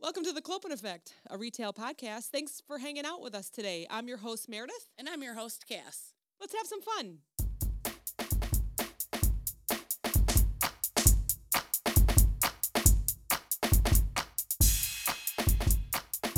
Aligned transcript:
Welcome 0.00 0.24
to 0.24 0.32
the 0.32 0.40
Clopen 0.40 0.72
Effect, 0.72 1.14
a 1.28 1.36
retail 1.36 1.72
podcast. 1.72 2.28
Thanks 2.28 2.62
for 2.66 2.78
hanging 2.78 3.04
out 3.04 3.20
with 3.20 3.34
us 3.34 3.50
today. 3.50 3.86
I'm 3.90 4.08
your 4.08 4.16
host, 4.18 4.48
Meredith. 4.48 4.88
And 4.98 5.08
I'm 5.08 5.22
your 5.22 5.34
host, 5.34 5.66
Cass. 5.68 6.14
Let's 6.40 6.54
have 6.54 6.66
some 6.66 6.80
fun. 6.80 7.18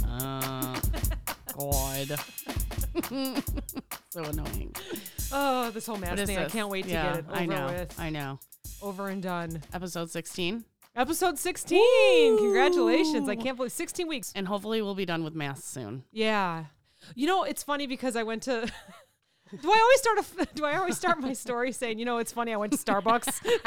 Uh, 0.06 0.80
God. 1.56 2.18
so 4.10 4.22
annoying. 4.24 4.74
Oh, 5.32 5.70
this 5.70 5.86
whole 5.86 5.96
What 5.96 6.00
mask 6.02 6.18
is 6.22 6.26
thing. 6.28 6.38
I 6.38 6.44
this? 6.44 6.52
can't 6.52 6.68
wait 6.68 6.84
to 6.84 6.90
Yeah, 6.90 7.04
get 7.12 7.18
it 7.20 7.24
over 7.28 7.36
I 7.36 7.46
know. 7.46 7.66
with. 7.66 8.00
I 8.00 8.10
know. 8.10 8.38
Over 8.80 9.08
and 9.08 9.22
done. 9.22 9.62
Episode 9.72 10.10
16. 10.10 10.64
Episode 10.94 11.38
16. 11.38 12.38
Congratulations. 12.38 13.28
I 13.28 13.36
can't 13.36 13.56
believe 13.56 13.72
16 13.72 14.06
weeks. 14.06 14.32
And 14.34 14.46
hopefully 14.46 14.82
we'll 14.82 14.94
be 14.94 15.06
done 15.06 15.24
with 15.24 15.34
masks 15.34 15.66
soon. 15.66 16.04
Yeah. 16.12 16.66
You 17.14 17.26
know, 17.26 17.44
it's 17.44 17.62
funny 17.62 17.86
because 17.86 18.14
I 18.14 18.22
went 18.22 18.42
to 18.44 18.70
Do 19.60 19.70
I 19.70 19.78
always 19.78 20.00
start 20.00 20.18
a 20.18 20.54
do 20.54 20.64
I 20.64 20.76
always 20.76 20.96
start 20.96 21.20
my 21.20 21.34
story 21.34 21.72
saying, 21.72 21.98
"You 21.98 22.06
know, 22.06 22.18
it's 22.18 22.32
funny 22.32 22.54
I 22.54 22.56
went 22.56 22.72
to 22.72 22.78
Starbucks." 22.78 23.44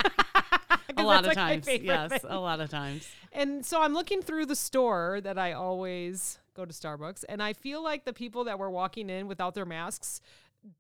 A 0.98 1.04
lot 1.04 1.20
of 1.20 1.26
like, 1.26 1.36
times. 1.36 1.68
Yes, 1.68 2.22
thing. 2.22 2.32
a 2.32 2.40
lot 2.40 2.62
of 2.62 2.70
times. 2.70 3.06
And 3.34 3.66
so 3.66 3.82
I'm 3.82 3.94
looking 3.94 4.22
through 4.22 4.46
the 4.46 4.56
store 4.56 5.20
that 5.22 5.38
I 5.38 5.52
always 5.52 6.40
go 6.56 6.64
to 6.64 6.72
Starbucks, 6.72 7.26
and 7.28 7.44
I 7.44 7.52
feel 7.52 7.84
like 7.84 8.06
the 8.06 8.14
people 8.14 8.46
that 8.46 8.58
were 8.58 8.70
walking 8.70 9.10
in 9.10 9.28
without 9.28 9.56
their 9.56 9.66
masks 9.66 10.22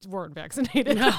weren't 0.07 0.35
vaccinated. 0.35 0.99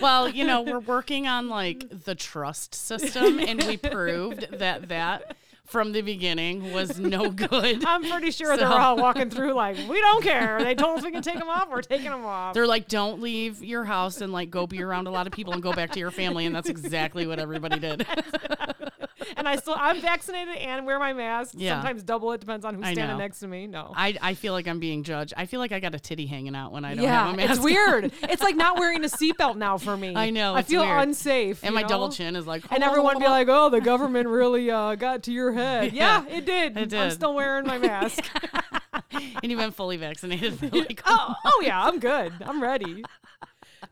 Well, 0.00 0.28
you 0.28 0.44
know, 0.44 0.62
we're 0.62 0.80
working 0.80 1.26
on 1.26 1.48
like 1.48 2.04
the 2.04 2.14
trust 2.14 2.74
system, 2.74 3.38
and 3.38 3.62
we 3.64 3.76
proved 3.76 4.46
that 4.52 4.88
that 4.88 5.36
from 5.64 5.92
the 5.92 6.02
beginning 6.02 6.72
was 6.72 6.98
no 6.98 7.30
good. 7.30 7.84
I'm 7.84 8.04
pretty 8.04 8.30
sure 8.30 8.56
they're 8.56 8.68
all 8.68 8.96
walking 8.96 9.30
through 9.30 9.54
like, 9.54 9.76
we 9.88 10.00
don't 10.00 10.22
care. 10.22 10.62
They 10.62 10.74
told 10.74 10.98
us 10.98 11.04
we 11.04 11.10
can 11.10 11.22
take 11.22 11.38
them 11.38 11.48
off. 11.48 11.68
We're 11.70 11.82
taking 11.82 12.10
them 12.10 12.24
off. 12.24 12.54
They're 12.54 12.66
like, 12.66 12.88
don't 12.88 13.20
leave 13.20 13.64
your 13.64 13.84
house 13.84 14.20
and 14.20 14.32
like 14.32 14.50
go 14.50 14.66
be 14.66 14.82
around 14.82 15.08
a 15.08 15.10
lot 15.10 15.26
of 15.26 15.32
people 15.32 15.54
and 15.54 15.62
go 15.62 15.72
back 15.72 15.90
to 15.92 15.98
your 15.98 16.12
family. 16.12 16.46
And 16.46 16.54
that's 16.54 16.68
exactly 16.68 17.26
what 17.26 17.38
everybody 17.38 17.80
did. 17.80 18.06
and 19.36 19.48
I 19.48 19.56
still, 19.56 19.74
I'm 19.76 20.00
vaccinated 20.00 20.56
and 20.56 20.86
wear 20.86 20.98
my 20.98 21.12
mask. 21.12 21.54
Yeah. 21.56 21.74
Sometimes 21.80 22.02
double 22.02 22.32
it 22.32 22.40
depends 22.40 22.64
on 22.64 22.74
who's 22.74 22.84
I 22.84 22.92
standing 22.92 23.16
know. 23.16 23.22
next 23.22 23.40
to 23.40 23.48
me. 23.48 23.66
No. 23.66 23.92
I, 23.94 24.16
I 24.20 24.34
feel 24.34 24.52
like 24.52 24.68
I'm 24.68 24.78
being 24.78 25.02
judged. 25.02 25.34
I 25.36 25.46
feel 25.46 25.60
like 25.60 25.72
I 25.72 25.80
got 25.80 25.94
a 25.94 25.98
titty 25.98 26.26
hanging 26.26 26.54
out 26.54 26.72
when 26.72 26.84
I 26.84 26.94
don't 26.94 27.04
yeah, 27.04 27.24
have 27.24 27.34
a 27.34 27.36
mask. 27.36 27.50
it's 27.52 27.60
weird. 27.60 28.12
it's 28.22 28.42
like 28.42 28.56
not 28.56 28.78
wearing 28.78 29.04
a 29.04 29.08
seatbelt 29.08 29.56
now 29.56 29.78
for 29.78 29.96
me. 29.96 30.12
I 30.16 30.30
know, 30.30 30.54
I 30.54 30.62
feel 30.62 30.82
weird. 30.82 31.00
unsafe. 31.00 31.62
And 31.62 31.74
my 31.74 31.82
double 31.82 32.10
chin 32.10 32.36
is 32.36 32.46
like, 32.46 32.64
And 32.70 32.82
everyone 32.82 33.18
be 33.18 33.26
like, 33.26 33.48
"Oh, 33.48 33.70
the 33.70 33.80
government 33.80 34.28
really 34.28 34.70
uh, 34.70 34.94
got 34.94 35.24
to 35.24 35.32
your 35.32 35.52
head." 35.52 35.92
Yeah, 35.92 36.24
it 36.28 36.44
did. 36.44 36.76
It 36.76 36.88
did. 36.90 37.00
I'm 37.00 37.10
still 37.10 37.34
wearing 37.34 37.66
my 37.66 37.78
mask. 37.78 38.24
and 39.12 39.50
you've 39.50 39.60
been 39.60 39.70
fully 39.70 39.96
vaccinated 39.96 40.72
like, 40.72 41.02
oh, 41.06 41.34
oh 41.44 41.62
yeah, 41.64 41.82
I'm 41.82 41.98
good. 41.98 42.32
I'm 42.44 42.62
ready. 42.62 43.04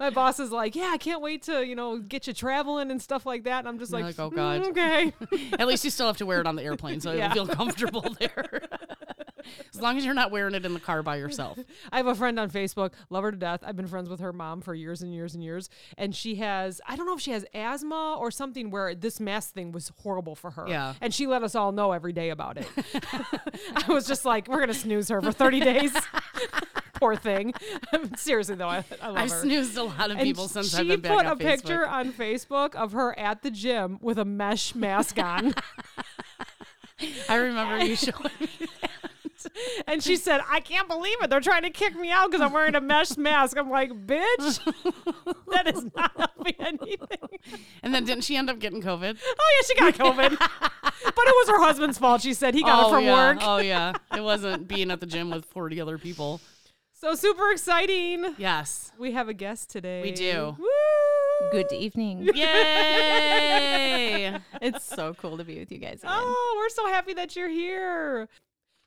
My 0.00 0.10
boss 0.10 0.40
is 0.40 0.50
like, 0.50 0.74
"Yeah, 0.74 0.90
I 0.92 0.98
can't 0.98 1.20
wait 1.20 1.42
to 1.44 1.64
you 1.66 1.74
know 1.74 1.98
get 1.98 2.26
you 2.26 2.32
traveling 2.32 2.90
and 2.90 3.00
stuff 3.00 3.26
like 3.26 3.44
that." 3.44 3.60
And 3.60 3.68
I'm 3.68 3.78
just 3.78 3.92
like, 3.92 4.04
like, 4.04 4.18
"Oh, 4.18 4.30
"Mm, 4.30 4.34
God." 4.36 4.66
okay." 4.68 5.12
At 5.58 5.66
least 5.66 5.84
you 5.84 5.90
still 5.90 6.06
have 6.06 6.16
to 6.18 6.26
wear 6.26 6.40
it 6.40 6.46
on 6.46 6.56
the 6.56 6.62
airplane, 6.62 7.00
so 7.00 7.12
Yeah. 7.12 7.32
you'll 7.34 7.46
feel 7.46 7.54
comfortable 7.54 8.00
there. 8.20 8.62
as 9.74 9.80
long 9.80 9.98
as 9.98 10.04
you're 10.04 10.14
not 10.14 10.30
wearing 10.30 10.54
it 10.54 10.64
in 10.64 10.72
the 10.72 10.80
car 10.80 11.02
by 11.02 11.16
yourself. 11.16 11.58
I 11.92 11.98
have 11.98 12.06
a 12.06 12.14
friend 12.14 12.40
on 12.40 12.50
Facebook, 12.50 12.92
love 13.10 13.24
her 13.24 13.30
to 13.30 13.36
death. 13.36 13.60
I've 13.62 13.76
been 13.76 13.86
friends 13.86 14.08
with 14.08 14.20
her 14.20 14.32
mom 14.32 14.62
for 14.62 14.74
years 14.74 15.02
and 15.02 15.12
years 15.14 15.34
and 15.34 15.44
years. 15.44 15.68
And 15.98 16.14
she 16.16 16.36
has, 16.36 16.80
I 16.88 16.96
don't 16.96 17.04
know 17.06 17.14
if 17.14 17.20
she 17.20 17.32
has 17.32 17.44
asthma 17.54 18.16
or 18.18 18.30
something 18.30 18.70
where 18.70 18.94
this 18.94 19.20
mask 19.20 19.52
thing 19.52 19.70
was 19.72 19.92
horrible 20.02 20.34
for 20.34 20.50
her. 20.52 20.64
Yeah. 20.66 20.94
And 21.02 21.12
she 21.12 21.26
let 21.26 21.42
us 21.42 21.54
all 21.54 21.72
know 21.72 21.92
every 21.92 22.12
day 22.14 22.30
about 22.30 22.56
it. 22.56 22.66
I 23.76 23.84
was 23.92 24.06
just 24.06 24.24
like, 24.24 24.48
we're 24.48 24.56
going 24.56 24.68
to 24.68 24.74
snooze 24.74 25.08
her 25.08 25.20
for 25.20 25.30
30 25.32 25.60
days. 25.60 25.94
Poor 27.04 27.16
thing. 27.16 27.52
Seriously, 28.16 28.54
though, 28.54 28.66
I, 28.66 28.82
I 29.02 29.08
love 29.08 29.16
I've 29.18 29.30
her. 29.30 29.42
snoozed 29.42 29.76
a 29.76 29.82
lot 29.82 30.10
of 30.10 30.16
And 30.16 30.20
people 30.20 30.48
since 30.48 30.70
she 30.70 30.78
I've 30.78 30.88
been 30.88 31.00
back 31.00 31.18
put 31.18 31.26
on 31.26 31.32
a 31.32 31.36
picture 31.36 31.86
on 31.86 32.14
Facebook 32.14 32.74
of 32.74 32.92
her 32.92 33.18
at 33.18 33.42
the 33.42 33.50
gym 33.50 33.98
with 34.00 34.18
a 34.18 34.24
mesh 34.24 34.74
mask 34.74 35.18
on. 35.18 35.54
I 37.28 37.34
remember 37.34 37.84
you 37.84 37.94
showing 37.94 38.30
me. 38.40 38.48
That. 38.80 38.90
And 39.86 40.02
she 40.02 40.16
said, 40.16 40.40
I 40.48 40.60
can't 40.60 40.88
believe 40.88 41.18
it. 41.20 41.28
They're 41.28 41.38
trying 41.38 41.64
to 41.64 41.70
kick 41.70 41.94
me 41.94 42.10
out 42.10 42.30
because 42.30 42.40
I'm 42.40 42.54
wearing 42.54 42.74
a 42.74 42.80
mesh 42.80 43.18
mask. 43.18 43.58
I'm 43.58 43.68
like, 43.68 43.90
bitch, 43.90 44.58
that 45.52 45.66
is 45.66 45.84
not 45.94 46.12
helping 46.16 46.54
anything. 46.58 47.28
And 47.82 47.94
then 47.94 48.06
didn't 48.06 48.24
she 48.24 48.36
end 48.36 48.48
up 48.48 48.58
getting 48.58 48.80
COVID? 48.80 49.18
Oh, 49.22 49.60
yeah, 49.60 49.66
she 49.66 49.74
got 49.74 49.94
COVID. 49.94 50.38
but 50.38 51.04
it 51.04 51.12
was 51.12 51.48
her 51.50 51.62
husband's 51.62 51.98
fault. 51.98 52.22
She 52.22 52.32
said 52.32 52.54
he 52.54 52.62
got 52.62 52.84
oh, 52.84 52.88
it 52.88 52.90
from 52.90 53.04
yeah. 53.04 53.12
work. 53.12 53.38
Oh, 53.42 53.58
yeah. 53.58 53.92
It 54.16 54.22
wasn't 54.22 54.66
being 54.66 54.90
at 54.90 55.00
the 55.00 55.06
gym 55.06 55.30
with 55.30 55.44
40 55.44 55.78
other 55.78 55.98
people. 55.98 56.40
So 57.04 57.14
super 57.14 57.50
exciting. 57.50 58.34
Yes. 58.38 58.90
We 58.98 59.12
have 59.12 59.28
a 59.28 59.34
guest 59.34 59.68
today. 59.68 60.00
We 60.00 60.12
do. 60.12 60.56
Woo! 60.58 61.50
Good 61.52 61.70
evening. 61.70 62.22
Yay! 62.34 64.38
it's 64.62 64.86
so 64.86 65.12
cool 65.12 65.36
to 65.36 65.44
be 65.44 65.58
with 65.58 65.70
you 65.70 65.76
guys 65.76 65.98
again. 65.98 66.14
Oh, 66.14 66.54
we're 66.56 66.70
so 66.70 66.86
happy 66.86 67.12
that 67.12 67.36
you're 67.36 67.50
here. 67.50 68.26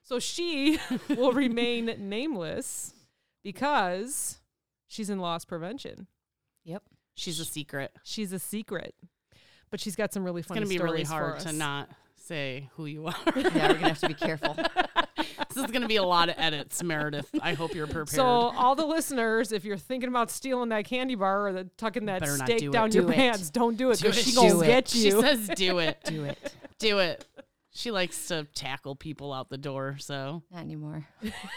So 0.02 0.18
she 0.18 0.80
will 1.10 1.32
remain 1.32 1.94
nameless 2.10 2.96
because 3.44 4.40
she's 4.88 5.12
in 5.12 5.20
loss 5.20 5.46
prevention. 5.46 6.08
Yep. 6.64 6.82
She's 7.14 7.40
a 7.40 7.46
secret. 7.46 7.92
She's 8.04 8.34
a 8.34 8.40
secret, 8.40 8.96
but 9.70 9.80
she's 9.80 9.96
got 9.96 10.12
some 10.12 10.24
really 10.24 10.42
funny. 10.42 10.62
It's 10.62 10.70
going 10.70 10.80
to 10.80 10.84
be 10.84 10.92
really 10.92 11.04
hard 11.04 11.42
to 11.42 11.54
not 11.54 11.88
say 12.28 12.70
who 12.76 12.86
you 12.86 13.06
are. 13.08 13.16
Yeah, 13.36 13.68
we're 13.70 13.74
gonna 13.74 13.88
have 13.90 14.00
to 14.00 14.08
be 14.08 14.14
careful. 14.14 14.56
this 15.50 15.58
is 15.66 15.72
going 15.72 15.82
to 15.82 15.88
be 15.88 15.96
a 15.96 16.04
lot 16.04 16.30
of 16.30 16.36
edits, 16.38 16.84
Meredith. 16.84 17.30
I 17.42 17.54
hope 17.54 17.74
you're 17.74 17.88
prepared. 17.88 18.10
So 18.10 18.26
all 18.26 18.76
the 18.76 18.86
listeners, 18.86 19.52
if 19.52 19.66
you're 19.66 19.78
thinking 19.78 20.10
about 20.10 20.30
stealing 20.30 20.70
that 20.70 20.86
candy 20.86 21.16
bar 21.16 21.48
or 21.48 21.54
the, 21.54 21.64
tucking 21.78 22.06
that 22.06 22.20
Better 22.20 22.38
not 22.38 22.48
steak 22.48 22.60
do 22.60 22.70
it. 22.70 22.74
down 22.74 22.92
your 22.92 23.04
Do 23.06 23.10
it. 23.10 23.16
pants, 23.16 23.50
don't 23.50 23.76
do 23.78 23.90
it 23.92 23.98
Do 24.00 24.04
because 24.10 24.18
it. 24.20 24.26
she 24.26 24.32
Do 24.32 24.38
gonna 24.42 24.60
it. 24.62 24.68
get 24.68 24.88
she 24.88 25.06
you. 25.08 25.22
says, 25.22 25.50
do 25.56 25.80
it. 25.80 25.98
Do 26.06 26.24
it. 26.26 26.54
Do 26.80 27.00
it. 27.00 27.26
She 27.72 27.92
likes 27.92 28.28
to 28.30 28.46
tackle 28.56 28.96
people 28.96 29.34
out 29.34 29.50
the 29.50 29.58
door. 29.58 29.98
So, 30.00 30.44
Not 30.52 30.62
anymore. 30.62 31.08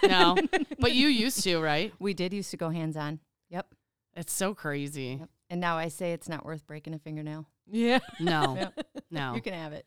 no. 0.03 0.37
but 0.79 0.93
you 0.93 1.09
used 1.09 1.43
to, 1.45 1.59
right? 1.61 1.93
We 1.99 2.15
did 2.15 2.33
used 2.33 2.51
to 2.53 2.57
go 2.57 2.69
hands 2.71 2.97
on. 2.97 3.21
Yep. 3.51 3.67
It's 4.17 4.33
so 4.33 4.55
crazy. 4.55 5.17
Yep. 5.21 5.29
And 5.51 5.61
now 5.61 5.77
I 5.77 5.89
say 5.89 6.13
it's 6.13 6.29
not 6.29 6.45
worth 6.45 6.67
breaking 6.67 6.95
a 6.95 6.99
fingernail. 6.99 7.47
yeah. 7.71 7.99
No. 8.19 8.57
Yep. 8.57 8.87
No. 9.11 9.35
You 9.35 9.43
can 9.43 9.55
have 9.55 9.73
it. 9.73 9.85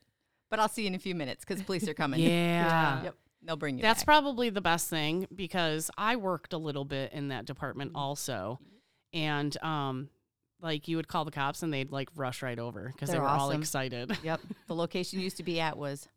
But 0.54 0.60
I'll 0.62 0.68
see 0.68 0.82
you 0.82 0.88
in 0.88 0.94
a 0.94 0.98
few 1.00 1.16
minutes 1.16 1.44
because 1.44 1.62
police 1.64 1.88
are 1.88 1.94
coming. 1.94 2.20
Yeah. 2.20 3.02
Yep. 3.02 3.14
They'll 3.42 3.56
bring 3.56 3.76
you. 3.76 3.82
That's 3.82 4.02
back. 4.02 4.06
probably 4.06 4.50
the 4.50 4.60
best 4.60 4.88
thing 4.88 5.26
because 5.34 5.90
I 5.98 6.14
worked 6.16 6.52
a 6.52 6.58
little 6.58 6.84
bit 6.84 7.12
in 7.12 7.28
that 7.28 7.44
department 7.44 7.90
Mm-hmm. 7.90 7.98
also. 7.98 8.60
And 9.12 9.56
um 9.64 10.08
like 10.60 10.86
you 10.88 10.96
would 10.96 11.08
call 11.08 11.24
the 11.24 11.30
cops 11.32 11.62
and 11.62 11.74
they'd 11.74 11.90
like 11.90 12.08
rush 12.14 12.40
right 12.40 12.58
over 12.58 12.90
because 12.92 13.08
they 13.08 13.14
They're 13.14 13.22
were 13.22 13.28
all 13.28 13.50
excited. 13.50 14.16
Yep. 14.22 14.40
The 14.68 14.74
location 14.74 15.18
you 15.18 15.24
used 15.24 15.36
to 15.38 15.42
be 15.42 15.60
at 15.60 15.76
was 15.76 16.08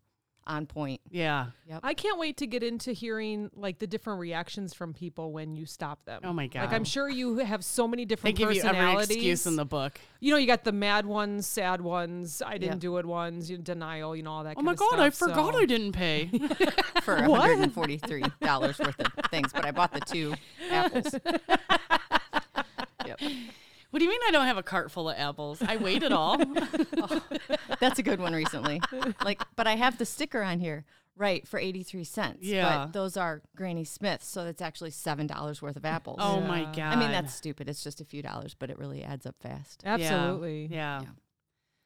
on 0.48 0.66
point. 0.66 1.02
yeah. 1.12 1.48
I 1.84 1.94
can't 1.94 2.18
wait 2.18 2.38
to 2.38 2.48
get 2.48 2.64
into 2.64 2.94
hearing 2.94 3.52
like 3.54 3.78
the 3.80 3.86
different 3.88 4.20
reactions 4.22 4.74
from 4.74 4.94
people 4.94 5.32
when 5.34 5.56
you 5.56 5.66
stop 5.66 6.04
them. 6.06 6.22
Oh 6.24 6.32
my 6.34 6.48
god. 6.48 6.62
Like 6.62 6.74
I'm 6.74 6.86
sure 6.86 7.10
you 7.10 7.38
have 7.40 7.64
so 7.64 7.88
many 7.88 8.04
they 8.04 8.06
different 8.06 8.36
give 8.38 8.52
you 8.54 8.62
every 8.64 8.94
excuse 9.04 9.46
in 9.46 9.58
the 9.58 9.66
book. 9.66 10.00
you 10.22 10.32
know, 10.32 10.38
you 10.38 10.48
got 10.48 10.64
the 10.64 10.72
mad 10.72 11.06
ones, 11.06 11.46
sad 11.46 11.82
ones, 11.82 12.42
I 12.46 12.54
didn't 12.54 12.76
Yep. 12.76 12.80
do 12.80 12.98
it 12.98 13.06
ones, 13.06 13.50
you 13.52 13.58
denial, 13.58 14.16
you 14.16 14.24
know, 14.24 14.32
all 14.32 14.44
that. 14.46 14.52
Oh 14.52 14.56
kind 14.56 14.66
my 14.66 14.72
of 14.72 14.78
god, 14.80 14.88
stuff, 14.88 15.00
I 15.02 15.10
forgot 15.10 15.54
so- 15.54 15.60
I 15.60 15.66
didn't 15.66 15.92
pay. 15.92 16.26
for 17.04 17.18
$143 17.22 18.80
worth 18.80 19.00
of 19.00 19.30
things, 19.30 19.52
but 19.54 19.66
I 19.66 19.72
bought 19.72 19.92
the 19.94 20.00
two 20.02 20.34
apples. 20.72 21.14
yep. 23.06 23.20
What 23.92 24.00
do 24.00 24.06
you 24.06 24.12
mean 24.12 24.20
I 24.28 24.32
don't 24.32 24.46
have 24.46 24.58
a 24.58 24.64
cart 24.64 24.92
full 24.92 25.10
of 25.10 25.18
apples? 25.18 25.62
I 25.62 25.78
weighed 25.78 26.04
it 26.04 26.12
all. 26.12 26.38
That's 27.80 28.00
a 28.00 28.04
good 28.04 28.20
one 28.20 28.34
recently. 28.34 28.82
Like, 29.24 29.42
but 29.56 29.68
I 29.68 29.76
have 29.76 29.98
the 29.98 30.06
sticker 30.06 30.42
on 30.42 30.60
here, 30.60 30.86
right, 31.16 31.48
for 31.48 31.60
83 31.60 32.04
cents. 32.04 32.40
Yeah. 32.42 32.86
But 32.86 32.94
those 32.94 33.18
are 33.18 33.42
Granny 33.56 33.84
Smith's, 33.84 34.28
so 34.28 34.44
that's 34.46 34.62
actually 34.62 34.92
$7 34.92 35.62
worth 35.62 35.76
of 35.78 35.86
apples. 35.86 36.18
oh 36.22 36.42
my 36.42 36.64
god. 36.64 36.80
I 36.80 36.96
mean, 36.96 37.12
that's 37.12 37.34
stupid. 37.34 37.70
It's 37.70 37.84
just 37.84 38.02
a 38.02 38.06
few 38.06 38.22
dollars, 38.22 38.56
but 38.58 38.70
it 38.70 38.78
really 38.78 39.04
adds 39.04 39.26
up 39.26 39.36
fast. 39.40 39.84
Absolutely. 39.86 40.68
Yeah. 40.72 41.02
Yeah. 41.02 41.08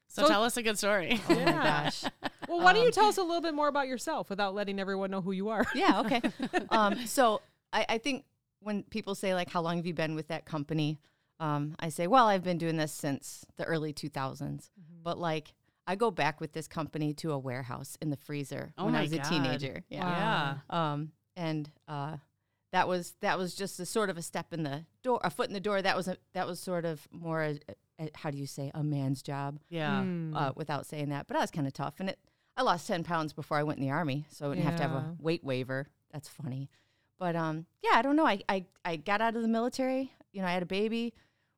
So, 0.08 0.24
So- 0.24 0.28
tell 0.28 0.44
us 0.44 0.58
a 0.58 0.64
good 0.64 0.78
story. 0.78 1.20
Oh 1.30 1.34
Yeah. 1.34 1.46
my 1.46 1.52
gosh. 1.52 2.04
Well, 2.50 2.60
why 2.60 2.74
don't 2.74 2.82
you 2.82 2.88
Um, 2.88 2.92
tell 2.94 3.06
us 3.06 3.18
a 3.18 3.22
little 3.24 3.40
bit 3.40 3.54
more 3.54 3.70
about 3.70 3.88
yourself 3.88 4.30
without 4.30 4.54
letting 4.54 4.78
everyone 4.78 5.10
know 5.10 5.22
who 5.22 5.32
you 5.32 5.50
are? 5.50 5.66
Yeah, 5.74 6.02
okay. 6.02 6.22
um, 6.70 7.06
so 7.06 7.40
I, 7.72 7.86
I 7.88 7.98
think 7.98 8.26
when 8.60 8.84
people 8.84 9.16
say, 9.16 9.34
like, 9.34 9.50
how 9.50 9.62
long 9.62 9.78
have 9.78 9.86
you 9.86 9.94
been 9.94 10.16
with 10.16 10.28
that 10.30 10.44
company? 10.44 11.00
Um, 11.42 11.76
I 11.80 11.90
say, 11.90 12.06
well, 12.08 12.28
I've 12.28 12.44
been 12.44 12.58
doing 12.60 12.78
this 12.78 12.92
since 12.92 13.46
the 13.58 13.64
early 13.66 13.94
2000s. 13.94 14.42
Mm-hmm. 14.42 14.68
But, 15.04 15.18
like, 15.18 15.54
I 15.88 15.96
go 15.96 16.12
back 16.12 16.40
with 16.40 16.54
this 16.54 16.68
company 16.68 17.14
to 17.16 17.32
a 17.32 17.40
warehouse 17.40 17.98
in 18.02 18.12
the 18.12 18.18
freezer 18.18 18.74
Oh 18.78 18.86
when 18.86 18.96
I 18.96 19.02
was 19.02 19.12
God. 19.12 19.26
a 19.26 19.30
teenager. 19.30 19.84
Yeah. 19.90 20.58
Um, 20.70 21.12
and 21.36 21.70
uh, 21.88 22.18
that 22.72 22.88
was 22.88 23.16
that 23.22 23.38
was 23.40 23.56
just 23.56 23.80
a 23.80 23.86
sort 23.86 24.10
of 24.12 24.18
a 24.18 24.22
step 24.22 24.54
in 24.54 24.64
the 24.64 24.86
door, 25.04 25.20
a 25.24 25.30
foot 25.32 25.48
in 25.48 25.54
the 25.54 25.60
door. 25.60 25.82
That 25.82 25.98
was 25.98 26.08
a 26.08 26.18
that 26.34 26.46
was 26.46 26.60
sort 26.60 26.86
of 26.86 27.08
more, 27.12 27.42
a, 27.42 27.60
a, 28.00 28.10
how 28.14 28.30
do 28.30 28.38
you 28.38 28.46
say, 28.46 28.70
a 28.76 28.84
man's 28.84 29.22
job 29.24 29.60
Yeah. 29.70 30.04
Hmm. 30.04 30.36
uh, 30.36 30.52
without 30.56 30.86
saying 30.86 31.10
that. 31.10 31.26
But 31.28 31.38
I 31.38 31.40
was 31.42 31.52
kind 31.52 31.66
of 31.68 31.74
tough, 31.74 31.96
and 32.00 32.10
it 32.10 32.20
I 32.56 32.62
lost 32.62 32.86
10 32.88 33.04
pounds 33.04 33.34
before 33.34 33.58
I 33.58 33.64
went 33.64 33.80
in 33.80 33.86
the 33.86 33.92
army, 33.92 34.28
so 34.30 34.46
I 34.46 34.50
wouldn't 34.50 34.68
have 34.68 34.76
to 34.76 34.84
have 34.84 34.92
a 34.92 35.16
weight 35.20 35.44
waiver. 35.44 35.88
That's 36.14 36.30
funny. 36.30 36.70
But 37.18 37.36
um, 37.36 37.66
yeah, 37.84 37.92
I 37.96 38.02
don't 38.04 38.16
know. 38.16 38.28
I, 38.28 38.42
I, 38.48 38.66
I 38.86 38.98
got 38.98 39.22
out 39.22 39.36
of 39.36 39.42
the 39.42 39.48
military. 39.48 40.14
You 40.34 40.42
know, 40.42 40.48
I 40.48 40.52
had 40.52 40.64
a 40.64 40.68
baby, 40.68 41.14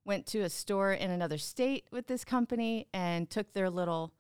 went 0.06 0.26
to 0.28 0.40
a 0.42 0.50
store 0.50 0.94
in 0.94 1.10
another 1.12 1.38
state 1.38 1.86
with 1.92 2.08
this 2.08 2.24
company 2.26 2.88
and 2.94 3.30
took 3.30 3.54
their 3.54 3.70
little, 3.70 4.14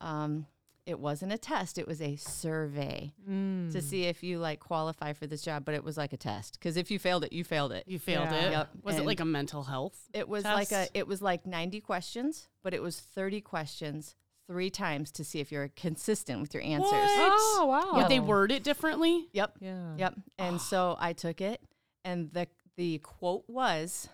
um, 0.00 0.46
it 0.86 0.98
wasn't 0.98 1.32
a 1.32 1.38
test, 1.38 1.78
it 1.78 1.86
was 1.86 2.00
a 2.02 2.16
survey 2.16 3.12
Mm. 3.28 3.70
to 3.72 3.80
see 3.80 4.04
if 4.04 4.22
you 4.24 4.38
like 4.38 4.58
qualify 4.60 5.12
for 5.12 5.26
this 5.26 5.42
job. 5.42 5.64
But 5.64 5.74
it 5.74 5.84
was 5.84 5.96
like 5.96 6.12
a 6.12 6.16
test 6.16 6.54
because 6.58 6.76
if 6.76 6.90
you 6.90 6.98
failed 6.98 7.22
it, 7.22 7.32
you 7.32 7.44
failed 7.44 7.70
it. 7.72 7.84
You 7.86 7.98
failed 7.98 8.28
Yeah. 8.30 8.46
it. 8.46 8.50
Yep. 8.50 8.70
Was 8.82 8.96
it 8.96 9.04
like 9.06 9.20
a 9.20 9.24
mental 9.24 9.62
health? 9.64 10.08
It 10.12 10.28
was 10.28 10.44
like 10.44 10.72
a 10.72 10.88
it 10.94 11.06
was 11.06 11.22
like 11.22 11.46
90 11.46 11.80
questions, 11.80 12.48
but 12.62 12.74
it 12.74 12.82
was 12.82 12.98
30 12.98 13.40
questions 13.40 14.16
three 14.48 14.70
times 14.70 15.12
to 15.12 15.22
see 15.22 15.38
if 15.38 15.52
you're 15.52 15.68
consistent 15.76 16.40
with 16.40 16.52
your 16.54 16.62
answers. 16.64 16.90
What? 16.90 17.32
Oh 17.32 17.66
wow. 17.68 17.92
Would 18.00 18.08
they 18.08 18.18
word 18.18 18.50
it 18.50 18.64
differently? 18.64 19.28
Yep. 19.32 19.58
Yeah. 19.60 19.94
Yep. 19.96 20.14
And 20.38 20.60
so 20.60 20.96
I 20.98 21.12
took 21.12 21.40
it 21.40 21.60
and 22.04 22.32
the 22.32 22.48
the 22.76 22.98
quote 22.98 23.44
was 23.46 24.08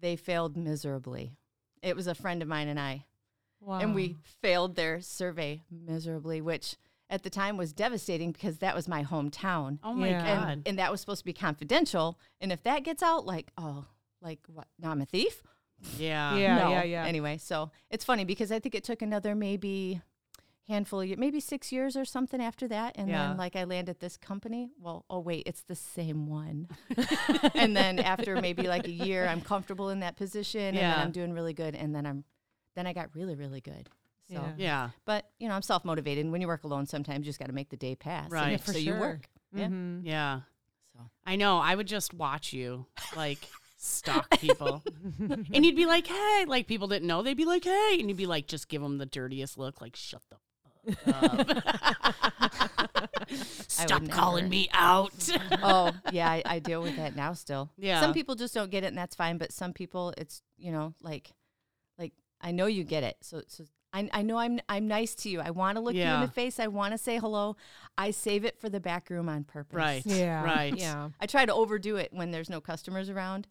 they 0.00 0.16
failed 0.16 0.56
miserably. 0.56 1.32
It 1.82 1.96
was 1.96 2.06
a 2.06 2.14
friend 2.14 2.42
of 2.42 2.48
mine 2.48 2.68
and 2.68 2.78
I. 2.80 3.06
Wow. 3.60 3.78
And 3.80 3.94
we 3.94 4.16
failed 4.42 4.74
their 4.76 5.00
survey 5.00 5.62
miserably, 5.70 6.40
which 6.40 6.76
at 7.10 7.22
the 7.22 7.30
time 7.30 7.56
was 7.56 7.72
devastating 7.72 8.32
because 8.32 8.58
that 8.58 8.74
was 8.74 8.88
my 8.88 9.04
hometown. 9.04 9.78
Oh 9.82 9.92
my 9.94 10.08
Yeah. 10.10 10.24
god. 10.36 10.48
And, 10.50 10.68
and 10.68 10.78
that 10.78 10.90
was 10.90 11.00
supposed 11.00 11.20
to 11.20 11.24
be 11.24 11.32
confidential. 11.32 12.18
And 12.40 12.52
if 12.52 12.62
that 12.62 12.84
gets 12.84 13.02
out, 13.02 13.26
like, 13.26 13.50
oh, 13.58 13.84
like 14.22 14.38
what? 14.46 14.66
Now 14.78 14.90
I'm 14.90 15.00
a 15.02 15.06
thief? 15.06 15.42
yeah. 15.98 16.36
Yeah. 16.36 16.58
no. 16.58 16.70
Yeah. 16.70 16.82
Yeah. 16.84 17.04
Anyway, 17.04 17.38
so 17.38 17.70
it's 17.90 18.04
funny 18.04 18.24
because 18.24 18.52
I 18.52 18.58
think 18.60 18.74
it 18.74 18.84
took 18.84 19.02
another 19.02 19.34
maybe 19.34 20.00
handful 20.68 21.00
of 21.00 21.06
years, 21.08 21.18
maybe 21.18 21.40
six 21.40 21.72
years 21.72 21.96
or 21.96 22.04
something 22.04 22.40
after 22.40 22.68
that. 22.68 22.92
And 22.96 23.08
Yeah. 23.08 23.28
then 23.28 23.36
like 23.36 23.56
I 23.56 23.64
landed 23.64 23.98
this 24.00 24.16
company. 24.16 24.70
Well, 24.80 25.04
oh 25.10 25.18
wait, 25.20 25.42
it's 25.46 25.62
the 25.62 25.74
same 25.74 26.26
one. 26.26 26.68
and 27.54 27.76
then 27.76 27.98
after 27.98 28.40
maybe 28.40 28.68
like 28.68 28.86
a 28.86 28.90
year, 28.92 29.26
I'm 29.26 29.40
comfortable 29.40 29.90
in 29.90 30.00
that 30.00 30.16
position 30.16 30.60
and 30.60 30.76
then 30.76 30.98
I'm 30.98 31.10
doing 31.12 31.32
really 31.32 31.54
good. 31.54 31.74
And 31.74 31.94
then 31.94 32.06
I'm 32.06 32.24
then 32.76 32.86
I 32.86 32.92
got 32.92 33.14
really, 33.14 33.34
really 33.34 33.60
good. 33.60 33.88
So 34.28 34.34
Yeah. 34.34 34.52
Yeah. 34.56 34.90
but 35.04 35.28
you 35.40 35.48
know, 35.48 35.54
I'm 35.54 35.62
self 35.62 35.84
motivated. 35.84 36.24
And 36.24 36.30
when 36.32 36.40
you 36.40 36.46
work 36.46 36.62
alone, 36.64 36.86
sometimes 36.86 37.20
you 37.26 37.30
just 37.30 37.40
gotta 37.40 37.52
make 37.52 37.68
the 37.70 37.76
day 37.76 37.96
pass. 37.96 38.30
Right. 38.30 38.52
Yeah, 38.52 38.56
for 38.58 38.72
so 38.72 38.78
you 38.78 38.94
work. 38.94 39.28
Yeah. 39.52 39.66
Mhm. 39.68 40.02
Yeah. 40.04 40.40
So 40.92 41.00
I 41.26 41.34
know. 41.36 41.58
I 41.58 41.74
would 41.74 41.88
just 41.88 42.14
watch 42.14 42.52
you 42.52 42.86
like 43.16 43.38
stalk 43.76 44.30
people. 44.38 44.84
and 45.18 45.64
you'd 45.66 45.74
be 45.74 45.86
like, 45.86 46.06
hey, 46.06 46.44
like 46.46 46.68
people 46.68 46.86
didn't 46.86 47.08
know. 47.08 47.22
They'd 47.22 47.36
be 47.36 47.44
like, 47.44 47.64
hey. 47.64 47.96
And 47.98 48.08
you'd 48.08 48.16
be 48.16 48.26
like, 48.26 48.46
just 48.46 48.68
give 48.68 48.82
them 48.82 48.98
the 48.98 49.06
dirtiest 49.06 49.58
look, 49.58 49.80
like, 49.80 49.96
shut 49.96 50.22
the 50.30 50.36
fuck. 51.04 51.80
Stop 53.68 54.08
calling 54.08 54.44
never. 54.44 54.50
me 54.50 54.68
out. 54.72 55.28
oh 55.62 55.92
yeah, 56.12 56.28
I, 56.30 56.42
I 56.44 56.58
deal 56.58 56.82
with 56.82 56.96
that 56.96 57.16
now 57.16 57.32
still. 57.32 57.70
Yeah. 57.78 58.00
Some 58.00 58.12
people 58.12 58.34
just 58.34 58.54
don't 58.54 58.70
get 58.70 58.84
it, 58.84 58.88
and 58.88 58.98
that's 58.98 59.14
fine. 59.14 59.38
But 59.38 59.52
some 59.52 59.72
people, 59.72 60.12
it's 60.18 60.42
you 60.58 60.72
know, 60.72 60.94
like, 61.00 61.32
like 61.98 62.12
I 62.40 62.50
know 62.50 62.66
you 62.66 62.84
get 62.84 63.02
it. 63.02 63.16
So, 63.20 63.42
so 63.46 63.64
I, 63.92 64.08
I 64.12 64.22
know 64.22 64.38
I'm 64.38 64.60
I'm 64.68 64.88
nice 64.88 65.14
to 65.16 65.28
you. 65.28 65.40
I 65.40 65.50
want 65.50 65.76
to 65.76 65.80
look 65.80 65.94
you 65.94 66.02
in 66.02 66.20
the 66.20 66.28
face. 66.28 66.60
I 66.60 66.68
want 66.68 66.92
to 66.92 66.98
say 66.98 67.18
hello. 67.18 67.56
I 67.96 68.10
save 68.10 68.44
it 68.44 68.60
for 68.60 68.68
the 68.68 68.80
back 68.80 69.10
room 69.10 69.28
on 69.28 69.44
purpose. 69.44 69.76
right. 69.76 70.02
Yeah. 70.04 70.44
Right. 70.44 70.76
Yeah. 70.76 71.10
I 71.20 71.26
try 71.26 71.44
to 71.46 71.54
overdo 71.54 71.96
it 71.96 72.12
when 72.12 72.30
there's 72.30 72.50
no 72.50 72.60
customers 72.60 73.10
around, 73.10 73.46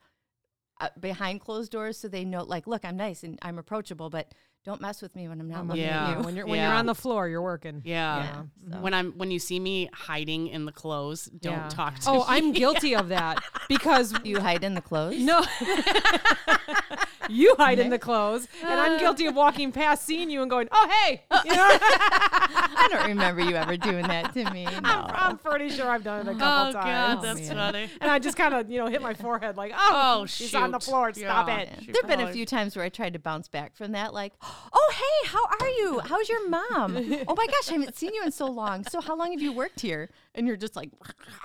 uh, 0.79 0.89
behind 0.99 1.41
closed 1.41 1.71
doors, 1.71 1.97
so 1.97 2.07
they 2.07 2.23
know, 2.25 2.43
like, 2.43 2.67
look, 2.67 2.85
I'm 2.85 2.97
nice 2.97 3.23
and 3.23 3.37
I'm 3.41 3.57
approachable, 3.57 4.09
but 4.09 4.33
don't 4.69 4.81
mess 4.81 5.01
with 5.01 5.16
me 5.16 5.27
when 5.27 5.39
I'm 5.42 5.50
not 5.50 5.66
looking 5.66 5.81
Yeah. 5.81 6.10
at 6.12 6.18
you. 6.19 6.24
When 6.24 6.36
you're 6.36 6.45
when 6.45 6.60
you're 6.62 6.71
on 6.71 6.86
the 6.86 6.94
floor, 6.94 7.27
you're 7.27 7.42
working. 7.42 7.81
Yeah. 7.83 8.18
Yeah, 8.24 8.42
so. 8.74 8.80
When 8.81 8.94
I'm 8.94 9.13
when 9.13 9.31
you 9.31 9.39
see 9.39 9.60
me 9.60 9.89
hiding 9.92 10.45
in 10.48 10.66
the 10.66 10.71
clothes, 10.71 11.25
don't 11.25 11.54
Yeah. 11.54 11.69
talk 11.69 11.98
to 12.01 12.10
Oh, 12.10 12.13
me. 12.13 12.19
Oh, 12.19 12.25
I'm 12.27 12.51
guilty 12.51 12.95
of 12.95 13.07
that 13.18 13.44
because 13.68 14.13
you 14.24 14.39
hide 14.39 14.63
in 14.63 14.75
the 14.75 14.81
clothes? 14.81 15.18
no. 15.19 15.44
you 17.33 17.55
hide 17.57 17.79
in 17.79 17.89
the 17.89 17.99
clothes, 17.99 18.47
and 18.63 18.79
I'm 18.79 18.93
uh. 18.93 18.99
guilty 18.99 19.25
of 19.27 19.35
walking 19.35 19.71
past, 19.71 20.05
seeing 20.05 20.29
you, 20.29 20.41
and 20.41 20.49
going, 20.49 20.67
"Oh, 20.71 20.89
hey!" 21.05 21.23
You 21.45 21.51
know, 21.55 21.67
I 21.71 22.87
don't 22.91 23.07
remember 23.07 23.41
you 23.41 23.55
ever 23.55 23.77
doing 23.77 24.07
that 24.07 24.33
to 24.33 24.49
me. 24.51 24.65
No. 24.65 25.05
I'm 25.09 25.37
pretty 25.37 25.69
sure 25.69 25.87
I've 25.87 26.03
done 26.03 26.27
it 26.27 26.31
a 26.31 26.33
couple 26.33 26.45
Oh 26.47 26.73
couple 26.73 26.73
god, 26.73 26.83
times. 26.83 27.21
that's 27.23 27.39
man. 27.49 27.55
funny. 27.57 27.89
and 28.01 28.09
I 28.11 28.19
just 28.19 28.37
kind 28.37 28.53
of, 28.53 28.69
you 28.69 28.79
know, 28.79 28.87
hit 28.87 29.01
my 29.01 29.13
forehead 29.13 29.57
like, 29.57 29.71
"Oh, 29.75 30.19
Oh, 30.21 30.25
she's 30.25 30.53
on 30.55 30.71
the 30.71 30.79
floor. 30.79 31.13
Stop 31.13 31.47
Yeah. 31.47 31.57
it." 31.59 31.69
There 31.85 31.95
have 32.01 32.07
been 32.09 32.21
a 32.27 32.31
few 32.31 32.45
times 32.45 32.75
where 32.75 32.85
I 32.85 32.89
tried 32.89 33.13
to 33.13 33.19
bounce 33.19 33.47
back 33.47 33.75
from 33.75 33.91
that, 33.93 34.13
like, 34.13 34.33
oh, 34.41 34.93
hey, 34.93 35.29
how 35.29 35.45
are 35.59 35.69
you? 35.69 35.99
How's 35.99 36.27
your 36.29 36.49
mom? 36.49 36.97
oh 37.27 37.35
my 37.35 37.45
gosh, 37.47 37.69
I 37.69 37.73
haven't 37.73 37.95
seen 37.95 38.13
you 38.13 38.23
in 38.23 38.31
so 38.31 38.45
long. 38.47 38.83
So, 38.85 39.01
how 39.01 39.15
long 39.15 39.31
have 39.31 39.41
you 39.41 39.51
worked 39.53 39.81
here? 39.81 40.09
And 40.35 40.47
you're 40.47 40.57
just 40.57 40.75
like 40.75 40.89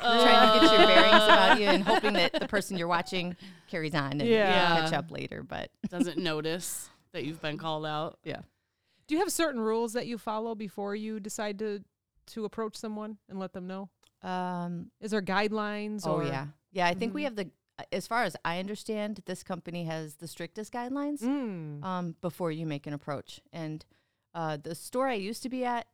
trying 0.00 0.60
to 0.60 0.66
get 0.66 0.78
your 0.78 0.86
bearings 0.86 1.24
about 1.24 1.58
you 1.60 1.66
and 1.66 1.82
hoping 1.84 2.12
that 2.14 2.32
the 2.32 2.46
person 2.48 2.76
you're 2.78 2.86
watching 2.88 3.36
carries 3.74 3.94
on 3.94 4.12
and 4.12 4.22
Yeah. 4.22 4.80
catch 4.82 4.92
up 4.92 5.10
later. 5.10 5.42
But 5.42 5.70
Doesn't 5.88 6.18
notice 6.18 6.88
that 7.12 7.24
you've 7.24 7.40
been 7.42 7.58
called 7.58 7.84
out. 7.86 8.18
yeah. 8.24 8.40
Do 9.06 9.14
you 9.14 9.20
have 9.20 9.30
certain 9.32 9.60
rules 9.60 9.92
that 9.94 10.06
you 10.06 10.16
follow 10.16 10.54
before 10.54 10.94
you 10.94 11.20
decide 11.20 11.58
to 11.58 11.82
to 12.26 12.44
approach 12.46 12.76
someone 12.76 13.18
and 13.28 13.38
let 13.38 13.52
them 13.52 13.66
know? 13.66 13.90
Um, 14.22 14.90
Is 15.00 15.10
there 15.10 15.20
guidelines? 15.20 16.04
oh, 16.06 16.14
or? 16.20 16.24
yeah. 16.24 16.46
Yeah, 16.72 16.86
I 16.86 16.94
think 16.94 17.12
we 17.12 17.20
Mhm. 17.20 17.24
have 17.24 17.36
the, 17.36 17.50
as 17.92 18.06
far 18.06 18.22
as 18.24 18.34
I 18.46 18.58
understand, 18.60 19.20
this 19.26 19.42
company 19.42 19.84
has 19.84 20.14
the 20.16 20.26
strictest 20.26 20.72
guidelines. 20.72 21.20
Mm. 21.20 21.84
um, 21.84 22.16
before 22.22 22.50
you 22.50 22.64
make 22.64 22.86
an 22.86 22.94
approach. 22.94 23.40
And 23.52 23.84
uh, 24.34 24.56
the 24.56 24.74
store 24.74 25.06
I 25.08 25.14
used 25.14 25.42
to 25.42 25.48
be 25.50 25.64
at, 25.66 25.86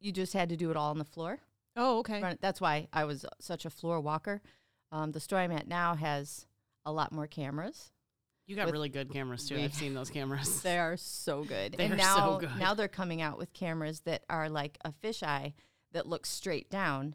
you 0.00 0.10
just 0.12 0.32
had 0.32 0.48
to 0.48 0.56
do 0.56 0.70
it 0.72 0.76
all 0.76 0.90
on 0.90 0.98
the 0.98 1.04
floor. 1.04 1.38
Oh, 1.76 1.98
okay. 2.00 2.36
That's 2.40 2.60
why 2.60 2.88
I 2.92 3.04
was 3.04 3.24
such 3.38 3.64
a 3.64 3.70
floor 3.70 4.00
walker. 4.00 4.42
Um, 4.90 5.12
the 5.12 5.20
store 5.20 5.38
I'm 5.38 5.52
at 5.52 5.68
now 5.68 5.94
has 5.94 6.46
a 6.86 6.92
lot 6.92 7.12
more 7.12 7.26
cameras. 7.26 7.90
You 8.46 8.56
got 8.56 8.66
With- 8.66 8.72
really 8.72 8.88
good 8.88 9.12
cameras 9.12 9.46
too. 9.48 9.54
we- 9.56 9.64
I've 9.64 9.74
seen 9.74 9.94
those 9.94 10.10
cameras. 10.18 10.62
They 10.62 10.78
are 10.78 10.96
so 10.96 11.44
good. 11.44 11.74
They 11.78 11.84
and 11.84 11.94
are 11.94 11.96
now, 11.96 12.16
so 12.16 12.38
good. 12.38 12.56
now 12.58 12.74
they're 12.74 12.88
coming 12.88 13.22
out 13.22 13.38
with 13.38 13.52
cameras 13.52 14.00
that 14.00 14.24
are 14.28 14.48
like 14.48 14.78
a 14.84 14.92
fisheye 14.92 15.52
that 15.92 16.06
looks 16.06 16.28
straight 16.30 16.68
down. 16.70 17.14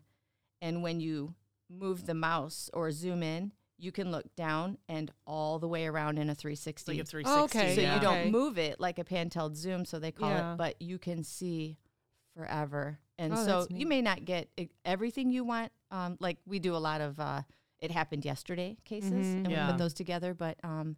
And 0.62 0.82
when 0.82 1.00
you 1.00 1.36
move 1.70 2.06
the 2.06 2.14
mouse 2.14 2.70
or 2.74 2.92
zoom 2.92 3.22
in, 3.24 3.52
you 3.78 3.92
can 3.92 4.10
look 4.12 4.34
down 4.38 4.78
and 4.88 5.12
all 5.28 5.60
the 5.60 5.68
way 5.68 5.86
around 5.86 6.18
in 6.18 6.30
a 6.30 6.36
360. 6.36 6.94
Like 6.94 7.02
a 7.02 7.06
360. 7.06 7.60
Okay, 7.60 7.76
So 7.76 7.82
yeah. 7.82 7.96
you 7.96 8.02
don't 8.02 8.32
move 8.32 8.58
it 8.58 8.80
like 8.80 8.98
a 9.00 9.04
pan-tilt 9.04 9.58
zoom, 9.58 9.84
so 9.84 10.00
they 10.00 10.14
call 10.14 10.30
Yeah. 10.30 10.54
it, 10.54 10.58
but 10.58 10.82
you 10.82 10.98
can 10.98 11.26
see 11.26 11.78
forever. 12.38 13.00
And 13.18 13.34
Oh, 13.34 13.46
so 13.46 13.68
you 13.70 13.86
may 13.86 14.02
not 14.02 14.24
get 14.24 14.50
everything 14.86 15.30
you 15.30 15.44
want. 15.44 15.72
Um, 15.92 16.18
like 16.22 16.38
we 16.46 16.60
do 16.60 16.74
a 16.76 16.78
lot 16.80 17.02
of 17.02 17.20
uh, 17.20 17.42
it 17.82 17.92
happened 17.92 18.26
yesterday 18.26 18.78
cases, 18.86 19.12
Mhm. 19.12 19.46
and 19.46 19.48
we 19.48 19.56
put 19.56 19.78
those 19.78 19.94
together. 19.94 20.34
But 20.34 20.58
um, 20.64 20.96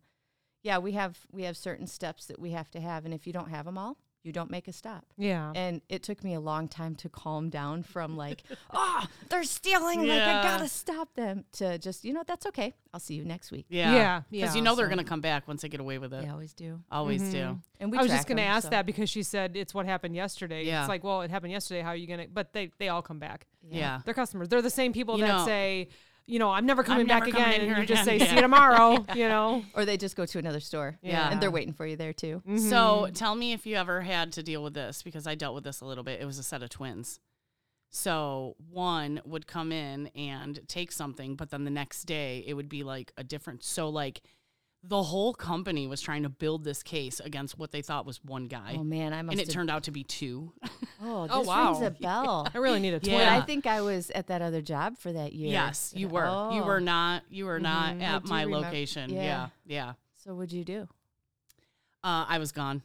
yeah, 0.64 0.78
we 0.78 0.94
have 0.94 1.18
we 1.32 1.44
have 1.44 1.58
certain 1.58 1.88
steps 1.88 2.26
that 2.26 2.40
we 2.40 2.52
have 2.52 2.70
to 2.72 2.80
have, 2.80 3.06
and 3.06 3.14
if 3.14 3.26
you 3.28 3.34
don't 3.34 3.50
have 3.50 3.66
them 3.66 3.78
all, 3.78 3.98
you 4.24 4.34
don't 4.34 4.50
make 4.52 4.68
a 4.68 4.74
stop. 4.74 5.06
Yeah. 5.18 5.54
And 5.56 5.82
it 5.88 6.04
took 6.04 6.22
me 6.24 6.34
a 6.34 6.40
long 6.42 6.68
time 6.68 6.96
to 6.96 7.08
calm 7.10 7.50
down 7.50 7.84
from 7.84 8.18
like, 8.18 8.44
oh, 8.74 9.06
they're 9.30 9.44
stealing, 9.44 10.06
like 10.06 10.22
I 10.22 10.44
gotta 10.44 10.68
stop 10.68 11.14
them, 11.14 11.46
to 11.54 11.78
just 11.78 12.04
you 12.04 12.12
know 12.14 12.24
that's 12.28 12.46
okay. 12.48 12.74
I'll 12.94 13.00
see 13.00 13.14
you 13.14 13.24
next 13.24 13.52
week. 13.52 13.66
Yeah. 13.70 13.94
Yeah, 13.94 14.22
Because 14.30 14.50
yeah. 14.50 14.56
you 14.58 14.62
know 14.64 14.76
they're 14.76 14.88
So- 14.88 14.96
going 14.96 15.06
to 15.06 15.10
come 15.10 15.22
back 15.22 15.48
once 15.48 15.62
they 15.62 15.70
get 15.70 15.80
away 15.80 15.98
with 16.00 16.14
it. 16.14 16.24
They 16.24 16.30
always 16.30 16.54
do. 16.54 16.82
Always 16.92 17.22
Mhm. 17.22 17.32
do. 17.32 17.60
And 17.80 17.92
we 17.92 17.98
I 18.00 18.02
was 18.02 18.12
just 18.12 18.28
going 18.28 18.38
to 18.38 18.44
'em, 18.44 18.50
ask 18.56 18.64
so- 18.64 18.70
that 18.72 18.86
because 18.88 19.08
she 19.10 19.22
said 19.24 19.56
it's 19.56 19.74
what 19.74 19.86
happened 19.86 20.16
yesterday. 20.16 20.66
Yeah. 20.66 20.82
It's 20.82 20.90
like, 20.90 21.04
well, 21.04 21.22
it 21.22 21.30
happened 21.30 21.52
yesterday. 21.52 21.82
How 21.82 21.90
are 21.90 21.96
you 21.96 22.08
going 22.08 22.22
to? 22.22 22.28
But 22.28 22.54
they 22.54 22.72
they 22.80 22.90
all 22.90 23.04
come 23.04 23.20
back. 23.20 23.46
Yeah. 23.70 24.02
They're 24.04 24.14
customers. 24.16 24.50
They're 24.50 24.62
the 24.64 24.70
same 24.72 24.94
people 24.94 25.20
You 25.20 25.26
that 25.28 25.38
know- 25.40 25.46
say, 25.46 25.90
you 26.28 26.40
know, 26.40 26.52
I'm 26.52 26.66
never 26.66 26.84
coming 26.84 27.08
never 27.08 27.26
back 27.26 27.32
coming 27.32 27.48
again, 27.48 27.62
and 27.62 27.70
here 27.70 27.80
you 27.80 27.86
just 27.86 28.04
say, 28.04 28.18
again. 28.18 28.28
see 28.28 28.36
you 28.36 28.42
tomorrow. 28.42 29.06
You 29.16 29.30
know. 29.30 29.64
Or 29.74 29.86
they 29.86 29.98
just 29.98 30.16
go 30.16 30.26
to 30.26 30.38
another 30.38 30.60
store. 30.60 31.00
Yeah. 31.02 31.32
And 31.32 31.42
they're 31.42 31.50
waiting 31.50 31.74
for 31.74 31.88
you 31.88 31.96
there 31.96 32.14
too. 32.14 32.44
Mm-hmm. 32.48 32.58
So 32.58 33.10
tell 33.14 33.34
me 33.34 33.54
if 33.54 33.66
you 33.66 33.78
ever 33.78 34.02
had 34.02 34.34
to 34.34 34.44
deal 34.44 34.62
with 34.62 34.74
this 34.74 35.02
because 35.02 35.26
I 35.26 35.34
dealt 35.34 35.56
with 35.56 35.64
this 35.64 35.82
a 35.82 35.86
little 35.86 36.04
bit. 36.04 36.22
It 36.22 36.26
was 36.26 36.38
a 36.38 36.44
set 36.44 36.62
of 36.62 36.70
twins. 36.70 37.20
So 37.90 38.56
one 38.70 39.22
would 39.26 39.48
come 39.48 39.72
in 39.72 40.08
and 40.08 40.60
take 40.68 40.92
something, 40.92 41.36
but 41.36 41.50
then 41.50 41.64
the 41.64 41.72
next 41.72 42.04
day 42.04 42.44
it 42.46 42.54
would 42.54 42.70
be 42.70 42.84
like 42.84 43.14
a 43.18 43.24
different. 43.24 43.64
So 43.64 43.90
like 43.90 44.22
the 44.84 45.04
whole 45.04 45.34
company 45.34 45.86
was 45.88 46.00
trying 46.02 46.24
to 46.24 46.30
build 46.30 46.64
this 46.64 46.82
case 46.84 47.20
against 47.20 47.58
what 47.58 47.72
they 47.72 47.82
thought 47.82 48.06
was 48.06 48.24
one 48.24 48.46
guy, 48.48 48.76
Oh 48.78 48.84
man, 48.84 49.12
I 49.14 49.22
must. 49.22 49.34
and 49.34 49.42
it 49.42 49.48
have- 49.48 49.54
turned 49.54 49.70
out 49.70 49.84
to 49.84 49.92
be 49.92 50.04
two. 50.04 50.54
Oh, 51.00 51.24
this 51.28 51.32
Oh, 51.36 51.42
wow. 51.42 51.74
rings 51.74 51.84
a 51.86 51.92
bell. 51.92 52.48
I 52.52 52.58
really 52.58 52.80
need 52.80 52.96
a 52.96 53.00
twin. 53.00 53.14
Yeah. 53.20 53.38
I 53.38 53.42
think 53.42 53.68
I 53.68 53.82
was 53.82 54.10
at 54.12 54.28
that 54.28 54.42
other 54.42 54.64
job 54.64 54.98
for 54.98 55.12
that 55.14 55.32
year. 55.34 55.52
yes, 55.52 55.94
you 55.96 56.08
That- 56.08 56.14
were. 56.14 56.50
You 56.56 56.64
were 56.64 56.78
Oh. 56.78 56.80
not. 56.80 57.24
You 57.30 57.46
were 57.46 57.60
not 57.60 57.96
Mhm. 57.98 58.02
At 58.02 58.26
my 58.26 58.42
remember- 58.42 58.66
location. 58.66 59.12
yeah. 59.12 59.22
Yeah, 59.22 59.48
yeah. 59.68 59.94
So 60.16 60.34
what'd 60.34 60.52
you 60.54 60.64
do? 60.64 60.88
Uh, 62.04 62.26
I 62.28 62.40
was 62.40 62.52
gone. 62.52 62.82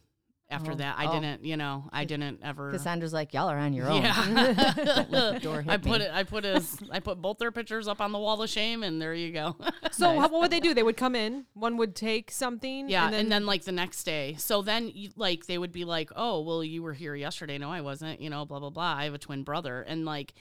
After 0.53 0.73
Oh, 0.73 0.77
that. 0.77 0.97
I 0.99 1.07
oh. 1.07 1.13
didn't, 1.21 1.45
you 1.45 1.57
know, 1.57 1.89
I 1.93 2.05
didn't 2.05 2.41
ever. 2.45 2.71
Cassandra's 2.71 3.13
like, 3.13 3.33
y'all 3.35 3.49
are 3.49 3.59
on 3.59 3.73
your 3.73 3.89
own. 3.91 4.03
Yeah. 4.03 4.73
Don't 4.85 5.11
let 5.11 5.35
the 5.35 5.41
door 5.41 5.63
hit 5.63 5.71
I 5.73 5.77
put 5.79 6.01
me. 6.01 6.07
it. 6.07 6.11
I 6.13 6.23
put 6.23 6.45
his. 6.45 6.79
I 6.91 7.01
put 7.01 7.21
both 7.21 7.39
their 7.39 7.51
pictures 7.51 7.89
up 7.89 8.01
on 8.01 8.13
the 8.13 8.19
wall 8.19 8.41
of 8.43 8.49
shame, 8.51 8.83
and 8.83 9.01
there 9.03 9.15
you 9.15 9.33
go. 9.33 9.57
So 9.93 10.09
how, 10.19 10.29
what 10.29 10.41
would 10.43 10.51
they 10.51 10.61
do? 10.61 10.73
They 10.75 10.83
would 10.83 10.97
come 10.97 11.15
in. 11.15 11.45
One 11.55 11.77
would 11.77 11.95
take 11.95 12.31
something. 12.31 12.89
yeah, 12.89 13.11
and 13.13 13.31
then, 13.31 13.45
like 13.45 13.65
the 13.65 13.73
next 13.73 14.05
day. 14.05 14.37
So 14.39 14.63
then, 14.63 14.91
you, 14.95 15.11
like 15.17 15.47
they 15.47 15.59
would 15.59 15.73
be 15.73 15.85
like, 15.85 16.11
"Oh, 16.17 16.41
well, 16.43 16.65
you 16.65 16.83
were 16.83 16.95
here 16.95 17.15
yesterday. 17.15 17.59
No, 17.59 17.71
I 17.71 17.83
wasn't. 17.83 18.21
You 18.21 18.31
know, 18.31 18.45
blah 18.47 18.59
blah 18.61 18.71
blah. 18.71 18.95
I 18.97 19.05
have 19.05 19.15
a 19.15 19.19
twin 19.19 19.43
brother." 19.43 19.83
And 19.83 20.05
like, 20.07 20.33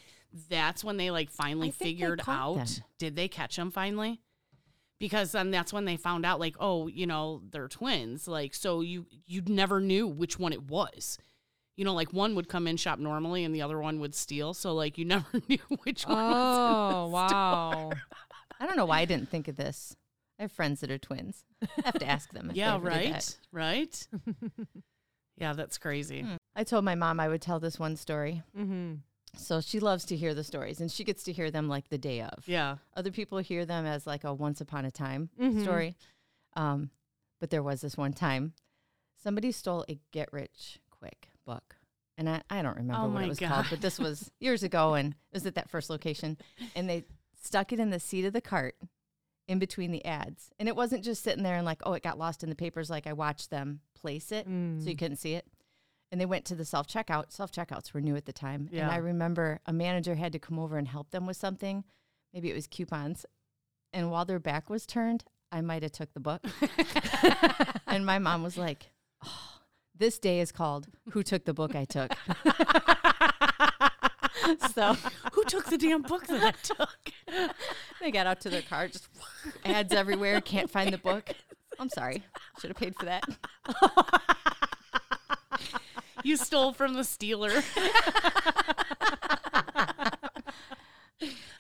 that's 0.50 0.84
when 0.84 0.96
they 0.98 1.12
like 1.12 1.30
finally 1.32 1.68
I 1.68 1.72
they 1.72 1.86
figured 1.86 2.22
out. 2.28 2.56
them. 2.56 2.68
Did 2.98 3.16
they 3.18 3.28
catch 3.28 3.58
him 3.58 3.72
finally? 3.72 4.22
Because 5.02 5.32
then 5.32 5.50
that's 5.50 5.74
when 5.74 5.86
they 5.86 5.98
found 5.98 6.26
out, 6.28 6.40
like, 6.40 6.56
oh, 6.60 6.88
you 6.88 7.08
know, 7.08 7.42
they're 7.50 7.68
twins. 7.68 8.28
Like, 8.28 8.54
so 8.54 8.82
you 8.82 9.08
you 9.26 9.42
never 9.48 9.82
knew 9.82 10.08
which 10.08 10.38
one 10.38 10.54
it 10.54 10.64
was. 10.70 11.18
You 11.76 11.86
know, 11.86 11.94
like 11.94 12.14
one 12.14 12.36
would 12.36 12.48
come 12.48 12.68
in 12.68 12.78
shop 12.78 13.00
normally 13.00 13.44
and 13.44 13.56
the 13.56 13.64
other 13.64 13.80
one 13.80 14.00
would 14.00 14.14
steal. 14.14 14.54
So 14.54 14.74
like 14.76 15.00
you 15.00 15.06
never 15.16 15.26
knew 15.50 15.58
which 15.84 16.06
one. 16.06 16.18
was 16.18 16.58
Oh 16.60 17.08
wow! 17.12 17.92
I 18.60 18.66
don't 18.68 18.78
know 18.78 18.86
why 18.86 19.00
I 19.00 19.06
didn't 19.06 19.30
think 19.30 19.48
of 19.48 19.56
this. 19.56 19.96
I 20.38 20.44
have 20.44 20.52
friends 20.52 20.82
that 20.82 20.92
are 20.92 20.98
twins. 21.00 21.44
I 21.64 21.68
have 21.86 22.00
to 22.00 22.08
ask 22.08 22.32
them. 22.32 22.52
If 22.52 22.56
Yeah, 22.56 22.72
they 22.72 22.76
ever 22.76 22.90
did 22.92 23.14
that. 23.14 23.38
right? 23.52 24.08
Right? 24.08 24.08
yeah, 25.38 25.54
that's 25.54 25.78
crazy. 25.80 26.22
Hmm. 26.22 26.36
I 26.56 26.64
told 26.64 26.86
my 26.86 26.96
mom 26.96 27.20
I 27.20 27.28
would 27.28 27.42
tell 27.42 27.60
this 27.60 27.80
one 27.80 27.96
story. 27.96 28.44
mm-hmm. 28.58 28.94
So 29.36 29.62
she 29.62 29.80
loves 29.80 30.06
to 30.06 30.16
hear 30.16 30.34
the 30.34 30.44
stories 30.44 30.82
and 30.82 30.92
she 30.92 31.04
gets 31.04 31.24
to 31.24 31.32
hear 31.32 31.50
them 31.52 31.68
like 31.68 31.90
the 31.90 31.98
day 31.98 32.22
of. 32.22 32.48
Yeah. 32.48 32.78
Other 32.96 33.12
people 33.12 33.38
hear 33.40 33.66
them 33.66 33.86
as 33.86 34.06
like 34.06 34.24
a 34.24 34.34
once 34.34 34.62
upon 34.62 34.86
a 34.86 34.92
time 34.92 35.30
Mhm. 35.40 35.62
story. 35.62 35.96
Um, 36.56 36.90
but 37.40 37.50
there 37.50 37.64
was 37.64 37.82
this 37.82 37.98
one 37.98 38.14
time 38.14 38.54
somebody 39.16 39.52
stole 39.52 39.86
a 39.90 40.00
get 40.12 40.32
rich 40.34 40.80
quick 40.90 41.30
book. 41.46 41.76
And 42.18 42.30
I, 42.30 42.42
I 42.50 42.62
don't 42.62 42.76
remember 42.76 43.06
Oh 43.06 43.10
what 43.10 43.24
it 43.24 43.30
was 43.30 43.40
called, 43.40 43.68
but 43.70 43.82
this 43.82 43.98
was 44.00 44.30
years 44.40 44.64
ago 44.64 44.94
and 44.96 45.14
it 45.14 45.34
was 45.34 45.46
at 45.46 45.56
that 45.56 45.70
first 45.70 45.90
location. 45.90 46.38
And 46.76 46.90
they 46.90 47.06
stuck 47.42 47.72
it 47.72 47.80
in 47.80 47.90
the 47.90 48.00
seat 48.00 48.26
of 48.26 48.34
the 48.34 48.42
cart 48.42 48.76
in 49.48 49.60
between 49.60 49.92
the 49.92 50.04
ads. 50.06 50.52
And 50.60 50.68
it 50.68 50.76
wasn't 50.76 51.04
just 51.04 51.24
sitting 51.24 51.44
there 51.44 51.56
and 51.56 51.66
like, 51.66 51.82
oh, 51.86 51.94
it 51.94 52.04
got 52.04 52.20
lost 52.20 52.44
in 52.44 52.50
the 52.50 52.56
papers. 52.56 52.90
Like 52.90 53.08
I 53.08 53.14
watched 53.14 53.50
them 53.50 53.80
place 53.96 54.32
it 54.32 54.48
Mm. 54.48 54.84
so 54.84 54.90
you 54.90 54.96
couldn't 54.98 55.18
see 55.18 55.34
it. 55.34 55.48
And 56.12 56.20
they 56.20 56.26
went 56.26 56.46
to 56.46 56.56
the 56.56 56.66
self 56.66 56.88
checkout. 56.88 57.32
Self 57.32 57.52
checkouts 57.52 57.94
were 57.94 58.02
new 58.02 58.16
at 58.16 58.26
the 58.26 58.34
time. 58.34 58.70
And 58.82 58.92
I 58.92 58.98
remember 58.98 59.60
a 59.66 59.74
manager 59.74 60.16
had 60.16 60.34
to 60.34 60.40
come 60.40 60.60
over 60.60 60.78
and 60.78 60.88
help 60.88 61.12
them 61.12 61.26
with 61.26 61.38
something. 61.38 61.84
Maybe 62.34 62.50
it 62.50 62.54
was 62.54 62.68
coupons. 62.68 63.26
And 63.94 64.12
while 64.12 64.26
their 64.26 64.40
back 64.40 64.70
was 64.70 64.86
turned, 64.86 65.24
I 65.52 65.62
might 65.62 65.84
have 65.84 65.92
took 65.92 66.14
the 66.14 66.20
book. 66.20 66.42
and 67.88 68.06
my 68.06 68.20
mom 68.20 68.44
was 68.44 68.58
like, 68.58 68.92
oh, 69.26 69.60
this 69.98 70.18
day 70.18 70.40
is 70.40 70.52
called 70.52 70.88
Who 71.12 71.24
Took 71.24 71.46
the 71.46 71.54
Book 71.54 71.76
I 71.76 71.86
Took. 71.86 72.12
so 74.74 74.94
Who 75.34 75.44
took 75.46 75.66
the 75.66 75.78
damn 75.78 76.02
book 76.02 76.26
that 76.28 76.44
I 76.44 76.52
took? 76.64 77.00
they 78.00 78.12
got 78.12 78.28
out 78.28 78.42
to 78.42 78.50
their 78.50 78.62
car, 78.62 78.88
just 78.88 79.08
ads 79.66 79.94
everywhere, 79.94 80.42
can't 80.42 80.70
find 80.70 80.94
the 80.94 80.98
book. 80.98 81.30
I'm 81.80 81.90
sorry. 81.90 82.24
Should 82.60 82.70
have 82.70 82.78
paid 82.78 82.96
for 82.96 83.06
that. 83.06 83.24
You 86.24 86.38
stole 86.38 86.74
from 86.74 86.94
the 86.94 87.04
stealer. 87.04 87.52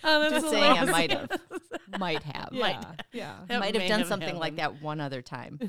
oh, 0.04 0.20
that's 0.20 0.34
Just 0.34 0.50
saying 0.50 0.78
I 0.78 0.86
might 0.86 1.12
have. 1.12 1.30
Might 2.00 2.24
have. 2.24 2.50
Yeah, 2.52 2.82
yeah. 3.12 3.36
That 3.48 3.60
might 3.60 3.76
have 3.76 3.84
may 3.84 3.88
done 3.88 4.06
something 4.06 4.38
like 4.38 4.56
that 4.58 4.82
one 4.82 5.00
other 5.00 5.22
time. 5.22 5.60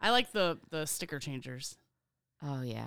I 0.00 0.10
like 0.10 0.32
the 0.32 0.58
the 0.70 0.86
sticker 0.86 1.18
changers. 1.18 1.76
Oh 2.42 2.62
yeah. 2.62 2.86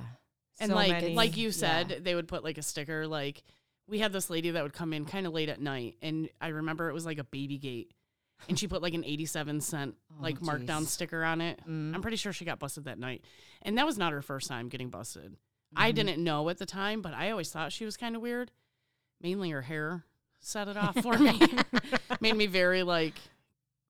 And 0.60 0.70
So 0.70 0.76
like 0.76 0.92
many. 0.92 1.16
like 1.16 1.38
you 1.38 1.48
Yeah. 1.48 1.52
said, 1.52 2.02
they 2.04 2.16
would 2.16 2.28
put 2.28 2.44
like 2.44 2.58
a 2.58 2.64
sticker 2.64 3.08
like 3.08 3.44
we 3.88 4.00
had 4.00 4.14
this 4.14 4.30
lady 4.30 4.52
that 4.52 4.64
would 4.64 4.74
come 4.74 4.94
in 4.94 5.06
kind 5.06 5.28
of 5.28 5.34
late 5.34 5.50
at 5.50 5.60
night 5.62 5.96
and 6.02 6.30
I 6.40 6.50
remember 6.50 6.90
it 6.90 6.94
was 6.94 7.06
like 7.06 7.18
a 7.20 7.24
baby 7.24 7.58
gate. 7.58 7.92
And 8.50 8.60
she 8.60 8.68
put 8.68 8.82
like 8.82 8.94
an 8.94 9.06
87 9.06 9.62
cent 9.62 9.96
Oh, 10.12 10.22
like 10.22 10.40
markdown 10.40 10.86
sticker 10.86 11.24
on 11.24 11.40
it. 11.42 11.60
Mm. 11.68 11.96
I'm 11.96 12.02
pretty 12.02 12.18
sure 12.18 12.34
she 12.34 12.44
got 12.46 12.60
busted 12.60 12.86
that 12.86 13.00
night. 13.00 13.24
And 13.62 13.78
that 13.78 13.86
was 13.86 13.98
not 13.98 14.12
her 14.12 14.22
first 14.22 14.48
time 14.50 14.68
getting 14.70 14.90
busted. 14.90 15.38
I 15.76 15.92
Mhm. 15.92 15.96
didn't 15.96 16.24
know 16.24 16.50
at 16.50 16.58
the 16.58 16.66
time, 16.66 17.02
but 17.02 17.14
I 17.14 17.32
always 17.32 17.50
thought 17.52 17.72
she 17.72 17.86
was 17.86 17.96
kind 17.98 18.16
of 18.16 18.22
weird. 18.22 18.52
Mainly 19.22 19.50
her 19.52 19.62
hair 19.62 20.04
set 20.40 20.68
it 20.68 20.76
off 20.76 20.96
for 21.02 21.18
me. 21.18 21.40
Made 22.20 22.36
me 22.36 22.46
very 22.48 22.84
like 22.84 23.14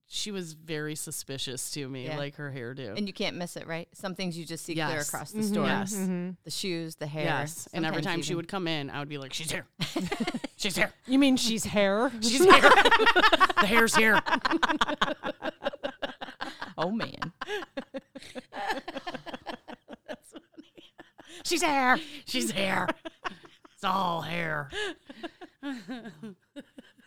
she 0.06 0.30
was 0.30 0.54
very 0.54 0.94
suspicious 0.96 1.72
to 1.72 1.90
me, 1.90 2.06
Yeah. 2.06 2.18
like 2.18 2.36
her 2.36 2.52
hairdo. 2.56 2.96
And 2.96 3.08
you 3.08 3.14
can't 3.14 3.36
miss 3.36 3.58
it, 3.58 3.66
right? 3.66 3.88
Some 3.96 4.14
things 4.14 4.38
you 4.38 4.46
just 4.46 4.64
see 4.64 4.76
clear 4.76 5.00
across 5.00 5.32
the 5.32 5.40
Mhm, 5.40 5.52
store. 5.52 5.66
Yes. 5.66 5.96
mhm. 5.96 6.38
The 6.44 6.52
shoes, 6.52 6.96
the 6.98 7.08
hair. 7.08 7.24
Yes. 7.24 7.68
And 7.74 7.84
every 7.86 8.04
sometimes 8.04 8.18
time 8.18 8.22
she 8.22 8.36
would 8.36 8.48
come 8.48 8.68
in, 8.68 8.92
I 8.92 9.00
would 9.00 9.10
be 9.10 9.18
like, 9.18 9.34
She's 9.34 9.50
here. 9.50 9.66
She's 10.64 10.78
here. 10.78 10.94
You 11.08 11.20
mean 11.20 11.36
she's 11.36 11.66
hair? 11.66 12.10
She's 12.22 12.42
here. 12.42 12.62
the 12.62 13.66
hair's 13.66 13.94
here. 13.94 14.22
Oh 16.76 16.90
man. 16.90 17.32
She's 21.44 21.62
hair. 21.62 22.00
She's 22.26 22.50
hair. 22.50 22.88
It's 23.76 23.84
all 23.84 24.22
hair. 24.22 24.70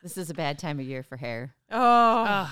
This 0.05 0.17
is 0.17 0.31
a 0.31 0.35
bad 0.35 0.61
time 0.61 0.79
of 0.79 0.87
year 0.87 1.03
for 1.03 1.17
hair. 1.17 1.53
Oh, 1.71 2.25
Ugh, 2.29 2.49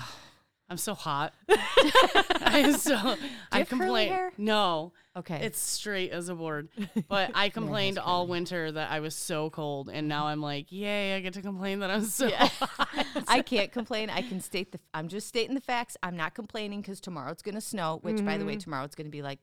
I'm 0.69 0.79
so 0.79 0.95
hot. 0.95 1.35
I 1.49 2.75
so. 2.79 3.17
I 3.53 3.65
complain. 3.65 4.31
No, 4.39 4.93
Okay. 5.17 5.45
it's 5.45 5.61
straight 5.61 6.11
as 6.11 6.29
a 6.29 6.35
board. 6.35 6.69
But 7.09 7.33
I 7.35 7.49
complained 7.49 7.99
all 7.99 8.27
winter 8.27 8.73
that 8.73 8.91
I 8.91 9.01
was 9.01 9.15
so 9.15 9.51
cold, 9.51 9.91
and 9.93 10.09
now 10.09 10.27
I'm 10.27 10.41
like, 10.41 10.73
yay! 10.73 11.15
I 11.15 11.21
get 11.21 11.35
to 11.35 11.43
complain 11.43 11.81
that 11.81 11.91
I'm 11.91 12.05
so. 12.05 12.27
Yeah. 12.27 12.47
hot. 12.47 13.07
I 13.29 13.43
can't 13.43 13.71
complain. 13.71 14.11
I 14.11 14.23
can 14.23 14.41
state 14.41 14.73
the. 14.73 14.81
I'm 14.95 15.09
just 15.09 15.29
stating 15.29 15.55
the 15.55 15.61
facts. 15.61 15.97
I'm 16.03 16.17
not 16.17 16.35
complaining 16.35 16.81
because 16.81 17.01
tomorrow 17.01 17.31
it's 17.31 17.43
going 17.43 17.55
to 17.55 17.61
snow. 17.61 17.99
Which, 18.03 18.25
by 18.25 18.39
the 18.39 18.45
way, 18.45 18.53
mm-hmm. 18.55 18.61
tomorrow 18.61 18.85
it's 18.85 18.95
going 18.95 19.07
to 19.07 19.11
be 19.11 19.23
like 19.23 19.39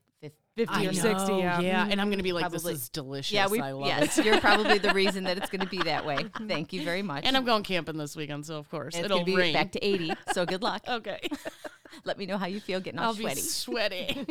50. 0.56 0.74
50 0.74 0.86
I 0.86 0.90
or 0.90 0.92
60, 0.92 1.32
yeah. 1.34 1.60
yeah, 1.60 1.86
and 1.90 2.00
I'm 2.00 2.10
gonna 2.10 2.22
be 2.22 2.32
like, 2.32 2.42
Probably- 2.42 2.72
this 2.74 2.82
is 2.82 2.88
delicious. 2.90 3.32
Yeah, 3.32 3.48
we. 3.48 3.60
I 3.60 3.72
love 3.72 3.86
yes, 3.86 4.18
it. 4.18 4.26
you're 4.26 4.38
probably 4.40 4.78
the 4.78 4.92
reason 4.94 5.24
that 5.24 5.38
it's 5.38 5.48
going 5.48 5.62
to 5.62 5.66
be 5.66 5.78
that 5.84 6.04
way. 6.04 6.26
Thank 6.46 6.72
you 6.74 6.84
very 6.84 7.00
much. 7.02 7.24
And 7.24 7.36
I'm 7.36 7.44
going 7.46 7.62
camping 7.62 7.96
this 7.96 8.14
weekend, 8.16 8.44
so 8.44 8.56
of 8.58 8.68
course 8.70 8.94
And 8.94 9.04
it'll 9.04 9.24
be 9.24 9.34
rain. 9.34 9.54
back 9.54 9.72
to 9.72 9.84
80. 9.84 10.12
So 10.32 10.44
good 10.44 10.62
luck. 10.62 10.82
okay, 10.88 11.20
Let 12.04 12.18
me 12.18 12.26
know 12.26 12.36
how 12.38 12.46
you 12.46 12.60
feel 12.60 12.80
getting 12.80 12.98
all 13.00 13.06
I'll 13.08 13.14
sweaty. 13.14 13.34
be 13.36 13.40
sweaty. 13.40 14.26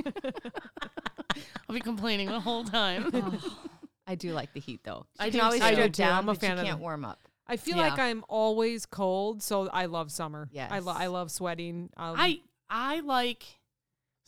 I'll 1.69 1.73
be 1.73 1.79
complaining 1.79 2.27
the 2.29 2.39
whole 2.39 2.63
time. 2.65 3.09
Oh, 3.13 3.57
I 4.07 4.15
do 4.15 4.33
like 4.33 4.53
the 4.53 4.59
heat 4.59 4.81
though. 4.83 5.05
You 5.19 5.25
I 5.25 5.29
can 5.29 5.39
do 5.39 5.45
always 5.45 5.59
too. 5.61 5.65
I 5.65 5.69
do 5.71 5.75
strip 5.75 5.93
too. 5.93 6.03
down, 6.03 6.17
I'm 6.17 6.29
a 6.29 6.33
but 6.33 6.41
fan 6.41 6.51
you 6.51 6.57
of 6.59 6.65
can't 6.65 6.77
the- 6.77 6.81
warm 6.83 7.05
up. 7.05 7.19
I 7.47 7.57
feel 7.57 7.77
Yeah. 7.77 7.89
like 7.89 7.99
I'm 7.99 8.23
always 8.29 8.85
cold, 8.85 9.41
so 9.43 9.67
I 9.69 9.85
love 9.87 10.11
summer. 10.11 10.47
Yes. 10.51 10.71
I, 10.71 10.79
lo- 10.79 10.93
I 10.95 11.07
love 11.07 11.31
sweating. 11.31 11.89
Um, 11.97 12.15
I 12.17 12.39
I 12.69 13.01
like 13.01 13.43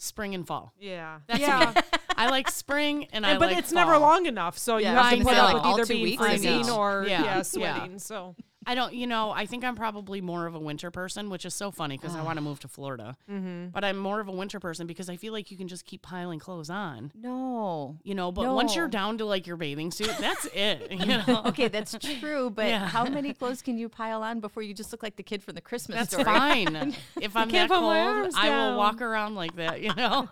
spring 0.03 0.36
and 0.36 0.45
fall. 0.45 0.74
yeah, 0.79 1.19
That's 1.27 1.39
yeah. 1.39 1.74
me. 1.75 1.81
I 2.15 2.29
like 2.29 2.50
spring 2.51 3.07
and 3.13 3.25
I 3.25 3.31
And- 3.31 3.39
but 3.39 3.50
like 3.50 3.57
it's 3.57 3.72
never 3.72 3.98
long 3.98 4.25
enough, 4.27 4.57
so 4.57 4.77
Yeah, 4.77 4.91
you 4.91 4.98
have 4.98 5.12
was 5.12 5.19
to 5.19 5.25
put 5.25 5.33
say, 5.33 5.39
up 5.39 5.53
like, 5.53 5.63
with 5.63 5.65
either 5.74 5.86
being 5.88 6.03
weeks, 6.03 6.22
freezing 6.24 6.69
or 6.69 7.05
Yeah, 7.07 7.24
yeah, 7.24 7.36
yeah. 7.38 7.41
sweating. 7.41 8.00
So 8.00 8.36
I 8.65 8.75
don't, 8.75 8.93
you 8.93 9.08
know, 9.08 9.32
I 9.32 9.46
think 9.46 9.63
I'm 9.63 9.75
probably 9.75 10.22
more 10.22 10.46
of 10.46 10.55
a 10.55 10.60
winter 10.60 10.91
person, 10.91 11.29
which 11.29 11.46
is 11.46 11.53
so 11.53 11.72
funny 11.72 11.98
because 11.98 12.15
I 12.15 12.22
want 12.24 12.38
to 12.38 12.41
move 12.41 12.60
to 12.62 12.67
Florida. 12.67 13.17
mm-hmm. 13.29 13.67
But 13.74 13.84
I'm 13.84 13.98
more 13.98 14.20
of 14.20 14.27
a 14.27 14.32
winter 14.32 14.60
person 14.60 14.88
because 14.88 15.10
I 15.10 15.17
feel 15.17 15.34
like 15.34 15.51
you 15.51 15.58
can 15.58 15.67
just 15.67 15.86
keep 15.86 16.01
piling 16.01 16.39
clothes 16.39 16.70
on, 16.70 17.12
No. 17.15 17.98
you 18.03 18.15
know. 18.15 18.32
But 18.32 18.53
once 18.53 18.75
you're 18.75 18.88
down 18.88 19.17
to 19.20 19.25
like 19.25 19.48
your 19.48 19.58
bathing 19.58 19.91
suit, 19.91 20.13
that's 20.20 20.46
it, 20.53 20.91
you 20.91 21.05
know. 21.05 21.41
Okay, 21.53 21.67
that's 21.67 21.96
true, 22.20 22.50
but 22.50 22.67
Yeah. 22.67 22.88
how 22.88 23.05
many 23.05 23.34
clothes 23.39 23.62
can 23.62 23.77
you 23.77 23.89
pile 23.89 24.24
on 24.24 24.39
before 24.39 24.63
you 24.63 24.74
just 24.74 24.91
look 24.91 25.03
like 25.03 25.15
the 25.15 25.24
kid 25.24 25.43
from 25.43 25.55
the 25.55 25.62
Christmas 25.62 25.98
That's 25.98 26.13
story? 26.13 26.25
fine. 26.25 26.96
If 27.22 27.36
I'm 27.36 27.50
that 27.50 27.70
cold, 27.70 28.34
I 28.36 28.50
will 28.50 28.77
walk 28.77 29.01
around 29.01 29.36
like 29.36 29.55
that, 29.58 29.82
you 29.82 29.93
know. 29.96 30.27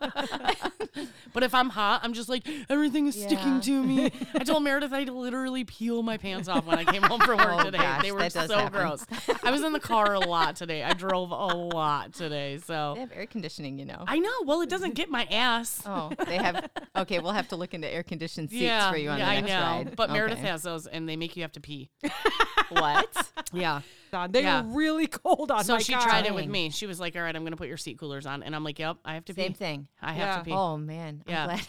but 1.33 1.43
if 1.43 1.53
I'm 1.53 1.69
hot, 1.69 2.01
I'm 2.03 2.13
just 2.13 2.29
like 2.29 2.47
everything 2.69 3.07
is 3.07 3.17
Yeah. 3.17 3.27
sticking 3.27 3.61
to 3.61 3.83
me. 3.83 4.11
I 4.35 4.43
told 4.43 4.63
Meredith 4.63 4.93
I 4.93 5.03
literally 5.03 5.63
peel 5.63 6.01
my 6.03 6.17
pants 6.17 6.47
off 6.47 6.65
when 6.65 6.77
I 6.79 6.85
came 6.85 7.03
home 7.03 7.19
from 7.21 7.37
work 7.37 7.47
Oh, 7.59 7.63
today. 7.65 7.77
gosh, 7.77 8.01
they 8.03 8.11
were 8.11 8.20
that 8.21 8.33
does 8.33 8.49
so 8.49 8.57
happen. 8.57 8.79
gross. 8.81 9.05
I 9.43 9.51
was 9.51 9.61
in 9.63 9.73
the 9.73 9.79
car 9.79 10.13
a 10.13 10.19
lot 10.19 10.55
today. 10.55 10.83
I 10.83 10.93
drove 10.93 11.31
a 11.31 11.35
lot 11.35 12.13
today, 12.13 12.57
So 12.57 12.93
They 12.95 12.99
so 12.99 12.99
have 13.01 13.11
air 13.13 13.25
conditioning, 13.25 13.77
you 13.79 13.85
know. 13.85 14.03
I 14.07 14.19
know. 14.19 14.31
Well, 14.45 14.61
it 14.61 14.69
doesn't 14.69 14.95
get 14.95 15.09
my 15.09 15.23
ass. 15.25 15.81
oh, 15.85 16.11
they 16.27 16.37
have. 16.37 16.69
Okay, 16.95 17.19
we'll 17.19 17.31
have 17.31 17.47
to 17.49 17.55
look 17.55 17.73
into 17.73 17.87
air 17.87 18.03
conditioned 18.03 18.49
seats 18.49 18.61
yeah, 18.63 18.91
for 18.91 18.97
you 18.97 19.09
on 19.09 19.19
yeah, 19.19 19.25
the 19.25 19.31
I 19.31 19.35
next 19.41 19.47
know. 19.49 19.59
ride. 19.61 19.95
But 19.95 20.09
Meredith 20.11 20.39
has 20.39 20.63
those, 20.63 20.87
and 20.87 21.07
they 21.07 21.15
make 21.15 21.35
you 21.35 21.41
have 21.43 21.51
to 21.53 21.59
pee. 21.61 21.89
what? 22.69 23.31
Yeah. 23.53 23.81
God, 24.11 24.33
they 24.33 24.43
Yeah. 24.43 24.61
are 24.61 24.63
really 24.65 25.07
cold 25.07 25.51
on 25.51 25.63
So 25.63 25.73
my 25.73 25.79
she 25.79 25.93
car. 25.93 26.01
tried 26.03 26.25
it 26.25 26.33
with 26.35 26.47
me. 26.47 26.69
She 26.69 26.85
was 26.85 26.99
like, 26.99 27.15
"All 27.15 27.21
right, 27.21 27.33
I'm 27.35 27.43
going 27.43 27.53
to 27.53 27.57
put 27.57 27.67
your 27.69 27.77
seat 27.77 27.97
coolers 27.97 28.25
on," 28.25 28.43
and 28.43 28.53
I'm 28.55 28.63
like, 28.63 28.77
"Yep, 28.79 28.97
I 29.05 29.13
have 29.13 29.25
to 29.25 29.33
Same 29.33 29.53
pee. 29.53 29.53
Same 29.53 29.53
thing. 29.53 29.87
I 30.01 30.13
have 30.13 30.27
Yeah. 30.27 30.37
to 30.39 30.43
pee." 30.43 30.51
Oh 30.51 30.77
man, 30.77 31.23
I'm 31.27 31.31
Yeah. 31.31 31.59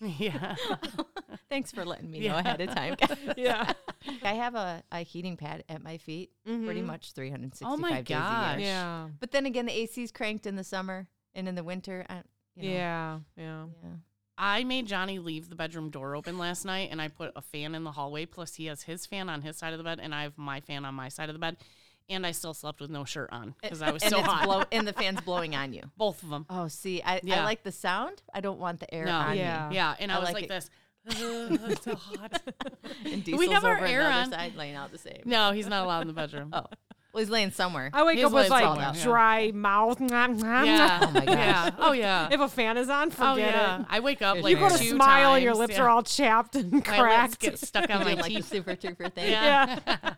Glad. 0.00 0.10
I, 0.10 0.14
yeah. 0.18 0.56
thanks 1.48 1.72
for 1.72 1.84
letting 1.84 2.10
me 2.10 2.20
know 2.20 2.24
Yeah. 2.26 2.38
ahead 2.40 2.60
of 2.60 2.74
time. 2.74 2.96
Yeah. 3.36 3.72
I 4.22 4.32
have 4.34 4.54
a, 4.54 4.82
a 4.90 5.00
heating 5.00 5.36
pad 5.36 5.62
at 5.68 5.82
my 5.82 5.98
feet, 5.98 6.30
pretty 6.44 6.80
Mhm. 6.80 6.86
much 6.86 7.12
365 7.12 7.72
Oh 7.72 7.76
my 7.76 7.90
days 7.90 8.00
a 8.00 8.02
gosh. 8.04 8.58
year. 8.58 8.66
Yeah. 8.68 9.08
But 9.20 9.30
then 9.32 9.46
again, 9.46 9.66
the 9.66 9.72
AC's 9.82 10.10
cranked 10.10 10.46
in 10.46 10.56
the 10.56 10.64
summer 10.64 11.06
and 11.34 11.46
in 11.48 11.54
the 11.54 11.64
winter. 11.64 12.06
I, 12.08 12.22
you 12.56 12.70
know, 12.70 12.74
Yeah. 12.76 13.18
Yeah. 13.36 13.64
yeah. 13.82 13.90
I 14.38 14.64
made 14.64 14.86
Johnny 14.86 15.18
leave 15.18 15.50
the 15.50 15.54
bedroom 15.54 15.90
door 15.90 16.16
open 16.16 16.38
last 16.38 16.64
night 16.64 16.88
and 16.90 17.00
I 17.02 17.08
put 17.08 17.32
a 17.36 17.42
fan 17.42 17.74
in 17.74 17.84
the 17.84 17.92
hallway. 17.92 18.24
Plus, 18.24 18.54
he 18.54 18.66
has 18.66 18.82
his 18.84 19.04
fan 19.04 19.28
on 19.28 19.42
his 19.42 19.58
side 19.58 19.72
of 19.74 19.78
the 19.78 19.84
bed 19.84 20.00
and 20.02 20.14
I 20.14 20.22
have 20.22 20.38
my 20.38 20.60
fan 20.60 20.86
on 20.86 20.94
my 20.94 21.10
side 21.10 21.28
of 21.28 21.34
the 21.34 21.38
bed. 21.38 21.58
And 22.10 22.26
I 22.26 22.32
still 22.32 22.52
slept 22.54 22.80
with 22.80 22.90
no 22.90 23.04
shirt 23.04 23.30
on 23.32 23.54
because 23.62 23.80
I 23.80 23.90
was 23.92 24.02
and 24.02 24.10
so 24.12 24.20
hot. 24.20 24.44
blow- 24.44 24.64
and 24.72 24.86
the 24.86 24.92
fan's 24.92 25.20
blowing 25.20 25.54
on 25.54 25.72
you. 25.72 25.82
Both 25.96 26.22
of 26.22 26.28
them. 26.28 26.44
Oh, 26.50 26.66
see, 26.68 27.00
I, 27.02 27.20
I 27.30 27.44
like 27.44 27.62
the 27.62 27.72
sound. 27.72 28.20
I 28.34 28.40
don't 28.40 28.58
want 28.58 28.80
the 28.80 28.92
air 28.92 29.04
No. 29.06 29.12
on 29.12 29.36
Yeah. 29.38 29.68
me. 29.68 29.76
Yeah. 29.76 29.94
And 29.98 30.10
I, 30.12 30.16
I 30.16 30.18
was 30.18 30.26
like 30.32 30.34
like, 30.34 30.48
this. 30.48 30.68
it's 31.06 31.84
so 31.84 31.94
hot. 31.94 32.42
And 33.06 33.14
We 33.14 33.20
Diesel's 33.22 33.52
have 33.52 33.64
our 33.64 33.76
over 33.76 33.84
on 33.86 33.90
air 33.90 34.00
the 34.02 34.06
other 34.08 34.20
on. 34.24 34.30
side, 34.32 34.56
laying 34.56 34.74
out 34.74 34.92
the 34.92 34.98
same. 34.98 35.22
No, 35.24 35.52
he's 35.52 35.66
not 35.68 35.84
allowed 35.84 36.02
in 36.02 36.08
the 36.08 36.12
bedroom. 36.12 36.50
Oh, 36.52 36.64
well, 37.12 37.20
he's 37.22 37.30
laying 37.30 37.50
somewhere. 37.52 37.90
I 37.92 38.04
wake 38.04 38.18
His 38.18 38.26
up 38.26 38.32
with 38.32 38.50
like 38.50 38.64
all 38.64 38.78
out, 38.78 38.94
yeah. 38.96 39.02
dry 39.02 39.50
mouth. 39.52 39.98
Yeah. 40.00 40.98
Oh 41.02 41.10
my 41.12 41.24
gosh. 41.24 41.28
Yeah. 41.28 41.70
Oh 41.78 41.92
yeah. 41.92 42.28
If 42.30 42.40
a 42.40 42.48
fan 42.48 42.76
is 42.76 42.88
on, 42.90 43.08
oh, 43.08 43.10
forget 43.10 43.24
oh 43.28 43.36
yeah. 43.36 43.80
it. 43.80 43.86
I 43.88 44.00
wake 44.00 44.20
up 44.22 44.40
like 44.42 44.50
You 44.52 44.58
go 44.58 44.68
to 44.68 44.76
two 44.78 44.90
smile 44.90 45.34
and 45.34 45.42
your 45.42 45.54
lips 45.54 45.74
yeah. 45.74 45.82
are 45.82 45.88
all 45.88 46.02
chapped 46.02 46.54
and 46.54 46.70
my 46.70 46.78
lips 46.78 46.88
cracked. 46.88 47.38
get 47.40 47.58
stuck 47.58 47.88
on 47.90 48.00
my 48.00 48.04
Doing 48.04 48.18
like 48.18 48.30
teeth. 48.32 48.46
super 48.48 48.76
trooper 48.76 49.08
thing. 49.08 49.30
Yeah. 49.32 49.78
yeah. 49.86 50.14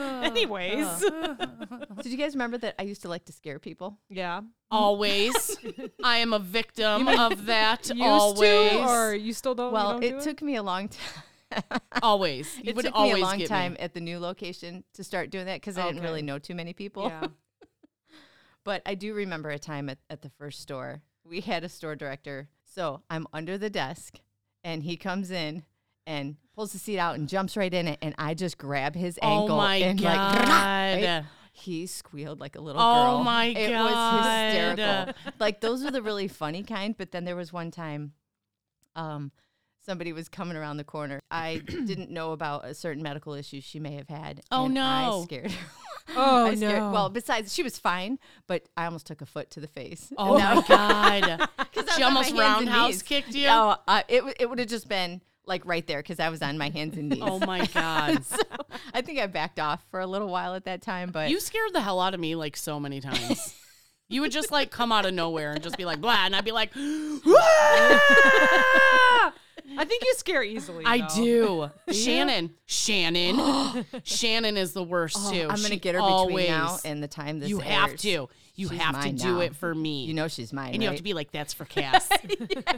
Anyways. 0.24 0.86
Did 2.02 2.06
you 2.12 2.16
guys 2.16 2.34
remember 2.34 2.58
that 2.58 2.74
I 2.78 2.82
used 2.82 3.02
to 3.02 3.08
like 3.08 3.24
to 3.26 3.32
scare 3.32 3.58
people? 3.58 3.98
yeah. 4.08 4.40
Always. 4.72 5.56
I 6.04 6.18
am 6.18 6.32
a 6.32 6.38
victim 6.38 7.08
of 7.08 7.46
that. 7.46 7.88
Used 7.88 8.00
always. 8.02 8.70
to, 8.70 8.88
or 8.88 9.14
you 9.14 9.32
still 9.32 9.54
don't? 9.54 9.68
you 9.68 9.72
Well, 9.74 9.92
don't 9.94 10.04
it 10.04 10.18
do 10.18 10.24
took 10.24 10.42
me 10.42 10.54
a 10.56 10.62
long 10.62 10.88
time. 10.88 11.80
always. 12.02 12.56
You 12.58 12.62
It 12.70 12.76
would 12.76 12.84
took 12.84 12.94
always 12.94 13.14
me 13.14 13.20
a 13.20 13.24
long 13.24 13.38
get 13.38 13.48
time 13.48 13.72
me. 13.72 13.78
at 13.80 13.94
the 13.94 14.00
new 14.00 14.20
location 14.20 14.84
to 14.94 15.02
start 15.02 15.30
doing 15.30 15.46
that 15.46 15.56
because 15.60 15.76
I 15.76 15.82
didn't 15.86 15.98
Okay. 15.98 16.06
really 16.06 16.22
know 16.22 16.38
too 16.38 16.54
many 16.54 16.72
people. 16.72 17.08
Yeah. 17.08 17.26
But 18.64 18.82
I 18.86 18.94
do 18.94 19.14
remember 19.14 19.50
a 19.50 19.58
time 19.58 19.88
at, 19.88 19.98
at 20.08 20.22
the 20.22 20.28
first 20.30 20.60
store. 20.60 21.02
We 21.24 21.40
had 21.40 21.64
a 21.64 21.68
store 21.68 21.96
director. 21.96 22.48
So 22.64 23.02
I'm 23.10 23.26
under 23.32 23.58
the 23.58 23.70
desk 23.70 24.20
and 24.62 24.84
he 24.84 24.96
comes 24.96 25.30
in 25.32 25.64
and 26.10 26.36
pulls 26.54 26.72
the 26.72 26.78
seat 26.78 26.98
out 26.98 27.14
and 27.16 27.28
jumps 27.28 27.56
right 27.56 27.72
in 27.72 27.86
it. 27.88 27.98
And 28.02 28.14
I 28.18 28.34
just 28.34 28.58
grab 28.58 28.94
his 28.94 29.18
Oh 29.22 29.42
ankle 29.42 29.56
my 29.56 29.76
and 29.76 30.00
god. 30.02 30.34
like, 30.38 30.48
right? 30.48 31.24
he 31.52 31.86
squealed 31.86 32.40
like 32.40 32.56
a 32.56 32.60
little 32.60 32.80
girl. 32.80 33.18
Oh 33.20 33.24
my 33.24 33.46
It 33.46 33.70
God. 33.70 33.90
It 33.90 33.94
was 33.94 34.74
hysterical. 34.76 35.14
like 35.38 35.60
those 35.60 35.84
are 35.84 35.90
the 35.90 36.02
really 36.02 36.28
funny 36.28 36.62
kind. 36.62 36.96
But 36.98 37.12
then 37.12 37.24
there 37.24 37.36
was 37.36 37.52
one 37.52 37.70
time, 37.70 38.12
um, 38.96 39.30
somebody 39.84 40.12
was 40.12 40.28
coming 40.28 40.56
around 40.56 40.76
the 40.78 40.84
corner. 40.84 41.20
I 41.30 41.58
didn't 41.66 42.10
know 42.10 42.32
about 42.32 42.64
a 42.66 42.74
certain 42.74 43.02
medical 43.02 43.32
issue 43.34 43.60
she 43.60 43.78
may 43.80 43.94
have 43.94 44.08
had. 44.08 44.40
Oh, 44.50 44.66
and 44.66 44.78
I 44.78 45.06
no. 45.06 45.22
scared 45.24 45.50
her. 45.52 45.66
Oh 46.16 46.46
I 46.46 46.56
scared, 46.56 46.76
no. 46.80 46.90
Well, 46.90 47.08
besides, 47.08 47.54
she 47.54 47.62
was 47.62 47.78
fine, 47.78 48.18
but 48.48 48.64
I 48.76 48.86
almost 48.86 49.06
took 49.06 49.20
a 49.20 49.26
foot 49.26 49.48
to 49.52 49.60
the 49.60 49.68
face. 49.68 50.12
Oh 50.18 50.36
my 50.36 50.64
god! 50.68 51.48
She 51.94 52.02
almost 52.02 52.34
roundhouse 52.34 53.02
kicked 53.02 53.32
you. 53.32 53.46
Oh, 53.48 53.76
uh, 53.86 54.02
it 54.08 54.24
it 54.40 54.50
would 54.50 54.58
have 54.58 54.66
just 54.66 54.88
been 54.88 55.20
like 55.50 55.66
right 55.66 55.86
there 55.86 55.98
because 55.98 56.18
I 56.18 56.30
was 56.30 56.40
on 56.40 56.56
my 56.56 56.70
hands 56.70 56.96
and 56.96 57.10
knees. 57.10 57.18
Oh 57.22 57.38
my 57.40 57.66
god. 57.74 58.24
so 58.24 58.38
I 58.94 59.02
think 59.02 59.18
I 59.18 59.26
backed 59.26 59.60
off 59.60 59.84
for 59.90 60.00
a 60.00 60.06
little 60.06 60.28
while 60.28 60.54
at 60.54 60.64
that 60.64 60.80
time, 60.80 61.10
but 61.10 61.28
You 61.28 61.38
scared 61.40 61.74
the 61.74 61.82
hell 61.82 62.00
out 62.00 62.14
of 62.14 62.20
me 62.20 62.34
like 62.36 62.56
so 62.56 62.80
many 62.80 63.00
times. 63.02 63.54
You 64.12 64.22
would 64.22 64.32
just 64.32 64.50
like 64.50 64.72
come 64.72 64.90
out 64.90 65.06
of 65.06 65.14
nowhere 65.14 65.52
and 65.52 65.62
just 65.62 65.76
be 65.76 65.84
like 65.84 66.00
blah, 66.00 66.24
and 66.26 66.34
I'd 66.34 66.44
be 66.44 66.50
like, 66.50 66.72
"Ah!" 67.60 69.32
I 69.78 69.84
think 69.84 70.02
you 70.04 70.14
scare 70.16 70.42
easily. 70.42 70.84
I 70.84 70.98
though. 71.14 71.70
do. 71.86 71.92
Shannon, 71.94 72.50
Shannon, 72.66 73.84
Shannon 74.02 74.56
is 74.56 74.72
the 74.72 74.82
worst 74.82 75.16
Oh, 75.18 75.30
too. 75.32 75.42
I'm 75.42 75.48
gonna 75.62 75.68
She 75.68 75.76
get 75.78 75.94
her 75.94 76.00
always, 76.00 76.46
between 76.46 76.58
now 76.58 76.78
and 76.84 77.00
the 77.00 77.06
time 77.06 77.38
this 77.38 77.48
you 77.50 77.60
have 77.60 77.90
airs. 77.90 78.02
to. 78.02 78.28
You 78.60 78.68
She's 78.68 78.78
have 78.78 79.02
to 79.04 79.12
do 79.12 79.36
now. 79.36 79.40
it 79.40 79.56
for 79.56 79.74
me. 79.74 80.04
You 80.04 80.12
know 80.12 80.28
she's 80.28 80.52
mine, 80.52 80.74
and 80.74 80.82
you 80.82 80.88
have 80.88 80.98
to 80.98 81.02
be 81.02 81.14
like, 81.14 81.30
"That's 81.32 81.54
for 81.54 81.64
Cass." 81.76 82.10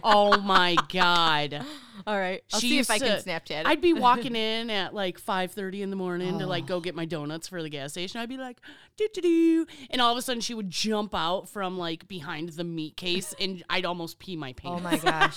Oh 0.05 0.41
my 0.41 0.77
god. 0.93 1.65
All 2.07 2.17
right, 2.17 2.43
I'll 2.53 2.61
She 2.61 2.69
see 2.69 2.79
if 2.79 2.89
I 2.89 2.99
can 3.01 3.09
to- 3.09 3.17
uh, 3.17 3.21
Snapchat 3.21 3.62
it. 3.62 3.67
I'd 3.67 3.81
be 3.81 3.93
walking 3.95 4.37
in 4.37 4.71
at 4.71 4.95
like 4.95 5.21
5:30 5.21 5.81
in 5.83 5.91
the 5.91 5.97
morning 5.97 6.39
to 6.39 6.47
like 6.47 6.67
go 6.67 6.77
oh. 6.77 6.81
get 6.81 6.95
my 6.95 7.05
donuts 7.05 7.49
for 7.49 7.62
the 7.62 7.69
gas 7.69 7.91
station. 7.91 8.21
I'd 8.21 8.29
be 8.29 8.37
like, 8.37 8.59
doo 8.97 9.09
doo 9.12 9.21
doo, 9.21 9.67
and 9.91 10.01
all 10.01 10.12
of 10.12 10.19
a 10.19 10.23
sudden 10.23 10.41
she 10.41 10.55
would 10.55 10.71
jump 10.71 11.15
out 11.17 11.49
from 11.49 11.79
like 11.79 12.07
behind 12.07 12.51
the 12.51 12.65
meat 12.65 12.97
case, 12.97 13.35
and 13.41 13.65
I'd 13.69 13.85
almost 13.85 14.21
pee 14.21 14.37
my 14.37 14.55
oh 14.65 14.79
pants. 14.79 14.81
oh 14.85 14.89
my 14.89 14.97
gosh. 14.99 15.35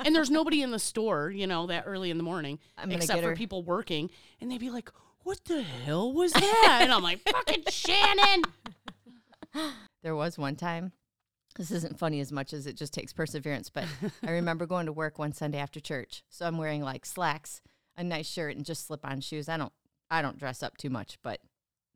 and 0.00 0.14
there's 0.14 0.30
nobody 0.30 0.62
in 0.62 0.70
the 0.70 0.78
store, 0.80 1.30
you 1.30 1.46
know, 1.46 1.68
that 1.68 1.84
early 1.86 2.10
in 2.10 2.16
the 2.16 2.24
morning, 2.24 2.58
I'm 2.76 2.90
except 2.90 3.22
for 3.22 3.36
people 3.36 3.62
working, 3.62 4.10
and 4.40 4.50
they'd 4.50 4.58
be 4.58 4.70
like, 4.70 4.90
"What 5.22 5.44
the 5.44 5.62
hell 5.62 6.12
was 6.12 6.32
that?" 6.32 6.78
and 6.82 6.92
I'm 6.92 7.02
like, 7.02 7.20
"Fucking 7.28 7.64
Shannon." 7.68 8.42
There 10.02 10.14
was 10.14 10.36
one 10.36 10.56
time. 10.56 10.92
This 11.56 11.70
isn't 11.70 11.98
funny 11.98 12.20
as 12.20 12.30
much 12.30 12.52
as 12.52 12.66
it 12.66 12.76
just 12.76 12.92
takes 12.92 13.12
perseverance, 13.14 13.70
but 13.70 13.84
I 14.22 14.30
remember 14.32 14.66
going 14.66 14.84
to 14.86 14.92
work 14.92 15.18
one 15.18 15.32
Sunday 15.32 15.56
after 15.58 15.80
church. 15.80 16.22
So 16.28 16.44
I'm 16.46 16.58
wearing 16.58 16.82
like 16.82 17.06
slacks, 17.06 17.62
a 17.96 18.04
nice 18.04 18.26
shirt, 18.28 18.54
and 18.56 18.66
just 18.66 18.86
slip-on 18.86 19.20
shoes. 19.22 19.48
I 19.48 19.56
don't 19.56 19.72
I 20.10 20.20
don't 20.20 20.38
dress 20.38 20.62
up 20.62 20.76
too 20.76 20.90
much, 20.90 21.16
but 21.22 21.40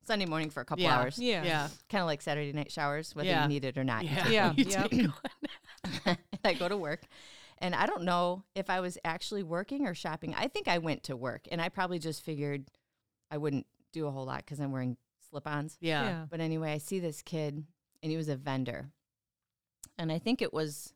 Sunday 0.06 0.24
morning 0.24 0.48
for 0.48 0.60
a 0.62 0.64
couple 0.64 0.84
Yeah. 0.84 0.98
hours. 0.98 1.18
Yeah. 1.18 1.44
Yeah, 1.44 1.68
Kind 1.90 2.00
of 2.00 2.06
like 2.06 2.22
Saturday 2.22 2.50
night 2.54 2.72
showers, 2.72 3.14
whether 3.14 3.28
Yeah. 3.28 3.42
you 3.42 3.48
need 3.48 3.64
it 3.66 3.76
or 3.76 3.84
not. 3.84 4.04
you 4.04 4.10
yeah, 4.30 4.54
Yeah, 4.56 4.86
You 4.90 5.12
yep. 6.06 6.18
I 6.44 6.54
go 6.54 6.68
to 6.68 6.76
work 6.78 7.02
and 7.58 7.74
I 7.74 7.84
don't 7.86 8.04
know 8.04 8.44
if 8.54 8.70
I 8.70 8.80
was 8.80 8.96
actually 9.04 9.42
working 9.42 9.86
or 9.86 9.94
shopping. 9.94 10.34
I 10.34 10.48
think 10.48 10.66
I 10.68 10.78
went 10.78 11.02
to 11.04 11.16
work 11.16 11.42
and 11.52 11.60
I 11.60 11.68
probably 11.68 11.98
just 11.98 12.22
figured 12.24 12.70
I 13.30 13.36
wouldn't 13.36 13.66
do 13.92 14.06
a 14.06 14.10
whole 14.10 14.24
lot 14.24 14.38
because 14.38 14.60
I'm 14.60 14.72
wearing 14.72 14.96
slip 15.30 15.46
ons. 15.46 15.76
Yeah. 15.80 16.02
Yeah. 16.04 16.26
But 16.30 16.40
anyway, 16.40 16.72
I 16.72 16.78
see 16.78 17.00
this 17.00 17.22
kid 17.22 17.64
and 18.02 18.10
he 18.10 18.16
was 18.16 18.28
a 18.28 18.36
vendor. 18.36 18.90
And 19.98 20.12
I 20.12 20.18
think 20.18 20.42
it 20.42 20.52
was 20.52 20.92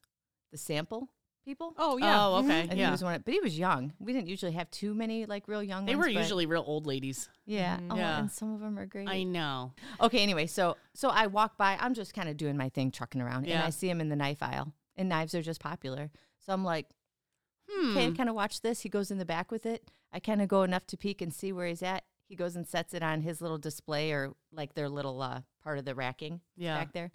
the 0.52 0.58
sample 0.58 1.08
people. 1.44 1.74
Oh 1.76 1.96
yeah. 1.96 2.24
Oh, 2.26 2.32
Mhm. 2.40 2.44
okay. 2.44 2.60
I 2.60 2.66
think 2.68 2.78
yeah. 2.78 2.86
he 2.86 2.90
was 2.92 3.02
one, 3.02 3.14
of- 3.14 3.24
but 3.24 3.34
he 3.34 3.40
was 3.40 3.58
young. 3.58 3.92
We 3.98 4.12
didn't 4.12 4.28
usually 4.28 4.52
have 4.52 4.70
too 4.70 4.94
many 4.94 5.26
like 5.26 5.48
real 5.48 5.62
young 5.62 5.86
They 5.86 5.96
ones. 5.96 6.06
were 6.06 6.20
usually 6.20 6.46
real 6.46 6.62
old 6.66 6.86
ladies. 6.86 7.28
yeah. 7.46 7.78
Mhm. 7.78 7.88
Oh, 7.90 7.96
Yeah. 7.96 8.20
and 8.20 8.30
some 8.30 8.54
of 8.54 8.60
them 8.60 8.78
are 8.78 8.86
great. 8.86 9.08
I 9.08 9.24
know. 9.24 9.72
Okay, 10.00 10.22
anyway, 10.22 10.46
so 10.46 10.76
so 10.94 11.08
I 11.08 11.26
walk 11.26 11.56
by. 11.56 11.76
I'm 11.80 11.94
just 11.94 12.14
kind 12.14 12.28
of 12.28 12.36
doing 12.36 12.56
my 12.56 12.68
thing, 12.68 12.90
trucking 12.92 13.20
around, 13.20 13.46
and 13.48 13.62
I 13.62 13.70
see 13.70 13.88
him 13.90 14.00
in 14.00 14.08
the 14.08 14.16
knife 14.16 14.42
aisle, 14.42 14.72
and 14.96 15.08
knives 15.08 15.34
are 15.34 15.42
just 15.42 15.60
popular. 15.60 16.10
So 16.38 16.52
I'm 16.52 16.64
like, 16.64 16.86
Hmm. 17.68 17.96
okay, 17.96 18.12
kind 18.12 18.28
of 18.28 18.34
watch 18.36 18.60
this. 18.60 18.82
He 18.82 18.88
goes 18.88 19.10
in 19.10 19.18
the 19.18 19.24
back 19.24 19.50
with 19.50 19.66
it. 19.66 19.90
I 20.12 20.20
kind 20.20 20.42
of 20.42 20.48
go 20.48 20.62
enough 20.62 20.86
to 20.88 20.96
peek 20.96 21.20
and 21.22 21.32
see 21.34 21.52
where 21.52 21.66
he's 21.66 21.82
at. 21.82 22.04
He 22.32 22.36
goes 22.36 22.56
and 22.56 22.66
sets 22.66 22.94
it 22.94 23.02
on 23.02 23.20
his 23.20 23.42
little 23.42 23.58
display 23.58 24.10
or 24.12 24.32
like 24.54 24.72
their 24.72 24.88
little 24.88 25.20
uh, 25.20 25.42
part 25.62 25.76
of 25.76 25.84
the 25.84 25.94
racking 25.94 26.40
Yeah. 26.56 26.78
back 26.78 26.94
there. 26.94 27.10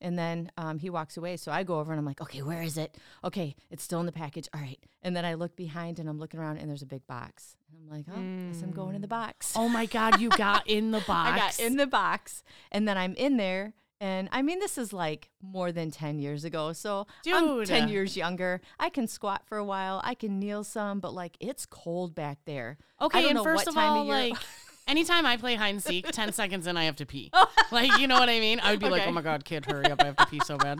And 0.00 0.18
then 0.18 0.50
um, 0.56 0.80
he 0.80 0.90
walks 0.90 1.16
away. 1.16 1.36
So 1.36 1.52
I 1.52 1.62
go 1.62 1.78
over 1.78 1.92
and 1.92 2.00
I'm 2.00 2.04
like, 2.04 2.20
okay, 2.20 2.42
where 2.42 2.60
is 2.60 2.76
it? 2.76 2.98
Okay, 3.22 3.54
it's 3.70 3.84
still 3.84 4.00
in 4.00 4.06
the 4.06 4.12
package. 4.12 4.48
All 4.52 4.60
right. 4.60 4.80
And 5.02 5.14
then 5.14 5.24
I 5.24 5.34
look 5.34 5.54
behind 5.54 6.00
and 6.00 6.08
I'm 6.08 6.18
looking 6.18 6.40
around 6.40 6.56
and 6.56 6.68
there's 6.68 6.82
a 6.82 6.86
big 6.86 7.06
box. 7.06 7.56
And 7.70 7.78
I'm 7.80 7.96
like, 7.96 8.06
oh, 8.10 8.50
guess 8.52 8.60
I'm 8.60 8.72
going 8.72 8.96
in 8.96 9.02
the 9.02 9.06
box. 9.06 9.52
Oh 9.54 9.68
my 9.68 9.86
God, 9.86 10.20
you 10.20 10.30
got 10.30 10.66
in 10.66 10.90
the 10.90 10.98
box. 11.06 11.30
I 11.32 11.38
got 11.38 11.60
in 11.60 11.76
the 11.76 11.86
box 11.86 12.42
and 12.72 12.88
then 12.88 12.98
I'm 12.98 13.14
in 13.14 13.36
there. 13.36 13.72
And 14.00 14.28
I 14.32 14.42
mean, 14.42 14.58
this 14.58 14.76
is 14.76 14.92
like 14.92 15.30
more 15.40 15.72
than 15.72 15.90
10 15.90 16.18
years 16.18 16.44
ago. 16.44 16.72
So 16.72 17.06
I'm 17.32 17.64
10 17.64 17.88
years 17.88 18.16
younger. 18.16 18.60
I 18.78 18.90
can 18.90 19.06
squat 19.06 19.42
for 19.46 19.56
a 19.56 19.64
while. 19.64 20.00
I 20.04 20.14
can 20.14 20.38
kneel 20.38 20.64
some, 20.64 21.00
but 21.00 21.14
like 21.14 21.36
it's 21.40 21.64
cold 21.64 22.14
back 22.14 22.38
there. 22.44 22.76
I 22.98 23.04
Okay, 23.06 23.20
don't 23.20 23.30
and 23.30 23.36
know 23.38 23.44
first 23.44 23.60
what 23.66 23.68
of 23.68 23.74
time 23.74 23.92
all, 23.92 24.02
of 24.02 24.08
like 24.08 24.34
anytime 24.88 25.24
I 25.24 25.36
play 25.36 25.54
hide 25.54 25.70
and 25.70 25.82
seek, 25.82 26.10
ten 26.10 26.32
seconds 26.32 26.66
in 26.66 26.76
I 26.76 26.84
have 26.84 26.96
to 26.96 27.06
pee. 27.06 27.30
Oh. 27.46 27.48
like 27.70 27.98
you 27.98 28.06
know 28.06 28.18
what 28.18 28.28
I 28.28 28.40
mean? 28.40 28.60
I 28.60 28.72
would 28.72 28.80
be 28.80 28.88
like, 28.88 29.06
oh 29.06 29.10
my 29.12 29.22
god, 29.22 29.44
kid, 29.44 29.64
hurry 29.64 29.86
up! 29.86 30.02
I 30.02 30.06
have 30.06 30.16
to 30.16 30.26
pee 30.26 30.40
so 30.44 30.56
bad. 30.58 30.78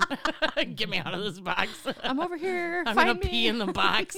Get 0.77 0.89
me 0.89 0.99
out 0.99 1.15
of 1.15 1.23
this 1.25 1.41
box. 1.41 1.71
I'm 2.03 2.21
over 2.21 2.37
here. 2.37 2.85
I'm 2.87 2.95
Find 2.95 3.09
gonna 3.09 3.19
pee 3.21 3.47
in 3.49 3.59
the 3.59 3.67
box. 3.67 4.17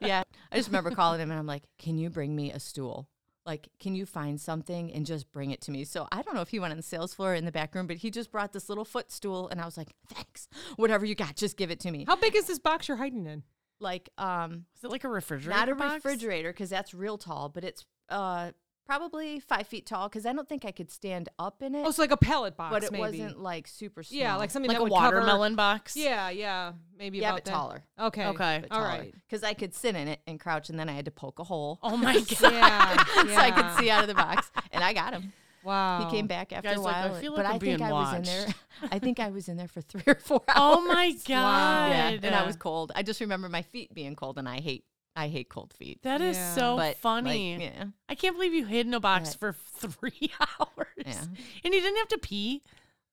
yeah. 0.00 0.22
I 0.52 0.56
just 0.56 0.68
remember 0.68 0.90
calling 0.92 1.20
him 1.20 1.30
and 1.30 1.38
I'm 1.38 1.46
like, 1.46 1.64
can 1.78 1.98
you 1.98 2.10
bring 2.10 2.36
me 2.36 2.52
a 2.52 2.60
stool? 2.60 3.08
Like, 3.46 3.68
can 3.78 3.94
you 3.94 4.06
find 4.06 4.40
something 4.40 4.90
and 4.92 5.04
just 5.04 5.30
bring 5.30 5.50
it 5.50 5.60
to 5.62 5.70
me? 5.70 5.84
So 5.84 6.08
I 6.10 6.22
don't 6.22 6.34
know 6.34 6.40
if 6.40 6.48
he 6.48 6.58
went 6.58 6.70
on 6.70 6.78
the 6.78 6.82
sales 6.82 7.12
floor 7.12 7.32
or 7.32 7.34
in 7.34 7.44
the 7.44 7.52
back 7.52 7.74
room, 7.74 7.86
but 7.86 7.98
he 7.98 8.10
just 8.10 8.32
brought 8.32 8.52
this 8.52 8.68
little 8.70 8.84
footstool 8.86 9.48
and 9.48 9.60
I 9.60 9.66
was 9.66 9.76
like, 9.76 9.92
thanks. 10.08 10.48
Whatever 10.76 11.04
you 11.04 11.14
got, 11.14 11.36
just 11.36 11.56
give 11.58 11.70
it 11.70 11.78
to 11.80 11.90
me. 11.90 12.04
How 12.06 12.16
big 12.16 12.34
is 12.34 12.46
this 12.46 12.58
box 12.58 12.88
you're 12.88 12.96
hiding 12.96 13.26
in? 13.26 13.42
Like, 13.80 14.08
um, 14.16 14.64
Is 14.76 14.84
it 14.84 14.90
like 14.90 15.04
a 15.04 15.08
refrigerator? 15.08 15.58
not 15.58 15.68
a 15.68 15.74
box? 15.74 15.94
refrigerator 16.04 16.52
because 16.52 16.70
that's 16.70 16.94
real 16.94 17.18
tall, 17.18 17.48
but 17.50 17.64
it's 17.64 17.84
uh 18.08 18.52
probably 18.86 19.40
five 19.40 19.66
feet 19.66 19.86
tall 19.86 20.08
because 20.08 20.26
I 20.26 20.32
don't 20.32 20.48
think 20.48 20.64
I 20.64 20.70
could 20.70 20.90
stand 20.90 21.28
up 21.38 21.62
in 21.62 21.74
it. 21.74 21.82
Oh, 21.84 21.88
it's 21.88 21.98
like 21.98 22.10
a 22.10 22.16
pallet 22.16 22.56
box, 22.56 22.72
but 22.72 22.84
it 22.84 22.92
maybe. 22.92 23.00
wasn't 23.00 23.40
like 23.40 23.66
super 23.66 24.02
small. 24.02 24.20
Yeah, 24.20 24.36
like 24.36 24.50
something 24.50 24.68
Like 24.68 24.76
that 24.78 24.82
a 24.82 24.84
would 24.84 24.92
cover- 24.92 25.16
watermelon 25.16 25.56
box. 25.56 25.96
Yeah, 25.96 26.30
yeah, 26.30 26.72
maybe 26.98 27.18
yeah, 27.18 27.28
about 27.30 27.36
but 27.36 27.44
that. 27.44 27.50
taller. 27.50 27.84
Okay. 28.00 28.26
Okay. 28.26 28.58
But 28.62 28.72
All 28.72 28.78
taller. 28.82 28.88
right. 28.98 29.14
Because 29.28 29.42
I 29.42 29.54
could 29.54 29.74
sit 29.74 29.96
in 29.96 30.08
it 30.08 30.20
and 30.26 30.38
crouch, 30.38 30.70
and 30.70 30.78
then 30.78 30.88
I 30.88 30.92
had 30.92 31.04
to 31.06 31.10
poke 31.10 31.38
a 31.38 31.44
hole 31.44 31.78
Oh 31.82 31.96
my 31.96 32.14
god. 32.14 32.52
Yeah, 32.52 33.04
so 33.14 33.36
I 33.36 33.50
could 33.50 33.78
see 33.78 33.90
out 33.90 34.02
of 34.02 34.08
the 34.08 34.14
box, 34.14 34.50
and 34.72 34.82
I 34.84 34.92
got 34.92 35.12
him. 35.12 35.32
Wow. 35.62 36.04
He 36.04 36.14
came 36.14 36.26
back 36.26 36.52
after 36.52 36.68
Guys, 36.68 36.76
a 36.76 36.80
like, 36.82 36.94
I 36.96 37.06
while, 37.08 37.20
feel 37.20 37.34
but 37.36 37.46
I'm 37.46 37.52
I 37.54 37.58
think 37.58 37.78
being 37.78 37.82
I 37.82 37.90
was 37.92 38.14
in 38.16 38.22
there. 38.24 38.46
I 38.92 38.98
think 38.98 39.18
I 39.18 39.30
was 39.30 39.48
in 39.48 39.56
there 39.56 39.66
for 39.66 39.80
three 39.80 40.02
or 40.06 40.14
four 40.16 40.42
hours. 40.46 40.56
Oh 40.58 40.86
my 40.86 41.10
god. 41.26 41.90
Yeah, 41.90 42.08
and 42.22 42.34
I 42.34 42.44
was 42.44 42.56
cold. 42.56 42.92
I 42.94 43.02
just 43.02 43.18
remember 43.22 43.48
my 43.48 43.62
feet 43.62 43.94
being 43.94 44.14
cold, 44.14 44.36
and 44.36 44.46
I 44.46 44.60
hate 44.60 44.84
I 45.16 45.28
hate 45.28 45.48
cold 45.48 45.72
feet. 45.72 46.02
That 46.02 46.20
is 46.20 46.36
Yeah. 46.36 46.54
so 46.54 46.76
but 46.76 46.96
funny. 46.96 47.56
Like, 47.58 47.72
yeah, 47.74 47.84
I 48.08 48.14
can't 48.14 48.34
believe 48.36 48.52
you 48.52 48.64
hid 48.66 48.86
in 48.86 48.94
a 48.94 49.00
box 49.00 49.36
But- 49.36 49.54
for 49.80 49.88
three 49.88 50.32
hours. 50.40 50.86
Yeah. 51.06 51.24
And 51.64 51.72
you 51.74 51.80
didn't 51.80 51.98
have 51.98 52.08
to 52.08 52.18
pee. 52.18 52.62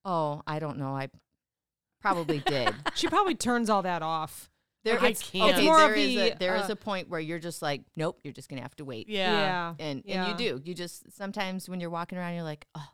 Oh, 0.03 0.41
I 0.47 0.59
don't 0.59 0.77
know. 0.77 0.95
I 0.95 1.09
probably 2.01 2.39
did. 2.39 2.73
She 2.95 3.07
probably 3.07 3.35
turns 3.35 3.69
all 3.69 3.83
that 3.83 4.01
off. 4.01 4.49
There, 4.83 4.99
I 4.99 5.09
it's, 5.09 5.29
can't. 5.29 5.51
okay, 5.51 5.59
It's 5.59 5.65
more 5.65 5.77
there 5.77 5.91
of 5.91 5.97
is 5.97 6.15
the, 6.15 6.31
a, 6.33 6.37
there 6.39 6.55
is 6.55 6.69
uh, 6.69 6.73
a 6.73 6.75
point 6.75 7.07
where 7.07 7.19
you're 7.19 7.37
just 7.37 7.61
like, 7.61 7.83
nope, 7.95 8.19
you're 8.23 8.33
just 8.33 8.49
gonna 8.49 8.63
have 8.63 8.75
to 8.77 8.85
wait. 8.85 9.07
Yeah. 9.07 9.75
And 9.77 10.01
Yeah. 10.05 10.25
and 10.25 10.39
you 10.41 10.55
do. 10.55 10.61
You 10.65 10.73
just 10.73 11.11
sometimes 11.15 11.69
when 11.69 11.79
you're 11.79 11.91
walking 11.91 12.17
around, 12.17 12.33
you're 12.33 12.43
like, 12.43 12.65
oh, 12.73 12.87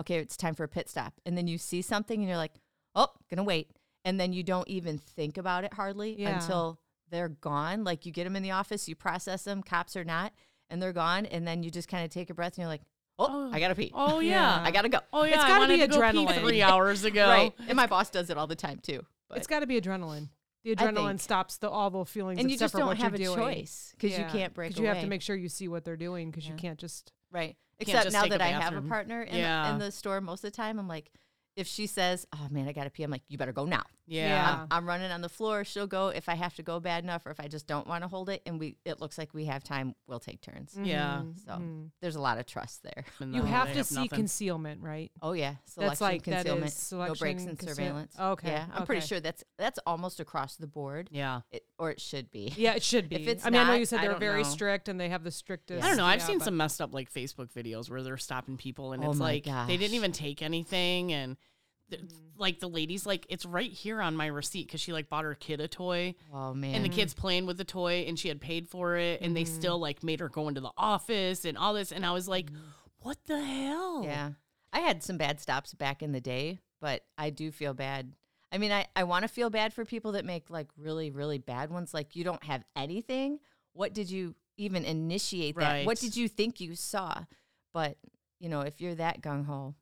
okay, 0.00 0.16
it's 0.20 0.38
time 0.38 0.54
for 0.54 0.64
a 0.64 0.68
pit 0.68 0.88
stop, 0.88 1.12
and 1.26 1.36
then 1.36 1.46
you 1.46 1.58
see 1.58 1.82
something, 1.82 2.18
and 2.18 2.26
you're 2.26 2.38
like, 2.38 2.54
oh, 2.94 3.08
gonna 3.28 3.44
wait, 3.44 3.70
and 4.06 4.18
then 4.18 4.32
you 4.32 4.42
don't 4.42 4.66
even 4.68 4.96
think 4.96 5.36
about 5.36 5.64
it 5.64 5.74
hardly 5.74 6.18
Yeah. 6.18 6.36
until 6.40 6.78
they're 7.14 7.28
gone. 7.28 7.84
Like 7.84 8.04
you 8.04 8.12
get 8.12 8.24
them 8.24 8.36
in 8.36 8.42
the 8.42 8.50
office, 8.50 8.88
you 8.88 8.94
process 8.96 9.44
them, 9.44 9.62
cops 9.62 9.96
or 9.96 10.04
not, 10.04 10.32
and 10.68 10.82
they're 10.82 10.92
gone, 10.92 11.24
and 11.26 11.46
then 11.46 11.62
you 11.62 11.70
just 11.70 11.88
kind 11.88 12.04
of 12.04 12.10
take 12.10 12.28
a 12.30 12.34
breath, 12.34 12.52
and 12.54 12.58
you're 12.58 12.68
like, 12.68 12.82
oh, 13.18 13.28
Oh. 13.30 13.50
I 13.52 13.60
gotta 13.60 13.74
pee. 13.74 13.92
Oh 13.94 14.18
Yeah. 14.20 14.30
yeah. 14.58 14.62
I 14.64 14.70
gotta 14.72 14.88
go. 14.88 14.98
Oh 15.12 15.22
yeah. 15.24 15.34
It's 15.36 15.44
gotta 15.44 15.68
be 15.68 15.78
to 15.78 15.86
go 15.86 15.98
adrenaline. 15.98 16.40
three 16.40 16.62
hours 16.62 17.04
ago. 17.04 17.26
Right. 17.28 17.52
And 17.68 17.76
my 17.76 17.86
boss 17.86 18.10
does 18.10 18.28
it 18.28 18.36
all 18.36 18.46
the 18.48 18.56
time 18.56 18.80
too. 18.82 19.04
But 19.28 19.38
it's 19.38 19.46
got 19.46 19.60
to 19.60 19.66
be 19.66 19.80
adrenaline. 19.80 20.28
The 20.64 20.74
adrenaline 20.76 21.18
stops 21.20 21.56
the 21.58 21.68
all 21.70 21.90
the 21.90 22.04
feelings. 22.04 22.38
and 22.40 22.50
you 22.50 22.56
just 22.58 22.74
don't 22.74 22.96
have 22.96 23.14
a 23.14 23.18
doing. 23.18 23.36
choice 23.36 23.94
because 23.98 24.18
you 24.18 24.24
can't 24.26 24.52
break 24.54 24.72
'cause 24.72 24.78
away. 24.78 24.88
you 24.88 24.94
have 24.94 25.02
to 25.02 25.08
make 25.08 25.22
sure 25.22 25.36
you 25.36 25.48
see 25.48 25.68
what 25.68 25.84
they're 25.84 25.96
doing 25.96 26.30
because 26.30 26.46
you 26.48 26.54
can't 26.54 26.78
just. 26.78 27.12
Right. 27.32 27.56
Except 27.80 28.04
just 28.04 28.14
now 28.14 28.26
that 28.26 28.40
I 28.40 28.46
have 28.48 28.74
a 28.76 28.82
partner 28.82 29.22
in, 29.22 29.36
Yeah. 29.36 29.66
the, 29.68 29.72
in 29.74 29.78
the 29.80 29.90
store 29.92 30.20
most 30.20 30.44
of 30.44 30.52
the 30.52 30.56
time, 30.56 30.78
I'm 30.78 30.86
like, 30.88 31.10
if 31.56 31.66
she 31.66 31.86
says, 31.86 32.26
"Oh 32.32 32.48
man, 32.50 32.68
I 32.68 32.72
gotta 32.72 32.90
pee," 32.90 33.02
I'm 33.02 33.10
like, 33.10 33.22
"You 33.28 33.36
better 33.38 33.52
go 33.52 33.64
now." 33.64 33.82
Yeah. 34.06 34.28
Yeah. 34.28 34.58
I'm, 34.62 34.66
I'm 34.70 34.86
running 34.86 35.10
on 35.10 35.20
the 35.22 35.28
floor. 35.28 35.64
She'll 35.64 35.86
go 35.86 36.08
if 36.08 36.28
I 36.28 36.34
have 36.34 36.54
to 36.56 36.62
go 36.62 36.78
bad 36.80 37.04
enough, 37.04 37.24
or 37.26 37.30
if 37.30 37.40
I 37.40 37.48
just 37.48 37.66
don't 37.66 37.86
want 37.86 38.02
to 38.04 38.08
hold 38.08 38.28
it, 38.28 38.42
and 38.46 38.58
we 38.60 38.76
it 38.84 39.00
looks 39.00 39.16
like 39.18 39.32
we 39.32 39.46
have 39.46 39.64
time. 39.64 39.94
We'll 40.06 40.20
take 40.20 40.40
turns. 40.42 40.76
Yeah. 40.80 41.22
Mhm, 41.24 41.44
So 41.44 41.52
mhm. 41.52 41.90
there's 42.02 42.16
a 42.16 42.20
lot 42.20 42.38
of 42.38 42.46
trust 42.46 42.82
there. 42.82 43.04
And 43.20 43.34
You 43.34 43.42
have 43.42 43.68
they 43.68 43.74
to 43.74 43.84
see 43.84 43.94
nothing. 43.94 44.08
concealment, 44.10 44.82
right? 44.82 45.10
Oh 45.22 45.32
yeah, 45.32 45.54
selection, 45.64 45.88
That's 45.88 46.00
like 46.00 46.22
that 46.24 46.44
concealment, 46.44 46.66
is 46.72 46.92
no 46.92 46.98
breaks 46.98 47.18
selection, 47.18 47.48
and 47.48 47.58
conceal- 47.58 47.74
surveillance. 47.76 48.16
Okay, 48.20 48.48
yeah, 48.50 48.66
I'm 48.74 48.84
pretty 48.86 49.06
sure 49.06 49.20
that's 49.20 49.42
that's 49.58 49.78
almost 49.86 50.20
across 50.20 50.56
the 50.56 50.66
board, 50.66 51.08
Yeah. 51.10 51.40
it, 51.50 51.64
or 51.78 51.90
it 51.90 52.00
should 52.00 52.30
be. 52.30 52.52
Yeah, 52.56 52.74
it 52.74 52.82
should 52.82 53.08
be. 53.10 53.16
If 53.16 53.28
it's 53.28 53.46
I 53.46 53.50
mean, 53.50 53.60
I 53.62 53.64
know 53.68 53.74
you 53.74 53.86
said 53.86 54.00
they're 54.02 54.16
very 54.18 54.42
know. 54.42 54.48
strict 54.48 54.88
and 54.88 55.00
they 55.00 55.08
have 55.08 55.24
the 55.24 55.30
strictest. 55.30 55.82
I 55.82 55.88
don't 55.88 55.96
know. 55.96 56.04
I've 56.04 56.20
yeah, 56.20 56.26
seen 56.26 56.38
but- 56.38 56.44
some 56.44 56.56
messed 56.56 56.80
up 56.82 56.92
like 56.92 57.10
Facebook 57.12 57.50
videos 57.52 57.88
where 57.88 58.02
they're 58.02 58.16
stopping 58.18 58.56
people 58.58 58.92
and 58.92 59.02
Oh 59.04 59.10
it's 59.10 59.18
my 59.18 59.24
like 59.44 59.44
they 59.66 59.76
didn't 59.78 59.94
even 59.94 60.12
take 60.12 60.42
anything 60.42 61.12
and 61.12 61.36
th- 61.36 61.38
Mm-hmm. 61.38 61.53
Mm-hmm. 61.92 62.06
like 62.38 62.60
the 62.60 62.68
lady's 62.68 63.04
like 63.04 63.26
it's 63.28 63.44
right 63.44 63.70
here 63.70 64.00
on 64.00 64.16
my 64.16 64.26
receipt 64.26 64.66
because 64.66 64.80
she 64.80 64.92
like 64.92 65.10
bought 65.10 65.24
her 65.24 65.34
kid 65.34 65.60
a 65.60 65.68
toy 65.68 66.14
Oh 66.32 66.54
man, 66.54 66.76
and 66.76 66.84
the 66.84 66.88
kid's 66.88 67.12
playing 67.12 67.44
with 67.44 67.58
the 67.58 67.64
toy 67.64 68.06
and 68.08 68.18
she 68.18 68.28
had 68.28 68.40
paid 68.40 68.66
for 68.68 68.96
it 68.96 69.20
and 69.20 69.36
they 69.36 69.44
mm-hmm. 69.44 69.54
still 69.54 69.78
like 69.78 70.02
made 70.02 70.20
her 70.20 70.30
go 70.30 70.48
into 70.48 70.62
the 70.62 70.72
office 70.78 71.44
and 71.44 71.58
all 71.58 71.74
this 71.74 71.92
and 71.92 72.06
I 72.06 72.12
was 72.12 72.26
like, 72.26 72.46
mm-hmm. 72.46 72.62
what 73.00 73.18
the 73.26 73.44
hell? 73.44 74.02
Yeah. 74.02 74.30
I 74.74 74.80
had 74.80 75.04
some 75.04 75.16
bad 75.16 75.40
stops 75.40 75.72
back 75.72 76.02
in 76.02 76.10
the 76.10 76.20
day, 76.20 76.58
but 76.80 77.02
I 77.16 77.30
do 77.30 77.52
feel 77.52 77.74
bad. 77.74 78.12
I 78.50 78.58
mean, 78.58 78.72
I, 78.72 78.86
I 78.96 79.04
want 79.04 79.22
to 79.22 79.28
feel 79.28 79.48
bad 79.48 79.72
for 79.72 79.84
people 79.84 80.12
that 80.12 80.24
make 80.24 80.50
like 80.50 80.68
really, 80.76 81.12
really 81.12 81.38
bad 81.38 81.70
ones. 81.70 81.94
Like, 81.94 82.16
you 82.16 82.24
don't 82.24 82.42
have 82.42 82.64
anything. 82.74 83.38
What 83.72 83.94
did 83.94 84.10
you 84.10 84.34
even 84.56 84.84
initiate 84.84 85.56
that? 85.56 85.86
What 85.86 85.98
did 85.98 86.16
you 86.16 86.28
think 86.28 86.60
you 86.60 86.74
saw? 86.74 87.24
But, 87.72 87.96
you 88.40 88.48
know, 88.48 88.62
if 88.62 88.80
you're 88.80 88.96
that 88.96 89.22
gung 89.22 89.46
ho, 89.46 89.76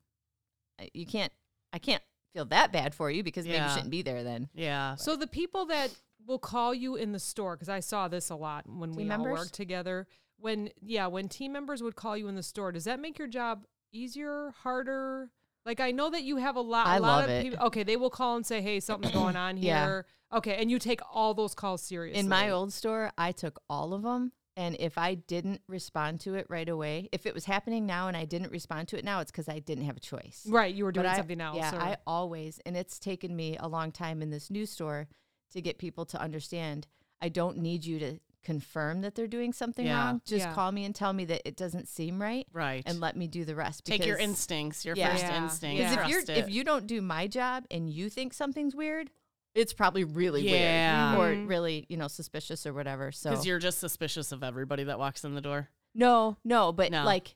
uh, 0.79 0.85
you 0.93 1.07
can't, 1.07 1.31
I 1.73 1.79
can't 1.79 2.01
feel 2.33 2.45
that 2.45 2.71
bad 2.71 2.95
for 2.95 3.11
you 3.11 3.23
because 3.23 3.45
maybe 3.45 3.63
you 3.63 3.69
shouldn't 3.69 3.89
be 3.89 4.01
there 4.01 4.23
then. 4.23 4.47
Yeah. 4.53 4.95
So 4.95 5.15
the 5.15 5.27
people 5.27 5.65
that 5.65 5.89
will 6.25 6.39
call 6.39 6.73
you 6.73 6.95
in 6.95 7.11
the 7.11 7.19
store, 7.19 7.55
because 7.55 7.69
I 7.69 7.79
saw 7.79 8.07
this 8.07 8.29
a 8.29 8.35
lot 8.35 8.65
when 8.67 8.93
we 8.93 9.03
Team 9.03 9.11
all 9.11 9.23
worked 9.23 9.53
together. 9.53 10.07
When 10.39 10.69
yeah, 10.81 11.07
when 11.07 11.29
team 11.29 11.51
members 11.53 11.81
would 11.81 11.95
call 11.95 12.17
you 12.17 12.27
in 12.27 12.35
the 12.35 12.43
store, 12.43 12.71
does 12.71 12.83
that 12.85 12.99
make 12.99 13.17
your 13.17 13.27
job 13.27 13.65
easier, 13.91 14.53
harder? 14.63 15.29
Like 15.65 15.79
I 15.79 15.91
know 15.91 16.09
that 16.09 16.23
you 16.23 16.37
have 16.37 16.55
a 16.55 16.61
lot. 16.61 16.87
I 16.87 16.97
a 16.97 16.99
lot 16.99 17.07
love 17.07 17.23
of 17.25 17.29
it. 17.29 17.43
people. 17.43 17.65
Okay, 17.67 17.83
they 17.83 17.95
will 17.95 18.09
call 18.09 18.35
and 18.35 18.45
say, 18.45 18.61
"Hey, 18.61 18.79
something's 18.79 19.13
going 19.13 19.35
on 19.37 19.57
here." 19.57 19.67
Yeah. 19.67 19.85
here." 19.85 20.05
Okay, 20.33 20.55
and 20.55 20.69
you 20.69 20.79
take 20.79 20.99
all 21.13 21.33
those 21.33 21.53
calls 21.53 21.81
seriously. 21.81 22.19
In 22.19 22.27
my 22.27 22.49
old 22.49 22.73
store, 22.73 23.11
I 23.17 23.31
took 23.31 23.61
all 23.69 23.93
of 23.93 24.01
them. 24.01 24.33
And 24.55 24.75
if 24.79 24.97
I 24.97 25.15
didn't 25.15 25.61
respond 25.67 26.19
to 26.21 26.35
it 26.35 26.45
right 26.49 26.69
away, 26.69 27.09
if 27.11 27.25
it 27.25 27.33
was 27.33 27.45
happening 27.45 27.85
now 27.85 28.07
and 28.07 28.15
I 28.15 28.25
didn't 28.25 28.51
respond 28.51 28.87
to 28.89 28.97
it 28.97 29.03
now, 29.03 29.19
it's 29.19 29.31
because 29.31 29.49
I 29.49 29.59
didn't 29.59 29.85
have 29.85 29.97
a 29.97 29.99
choice. 29.99 30.45
right, 30.47 30.73
you 30.73 30.83
were 30.85 30.91
But 30.91 31.01
doing 31.01 31.13
I- 31.13 31.17
something 31.17 31.41
else. 31.41 31.57
Yeah, 31.57 31.75
or- 31.75 31.81
I 31.81 31.97
always, 32.05 32.59
and 32.65 32.77
it's 32.77 32.99
taken 32.99 33.35
me 33.35 33.57
a 33.59 33.67
long 33.67 33.91
time 33.91 34.21
in 34.21 34.29
this 34.29 34.51
new 34.51 34.65
store 34.65 35.07
to 35.51 35.61
get 35.61 35.77
people 35.77 36.05
to 36.05 36.21
understand 36.21 36.87
I 37.21 37.29
don't 37.29 37.57
need 37.59 37.85
you 37.85 37.99
to 37.99 38.19
confirm 38.43 38.99
that 39.01 39.15
they're 39.15 39.27
doing 39.27 39.53
something 39.53 39.85
Yeah. 39.85 40.05
wrong. 40.07 40.21
Just 40.25 40.45
Yeah. 40.47 40.53
call 40.53 40.73
me 40.73 40.83
and 40.83 40.93
tell 40.93 41.13
me 41.13 41.23
that 41.25 41.47
it 41.47 41.55
doesn't 41.55 41.87
seem 41.87 42.21
right 42.21 42.45
right. 42.51 42.83
and 42.85 42.99
let 42.99 43.15
me 43.15 43.27
do 43.27 43.45
the 43.45 43.55
rest. 43.55 43.85
Take 43.85 44.05
your 44.05 44.17
instincts, 44.17 44.83
your 44.83 44.95
Yeah. 44.97 45.11
first 45.11 45.23
Yeah. 45.23 45.41
instinct. 45.43 45.79
Yeah. 45.79 45.89
Because 45.95 46.03
if 46.03 46.27
you're 46.27 46.37
if 46.37 46.49
you 46.49 46.63
don't 46.65 46.85
do 46.85 47.01
my 47.01 47.27
job 47.27 47.65
and 47.71 47.89
you 47.89 48.09
think 48.09 48.33
something's 48.33 48.75
weird, 48.75 49.09
it's 49.55 49.73
probably 49.73 50.03
really 50.03 50.41
Yeah. 50.49 51.17
weird 51.17 51.19
or 51.19 51.35
mm-hmm. 51.35 51.47
really 51.47 51.85
you 51.89 51.97
know 51.97 52.07
suspicious 52.07 52.65
or 52.65 52.73
whatever. 52.73 53.11
So 53.11 53.29
because 53.31 53.45
you're 53.45 53.59
just 53.59 53.79
suspicious 53.79 54.31
of 54.31 54.43
everybody 54.43 54.83
that 54.85 54.99
walks 54.99 55.23
in 55.23 55.35
the 55.35 55.41
door. 55.41 55.69
No, 55.95 56.37
no, 56.43 56.71
but 56.71 56.91
No. 56.91 57.03
like, 57.05 57.35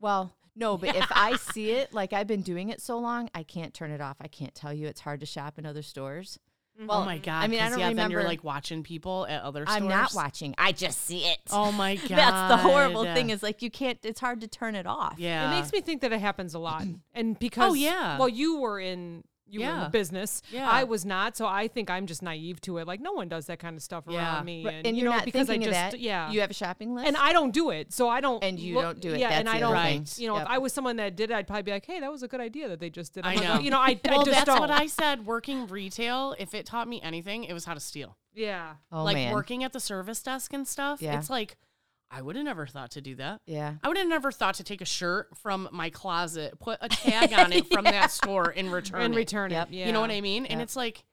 well, 0.00 0.34
no, 0.56 0.76
but 0.76 0.96
if 0.96 1.06
I 1.10 1.36
see 1.36 1.70
it, 1.70 1.92
like 1.92 2.12
I've 2.12 2.26
been 2.26 2.42
doing 2.42 2.68
it 2.70 2.80
so 2.80 2.98
long, 2.98 3.30
I 3.34 3.42
can't 3.42 3.72
turn 3.72 3.90
it 3.90 4.00
off. 4.00 4.16
I 4.20 4.28
can't 4.28 4.54
tell 4.54 4.72
you 4.72 4.88
it's 4.88 5.00
hard 5.00 5.20
to 5.20 5.26
shop 5.26 5.58
in 5.58 5.66
other 5.66 5.82
stores. 5.82 6.38
Mm-hmm. 6.78 6.86
Well, 6.86 7.02
oh 7.02 7.04
my 7.04 7.18
god! 7.18 7.44
I 7.44 7.48
mean, 7.48 7.60
I 7.60 7.64
'cause, 7.64 7.72
don't 7.72 7.80
yeah, 7.80 7.92
Then 7.92 8.10
you're 8.10 8.24
like 8.24 8.42
watching 8.42 8.82
people 8.82 9.26
at 9.28 9.42
other 9.42 9.66
stores. 9.66 9.76
I'm 9.82 9.88
not 9.88 10.14
watching. 10.14 10.54
I 10.56 10.72
just 10.72 11.02
see 11.04 11.18
it. 11.26 11.36
Oh 11.50 11.70
my 11.70 11.96
god! 11.96 12.08
That's 12.08 12.48
the 12.50 12.56
horrible 12.56 13.04
thing 13.04 13.28
is 13.28 13.42
like 13.42 13.60
you 13.60 13.70
can't. 13.70 13.98
It's 14.02 14.20
hard 14.20 14.40
to 14.40 14.48
turn 14.48 14.74
it 14.74 14.86
off. 14.86 15.16
yeah, 15.18 15.48
It 15.52 15.60
makes 15.60 15.70
me 15.70 15.82
think 15.82 16.00
that 16.00 16.12
it 16.14 16.20
happens 16.20 16.54
a 16.54 16.58
lot. 16.58 16.84
And 17.14 17.36
oh, 17.36 17.38
because 17.38 17.72
Oh, 17.72 17.74
yeah. 17.74 18.18
well, 18.18 18.28
you 18.28 18.56
were 18.58 18.80
in 18.80 19.22
you 19.48 19.60
were 19.60 19.66
in 19.66 19.80
the 19.80 19.88
business. 19.90 20.40
Yeah. 20.50 20.68
I 20.70 20.84
was 20.84 21.04
not, 21.04 21.36
so 21.36 21.46
I 21.46 21.68
think 21.68 21.90
I'm 21.90 22.06
just 22.06 22.22
naive 22.22 22.60
to 22.62 22.78
it. 22.78 22.86
Like 22.86 23.00
no 23.00 23.12
one 23.12 23.28
does 23.28 23.46
that 23.46 23.58
kind 23.58 23.76
of 23.76 23.82
stuff 23.82 24.04
Yeah. 24.08 24.18
around 24.36 24.44
me. 24.46 24.64
Right, 24.64 24.74
And, 24.74 24.86
and 24.88 24.96
you 24.96 25.02
you're 25.02 25.10
know, 25.12 25.16
not 25.18 25.24
because 25.26 25.46
thinking 25.46 25.68
I 25.68 25.72
just 25.72 25.86
of 25.86 25.90
that. 25.92 26.00
yeah. 26.00 26.30
You 26.30 26.40
have 26.40 26.50
a 26.50 26.54
shopping 26.54 26.94
list, 26.94 27.06
and 27.08 27.16
I 27.16 27.32
don't 27.32 27.52
do 27.52 27.70
it, 27.70 27.92
so 27.92 28.08
I 28.08 28.20
don't. 28.20 28.42
And 28.42 28.58
you 28.58 28.74
look- 28.76 28.84
don't 28.84 29.00
do 29.00 29.12
it. 29.12 29.20
Yeah, 29.20 29.28
That's 29.28 29.40
and 29.40 29.48
I 29.48 29.58
don't. 29.60 29.72
Right. 29.72 30.18
You 30.18 30.28
know, 30.28 30.34
Yep. 30.36 30.42
if 30.46 30.48
I 30.52 30.58
was 30.58 30.72
someone 30.72 30.96
that 30.96 31.16
did, 31.16 31.30
it, 31.30 31.34
I'd 31.34 31.46
probably 31.46 31.62
be 31.64 31.70
like, 31.72 31.84
"Hey, 31.86 32.00
that 32.00 32.10
was 32.10 32.22
a 32.22 32.28
good 32.28 32.40
idea 32.40 32.68
that 32.68 32.80
they 32.80 32.88
just 32.90 33.12
did. 33.14 33.26
I 33.26 33.34
know. 33.36 33.40
gonna- 33.42 33.62
You 33.62 33.70
know, 33.70 33.78
I, 33.80 33.98
I 34.04 34.10
well, 34.10 34.24
just 34.24 34.30
that's 34.38 34.44
don't. 34.46 34.60
what 34.60 34.70
I 34.70 34.86
said. 34.86 35.26
Working 35.26 35.66
retail, 35.66 36.34
if 36.38 36.54
it 36.54 36.64
taught 36.66 36.88
me 36.88 37.00
anything, 37.02 37.44
it 37.44 37.52
was 37.52 37.64
how 37.66 37.74
to 37.74 37.80
steal. 37.80 38.16
yeah. 38.34 38.74
oh 38.90 39.04
like 39.04 39.14
man, 39.16 39.32
working 39.32 39.62
at 39.64 39.72
the 39.74 39.80
service 39.80 40.22
desk 40.22 40.52
and 40.54 40.66
stuff. 40.66 41.02
Yeah. 41.02 41.18
It's 41.18 41.28
like 41.28 41.56
I 42.12 42.20
would 42.22 42.36
have 42.36 42.44
never 42.44 42.66
thought 42.66 42.90
to 42.92 43.00
do 43.00 43.14
that. 43.16 43.40
yeah, 43.46 43.74
I 43.82 43.88
would 43.88 43.96
have 43.96 44.06
never 44.08 44.30
thought 44.30 44.56
to 44.56 44.64
take 44.64 44.80
a 44.82 44.84
shirt 44.84 45.36
from 45.38 45.68
my 45.72 45.88
closet, 45.90 46.58
put 46.60 46.78
a 46.82 46.88
tag 46.90 47.32
on 47.32 47.52
it 47.52 47.66
from 47.72 47.84
that 47.84 48.10
store, 48.10 48.52
and 48.54 48.70
return 48.70 49.00
And 49.02 49.14
it. 49.14 49.16
return 49.16 49.50
Yep. 49.50 49.68
it. 49.70 49.74
Yeah. 49.74 49.86
You 49.86 49.92
know 49.92 50.00
what 50.02 50.10
I 50.10 50.20
mean? 50.20 50.44
And 50.46 50.60
it's 50.60 50.76
like 50.76 51.04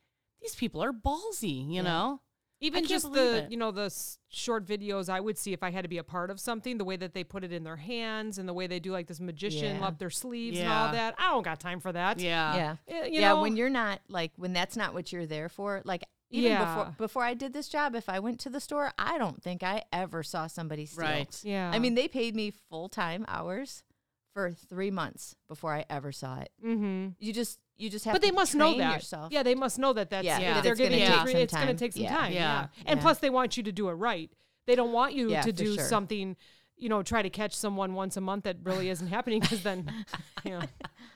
these 0.41 0.55
people 0.55 0.83
are 0.83 0.91
ballsy. 0.93 1.65
You 1.67 1.75
Yeah. 1.75 1.81
know? 1.83 2.21
even 2.61 2.85
just 2.85 3.09
the 3.13 3.45
it. 3.45 3.51
you 3.51 3.55
know 3.55 3.71
the 3.71 3.89
short 4.27 4.65
videos 4.65 5.07
i 5.07 5.17
would 5.17 5.37
see 5.37 5.53
if 5.53 5.63
i 5.63 5.71
had 5.71 5.83
to 5.83 5.87
be 5.87 5.97
a 5.97 6.03
part 6.03 6.29
of 6.29 6.41
something 6.41 6.77
the 6.77 6.83
way 6.83 6.97
that 6.97 7.13
they 7.13 7.23
put 7.23 7.45
it 7.45 7.53
in 7.53 7.63
their 7.63 7.77
hands 7.77 8.37
and 8.37 8.49
the 8.49 8.53
way 8.53 8.67
they 8.67 8.81
do 8.81 8.91
like 8.91 9.07
this 9.07 9.21
magician 9.21 9.77
Yeah. 9.77 9.87
up 9.87 9.97
their 9.97 10.09
sleeves 10.09 10.59
and 10.59 10.67
all 10.67 10.91
that 10.91 11.15
i 11.17 11.29
don't 11.31 11.43
got 11.43 11.61
time 11.61 11.79
for 11.79 11.93
that 11.93 12.19
Yeah. 12.19 12.55
yeah, 12.57 12.75
Eh, 12.89 13.05
you 13.05 13.21
yeah. 13.21 13.31
when 13.31 13.55
you're 13.55 13.69
not 13.69 14.01
like 14.09 14.33
when 14.35 14.51
that's 14.51 14.75
not 14.75 14.93
what 14.93 15.13
you're 15.13 15.25
there 15.25 15.47
for, 15.47 15.81
like. 15.85 16.03
Even 16.31 16.51
Yeah. 16.51 16.65
before 16.65 16.95
before 16.97 17.23
I 17.23 17.33
did 17.33 17.53
this 17.53 17.67
job, 17.69 17.95
if 17.95 18.07
I 18.09 18.19
went 18.19 18.39
to 18.41 18.49
the 18.49 18.59
store, 18.59 18.93
I 18.99 19.17
don't 19.17 19.41
think 19.41 19.63
I 19.63 19.83
ever 19.91 20.21
saw 20.23 20.47
somebody 20.47 20.85
steal. 20.85 21.03
Right. 21.05 21.39
yeah 21.43 21.71
I 21.73 21.79
mean, 21.79 21.95
they 21.95 22.07
paid 22.07 22.35
me 22.35 22.51
full 22.51 22.87
time 22.89 23.25
hours 23.27 23.83
for 24.33 24.51
three 24.51 24.91
months 24.91 25.35
before 25.47 25.73
I 25.73 25.85
ever 25.89 26.11
saw 26.11 26.39
it. 26.39 26.51
mm-hmm. 26.63 27.09
You 27.19 27.33
just 27.33 27.59
you 27.77 27.89
just 27.89 28.05
have 28.05 28.13
but 28.13 28.21
to 28.21 28.27
they 28.27 28.31
must 28.31 28.53
know 28.55 28.77
that 28.77 28.93
yourself. 28.95 29.31
yeah 29.31 29.41
they 29.41 29.55
must 29.55 29.79
know 29.79 29.93
that 29.93 30.09
that's 30.11 30.23
Yeah, 30.25 30.37
if 30.39 30.53
that 30.55 30.63
they're 30.63 30.73
it's 30.73 30.79
gonna 30.81 30.89
giving 30.91 31.07
take 31.07 31.15
you 31.15 31.21
free, 31.23 31.31
some 31.33 31.41
it's 31.41 31.53
going 31.53 31.65
to 31.67 31.73
time. 31.73 31.77
take 31.77 31.93
some 31.93 32.03
Yeah. 32.03 32.15
time 32.17 32.33
yeah, 32.33 32.39
Yeah. 32.39 32.67
and 32.85 32.97
Yeah. 32.99 33.01
plus 33.03 33.19
they 33.19 33.29
want 33.31 33.57
you 33.57 33.63
to 33.63 33.71
do 33.71 33.89
it 33.89 33.93
right 33.93 34.29
they 34.67 34.75
don't 34.75 34.91
want 34.91 35.15
you 35.15 35.31
Yeah, 35.31 35.41
to 35.41 35.51
do 35.51 35.75
sure. 35.75 35.83
something 35.85 36.35
you 36.79 36.89
know 36.89 37.03
try 37.03 37.21
to 37.21 37.29
catch 37.29 37.53
someone 37.55 37.93
once 37.93 38.17
a 38.17 38.21
month 38.21 38.45
that 38.45 38.57
really 38.63 38.89
isn't 38.89 39.07
happening 39.07 39.39
because 39.39 39.61
then 39.63 39.91
you 40.45 40.51
know 40.51 40.61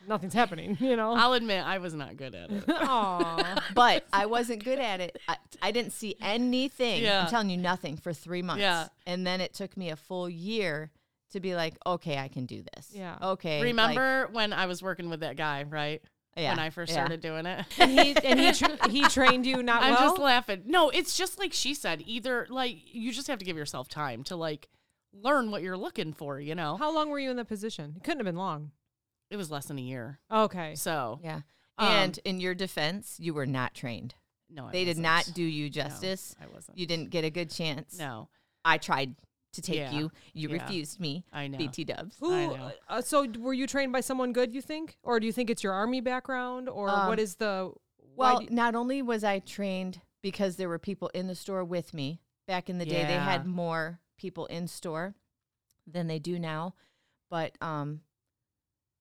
nothing's 0.07 0.33
happening 0.33 0.77
you 0.79 0.95
know 0.95 1.13
I'll 1.13 1.33
admit 1.33 1.65
I 1.65 1.77
was 1.77 1.93
not 1.93 2.17
good 2.17 2.35
at 2.35 2.51
it. 2.51 2.63
Aw. 2.69 3.63
but 3.73 4.05
I 4.11 4.25
wasn't 4.25 4.63
good 4.63 4.79
at 4.79 4.99
it. 4.99 5.17
I, 5.27 5.37
I 5.61 5.71
didn't 5.71 5.93
see 5.93 6.15
anything. 6.21 7.01
Yeah. 7.03 7.21
I'm 7.23 7.29
telling 7.29 7.49
you, 7.49 7.57
nothing 7.57 7.95
for 7.97 8.11
three 8.13 8.41
months. 8.41 8.61
Yeah. 8.61 8.87
And 9.07 9.25
then 9.25 9.39
it 9.41 9.53
took 9.53 9.77
me 9.77 9.89
a 9.91 9.95
full 9.95 10.29
year 10.29 10.91
to 11.31 11.39
be 11.39 11.55
like, 11.55 11.75
okay, 11.85 12.17
I 12.17 12.27
can 12.27 12.45
do 12.45 12.63
this. 12.75 12.89
Yeah. 12.93 13.17
Okay. 13.21 13.59
like- 13.59 13.63
Remember 13.65 14.27
when 14.31 14.51
I 14.53 14.65
was 14.65 14.83
working 14.83 15.09
with 15.09 15.21
that 15.21 15.35
guy, 15.37 15.63
right? 15.63 16.01
yeah, 16.35 16.49
When 16.49 16.59
I 16.59 16.69
first 16.71 16.89
yeah. 16.91 16.95
started 16.95 17.21
doing 17.21 17.45
it. 17.45 17.65
and 17.77 17.91
he 17.91 18.15
and 18.23 18.39
he 18.39 18.51
tra- 18.51 18.77
he 18.89 19.03
trained 19.03 19.45
you 19.45 19.61
not 19.61 19.83
I'm 19.83 19.93
well 19.93 20.09
just 20.09 20.19
laughing. 20.19 20.63
No, 20.65 20.89
it's 20.89 21.15
just 21.17 21.37
like 21.39 21.53
she 21.53 21.73
said. 21.73 22.03
Either 22.05 22.47
like 22.49 22.77
you 22.93 23.11
just 23.11 23.27
have 23.27 23.39
to 23.39 23.45
give 23.45 23.55
yourself 23.57 23.87
time 23.87 24.23
to 24.25 24.35
like 24.35 24.67
learn 25.13 25.51
what 25.51 25.61
you're 25.61 25.77
looking 25.77 26.11
for. 26.13 26.39
You 26.39 26.55
know, 26.55 26.75
How 26.77 26.93
long 26.93 27.09
were 27.09 27.19
you 27.19 27.29
in 27.31 27.37
the 27.37 27.45
position? 27.45 27.93
It 27.97 28.03
couldn't 28.03 28.19
have 28.19 28.25
been 28.25 28.35
long. 28.35 28.71
it 29.29 29.37
was 29.37 29.49
less 29.49 29.65
than 29.65 29.79
a 29.79 29.81
year. 29.81 30.19
Okay. 30.31 30.75
So 30.75 31.19
Yeah. 31.23 31.41
Um, 31.79 31.87
and 31.87 32.19
in 32.23 32.39
your 32.39 32.53
defense, 32.53 33.17
you 33.19 33.33
were 33.33 33.47
not 33.47 33.73
trained. 33.73 34.13
no, 34.49 34.67
I 34.67 34.71
They 34.71 34.83
did 34.85 34.89
wasn't. 34.97 35.03
not 35.03 35.31
do 35.33 35.43
you 35.43 35.63
No, 35.65 35.69
justice. 35.69 36.35
I 36.39 36.45
wasn't. 36.47 36.77
You 36.77 36.85
didn't 36.85 37.09
get 37.09 37.23
a 37.23 37.31
good 37.31 37.49
chance. 37.49 37.97
no, 37.97 38.29
I 38.63 38.77
tried 38.77 39.15
to 39.53 39.61
take 39.61 39.77
Yeah. 39.77 39.91
you. 39.91 40.11
You 40.33 40.49
Yeah. 40.49 40.61
refused 40.61 40.99
me. 40.99 41.25
I 41.33 41.47
know. 41.47 41.57
BT 41.57 41.83
dubs. 41.85 42.17
Who? 42.19 42.31
I 42.33 42.45
know. 42.45 42.71
Uh, 42.87 43.01
so 43.01 43.27
were 43.39 43.53
you 43.53 43.65
trained 43.65 43.91
by 43.91 44.01
someone 44.01 44.33
good? 44.33 44.53
You 44.53 44.61
think, 44.61 44.97
or 45.03 45.19
do 45.19 45.25
you 45.25 45.33
think 45.33 45.49
it's 45.49 45.63
your 45.63 45.73
army 45.73 46.01
background, 46.01 46.69
or 46.69 46.89
Um, 46.89 47.07
what 47.07 47.19
is 47.19 47.35
the 47.37 47.73
Well, 48.15 48.41
do- 48.41 48.47
not 48.53 48.75
only 48.75 49.01
was 49.01 49.23
I 49.23 49.39
trained 49.39 50.01
because 50.21 50.57
there 50.57 50.69
were 50.69 50.77
people 50.79 51.09
in 51.15 51.25
the 51.27 51.35
store 51.35 51.63
with 51.65 51.91
me. 51.93 52.21
Back 52.45 52.69
in 52.69 52.77
the 52.77 52.85
day, 52.85 53.03
they 53.05 53.13
had 53.17 53.47
more 53.47 53.99
people 54.23 54.45
in 54.45 54.67
store 54.67 55.15
than 55.85 56.07
they 56.07 56.17
do 56.17 56.39
now. 56.39 56.73
But 57.29 57.57
um, 57.61 57.99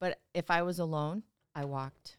but 0.01 0.19
if 0.35 0.51
I 0.51 0.63
was 0.63 0.79
alone, 0.81 1.23
I 1.55 1.65
walked. 1.65 2.17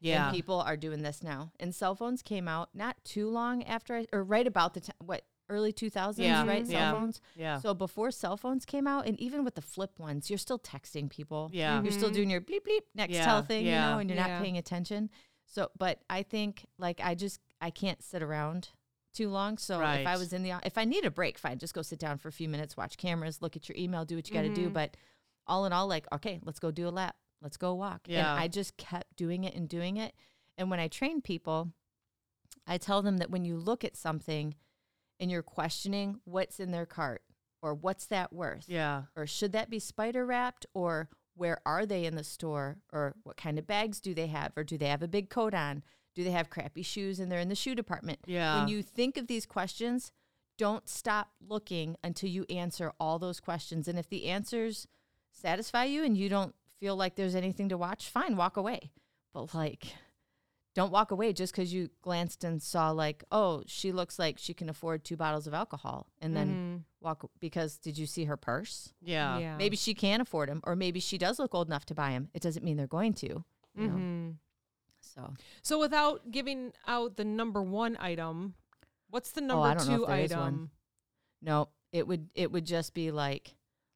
Yeah. 0.00 0.26
And 0.28 0.36
people 0.36 0.60
are 0.60 0.76
doing 0.76 1.02
this 1.02 1.22
now. 1.24 1.50
And 1.58 1.74
cell 1.74 1.94
phones 1.96 2.22
came 2.22 2.46
out 2.46 2.68
not 2.72 2.96
too 3.04 3.28
long 3.28 3.64
after 3.64 3.96
I, 3.96 4.06
or 4.12 4.22
right 4.22 4.46
about 4.46 4.74
the 4.74 4.80
time, 4.80 4.94
what, 5.04 5.22
early 5.48 5.72
2000s, 5.72 6.18
Yeah, 6.18 6.46
right? 6.46 6.64
yeah. 6.66 6.90
Cell 6.90 7.00
phones. 7.00 7.20
yeah. 7.34 7.58
So 7.58 7.74
before 7.74 8.10
cell 8.12 8.36
phones 8.36 8.64
came 8.64 8.86
out, 8.86 9.06
and 9.06 9.18
even 9.18 9.42
with 9.42 9.54
the 9.56 9.62
flip 9.62 9.98
ones, 9.98 10.28
you're 10.30 10.38
still 10.38 10.58
texting 10.58 11.08
people. 11.10 11.50
yeah. 11.52 11.82
You're 11.82 11.90
still 11.92 12.10
Mhm. 12.10 12.14
doing 12.14 12.30
your 12.30 12.40
bleep 12.42 12.60
bleep 12.68 12.82
next 12.94 13.14
Yeah, 13.14 13.24
tell 13.24 13.42
thing, 13.42 13.64
you 13.66 13.72
know, 13.72 13.98
and 13.98 14.08
you're 14.08 14.18
Yeah. 14.18 14.26
not 14.34 14.42
paying 14.42 14.58
attention. 14.58 15.10
So, 15.46 15.70
but 15.76 16.00
I 16.08 16.22
think 16.22 16.66
like 16.78 17.00
I 17.00 17.14
just 17.16 17.40
I 17.60 17.70
can't 17.70 18.02
sit 18.02 18.22
around 18.22 18.68
too 19.16 19.28
long. 19.28 19.58
So 19.58 19.80
if 19.80 20.06
I 20.06 20.16
was 20.16 20.32
in 20.32 20.42
the 20.42 20.54
if 20.64 20.76
I 20.78 20.84
need 20.84 21.04
a 21.04 21.10
break, 21.10 21.38
fine, 21.38 21.58
just 21.58 21.74
go 21.74 21.82
sit 21.82 21.98
down 21.98 22.18
for 22.18 22.28
a 22.28 22.32
few 22.32 22.48
minutes, 22.48 22.76
watch 22.76 22.96
cameras, 22.96 23.40
look 23.40 23.56
at 23.56 23.68
your 23.68 23.76
email, 23.76 24.04
do 24.04 24.16
what 24.16 24.28
you 24.28 24.34
got 24.34 24.42
to 24.42 24.54
do. 24.54 24.64
Mm-hmm. 24.64 24.72
But 24.72 24.96
all 25.46 25.64
in 25.64 25.72
all, 25.72 25.86
like 25.86 26.06
okay, 26.12 26.40
let's 26.44 26.58
go 26.58 26.70
do 26.70 26.88
a 26.88 26.90
lap, 26.90 27.16
let's 27.42 27.56
go 27.56 27.74
walk. 27.74 28.02
Yeah. 28.06 28.32
And 28.32 28.40
I 28.40 28.48
just 28.48 28.76
kept 28.76 29.16
doing 29.16 29.44
it 29.44 29.54
and 29.54 29.68
doing 29.68 29.96
it. 29.96 30.14
And 30.58 30.70
when 30.70 30.80
I 30.80 30.88
train 30.88 31.20
people, 31.20 31.72
I 32.66 32.78
tell 32.78 33.02
them 33.02 33.18
that 33.18 33.30
when 33.30 33.44
you 33.44 33.56
look 33.56 33.84
at 33.84 33.96
something 33.96 34.54
and 35.20 35.30
you're 35.30 35.42
questioning 35.42 36.20
what's 36.24 36.60
in 36.60 36.70
their 36.70 36.86
cart 36.86 37.22
or 37.62 37.74
what's 37.74 38.06
that 38.06 38.32
worth, 38.32 38.64
yeah. 38.68 39.02
or 39.16 39.26
should 39.26 39.52
that 39.52 39.70
be 39.70 39.78
spider 39.78 40.26
wrapped 40.26 40.66
or 40.74 41.08
where 41.34 41.60
are 41.66 41.84
they 41.86 42.04
in 42.04 42.16
the 42.16 42.24
store 42.24 42.78
or 42.92 43.14
what 43.22 43.36
kind 43.36 43.58
of 43.58 43.66
bags 43.66 44.00
do 44.00 44.14
they 44.14 44.26
have 44.26 44.52
or 44.56 44.64
do 44.64 44.78
they 44.78 44.88
have 44.88 45.02
a 45.02 45.08
big 45.08 45.28
coat 45.28 45.54
on 45.54 45.82
do 46.16 46.24
they 46.24 46.32
have 46.32 46.50
crappy 46.50 46.82
shoes 46.82 47.20
and 47.20 47.30
they're 47.30 47.38
in 47.38 47.48
the 47.48 47.54
shoe 47.54 47.74
department 47.76 48.18
Yeah. 48.26 48.58
when 48.58 48.68
you 48.68 48.82
think 48.82 49.16
of 49.16 49.28
these 49.28 49.46
questions 49.46 50.10
don't 50.58 50.88
stop 50.88 51.28
looking 51.46 51.96
until 52.02 52.28
you 52.30 52.44
answer 52.50 52.90
all 52.98 53.18
those 53.20 53.38
questions 53.38 53.86
and 53.86 53.98
if 53.98 54.08
the 54.08 54.26
answers 54.26 54.88
satisfy 55.30 55.84
you 55.84 56.02
and 56.02 56.16
you 56.16 56.28
don't 56.28 56.54
feel 56.80 56.96
like 56.96 57.14
there's 57.14 57.34
anything 57.34 57.68
to 57.68 57.76
watch 57.78 58.08
fine 58.08 58.36
walk 58.36 58.56
away 58.56 58.90
but 59.32 59.54
like 59.54 59.86
don't 60.74 60.92
walk 60.92 61.10
away 61.10 61.32
just 61.32 61.54
because 61.54 61.72
you 61.72 61.88
glanced 62.02 62.44
and 62.44 62.62
saw 62.62 62.90
like 62.90 63.24
oh 63.30 63.62
she 63.66 63.92
looks 63.92 64.18
like 64.18 64.36
she 64.38 64.52
can 64.54 64.68
afford 64.68 65.04
two 65.04 65.16
bottles 65.16 65.46
of 65.46 65.54
alcohol 65.54 66.06
and 66.20 66.34
then 66.36 66.84
walk 67.00 67.30
because 67.40 67.78
did 67.78 67.96
you 67.96 68.06
see 68.06 68.24
her 68.24 68.36
purse 68.36 68.92
yeah. 69.02 69.38
yeah. 69.38 69.56
Maybe 69.56 69.76
she 69.76 69.94
can 69.94 70.20
afford 70.20 70.48
them, 70.48 70.60
or 70.64 70.74
maybe 70.74 71.00
she 71.00 71.18
does 71.18 71.38
look 71.38 71.54
old 71.54 71.68
enough 71.68 71.86
to 71.86 71.94
buy 71.94 72.10
them. 72.10 72.28
It 72.34 72.42
doesn't 72.42 72.64
mean 72.64 72.76
they're 72.76 72.86
going 72.86 73.14
to. 73.14 73.44
You 73.78 73.86
know? 73.88 73.94
Mhm. 73.94 74.34
So 75.14 75.34
So 75.62 75.78
without 75.78 76.30
giving 76.30 76.72
out 76.86 77.16
the 77.16 77.24
number 77.24 77.62
one 77.62 77.96
item, 78.00 78.54
what's 79.10 79.32
the 79.32 79.40
Oh, 79.42 79.46
number 79.46 79.66
I 79.68 79.74
don't 79.74 79.88
know 79.88 79.96
two 79.96 80.02
if 80.04 80.08
there 80.08 80.18
is 80.20 80.32
item? 80.32 80.40
one. 80.42 80.70
no, 81.42 81.68
it 81.92 82.06
would 82.06 82.28
it 82.34 82.50
would 82.52 82.66
just 82.66 82.94
be 82.94 83.10
like 83.10 83.54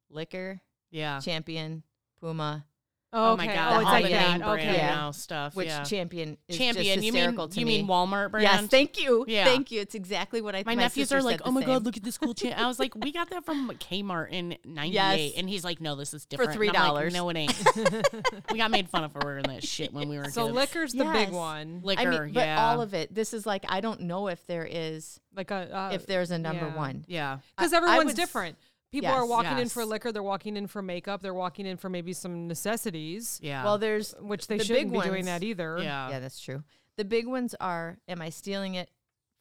liquor, 0.09 0.61
Yeah. 0.89 1.19
champion, 1.19 1.83
Puma, 2.19 2.65
Oh, 3.13 3.33
okay. 3.33 3.47
my 3.47 3.53
god. 3.53 3.73
Oh, 3.73 3.79
it's 3.79 3.87
all 3.87 3.93
like 3.93 4.03
the 4.05 4.09
holiday 4.09 4.13
that. 4.13 4.31
name 4.31 4.39
brand 4.39 4.59
Okay. 4.61 4.77
Yeah. 4.77 4.95
now 4.95 5.11
stuff. 5.11 5.55
which 5.55 5.67
yeah. 5.67 5.83
champion 5.83 6.37
is 6.47 6.57
Champion. 6.57 6.95
just 6.95 7.05
You 7.05 7.11
mean 7.13 7.35
to 7.49 7.59
you 7.59 7.65
me. 7.65 7.77
mean 7.79 7.87
Walmart 7.87 8.31
brand? 8.31 8.43
Yes, 8.43 8.65
thank 8.67 9.01
you, 9.01 9.25
Yeah. 9.27 9.43
thank 9.43 9.69
you. 9.71 9.81
It's 9.81 9.95
exactly 9.95 10.39
what 10.41 10.55
I. 10.55 10.63
my, 10.65 10.75
nephews 10.75 11.11
are 11.11 11.21
like, 11.21 11.41
"Oh 11.43 11.45
the 11.45 11.51
my 11.51 11.63
god, 11.63 11.83
look 11.83 11.97
at 11.97 12.03
this 12.03 12.17
cool 12.17 12.33
champ!" 12.33 12.57
I 12.57 12.67
was 12.67 12.79
like, 12.79 12.95
"We 12.95 13.11
got 13.11 13.29
that 13.31 13.43
from 13.45 13.69
Kmart 13.71 14.29
in 14.31 14.57
'98," 14.63 14.93
Yes. 14.93 15.33
and 15.37 15.49
he's 15.49 15.63
like, 15.65 15.81
"No, 15.81 15.95
this 15.95 16.13
is 16.13 16.25
different." 16.25 16.53
For 16.55 16.63
And 16.63 16.77
I'm 16.77 16.93
like, 16.93 17.07
$3. 17.07 17.13
no, 17.13 17.29
it 17.29 17.35
ain't. 17.37 18.43
we 18.51 18.57
got 18.57 18.71
made 18.71 18.89
fun 18.89 19.03
of 19.03 19.11
for 19.11 19.19
wearing 19.23 19.43
that 19.43 19.63
shit 19.63 19.93
when 19.93 20.07
we 20.07 20.17
were 20.17 20.25
So 20.29 20.45
kids. 20.45 20.55
liquor's 20.55 20.93
the 20.93 21.05
big 21.05 21.31
one. 21.31 21.81
liquor, 21.83 22.01
I 22.01 22.19
mean, 22.25 22.33
but 22.33 22.45
yeah, 22.45 22.65
all 22.69 22.81
of 22.81 22.93
it. 22.93 23.13
This 23.13 23.33
is 23.33 23.45
like 23.45 23.65
I 23.67 23.81
don't 23.81 24.01
know 24.01 24.27
if 24.29 24.45
there 24.47 24.65
is 24.69 25.19
Like 25.35 25.51
a 25.51 25.75
uh, 25.75 25.89
if 25.93 26.05
there's 26.05 26.31
a 26.31 26.37
number 26.37 26.67
yeah. 26.67 26.75
one. 26.77 27.03
yeah, 27.09 27.37
because 27.57 27.73
I- 27.73 27.77
I 27.77 27.81
everyone's 27.81 28.13
different. 28.13 28.57
People 28.91 29.09
are 29.09 29.21
Yes. 29.21 29.29
walking 29.29 29.57
in 29.59 29.69
for 29.69 29.81
Yes. 29.81 29.89
liquor. 29.89 30.11
They're 30.11 30.21
walking 30.23 30.57
in 30.57 30.67
for 30.67 30.81
makeup. 30.81 31.21
They're 31.21 31.33
walking 31.33 31.65
in 31.65 31.77
for 31.77 31.89
maybe 31.89 32.11
some 32.13 32.47
necessities, 32.47 33.39
yeah. 33.41 33.63
Well, 33.63 33.77
there's 33.77 34.13
which 34.19 34.47
they 34.47 34.57
The 34.57 34.65
shouldn't 34.65 34.91
big 34.91 34.99
be 35.01 35.07
doing 35.07 35.11
ones- 35.19 35.25
that 35.27 35.43
either. 35.43 35.77
yeah, 35.81 36.09
yeah, 36.09 36.19
that's 36.19 36.39
true. 36.39 36.63
The 36.97 37.05
big 37.05 37.25
ones 37.25 37.55
are: 37.61 37.97
Am 38.07 38.21
I 38.21 38.29
stealing 38.29 38.75
it 38.75 38.89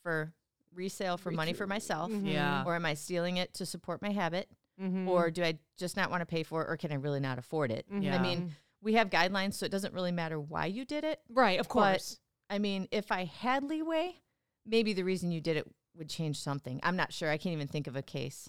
for 0.03 0.33
resale 0.73 1.17
for 1.17 1.33
money 1.33 1.53
for 1.53 1.67
myself? 1.67 2.11
Mhm. 2.13 2.33
yeah, 2.33 2.63
or 2.65 2.77
am 2.77 2.87
I 2.87 2.95
stealing 2.95 3.39
it 3.39 3.53
to 3.55 3.67
support 3.67 4.01
my 4.03 4.11
habit? 4.11 4.49
Mhm. 4.81 5.09
Or 5.09 5.31
do 5.31 5.43
I 5.43 5.59
just 5.77 5.97
not 5.97 6.11
want 6.11 6.21
to 6.21 6.27
pay 6.27 6.43
for 6.45 6.63
it, 6.65 6.71
or 6.71 6.77
can 6.77 6.93
I 6.93 6.95
really 6.95 7.21
not 7.21 7.39
afford 7.39 7.71
it? 7.73 7.91
Mhm. 7.91 8.05
Yeah. 8.05 8.15
I 8.17 8.23
mean, 8.23 8.55
we 8.81 8.95
have 8.95 9.11
guidelines, 9.11 9.55
so 9.55 9.67
it 9.67 9.73
doesn't 9.73 9.93
really 9.93 10.13
matter 10.13 10.39
why 10.41 10.67
you 10.67 10.85
did 10.85 11.03
it. 11.05 11.21
right, 11.29 11.59
of 11.59 11.69
course. 11.69 12.19
I 12.49 12.59
mean, 12.59 12.87
if 12.93 13.11
I 13.13 13.25
had 13.25 13.63
leeway, 13.65 14.21
maybe 14.65 14.93
the 14.93 15.03
reason 15.05 15.33
you 15.33 15.41
did 15.41 15.57
it 15.57 15.67
would 15.97 16.09
change 16.09 16.39
something. 16.41 16.81
I'm 16.83 16.97
not 16.97 17.13
sure. 17.13 17.29
I 17.31 17.37
can't 17.37 17.53
even 17.53 17.69
think 17.69 17.87
of 17.89 17.97
a 17.97 18.03
case. 18.03 18.49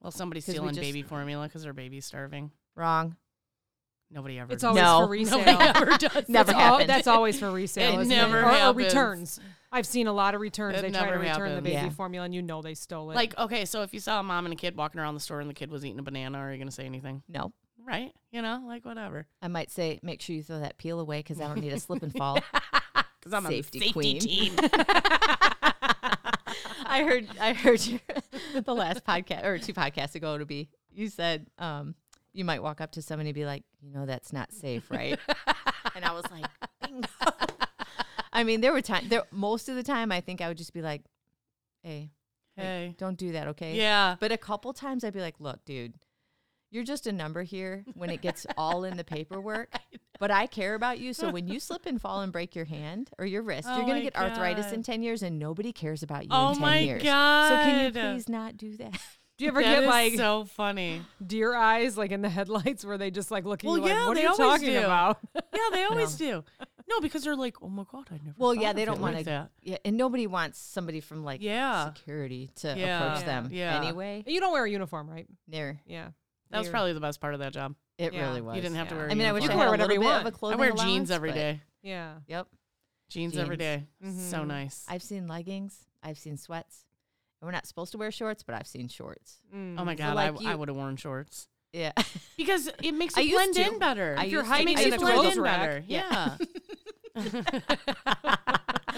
Well, 0.00 0.10
somebody's 0.12 0.44
'Cause 0.46 0.54
we 0.54 0.56
stealing 0.58 0.74
just- 0.74 0.80
baby 0.80 1.02
formula 1.02 1.46
because 1.48 1.62
their 1.62 1.72
baby's 1.72 2.04
starving. 2.06 2.50
Wrong. 2.74 3.16
Nobody 4.10 4.38
ever. 4.38 4.52
it's 4.52 4.62
does. 4.62 4.76
always 4.78 4.84
No. 4.84 5.00
for 5.00 5.10
resale. 5.10 5.38
Nobody 5.38 5.68
ever 5.68 5.86
does. 5.98 6.28
Never 6.28 6.32
That's 6.32 6.50
al- 6.50 6.58
happened. 6.58 6.88
that's 6.90 7.06
always 7.08 7.40
for 7.40 7.50
resale. 7.50 7.98
It 7.98 8.02
isn't 8.02 8.08
never 8.16 8.38
Or- 8.40 8.44
or, 8.44 8.52
happens. 8.52 8.76
returns. 8.76 9.40
I've 9.72 9.86
seen 9.86 10.06
a 10.06 10.12
lot 10.12 10.34
of 10.36 10.40
returns. 10.40 10.78
It 10.78 10.82
they 10.82 10.90
try 10.90 11.00
to 11.00 11.06
never 11.06 11.18
return 11.18 11.48
the 11.48 11.54
happens. 11.56 11.64
baby 11.64 11.74
Yeah. 11.86 11.90
formula, 11.90 12.24
and 12.24 12.34
you 12.34 12.40
know 12.40 12.62
they 12.62 12.74
stole 12.74 13.10
it. 13.10 13.14
Like, 13.16 13.36
okay, 13.36 13.64
so 13.64 13.82
if 13.82 13.92
you 13.92 13.98
saw 13.98 14.20
a 14.20 14.22
mom 14.22 14.46
and 14.46 14.52
a 14.52 14.56
kid 14.56 14.76
walking 14.76 15.00
around 15.00 15.14
the 15.14 15.20
store 15.20 15.40
and 15.40 15.50
the 15.50 15.54
kid 15.54 15.70
was 15.72 15.84
eating 15.84 15.98
a 15.98 16.02
banana, 16.04 16.38
are 16.38 16.52
you 16.52 16.58
gonna 16.58 16.70
say 16.70 16.86
anything? 16.86 17.24
No. 17.28 17.52
Right? 17.84 18.12
You 18.30 18.42
know, 18.42 18.62
like 18.66 18.84
whatever. 18.84 19.26
I 19.42 19.48
might 19.48 19.70
say, 19.72 19.98
make 20.02 20.22
sure 20.22 20.36
you 20.36 20.42
throw 20.44 20.60
that 20.60 20.78
peel 20.78 21.00
away 21.00 21.18
because 21.20 21.40
I 21.40 21.48
don't 21.48 21.60
need 21.60 21.72
a 21.72 21.80
slip 21.80 22.02
and 22.02 22.12
fall. 22.16 22.38
Because 23.18 23.32
I'm 23.44 23.50
Safety 23.50 23.78
a 23.80 23.82
safety 23.82 23.92
queen. 23.92 24.20
team. 24.20 24.56
I 26.86 27.02
heard 27.04 27.26
I 27.40 27.52
heard 27.52 27.84
your, 27.86 28.00
the 28.62 28.74
last 28.74 29.04
podcast 29.04 29.44
or 29.44 29.58
two 29.58 29.72
podcasts 29.72 30.14
ago 30.14 30.38
to 30.38 30.46
be 30.46 30.68
you 30.92 31.08
said 31.08 31.46
um 31.58 31.94
you 32.32 32.44
might 32.44 32.62
walk 32.62 32.80
up 32.80 32.92
to 32.92 33.02
somebody 33.02 33.30
and 33.30 33.34
be 33.34 33.46
like, 33.46 33.64
you 33.80 33.90
know 33.92 34.06
that's 34.06 34.32
not 34.32 34.52
safe, 34.52 34.90
right? 34.90 35.18
and 35.94 36.04
I 36.04 36.12
was 36.12 36.24
like, 36.30 36.44
bingo. 36.84 37.08
I 38.32 38.44
mean, 38.44 38.60
there 38.60 38.72
were 38.72 38.82
times 38.82 39.08
there 39.08 39.22
most 39.30 39.68
of 39.68 39.76
the 39.76 39.82
time 39.82 40.12
I 40.12 40.20
think 40.20 40.40
I 40.42 40.48
would 40.48 40.58
just 40.58 40.74
be 40.74 40.82
like, 40.82 41.02
Hey, 41.82 42.10
like, 42.56 42.66
hey. 42.66 42.94
don't 42.98 43.16
do 43.16 43.32
that, 43.32 43.48
okay? 43.48 43.74
Yeah. 43.74 44.16
But 44.20 44.32
a 44.32 44.36
couple 44.36 44.72
times 44.72 45.04
I'd 45.04 45.12
be 45.14 45.20
like, 45.20 45.36
look, 45.38 45.64
dude, 45.64 45.94
you're 46.76 46.84
just 46.84 47.06
a 47.06 47.12
number 47.12 47.42
here 47.42 47.84
when 47.94 48.10
it 48.10 48.20
gets 48.20 48.46
all 48.58 48.84
in 48.84 48.98
the 48.98 49.02
paperwork. 49.04 49.72
But 50.20 50.30
I 50.30 50.46
care 50.46 50.74
about 50.74 50.98
you. 50.98 51.14
So 51.14 51.30
when 51.30 51.48
you 51.48 51.58
slip 51.58 51.86
and 51.86 51.98
fall 52.00 52.20
and 52.20 52.30
break 52.30 52.54
your 52.54 52.66
hand 52.66 53.10
or 53.18 53.24
your 53.24 53.42
wrist, 53.42 53.66
Oh 53.70 53.76
you're 53.76 53.86
going 53.86 53.96
to 53.96 54.02
get 54.02 54.14
arthritis 54.16 54.72
in 54.72 54.82
10 54.82 55.02
years 55.02 55.22
and 55.22 55.38
nobody 55.38 55.72
cares 55.72 56.02
about 56.02 56.24
you 56.24 56.28
Oh 56.32 56.48
in 56.50 56.54
10 56.56 56.60
my 56.62 56.78
years. 56.80 57.02
god. 57.02 57.48
So 57.48 57.56
can 57.64 57.84
you 57.86 57.90
please 57.92 58.28
not 58.28 58.56
do 58.58 58.76
that? 58.76 58.92
do 59.38 59.44
you 59.44 59.50
ever 59.50 59.62
That 59.62 59.74
get 59.74 59.82
is 59.84 59.88
like 59.88 60.14
so 60.16 60.44
funny. 60.44 61.02
deer 61.26 61.54
eyes, 61.54 61.96
like 61.98 62.10
in 62.12 62.20
the 62.22 62.28
headlights, 62.28 62.84
where 62.84 62.98
they 62.98 63.10
just 63.10 63.30
like 63.30 63.44
look 63.46 63.64
at 63.64 63.66
Well, 63.66 63.76
you 63.78 63.82
like, 63.84 63.92
yeah, 63.92 64.06
"What 64.06 64.16
are 64.18 64.20
you 64.20 64.36
talking 64.36 64.68
do. 64.68 64.78
about?" 64.78 65.18
Yeah, 65.34 65.68
they 65.72 65.84
always 65.90 66.14
do. 66.14 66.44
No, 66.88 67.00
because 67.00 67.24
they're 67.24 67.34
like, 67.36 67.56
oh 67.62 67.68
my 67.68 67.82
god, 67.90 68.06
I 68.12 68.14
never. 68.24 68.34
Well, 68.38 68.54
yeah, 68.54 68.72
they 68.72 68.82
it 68.84 68.86
don't 68.86 69.00
like 69.00 69.14
want 69.14 69.24
to. 69.26 69.50
Yeah, 69.62 69.76
and 69.84 69.96
nobody 69.96 70.26
wants 70.26 70.58
somebody 70.58 71.00
from 71.00 71.24
like 71.24 71.42
Yeah. 71.42 71.86
security 71.92 72.50
to 72.56 72.68
Yeah. 72.78 72.96
approach 73.02 73.20
Yeah. 73.20 73.26
them 73.26 73.48
Yeah. 73.52 73.76
anyway. 73.82 74.22
you 74.26 74.40
don't 74.40 74.52
wear 74.52 74.64
a 74.64 74.70
uniform, 74.70 75.10
right? 75.10 75.26
Near 75.48 75.80
Yeah, 75.84 76.10
That 76.56 76.60
was 76.60 76.68
probably 76.70 76.92
the 76.92 77.00
best 77.00 77.20
part 77.20 77.34
of 77.34 77.40
that 77.40 77.52
job. 77.52 77.74
it 77.98 78.12
Yeah. 78.12 78.28
really 78.28 78.40
was. 78.40 78.56
You 78.56 78.62
didn't 78.62 78.76
have 78.76 78.88
to 78.88 78.94
yeah. 78.94 79.00
wear. 79.02 79.10
I 79.10 79.14
mean, 79.14 79.26
I 79.26 79.32
wish 79.32 79.44
I 79.44 79.46
can 79.48 79.52
had 79.56 79.58
wear 79.60 79.68
a 79.68 79.70
whatever 79.70 79.88
little 79.92 80.04
you 80.04 80.08
bit 80.08 80.12
want. 80.14 80.26
of 80.26 80.32
a 80.32 80.36
I 80.36 80.38
clothing 80.38 80.58
wear 80.58 80.70
allowance, 80.70 80.90
jeans 80.90 81.10
every 81.10 81.30
but- 81.30 81.34
day. 81.36 81.60
yeah. 81.82 82.14
Yep. 82.26 82.46
Jeans, 83.08 83.36
every 83.38 83.56
Jeans. 83.56 83.84
day. 84.02 84.30
So 84.30 84.38
Mhm. 84.42 84.46
nice. 84.48 84.84
I've 84.88 85.02
seen 85.02 85.28
leggings. 85.28 85.86
I've 86.02 86.18
seen 86.18 86.36
sweats. 86.36 86.84
And 87.40 87.46
we're 87.46 87.52
not 87.52 87.66
supposed 87.66 87.92
to 87.92 87.98
wear 87.98 88.10
shorts, 88.10 88.42
but 88.42 88.54
I've 88.54 88.66
seen 88.66 88.88
shorts. 88.88 89.38
Mm. 89.54 89.78
oh 89.78 89.84
my 89.84 89.94
So, 89.94 89.98
god, 90.04 90.14
like, 90.16 90.34
I, 90.36 90.40
you- 90.42 90.48
I 90.50 90.54
would 90.54 90.68
have 90.68 90.76
worn 90.76 90.96
shorts 90.96 91.48
Yeah. 91.72 91.92
because 92.36 92.68
it 92.82 92.92
makes 92.92 93.16
I 93.16 93.20
you 93.20 93.38
used 93.38 93.52
blend 93.52 93.54
to. 93.68 93.74
in 93.74 93.78
better. 93.78 94.16
I 94.18 94.24
If 94.24 94.32
you're 94.32 94.40
used 94.40 94.50
to. 94.50 94.56
hiding 94.56 94.64
makes 94.74 94.80
in 94.82 94.88
you 94.88 94.94
a 94.94 94.98
blend 94.98 95.14
clothes 95.20 95.36
in 95.36 95.42
rack. 95.42 95.60
better. 95.60 95.84
Yeah. 95.86 96.36
Yeah. 97.14 97.50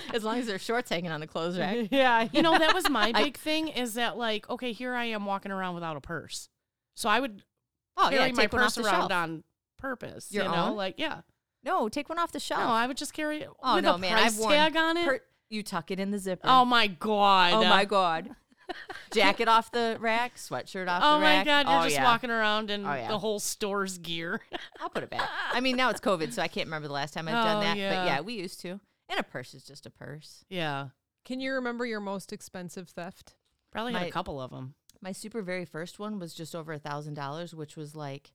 as 0.15 0.25
long 0.25 0.39
as 0.39 0.47
there's 0.47 0.63
shorts 0.63 0.91
hanging 0.91 1.11
on 1.11 1.21
the 1.21 1.27
clothes 1.27 1.59
rack. 1.59 1.89
yeah, 1.91 2.29
you 2.33 2.43
know, 2.43 2.59
that 2.59 2.75
was 2.75 2.89
my 2.89 3.13
I- 3.15 3.25
big 3.25 3.37
thing 3.37 3.69
is 3.69 3.95
that 3.95 4.17
like, 4.17 4.49
okay, 4.49 4.73
here 4.73 4.95
I 4.95 5.05
am 5.07 5.27
walking 5.27 5.53
around 5.53 5.75
without 5.75 5.97
a 5.97 6.01
purse. 6.01 6.49
So 6.95 7.09
I 7.09 7.21
would 7.21 7.43
Oh 7.99 8.09
carry 8.11 8.27
yeah, 8.29 8.33
my 8.33 8.43
take 8.43 8.53
one 8.53 8.63
off 8.63 8.67
purse 8.69 8.75
the 8.77 8.83
around 8.85 9.01
shelf. 9.09 9.13
on 9.13 9.45
purpose. 9.79 10.33
Your 10.33 10.45
you 10.45 10.51
know, 10.51 10.67
own? 10.67 10.77
like 10.77 10.95
yeah. 10.99 11.21
No, 11.65 11.89
take 11.89 12.09
one 12.09 12.19
off 12.19 12.33
the 12.33 12.41
shelf. 12.41 12.61
No, 12.63 12.69
I 12.69 12.87
would 12.87 12.97
just 12.97 13.13
carry 13.13 13.41
it 13.43 13.49
Oh, 13.63 13.75
with 13.77 13.85
no, 13.85 13.95
a 13.95 13.99
man, 13.99 14.13
price 14.13 14.35
I've 14.35 14.39
worn 14.39 14.53
tag 14.53 14.77
on 14.77 14.97
it. 14.97 15.07
Per- 15.07 15.21
you 15.51 15.63
tuck 15.63 15.91
it 15.91 15.99
in 15.99 16.11
the 16.11 16.19
zipper. 16.19 16.47
oh 16.49 16.65
my 16.65 16.87
god. 16.87 17.53
Oh 17.55 17.65
my 17.69 17.85
god. 17.85 18.31
Jacket 19.11 19.49
off 19.49 19.73
the 19.73 19.97
rack, 19.99 20.37
sweatshirt 20.37 20.89
off 20.89 21.03
Oh 21.03 21.15
the 21.19 21.25
my 21.25 21.43
god, 21.45 21.67
you're 21.69 21.81
oh, 21.81 21.83
just 21.85 21.95
yeah. 21.97 22.05
walking 22.05 22.31
around 22.31 22.71
in 22.71 22.85
Oh, 22.87 22.93
yeah. 22.95 23.09
the 23.09 23.19
whole 23.19 23.41
store's 23.41 23.97
gear. 23.99 24.41
I'll 24.81 24.91
put 24.91 25.03
it 25.03 25.11
back. 25.11 25.27
I 25.53 25.61
mean, 25.61 25.75
now 25.77 25.89
it's 25.91 26.01
COVID, 26.01 26.33
so 26.35 26.43
I 26.43 26.49
can't 26.49 26.67
remember 26.67 26.87
the 26.87 26.93
last 26.95 27.15
time 27.15 27.29
I've 27.29 27.35
Oh, 27.35 27.45
done 27.49 27.61
that. 27.63 27.77
yeah. 27.79 27.95
But 27.97 28.07
yeah, 28.07 28.21
we 28.21 28.35
used 28.35 28.61
to. 28.61 28.79
And 29.09 29.19
a 29.19 29.23
purse 29.23 29.55
is 29.55 29.65
just 29.65 29.87
a 29.87 29.91
purse. 29.91 30.45
yeah. 30.51 30.89
Can 31.25 31.41
you 31.41 31.53
remember 31.55 31.85
your 31.85 32.01
most 32.01 32.33
expensive 32.33 32.89
theft? 32.89 33.35
Probably 33.73 33.93
had 33.93 34.07
a 34.07 34.11
couple 34.11 34.41
of 34.41 34.51
them. 34.51 34.75
My 35.01 35.13
super 35.13 35.43
very 35.43 35.65
first 35.65 35.99
one 35.99 36.19
was 36.19 36.35
just 36.35 36.55
over 36.55 36.73
a 36.73 36.79
thousand 36.79 37.15
dollars, 37.15 37.55
which 37.55 37.77
was 37.77 37.95
like, 37.95 38.33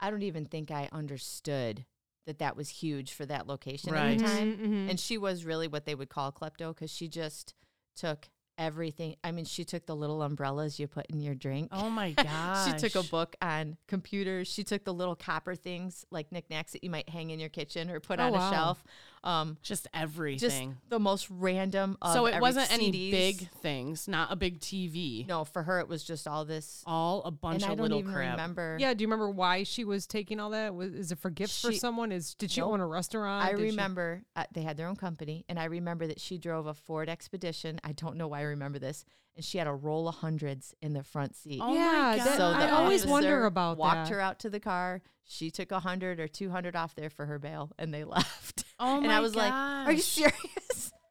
I 0.00 0.10
don't 0.10 0.22
even 0.22 0.44
think 0.46 0.70
I 0.70 0.88
understood 0.92 1.84
that 2.26 2.38
that 2.38 2.56
was 2.56 2.68
huge 2.68 3.12
for 3.12 3.26
that 3.26 3.46
location 3.46 3.90
at 3.94 4.18
the 4.18 4.24
time. 4.24 4.56
Mhm, 4.58 4.90
And 4.90 5.00
she 5.00 5.18
was 5.18 5.44
really 5.44 5.68
what 5.68 5.84
they 5.86 5.94
would 5.94 6.08
call 6.08 6.30
klepto 6.32 6.74
because 6.74 6.90
she 6.90 7.08
just 7.08 7.54
took 7.96 8.28
everything. 8.58 9.16
I 9.24 9.32
mean, 9.32 9.44
she 9.44 9.64
took 9.64 9.86
the 9.86 9.96
little 9.96 10.22
umbrellas 10.22 10.78
you 10.78 10.86
put 10.88 11.06
in 11.06 11.20
your 11.20 11.34
drink. 11.34 11.68
Oh 11.72 11.88
my 11.88 12.12
gosh. 12.12 12.68
She 12.68 12.72
took 12.88 12.96
a 12.96 13.08
book 13.08 13.36
on 13.40 13.76
computers. 13.86 14.48
She 14.52 14.64
took 14.64 14.84
the 14.84 14.92
little 14.92 15.14
copper 15.16 15.54
things 15.54 16.04
like 16.10 16.30
knickknacks 16.32 16.72
that 16.72 16.82
you 16.84 16.90
might 16.90 17.08
hang 17.08 17.30
in 17.30 17.38
your 17.38 17.48
kitchen 17.48 17.88
or 17.90 18.00
put 18.00 18.18
Oh, 18.20 18.24
on 18.24 18.32
wow. 18.32 18.48
a 18.48 18.52
shelf. 18.52 18.84
Um, 19.24 19.56
Just 19.62 19.78
just 19.84 19.88
everything. 19.92 20.76
the 20.88 20.98
most 21.00 21.28
random. 21.28 21.98
Of 22.00 22.12
so 22.12 22.26
it 22.26 22.30
every- 22.30 22.40
wasn't 22.40 22.72
any 22.72 22.90
big 22.90 23.48
things, 23.62 24.06
not 24.08 24.32
a 24.32 24.36
big 24.36 24.60
TV. 24.60 25.26
No, 25.26 25.44
for 25.44 25.62
her 25.64 25.80
it 25.80 25.88
was 25.88 26.04
just 26.04 26.26
all 26.28 26.44
this. 26.44 26.82
All 26.86 27.22
a 27.24 27.30
bunch 27.32 27.62
and 27.62 27.70
I 27.70 27.72
of 27.72 27.78
don't 27.78 27.82
little 27.84 27.98
even 28.00 28.12
crap. 28.12 28.32
remember. 28.32 28.76
Yeah, 28.80 28.94
do 28.94 29.02
you 29.02 29.08
remember 29.08 29.28
why 29.30 29.64
she 29.64 29.84
was 29.84 30.06
taking 30.06 30.38
all 30.40 30.50
that? 30.50 30.74
Was 30.74 30.92
is 30.94 31.12
it 31.12 31.18
for 31.18 31.30
gifts 31.30 31.60
for 31.60 31.72
someone? 31.72 32.12
Is 32.12 32.34
did 32.34 32.50
she 32.52 32.60
Nope. 32.60 32.74
own 32.74 32.80
a 32.80 32.86
restaurant? 32.86 33.44
I 33.44 33.50
Did 33.50 33.58
she- 33.58 33.64
remember 33.70 34.22
uh, 34.36 34.44
they 34.52 34.62
had 34.62 34.76
their 34.76 34.86
own 34.86 34.96
company, 34.96 35.44
and 35.48 35.58
I 35.58 35.64
remember 35.64 36.06
that 36.06 36.20
she 36.20 36.38
drove 36.38 36.66
a 36.66 36.74
Ford 36.74 37.08
Expedition. 37.08 37.80
I 37.84 37.92
don't 37.92 38.16
know 38.16 38.28
why 38.28 38.40
I 38.40 38.42
remember 38.48 38.78
this, 38.78 39.04
and 39.36 39.44
she 39.44 39.58
had 39.58 39.66
a 39.66 39.72
roll 39.72 40.08
of 40.08 40.16
hundreds 40.16 40.74
in 40.82 40.92
the 40.92 41.02
front 41.02 41.36
seat. 41.36 41.60
Oh 41.62 41.68
my 41.68 41.74
yeah, 41.74 42.16
that- 42.24 42.36
So 42.36 42.44
I 42.46 42.70
always 42.70 43.06
wonder 43.06 43.44
about 43.46 43.76
that. 43.76 43.80
walked 43.80 44.08
that. 44.08 44.14
her 44.14 44.20
out 44.20 44.38
to 44.40 44.50
the 44.50 44.60
car. 44.60 45.02
She 45.24 45.50
took 45.50 45.70
a 45.72 45.80
hundred 45.80 46.20
or 46.20 46.26
two 46.28 46.50
hundred 46.50 46.74
off 46.76 46.94
there 46.94 47.10
for 47.10 47.26
her 47.26 47.38
bail, 47.38 47.70
and 47.78 47.92
they 47.92 48.04
left. 48.16 48.64
Oh 48.80 48.98
and 48.98 49.06
my 49.06 49.16
I 49.16 49.20
was 49.20 49.34
like, 49.36 49.52
"Are 49.52 49.92
you 49.92 50.00
serious? 50.00 50.92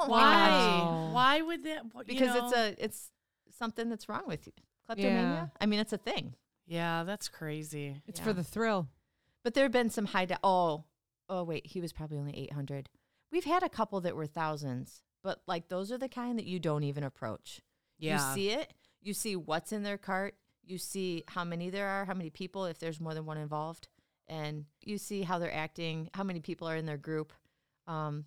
Oh 0.00 0.08
Why? 0.08 0.20
Wow. 0.20 1.10
Why 1.12 1.42
would 1.42 1.64
that? 1.64 1.82
what- 1.92 2.08
you 2.08 2.14
Because 2.18 2.36
it's 2.36 2.52
a 2.56 2.84
it's 2.84 3.10
something 3.58 3.88
that's 3.88 4.08
wrong 4.08 4.22
with 4.28 4.46
you. 4.46 4.52
Kleptomania. 4.86 5.20
Yeah. 5.20 5.46
I 5.60 5.66
mean, 5.66 5.80
it's 5.80 5.92
a 5.92 5.98
thing. 5.98 6.34
yeah, 6.68 7.02
that's 7.02 7.28
crazy. 7.28 8.00
It's 8.06 8.20
Yeah. 8.20 8.24
for 8.26 8.32
the 8.32 8.44
thrill. 8.44 8.88
But 9.42 9.54
there 9.54 9.64
have 9.64 9.72
been 9.72 9.90
some 9.90 10.04
high. 10.06 10.26
Da- 10.26 10.36
oh, 10.44 10.84
oh 11.28 11.42
wait, 11.42 11.66
he 11.66 11.80
was 11.80 11.92
probably 11.92 12.16
only 12.18 12.36
eight 12.36 12.52
hundred. 12.52 12.88
We've 13.32 13.44
had 13.44 13.64
a 13.64 13.68
couple 13.68 14.00
that 14.02 14.14
were 14.14 14.26
thousands, 14.26 15.02
but 15.22 15.40
like 15.46 15.68
those 15.68 15.90
are 15.92 15.98
the 15.98 16.08
kind 16.08 16.38
that 16.38 16.46
you 16.46 16.58
don't 16.58 16.84
even 16.84 17.04
approach. 17.04 17.60
Yeah, 17.98 18.28
You 18.30 18.34
see 18.34 18.50
it. 18.50 18.72
You 19.00 19.14
see 19.14 19.36
what's 19.36 19.72
in 19.72 19.82
their 19.82 19.98
cart. 19.98 20.34
You 20.64 20.78
see 20.78 21.24
how 21.28 21.44
many 21.44 21.70
there 21.70 21.88
are, 21.88 22.04
how 22.04 22.14
many 22.14 22.30
people, 22.30 22.66
if 22.66 22.78
there's 22.78 23.00
more 23.00 23.14
than 23.14 23.26
one 23.26 23.38
involved, 23.38 23.88
and 24.28 24.66
you 24.82 24.98
see 24.98 25.22
how 25.22 25.38
they're 25.38 25.54
acting, 25.54 26.10
how 26.14 26.24
many 26.24 26.40
people 26.40 26.68
are 26.68 26.76
in 26.76 26.86
their 26.86 26.98
group. 26.98 27.32
Um, 27.86 28.26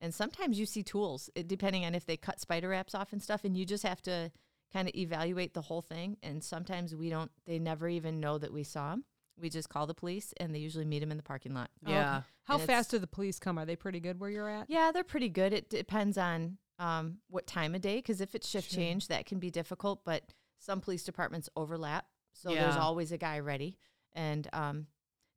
and 0.00 0.12
sometimes 0.12 0.58
you 0.58 0.66
see 0.66 0.82
tools, 0.82 1.30
it, 1.34 1.48
depending 1.48 1.84
on 1.84 1.94
if 1.94 2.04
they 2.04 2.16
cut 2.16 2.40
spider 2.40 2.68
wraps 2.68 2.94
off 2.94 3.12
and 3.12 3.22
stuff, 3.22 3.44
and 3.44 3.56
you 3.56 3.64
just 3.64 3.84
have 3.84 4.02
to 4.02 4.30
kind 4.72 4.88
of 4.88 4.94
evaluate 4.94 5.54
the 5.54 5.62
whole 5.62 5.80
thing. 5.80 6.16
And 6.22 6.42
sometimes 6.42 6.94
we 6.94 7.08
don't, 7.08 7.30
they 7.46 7.58
never 7.58 7.88
even 7.88 8.20
know 8.20 8.36
that 8.38 8.52
we 8.52 8.64
saw 8.64 8.90
them. 8.90 9.04
We 9.40 9.50
just 9.50 9.68
call 9.68 9.86
the 9.86 9.94
police, 9.94 10.32
and 10.38 10.54
they 10.54 10.58
usually 10.58 10.84
meet 10.84 11.00
them 11.00 11.10
in 11.10 11.16
the 11.16 11.22
parking 11.22 11.54
lot. 11.54 11.70
yeah. 11.86 12.22
How 12.44 12.58
And 12.58 12.62
fast 12.66 12.90
do 12.92 12.98
the 12.98 13.06
police 13.08 13.38
come? 13.38 13.58
Are 13.58 13.66
they 13.66 13.76
pretty 13.76 13.98
good 14.00 14.20
where 14.20 14.30
you're 14.30 14.48
at? 14.48 14.70
Yeah, 14.70 14.92
they're 14.92 15.02
pretty 15.04 15.28
good. 15.28 15.52
It 15.52 15.68
depends 15.68 16.16
on 16.16 16.58
um, 16.78 17.18
what 17.28 17.46
time 17.46 17.74
of 17.74 17.80
day, 17.80 17.96
because 17.96 18.20
if 18.20 18.34
it's 18.34 18.48
shift 18.48 18.70
Sure. 18.70 18.78
change, 18.80 19.08
that 19.08 19.26
can 19.26 19.38
be 19.38 19.50
difficult. 19.50 20.04
But 20.04 20.32
some 20.58 20.80
police 20.80 21.02
departments 21.04 21.48
overlap, 21.56 22.06
so 22.32 22.54
there's 22.54 22.76
always 22.76 23.12
a 23.12 23.18
guy 23.18 23.40
ready. 23.40 23.78
And 24.14 24.48
um, 24.52 24.86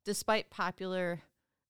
despite 0.04 0.50
popular 0.50 1.20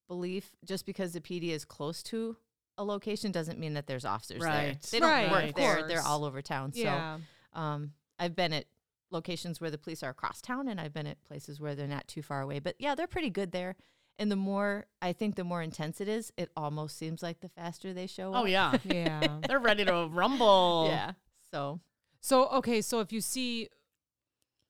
belief, 0.08 0.54
just 0.64 0.86
because 0.86 1.12
the 1.12 1.20
PD 1.20 1.50
is 1.50 1.64
close 1.64 2.02
to 2.04 2.36
a 2.78 2.84
location 2.84 3.30
doesn't 3.32 3.58
mean 3.58 3.74
that 3.74 3.86
there's 3.86 4.04
officers 4.04 4.42
there. 4.42 4.76
They 4.90 5.00
don't 5.00 5.10
right. 5.10 5.30
work 5.30 5.54
there. 5.54 5.86
They're 5.86 6.02
all 6.02 6.24
over 6.24 6.40
town. 6.42 6.72
Yeah. 6.74 7.18
So 7.54 7.60
um, 7.60 7.92
I've 8.18 8.34
been 8.34 8.52
at 8.52 8.66
locations 9.10 9.60
where 9.60 9.70
the 9.70 9.78
police 9.78 10.02
are 10.02 10.10
across 10.10 10.40
town, 10.40 10.68
and 10.68 10.80
I've 10.80 10.92
been 10.94 11.06
at 11.06 11.22
places 11.24 11.60
where 11.60 11.74
they're 11.74 11.86
not 11.86 12.06
too 12.08 12.22
far 12.22 12.40
away. 12.40 12.58
But 12.58 12.76
yeah, 12.78 12.94
they're 12.94 13.06
pretty 13.06 13.30
good 13.30 13.52
there. 13.52 13.76
And 14.18 14.30
the 14.30 14.36
more 14.36 14.84
I 15.00 15.12
think, 15.12 15.36
the 15.36 15.44
more 15.44 15.62
intense 15.62 16.00
it 16.00 16.08
is, 16.08 16.32
it 16.36 16.50
almost 16.56 16.98
seems 16.98 17.22
like 17.22 17.40
the 17.40 17.48
faster 17.48 17.92
they 17.94 18.06
show 18.06 18.34
up. 18.34 18.42
Oh 18.42 18.46
yeah, 18.46 18.76
yeah. 18.84 19.38
they're 19.48 19.58
ready 19.58 19.84
to 19.84 20.08
rumble. 20.10 20.86
Yeah. 20.90 21.12
So 21.50 21.80
So 22.20 22.48
okay, 22.48 22.82
so 22.82 23.00
if 23.00 23.12
you 23.12 23.20
see 23.20 23.68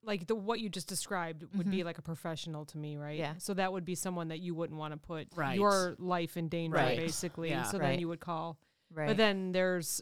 like 0.03 0.27
the 0.29 0.35
what 0.35 0.61
you 0.61 0.69
just 0.71 0.89
described 0.89 1.45
would 1.57 1.71
be 1.71 1.85
like 1.85 1.99
a 1.99 2.03
professional 2.03 2.65
to 2.67 2.79
me, 2.79 2.97
right? 2.97 3.13
Mm-hmm. 3.21 3.21
Yeah. 3.21 3.35
So 3.39 3.53
that 3.55 3.73
would 3.73 3.85
be 3.85 3.95
someone 3.95 4.29
that 4.29 4.39
you 4.41 4.55
wouldn't 4.55 4.79
want 4.79 4.95
to 4.95 4.99
put 4.99 5.29
Right. 5.37 5.57
your 5.57 5.95
life 5.99 6.37
in 6.39 6.49
danger, 6.49 6.77
Right. 6.77 6.97
basically. 6.99 7.51
Yeah. 7.51 7.65
So 7.65 7.79
Right. 7.79 7.91
then 7.91 7.99
you 8.01 8.09
would 8.09 8.21
call. 8.21 8.57
Right. 8.93 9.09
But 9.09 9.17
then 9.17 9.53
there's 9.53 10.01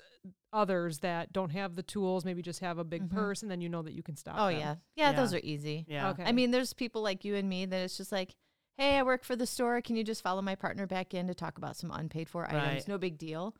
others 0.52 1.00
that 1.00 1.32
don't 1.32 1.50
have 1.50 1.74
the 1.76 1.82
tools, 1.82 2.24
maybe 2.24 2.40
just 2.42 2.60
have 2.60 2.78
a 2.78 2.84
big 2.84 3.02
Mhm. 3.08 3.10
purse, 3.10 3.42
and 3.42 3.50
then 3.50 3.60
you 3.60 3.68
know 3.68 3.82
that 3.82 3.92
you 3.92 4.02
can 4.02 4.16
stop. 4.16 4.36
oh 4.38 4.48
them. 4.48 4.58
yeah. 4.58 4.74
yeah, 4.96 5.12
those 5.12 5.34
are 5.34 5.40
easy. 5.42 5.84
Yeah. 5.88 6.10
Okay. 6.10 6.24
I 6.24 6.32
mean, 6.32 6.50
there's 6.50 6.72
people 6.72 7.02
like 7.02 7.24
you 7.24 7.34
and 7.34 7.48
me 7.48 7.66
that 7.66 7.76
it's 7.82 7.96
just 7.98 8.12
like, 8.12 8.34
hey, 8.78 8.96
I 8.98 9.02
work 9.02 9.24
for 9.24 9.36
the 9.36 9.46
store. 9.46 9.80
Can 9.82 9.96
you 9.96 10.04
just 10.04 10.22
follow 10.22 10.40
my 10.40 10.54
partner 10.54 10.86
back 10.86 11.12
in 11.12 11.26
to 11.26 11.34
talk 11.34 11.58
about 11.58 11.76
some 11.76 11.90
unpaid 11.90 12.28
for 12.28 12.42
Right. 12.42 12.54
items? 12.54 12.88
No 12.88 12.96
big 12.96 13.18
deal. 13.18 13.54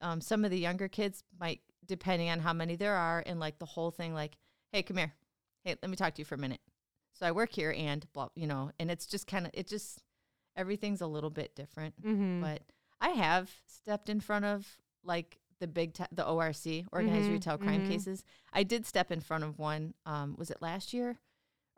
Um, 0.00 0.20
some 0.20 0.44
of 0.44 0.50
the 0.52 0.58
younger 0.58 0.86
kids 0.88 1.24
might, 1.40 1.60
depending 1.86 2.28
on 2.30 2.38
how 2.40 2.52
many 2.52 2.76
there 2.76 2.94
are, 2.94 3.22
and 3.26 3.40
like 3.40 3.58
the 3.58 3.66
whole 3.66 3.90
thing, 3.90 4.14
like, 4.14 4.36
hey, 4.72 4.82
come 4.84 4.96
here. 4.98 5.14
Hey, 5.64 5.74
let 5.82 5.90
me 5.90 5.96
talk 5.96 6.14
to 6.14 6.20
you 6.20 6.24
for 6.24 6.36
a 6.36 6.38
minute. 6.38 6.60
So 7.14 7.26
I 7.26 7.32
work 7.32 7.50
here 7.52 7.74
and 7.76 8.06
blah, 8.12 8.28
you 8.36 8.46
know, 8.46 8.70
and 8.78 8.92
it's 8.92 9.06
just 9.06 9.26
kind 9.26 9.44
of, 9.46 9.50
it 9.54 9.66
just, 9.66 10.04
everything's 10.54 11.00
a 11.00 11.06
little 11.08 11.30
bit 11.30 11.56
different. 11.56 12.00
Mm-hmm. 12.00 12.42
But 12.42 12.62
I 13.00 13.10
have 13.10 13.50
stepped 13.66 14.08
in 14.08 14.20
front 14.20 14.44
of 14.44 14.66
like 15.04 15.38
the 15.60 15.66
big, 15.66 15.94
the 16.12 16.26
ORC, 16.26 16.84
organized 16.92 17.28
Mhm, 17.28 17.32
retail 17.32 17.58
crime 17.58 17.82
mhm. 17.82 17.88
cases. 17.88 18.24
I 18.52 18.62
did 18.62 18.86
step 18.86 19.10
in 19.10 19.20
front 19.20 19.44
of 19.44 19.58
one. 19.58 19.94
Um, 20.06 20.34
was 20.38 20.50
it 20.50 20.62
last 20.62 20.92
year 20.92 21.18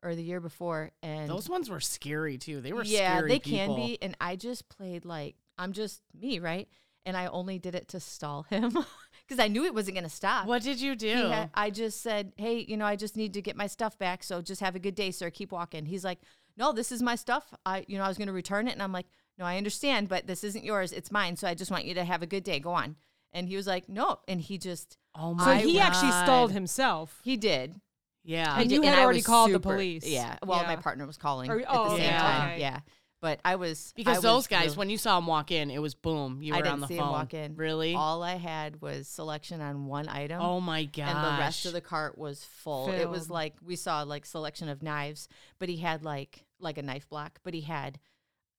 or 0.02 0.14
the 0.14 0.22
year 0.22 0.40
before? 0.40 0.90
And 1.02 1.28
Those 1.28 1.48
ones 1.48 1.70
were 1.70 1.80
scary 1.80 2.38
too. 2.38 2.60
They 2.60 2.72
were 2.72 2.84
yeah, 2.84 3.16
scary 3.18 3.28
they 3.30 3.38
people. 3.38 3.74
can 3.76 3.86
be. 3.86 3.98
And 4.02 4.16
I 4.20 4.36
just 4.36 4.68
played 4.68 5.04
like 5.04 5.36
I'm 5.58 5.72
just 5.72 6.02
me, 6.18 6.38
right? 6.38 6.68
And 7.06 7.16
I 7.16 7.26
only 7.26 7.58
did 7.58 7.74
it 7.74 7.88
to 7.88 8.00
stall 8.00 8.42
him 8.44 8.70
because 9.26 9.38
I 9.42 9.48
knew 9.48 9.64
it 9.64 9.74
wasn't 9.74 9.96
going 9.96 10.04
to 10.08 10.14
stop. 10.14 10.46
What 10.46 10.62
did 10.62 10.80
you 10.80 10.94
do? 10.94 11.32
I 11.54 11.70
just 11.70 12.02
said, 12.02 12.32
"Hey, 12.36 12.64
you 12.68 12.76
know, 12.76 12.84
I 12.84 12.96
just 12.96 13.16
need 13.16 13.32
to 13.34 13.42
get 13.42 13.56
my 13.56 13.66
stuff 13.66 13.98
back. 13.98 14.22
So 14.22 14.42
just 14.42 14.60
have 14.60 14.76
a 14.76 14.78
good 14.78 14.94
day, 14.94 15.10
sir. 15.10 15.30
Keep 15.30 15.52
walking." 15.52 15.86
He's 15.86 16.04
like, 16.04 16.18
"No, 16.58 16.72
this 16.72 16.92
is 16.92 17.02
my 17.02 17.14
stuff. 17.14 17.54
I, 17.64 17.84
you 17.88 17.96
know, 17.96 18.04
I 18.04 18.08
was 18.08 18.18
going 18.18 18.26
to 18.28 18.34
return 18.34 18.68
it." 18.68 18.72
And 18.72 18.82
I'm 18.82 18.92
like, 18.92 19.06
"No, 19.40 19.46
I 19.46 19.56
understand, 19.56 20.08
but 20.08 20.28
this 20.28 20.44
isn't 20.44 20.64
yours. 20.64 20.92
It's 20.92 21.10
mine. 21.10 21.34
So 21.36 21.48
I 21.48 21.54
just 21.54 21.70
want 21.72 21.84
you 21.86 21.94
to 21.94 22.04
have 22.04 22.22
a 22.22 22.26
good 22.26 22.44
day. 22.44 22.60
Go 22.60 22.70
on." 22.72 22.94
And 23.32 23.48
he 23.48 23.56
was 23.56 23.66
like, 23.66 23.88
"No," 23.88 24.20
and 24.28 24.40
he 24.40 24.58
just 24.58 24.96
oh 25.16 25.34
my. 25.34 25.44
So 25.44 25.50
my 25.54 25.60
he 25.62 25.80
actually 25.80 26.12
stalled 26.12 26.52
himself. 26.52 27.18
he 27.24 27.36
did. 27.36 27.74
Yeah. 28.22 28.54
And 28.60 28.70
He 28.70 28.76
you 28.76 28.82
had 28.82 28.98
I 28.98 29.02
already 29.02 29.18
was 29.18 29.26
called 29.26 29.50
the 29.52 29.60
police. 29.60 30.06
Yeah. 30.06 30.36
Well, 30.44 30.62
my 30.64 30.76
partner 30.76 31.06
was 31.06 31.16
calling 31.16 31.50
Or- 31.50 31.60
at 31.60 31.66
oh, 31.68 31.84
the 31.84 31.96
same 31.96 32.00
okay, 32.06 32.18
time. 32.18 32.50
okay. 32.50 32.60
Yeah. 32.60 32.80
But 33.22 33.38
I 33.44 33.56
was 33.56 33.92
because 33.96 34.18
I 34.18 34.20
those 34.20 34.36
was 34.38 34.46
guys, 34.46 34.64
really- 34.68 34.76
when 34.76 34.90
you 34.90 34.98
saw 34.98 35.16
them 35.18 35.26
walk 35.26 35.50
in, 35.50 35.70
it 35.70 35.78
was 35.80 35.94
boom. 35.94 36.42
You 36.42 36.52
were 36.52 36.58
I 36.58 36.62
didn't 36.62 36.72
on 36.74 36.80
the 36.80 36.86
see 36.86 36.96
phone. 36.96 37.06
him 37.08 37.12
walk 37.12 37.34
in. 37.34 37.54
Really? 37.56 37.94
all 37.94 38.22
I 38.22 38.36
had 38.36 38.80
was 38.80 39.08
selection 39.08 39.60
on 39.60 39.86
one 39.86 40.08
item. 40.08 40.40
oh 40.40 40.60
my 40.60 40.84
god. 40.84 41.08
and 41.16 41.24
the 41.36 41.40
rest 41.40 41.66
of 41.66 41.72
the 41.72 41.80
cart 41.82 42.16
was 42.18 42.44
full. 42.44 42.90
It 42.90 43.08
was 43.08 43.28
like 43.30 43.54
we 43.64 43.76
saw 43.76 44.02
like 44.02 44.24
selection 44.26 44.68
of 44.68 44.82
knives, 44.82 45.28
but 45.58 45.68
he 45.68 45.76
had 45.78 46.02
like 46.02 46.44
like 46.58 46.78
a 46.78 46.82
knife 46.82 47.08
block, 47.08 47.40
but 47.42 47.52
he 47.54 47.62
had 47.62 47.98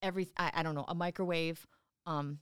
every 0.01 0.29
I, 0.37 0.51
I 0.55 0.63
don't 0.63 0.75
know 0.75 0.85
a 0.87 0.95
microwave. 0.95 1.65
Um, 2.05 2.39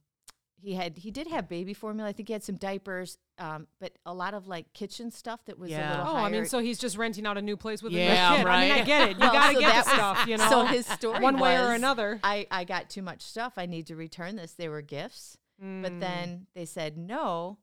he 0.61 0.73
had 0.73 0.97
he 0.97 1.09
did 1.11 1.27
have 1.27 1.47
baby 1.47 1.73
formula. 1.73 2.09
I 2.09 2.11
think 2.13 2.27
he 2.27 2.33
had 2.33 2.43
some 2.43 2.55
diapers, 2.55 3.17
um, 3.37 3.67
but 3.79 3.93
a 4.05 4.13
lot 4.13 4.33
of 4.33 4.47
like 4.47 4.73
kitchen 4.73 5.09
stuff 5.09 5.45
that 5.45 5.57
was 5.57 5.71
Yeah. 5.71 5.89
a 5.89 5.97
little 5.99 6.13
Oh, 6.13 6.17
I 6.17 6.29
mean, 6.29 6.45
so 6.45 6.59
he's 6.59 6.77
just 6.77 6.97
renting 6.97 7.25
out 7.25 7.37
a 7.37 7.41
new 7.41 7.55
place 7.55 7.81
with 7.81 7.93
Yeah, 7.93 8.33
a 8.33 8.37
new 8.39 8.43
kid. 8.43 8.47
I 8.47 8.61
mean, 8.61 8.71
I 8.73 8.83
get 8.83 9.09
it. 9.09 9.13
You 9.13 9.19
Well, 9.21 9.31
gotta 9.31 9.53
so 9.53 9.59
get 9.61 9.69
the 9.71 9.75
was- 9.77 9.85
stuff, 9.93 10.27
you 10.27 10.37
know. 10.37 10.49
so 10.49 10.65
his 10.65 10.85
story 10.85 11.19
one 11.21 11.39
way 11.39 11.55
or 11.57 11.71
another. 11.73 12.19
I 12.23 12.45
I 12.51 12.65
got 12.65 12.89
too 12.89 13.01
much 13.01 13.21
stuff. 13.21 13.53
I 13.57 13.67
need 13.67 13.87
to 13.87 13.95
return 13.95 14.35
this. 14.35 14.51
They 14.53 14.67
were 14.67 14.81
gifts, 14.81 15.37
but 15.59 15.65
Mm. 15.93 15.99
then 16.01 16.47
they 16.55 16.65
said 16.65 16.97
no, 16.97 17.57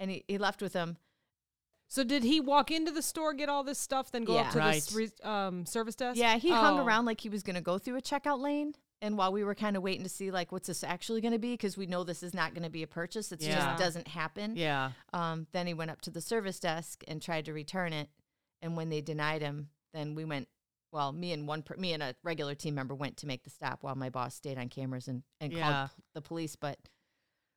and 0.00 0.10
he, 0.10 0.24
he 0.26 0.38
left 0.38 0.62
with 0.62 0.72
them. 0.72 0.96
So 1.90 2.04
did 2.04 2.22
he 2.22 2.40
walk 2.40 2.70
into 2.70 2.90
the 2.90 3.00
store, 3.02 3.32
get 3.34 3.48
all 3.48 3.64
this 3.64 3.78
stuff, 3.78 4.10
then 4.10 4.24
go 4.24 4.34
Yeah. 4.34 4.40
up 4.42 4.50
to 4.52 4.58
Right. 4.58 4.74
this 4.74 4.92
re- 4.94 5.10
um, 5.22 5.64
service 5.66 5.94
desk? 5.94 6.18
Yeah, 6.18 6.36
he 6.36 6.50
hung 6.50 6.78
Oh. 6.80 6.84
around 6.84 7.04
like 7.06 7.20
he 7.22 7.28
was 7.30 7.42
going 7.42 7.56
to 7.56 7.62
go 7.62 7.78
through 7.78 7.96
a 7.96 8.02
checkout 8.02 8.40
lane. 8.40 8.74
And 9.00 9.16
while 9.16 9.32
we 9.32 9.44
were 9.44 9.54
kind 9.54 9.76
of 9.76 9.82
waiting 9.82 10.02
to 10.02 10.08
see 10.08 10.30
like 10.32 10.50
what's 10.50 10.66
this 10.66 10.82
actually 10.82 11.20
going 11.20 11.32
to 11.32 11.38
be, 11.38 11.52
because 11.52 11.76
we 11.76 11.86
know 11.86 12.02
this 12.02 12.22
is 12.22 12.34
not 12.34 12.52
going 12.52 12.64
to 12.64 12.70
be 12.70 12.82
a 12.82 12.86
purchase, 12.88 13.30
it 13.30 13.40
Yeah. 13.40 13.54
just 13.70 13.78
doesn't 13.78 14.08
happen. 14.08 14.56
Yeah. 14.56 14.90
Um, 15.12 15.46
then 15.52 15.66
he 15.68 15.74
went 15.74 15.90
up 15.92 16.00
to 16.02 16.10
the 16.10 16.20
service 16.20 16.58
desk 16.58 17.04
and 17.06 17.22
tried 17.22 17.44
to 17.44 17.52
return 17.52 17.92
it. 17.92 18.08
And 18.60 18.76
when 18.76 18.88
they 18.88 19.00
denied 19.00 19.40
him, 19.42 19.68
then 19.94 20.14
we 20.14 20.24
went. 20.24 20.48
Well, 20.90 21.12
me 21.12 21.32
and 21.32 21.46
one, 21.46 21.62
per, 21.62 21.76
me 21.76 21.92
and 21.92 22.02
a 22.02 22.14
regular 22.24 22.54
team 22.54 22.74
member 22.74 22.94
went 22.94 23.18
to 23.18 23.26
make 23.26 23.44
the 23.44 23.50
stop 23.50 23.82
while 23.82 23.94
my 23.94 24.08
boss 24.08 24.34
stayed 24.34 24.56
on 24.58 24.68
cameras 24.70 25.06
and 25.06 25.22
and 25.40 25.52
Yeah. 25.52 25.70
called 25.72 25.90
p- 25.96 26.02
the 26.14 26.22
police. 26.22 26.56
But 26.56 26.78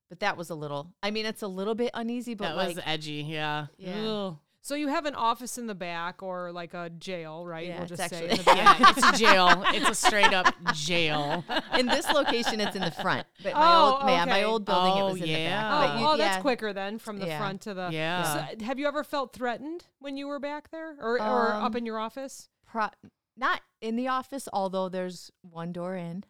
but 0.10 0.20
that 0.20 0.36
was 0.38 0.50
a 0.50 0.56
little. 0.56 0.94
I 1.02 1.10
mean, 1.12 1.26
it's 1.26 1.42
a 1.42 1.48
little 1.48 1.74
bit 1.74 1.92
uneasy, 1.94 2.34
but 2.36 2.50
that 2.50 2.56
like 2.58 2.76
was 2.76 2.84
edgy. 2.86 3.24
Yeah. 3.28 3.68
Yeah. 3.78 4.34
So 4.64 4.76
you 4.76 4.90
have 4.90 5.06
an 5.08 5.16
office 5.16 5.58
in 5.58 5.66
the 5.66 5.74
back 5.74 6.22
or 6.22 6.52
like 6.52 6.76
a 6.76 6.92
jail, 6.92 7.46
right? 7.48 7.68
Yeah, 7.68 7.74
we'll 7.82 7.92
it's 7.92 7.98
just 7.98 8.10
say 8.12 8.30
actually- 8.30 8.52
in. 8.52 8.58
Yeah, 8.58 8.92
it's 8.92 9.04
a 9.04 9.18
jail. 9.18 9.64
It's 9.74 9.90
a 9.90 9.96
straight 9.96 10.34
up 10.34 10.54
jail. 10.76 11.44
in 11.80 11.88
this 11.88 12.08
location, 12.12 12.60
it's 12.62 12.76
in 12.76 12.84
the 12.84 12.92
front. 12.92 13.26
But 13.44 13.54
my 13.56 13.60
Oh, 13.64 13.98
old, 14.02 14.10
yeah, 14.10 14.26
my 14.26 14.44
old 14.44 14.66
building, 14.66 14.98
it 14.98 15.02
Oh, 15.02 15.06
was 15.14 15.22
in 15.22 15.28
the 15.28 15.34
back. 15.34 15.74
Oh, 15.74 15.88
But 15.88 16.00
you- 16.00 16.06
oh, 16.08 16.12
yeah. 16.12 16.18
that's 16.18 16.42
quicker 16.44 16.74
then 16.74 17.00
from 17.00 17.18
the 17.18 17.26
Yeah. 17.26 17.40
front 17.40 17.62
to 17.62 17.74
the. 17.74 17.90
Yeah. 17.92 18.24
So, 18.60 18.66
have 18.66 18.78
you 18.78 18.88
ever 18.88 19.04
felt 19.04 19.34
threatened 19.34 19.86
when 20.00 20.16
you 20.16 20.28
were 20.28 20.40
back 20.40 20.70
there 20.70 20.96
or, 21.00 21.16
or 21.20 21.54
up 21.54 21.64
Um, 21.72 21.78
in 21.78 21.86
your 21.88 21.98
office? 21.98 22.48
Pro- 22.68 22.90
not 23.36 23.62
in 23.82 23.96
the 23.96 24.08
office, 24.10 24.48
although 24.54 24.90
there's 24.90 25.32
one 25.42 25.72
door 25.72 25.96
in. 25.96 26.24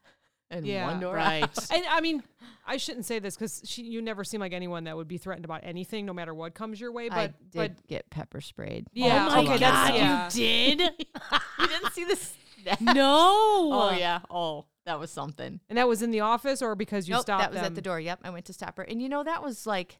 And 0.52 0.66
Yeah. 0.68 0.86
one 0.86 0.99
door 0.99 1.16
Right. 1.16 1.41
out. 1.43 1.58
And 1.74 1.84
I 1.89 1.99
mean, 2.02 2.22
I 2.68 2.78
shouldn't 2.78 3.06
say 3.06 3.18
this 3.20 3.36
because 3.36 3.78
you 3.78 4.02
never 4.02 4.24
seem 4.24 4.39
like 4.39 4.54
anyone 4.54 4.84
that 4.84 4.95
would 4.95 5.08
be 5.08 5.18
threatened 5.18 5.45
about 5.45 5.62
anything, 5.64 6.06
no 6.06 6.14
matter 6.14 6.34
what 6.34 6.54
comes 6.54 6.80
your 6.80 6.91
way. 6.91 7.10
But 7.10 7.18
I 7.18 7.28
did 7.28 7.36
but 7.54 7.88
get 7.88 8.10
pepper 8.12 8.41
sprayed. 8.41 8.86
Yeah, 8.93 9.28
oh 9.30 9.36
my 9.36 9.39
okay, 9.39 9.47
god, 9.47 9.60
that's- 9.60 10.36
yeah. 10.38 10.70
you 10.70 10.76
did? 10.78 10.91
you 11.60 11.68
didn't 11.68 11.91
see 11.93 12.04
this? 12.04 12.36
no. 12.80 13.70
Oh 13.74 13.95
yeah. 13.97 14.20
Oh, 14.30 14.66
that 14.86 14.99
was 14.99 15.10
something. 15.12 15.60
and 15.70 15.78
that 15.78 15.88
was 15.88 16.02
in 16.04 16.12
the 16.12 16.20
office 16.20 16.62
or 16.62 16.76
because 16.76 17.08
you 17.08 17.14
nope, 17.16 17.24
stopped 17.24 17.41
that 17.41 17.52
was 17.52 17.58
them? 17.62 17.66
at 17.66 17.76
the 17.76 17.82
door. 17.82 17.99
Yep, 17.99 18.20
I 18.24 18.30
went 18.30 18.45
to 18.45 18.54
stop 18.54 18.78
her, 18.78 18.84
and 18.84 19.02
you 19.02 19.10
know 19.10 19.24
that 19.24 19.41
was 19.43 19.66
like, 19.66 19.99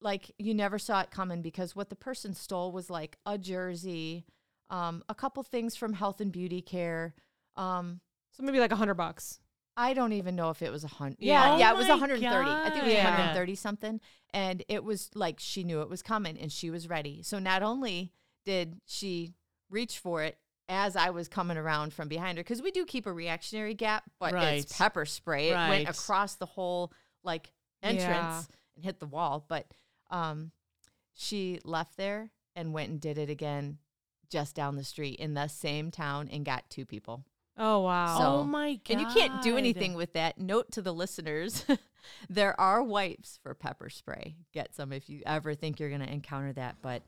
like 0.00 0.30
you 0.38 0.52
never 0.54 0.78
saw 0.78 1.00
it 1.00 1.10
coming 1.10 1.40
because 1.42 1.74
what 1.76 1.88
the 1.88 1.96
person 1.96 2.34
stole 2.34 2.72
was 2.72 2.90
like 2.90 3.16
a 3.24 3.38
jersey, 3.38 4.26
um, 4.70 5.02
a 5.08 5.14
couple 5.14 5.42
things 5.42 5.76
from 5.76 5.92
health 5.94 6.20
and 6.20 6.30
beauty 6.32 6.60
care. 6.60 7.14
Um, 7.56 8.00
So 8.32 8.42
maybe 8.42 8.58
like 8.60 8.72
a 8.72 8.76
hundred 8.76 8.94
bucks. 8.94 9.40
I 9.76 9.92
don't 9.94 10.12
even 10.12 10.36
know 10.36 10.50
if 10.50 10.62
it 10.62 10.70
was 10.70 10.84
a 10.84 10.88
hundred. 10.88 11.16
Yeah. 11.20 11.52
Yeah, 11.54 11.58
yeah, 11.58 11.70
Oh 11.70 11.74
it 11.74 11.78
was 11.78 11.88
my 11.88 11.94
130. 11.94 12.48
I 12.50 12.70
think 12.70 12.84
it 12.84 12.86
was 12.86 12.94
God. 12.94 13.04
130 13.04 13.54
something, 13.56 14.00
and 14.32 14.62
it 14.68 14.84
was 14.84 15.10
like 15.14 15.36
she 15.40 15.64
knew 15.64 15.80
it 15.82 15.88
was 15.90 16.02
coming 16.02 16.38
and 16.38 16.52
she 16.52 16.70
was 16.70 16.88
ready. 16.88 17.22
So 17.22 17.38
not 17.38 17.62
only 17.62 18.12
did 18.44 18.80
she 18.86 19.32
reach 19.70 19.98
for 19.98 20.22
it 20.22 20.38
as 20.68 20.96
I 20.96 21.10
was 21.10 21.28
coming 21.28 21.56
around 21.56 21.92
from 21.92 22.08
behind 22.08 22.38
her, 22.38 22.44
because 22.44 22.62
we 22.62 22.70
do 22.70 22.84
keep 22.86 23.06
a 23.06 23.12
reactionary 23.12 23.74
gap, 23.74 24.04
but 24.20 24.32
Right. 24.32 24.58
it's 24.60 24.76
pepper 24.78 25.04
spray. 25.06 25.50
It 25.50 25.54
Right. 25.54 25.68
went 25.68 25.88
across 25.88 26.36
the 26.36 26.46
whole 26.46 26.92
like 27.24 27.52
entrance 27.82 28.06
Yeah. 28.08 28.42
and 28.76 28.84
hit 28.84 29.00
the 29.00 29.06
wall. 29.06 29.44
But 29.48 29.66
um, 30.10 30.52
she 31.14 31.60
left 31.64 31.96
there 31.96 32.30
and 32.54 32.72
went 32.72 32.90
and 32.90 33.00
did 33.00 33.18
it 33.18 33.28
again 33.30 33.78
just 34.30 34.54
down 34.54 34.76
the 34.76 34.84
street 34.84 35.16
in 35.18 35.34
the 35.34 35.48
same 35.48 35.90
town 35.90 36.28
and 36.28 36.44
got 36.44 36.68
two 36.70 36.86
people. 36.86 37.24
Oh 37.56 37.80
wow. 37.80 38.18
So- 38.18 38.24
oh 38.40 38.44
my 38.44 38.74
god. 38.74 38.90
And 38.90 39.00
you 39.00 39.06
can't 39.08 39.42
do 39.42 39.56
anything 39.56 39.94
with 39.94 40.12
that. 40.14 40.38
Note 40.38 40.72
to 40.72 40.82
the 40.82 40.92
listeners 40.92 41.64
there 42.28 42.58
are 42.60 42.82
wipes 42.82 43.38
for 43.42 43.54
pepper 43.54 43.88
spray. 43.90 44.36
Get 44.52 44.74
some 44.74 44.92
if 44.92 45.08
you 45.08 45.22
ever 45.24 45.54
think 45.54 45.78
you're 45.80 45.88
going 45.88 46.00
to 46.02 46.12
encounter 46.12 46.52
that. 46.54 46.76
But 46.82 47.02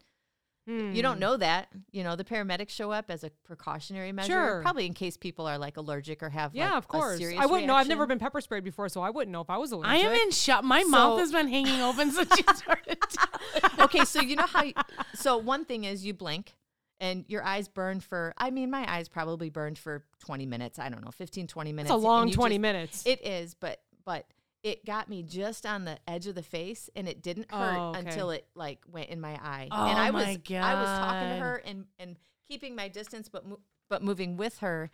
you 0.68 1.00
don't 1.00 1.14
Hmm. 1.14 1.20
know 1.20 1.36
that. 1.36 1.68
You 1.92 2.02
know, 2.02 2.16
the 2.16 2.24
paramedics 2.24 2.70
show 2.70 2.90
up 2.90 3.08
as 3.08 3.22
a 3.22 3.30
precautionary 3.44 4.10
measure, 4.10 4.32
Sure. 4.32 4.62
probably 4.62 4.86
in 4.86 4.94
case 4.94 5.16
people 5.16 5.46
are 5.46 5.58
like 5.58 5.76
allergic 5.76 6.24
or 6.24 6.28
have 6.30 6.56
Yeah, 6.56 6.70
like, 6.70 6.78
of 6.78 6.84
a 6.84 6.88
course. 6.88 7.18
serious 7.18 7.40
I 7.40 7.46
wouldn't 7.46 7.68
know. 7.68 7.76
I've 7.76 7.86
never 7.86 8.04
been 8.04 8.18
pepper 8.18 8.40
sprayed 8.40 8.64
before, 8.64 8.88
so 8.88 9.00
I 9.00 9.10
wouldn't 9.10 9.30
know 9.32 9.40
if 9.40 9.48
I 9.48 9.58
was 9.58 9.70
allergic. 9.70 9.92
I 9.92 10.08
am 10.08 10.12
in 10.12 10.32
shock. 10.32 10.64
My 10.64 10.82
mouth 10.82 11.20
has 11.20 11.30
been 11.30 11.46
hanging 11.46 11.80
open 11.82 12.10
since 12.10 12.36
you 12.36 12.42
started. 12.56 12.98
talking. 13.00 13.80
okay, 13.84 14.04
so 14.04 14.20
you 14.20 14.34
know 14.34 14.46
how. 14.46 14.64
You, 14.64 14.72
so 15.14 15.36
one 15.38 15.64
thing 15.64 15.84
is 15.84 16.04
you 16.04 16.12
blink 16.14 16.56
and 17.00 17.24
your 17.28 17.42
eyes 17.42 17.68
burn 17.68 18.00
for. 18.00 18.32
I 18.38 18.50
mean, 18.50 18.70
my 18.70 18.90
eyes 18.90 19.08
probably 19.08 19.50
burned 19.50 19.78
for 19.78 20.04
20 20.20 20.46
minutes. 20.46 20.78
I 20.78 20.88
don't 20.88 21.04
know, 21.04 21.10
15, 21.10 21.46
20 21.46 21.72
minutes. 21.72 21.90
It's 21.90 21.94
a 21.94 22.06
long 22.06 22.30
twenty 22.30 22.56
just- 22.56 22.62
minutes. 22.62 23.06
It 23.06 23.24
is, 23.24 23.54
but 23.54 23.80
but 24.04 24.26
it 24.62 24.84
got 24.84 25.08
me 25.08 25.22
just 25.22 25.64
on 25.66 25.84
the 25.84 25.98
edge 26.08 26.26
of 26.26 26.34
the 26.34 26.42
face, 26.42 26.90
and 26.96 27.08
it 27.08 27.22
didn't 27.22 27.46
oh, 27.52 27.58
hurt 27.58 27.76
Oh, 27.78 27.88
okay. 27.90 27.98
until 28.00 28.30
it 28.30 28.46
like 28.54 28.80
went 28.90 29.10
in 29.10 29.20
my 29.20 29.34
eye. 29.34 29.68
Oh, 29.70 29.86
and 29.86 29.98
I 29.98 30.10
my 30.10 30.18
was 30.18 30.26
I 30.50 30.74
was 30.74 30.98
talking 30.98 31.28
to 31.28 31.36
her 31.36 31.62
and 31.64 31.84
and 31.98 32.16
keeping 32.48 32.74
my 32.74 32.88
distance, 32.88 33.28
but 33.28 33.46
mo- 33.46 33.60
but 33.88 34.02
moving 34.02 34.36
with 34.36 34.58
her 34.58 34.90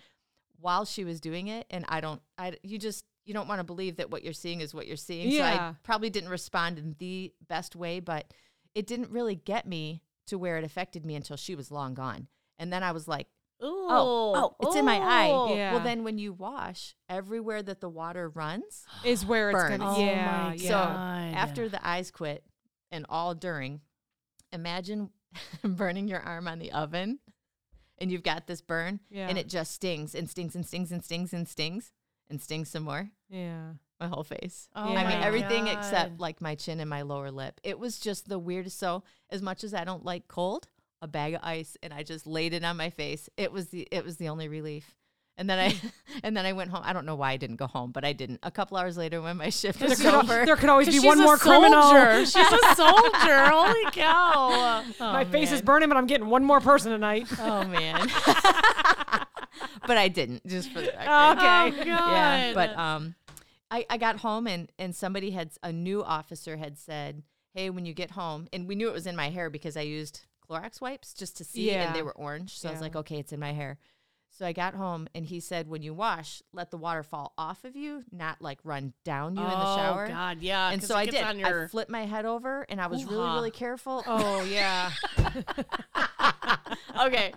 while 0.60 0.84
she 0.84 1.04
was 1.04 1.20
doing 1.20 1.48
it. 1.48 1.66
And 1.70 1.84
I 1.88 2.00
don't, 2.00 2.20
I 2.36 2.56
you 2.62 2.78
just 2.78 3.04
you 3.24 3.32
don't 3.32 3.48
want 3.48 3.60
to 3.60 3.64
believe 3.64 3.96
that 3.96 4.10
what 4.10 4.24
you're 4.24 4.32
seeing 4.32 4.60
is 4.60 4.74
what 4.74 4.86
you're 4.86 4.96
seeing. 4.96 5.30
So 5.30 5.36
Yeah. 5.36 5.70
I 5.72 5.74
probably 5.82 6.10
didn't 6.10 6.30
respond 6.30 6.78
in 6.78 6.96
the 6.98 7.32
best 7.48 7.76
way, 7.76 8.00
but 8.00 8.32
it 8.74 8.86
didn't 8.86 9.10
really 9.10 9.36
get 9.36 9.66
me 9.66 10.02
to 10.28 10.38
where 10.38 10.58
it 10.58 10.64
affected 10.64 11.04
me 11.04 11.14
until 11.16 11.36
she 11.36 11.54
was 11.54 11.70
long 11.70 11.94
gone. 11.94 12.28
And 12.58 12.72
then 12.72 12.82
I 12.82 12.92
was 12.92 13.08
like, 13.08 13.26
oh, 13.60 14.54
oh, 14.60 14.66
it's 14.66 14.76
in 14.76 14.84
my 14.84 14.98
eye. 14.98 15.28
Oh. 15.30 15.54
Yeah. 15.54 15.72
Well, 15.74 15.82
then 15.84 16.04
when 16.04 16.18
you 16.18 16.32
wash, 16.32 16.94
everywhere 17.08 17.62
that 17.62 17.80
the 17.80 17.88
water 17.88 18.28
runs, 18.28 18.84
is 19.04 19.24
where 19.26 19.50
it's 19.50 19.58
burns. 19.58 19.78
gonna. 19.78 19.94
Oh 19.96 20.00
yeah, 20.00 20.52
yeah. 20.54 20.68
so 20.68 20.76
after 20.76 21.68
the 21.68 21.86
eyes 21.86 22.10
quit 22.10 22.44
and 22.90 23.06
all 23.08 23.34
during, 23.34 23.80
imagine 24.52 25.10
burning 25.64 26.08
your 26.08 26.20
arm 26.20 26.46
on 26.48 26.58
the 26.58 26.72
oven 26.72 27.18
and 27.98 28.10
you've 28.10 28.22
got 28.22 28.46
this 28.46 28.60
burn 28.60 29.00
Yeah. 29.10 29.28
and 29.28 29.38
it 29.38 29.48
just 29.48 29.72
stings 29.72 30.14
and 30.14 30.28
stings 30.28 30.54
and 30.54 30.66
stings 30.66 30.90
and 30.92 31.04
stings 31.04 31.32
and 31.32 31.48
stings 31.48 31.92
and 32.32 32.40
stings 32.42 32.68
some 32.70 32.82
more. 32.84 33.08
yeah. 33.30 33.72
My 34.00 34.08
whole 34.08 34.24
face. 34.24 34.68
Oh 34.74 34.82
I 34.96 35.06
mean, 35.06 35.22
everything 35.22 35.66
God. 35.66 35.78
except 35.78 36.18
like 36.18 36.40
my 36.40 36.56
chin 36.56 36.80
and 36.80 36.90
my 36.90 37.02
lower 37.02 37.30
lip. 37.30 37.60
It 37.62 37.78
was 37.78 38.00
just 38.00 38.28
the 38.28 38.36
weirdest. 38.36 38.76
So, 38.80 39.04
as 39.30 39.40
much 39.40 39.62
as 39.62 39.74
I 39.74 39.84
don't 39.84 40.04
like 40.04 40.26
cold, 40.26 40.66
a 41.00 41.06
bag 41.06 41.34
of 41.34 41.40
ice 41.44 41.76
and 41.84 41.92
I 41.94 42.02
just 42.02 42.26
laid 42.26 42.52
it 42.52 42.64
on 42.64 42.76
my 42.76 42.90
face. 42.90 43.28
It 43.36 43.52
was 43.52 43.68
the 43.68 43.86
it 43.92 44.04
was 44.04 44.16
the 44.16 44.28
only 44.28 44.48
relief. 44.48 44.96
And 45.38 45.48
then 45.48 45.58
I 45.60 45.80
and 46.24 46.36
then 46.36 46.44
I 46.46 46.52
went 46.52 46.70
home. 46.72 46.82
I 46.84 46.92
don't 46.92 47.06
know 47.06 47.14
why 47.14 47.30
I 47.30 47.36
didn't 47.36 47.56
go 47.56 47.68
home, 47.68 47.92
but 47.92 48.04
I 48.04 48.12
didn't. 48.12 48.40
A 48.42 48.50
couple 48.50 48.76
hours 48.76 48.96
later, 48.96 49.22
when 49.22 49.36
my 49.36 49.50
shift 49.50 49.80
was 49.80 49.96
There 50.00 50.10
could, 50.10 50.14
al- 50.18 50.22
over, 50.24 50.46
there 50.46 50.56
could 50.56 50.68
always 50.68 50.88
be 51.00 51.06
one 51.06 51.18
more 51.20 51.36
criminal. 51.36 52.24
She's 52.24 52.34
a 52.36 52.74
soldier. 52.74 53.46
Holy 53.46 53.90
cow. 53.92 54.82
My 54.98 55.22
Oh, 55.22 55.30
face 55.30 55.52
is 55.52 55.62
burning, 55.62 55.88
but 55.88 55.96
I'm 55.96 56.08
getting 56.08 56.26
one 56.28 56.44
more 56.44 56.60
person 56.60 56.90
tonight. 56.90 57.28
Oh 57.38 57.62
man. 57.68 58.08
but 59.86 59.96
I 59.96 60.08
didn't, 60.08 60.46
just 60.46 60.70
for 60.72 60.80
the 60.80 60.92
record. 60.96 61.38
Okay. 61.38 61.80
Oh, 61.82 61.84
Yeah. 61.86 62.52
But 62.54 62.76
um 62.76 63.14
I, 63.70 63.86
I 63.88 63.96
got 63.96 64.18
home 64.18 64.46
and, 64.46 64.70
and 64.78 64.94
somebody 64.94 65.30
had 65.30 65.50
a 65.62 65.72
new 65.72 66.04
officer 66.04 66.58
had 66.58 66.76
said, 66.76 67.22
Hey, 67.54 67.70
when 67.70 67.86
you 67.86 67.94
get 67.94 68.10
home 68.10 68.48
and 68.52 68.68
we 68.68 68.74
knew 68.74 68.88
it 68.88 68.92
was 68.92 69.06
in 69.06 69.16
my 69.16 69.30
hair 69.30 69.48
because 69.50 69.76
I 69.76 69.82
used 69.82 70.26
Clorox 70.48 70.80
wipes 70.80 71.14
just 71.14 71.36
to 71.38 71.44
see 71.44 71.70
and 71.86 71.94
they 71.96 72.02
were 72.02 72.12
orange. 72.12 72.58
So 72.58 72.68
I 72.68 72.72
was 72.72 72.80
like, 72.82 72.96
Okay, 72.96 73.18
it's 73.18 73.32
in 73.32 73.40
my 73.40 73.52
hair. 73.52 73.78
So 74.34 74.46
I 74.46 74.52
got 74.52 74.74
home 74.74 75.08
and 75.14 75.26
he 75.26 75.40
said, 75.40 75.68
When 75.68 75.82
you 75.82 75.92
wash, 75.92 76.42
let 76.54 76.70
the 76.70 76.78
water 76.78 77.02
fall 77.02 77.34
off 77.36 77.64
of 77.64 77.76
you, 77.76 78.02
not 78.10 78.40
like 78.40 78.58
run 78.64 78.94
down 79.04 79.36
you 79.36 79.42
in 79.42 79.48
the 79.48 79.76
shower. 79.76 80.06
Oh 80.06 80.08
God, 80.08 80.38
yeah. 80.40 80.70
And 80.70 80.82
so 80.82 80.96
I 80.96 81.04
did. 81.04 81.36
Your, 81.36 81.64
I 81.64 81.68
flipped 81.68 81.90
my 81.90 82.06
head 82.06 82.24
over 82.24 82.64
and 82.70 82.80
I 82.80 82.86
was 82.86 83.04
really, 83.04 83.16
Hoo-ha. 83.16 83.34
really 83.34 83.50
careful. 83.50 84.02
oh 84.06 84.42
yeah. 84.44 84.90
okay. 87.06 87.34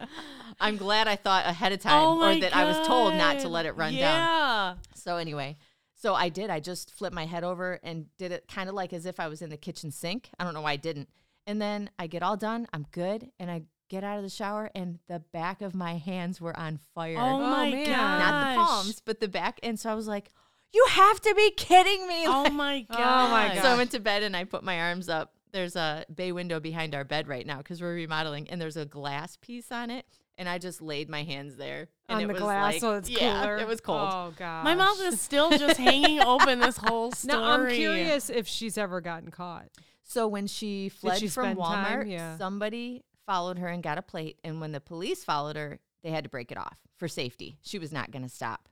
I'm 0.61 0.77
glad 0.77 1.09
I 1.09 1.17
thought 1.17 1.45
ahead 1.45 1.73
of 1.73 1.81
time 1.81 2.01
oh 2.01 2.21
or 2.21 2.39
that 2.39 2.55
I 2.55 2.63
was 2.63 2.87
told 2.87 3.13
not 3.15 3.39
to 3.39 3.49
let 3.49 3.65
it 3.65 3.75
run 3.75 3.91
down. 3.91 3.99
yeah. 3.99 4.75
So 4.93 5.17
anyway, 5.17 5.57
so 5.95 6.13
I 6.13 6.29
did. 6.29 6.49
I 6.49 6.61
just 6.61 6.91
flipped 6.91 7.13
my 7.13 7.25
head 7.25 7.43
over 7.43 7.77
and 7.83 8.05
did 8.17 8.31
it 8.31 8.47
kind 8.47 8.69
of 8.69 8.75
like 8.75 8.93
as 8.93 9.05
if 9.05 9.19
I 9.19 9.27
was 9.27 9.41
in 9.41 9.49
the 9.49 9.57
kitchen 9.57 9.91
sink. 9.91 10.29
I 10.39 10.45
don't 10.45 10.53
know 10.53 10.61
why 10.61 10.71
I 10.71 10.77
didn't. 10.77 11.09
And 11.45 11.61
then 11.61 11.89
I 11.99 12.07
get 12.07 12.23
all 12.23 12.37
done. 12.37 12.67
I'm 12.73 12.85
good, 12.91 13.29
and 13.37 13.51
I 13.51 13.63
get 13.89 14.03
out 14.03 14.17
of 14.17 14.23
the 14.23 14.29
shower, 14.29 14.69
and 14.75 14.99
the 15.07 15.19
back 15.31 15.61
of 15.61 15.75
my 15.75 15.97
hands 15.97 16.39
were 16.41 16.57
on 16.57 16.79
fire. 16.93 17.17
Oh, 17.19 17.35
oh 17.35 17.39
my 17.39 17.71
god. 17.71 17.87
Not 18.19 18.51
the 18.53 18.55
palms, 18.65 19.01
but 19.05 19.19
the 19.19 19.27
back. 19.27 19.59
And 19.63 19.79
so 19.79 19.89
I 19.89 19.95
was 19.95 20.07
like, 20.07 20.31
"You 20.73 20.85
have 20.89 21.21
to 21.21 21.33
be 21.35 21.51
kidding 21.51 22.07
me!" 22.07 22.25
Oh 22.27 22.49
my 22.49 22.81
god. 22.81 22.97
Oh 23.27 23.31
my 23.31 23.53
god. 23.55 23.61
So 23.63 23.69
I 23.69 23.77
went 23.77 23.91
to 23.91 23.99
bed 23.99 24.23
and 24.23 24.35
I 24.35 24.43
put 24.43 24.63
my 24.63 24.79
arms 24.81 25.09
up. 25.09 25.33
There's 25.51 25.75
a 25.75 26.05
bay 26.13 26.31
window 26.33 26.59
behind 26.59 26.93
our 26.95 27.03
bed 27.05 27.27
right 27.27 27.45
now 27.45 27.57
because 27.59 27.81
we're 27.81 27.93
remodeling, 27.95 28.49
and 28.49 28.59
there's 28.59 28.77
a 28.77 28.85
glass 28.85 29.37
piece 29.37 29.71
on 29.71 29.89
it. 29.89 30.05
And 30.37 30.49
I 30.49 30.57
just 30.57 30.81
laid 30.81 31.09
my 31.09 31.23
hands 31.23 31.55
there 31.55 31.87
and 32.09 32.17
On 32.17 32.23
it 32.23 32.27
the 32.27 32.33
was 32.33 32.41
glass, 32.41 32.73
like- 32.73 32.81
so 32.81 32.95
it's 32.95 33.09
yeah, 33.21 33.39
cooler. 33.41 33.55
It 33.57 33.67
was 33.67 33.79
cold. 33.79 34.09
Oh 34.11 34.33
god. 34.37 34.65
My 34.65 34.75
mouth 34.75 34.99
is 35.01 35.21
still 35.21 35.49
just 35.51 35.79
hanging 35.79 36.19
open 36.25 36.59
this 36.59 36.75
whole 36.75 37.13
story. 37.13 37.39
Now 37.41 37.51
I'm 37.51 37.69
curious 37.73 38.29
if 38.29 38.45
she's 38.45 38.77
ever 38.77 38.99
gotten 38.99 39.31
caught. 39.31 39.67
So 40.03 40.27
when 40.27 40.47
she 40.47 40.89
fled 40.89 41.19
she 41.19 41.29
from? 41.29 41.55
Walmart, 41.55 42.11
Yeah. 42.11 42.37
somebody 42.37 43.03
followed 43.25 43.59
her 43.59 43.67
and 43.67 43.83
got 43.83 43.97
a 43.97 44.01
plate. 44.01 44.39
And 44.43 44.61
when 44.61 44.71
the 44.71 44.79
police 44.79 45.23
followed 45.23 45.55
her, 45.55 45.79
they 46.03 46.11
had 46.11 46.23
to 46.23 46.29
break 46.29 46.51
it 46.51 46.57
off 46.57 46.77
for 46.97 47.07
safety. 47.07 47.57
She 47.61 47.79
was 47.79 47.91
not 47.91 48.11
going 48.11 48.23
to 48.23 48.29
stop. 48.29 48.69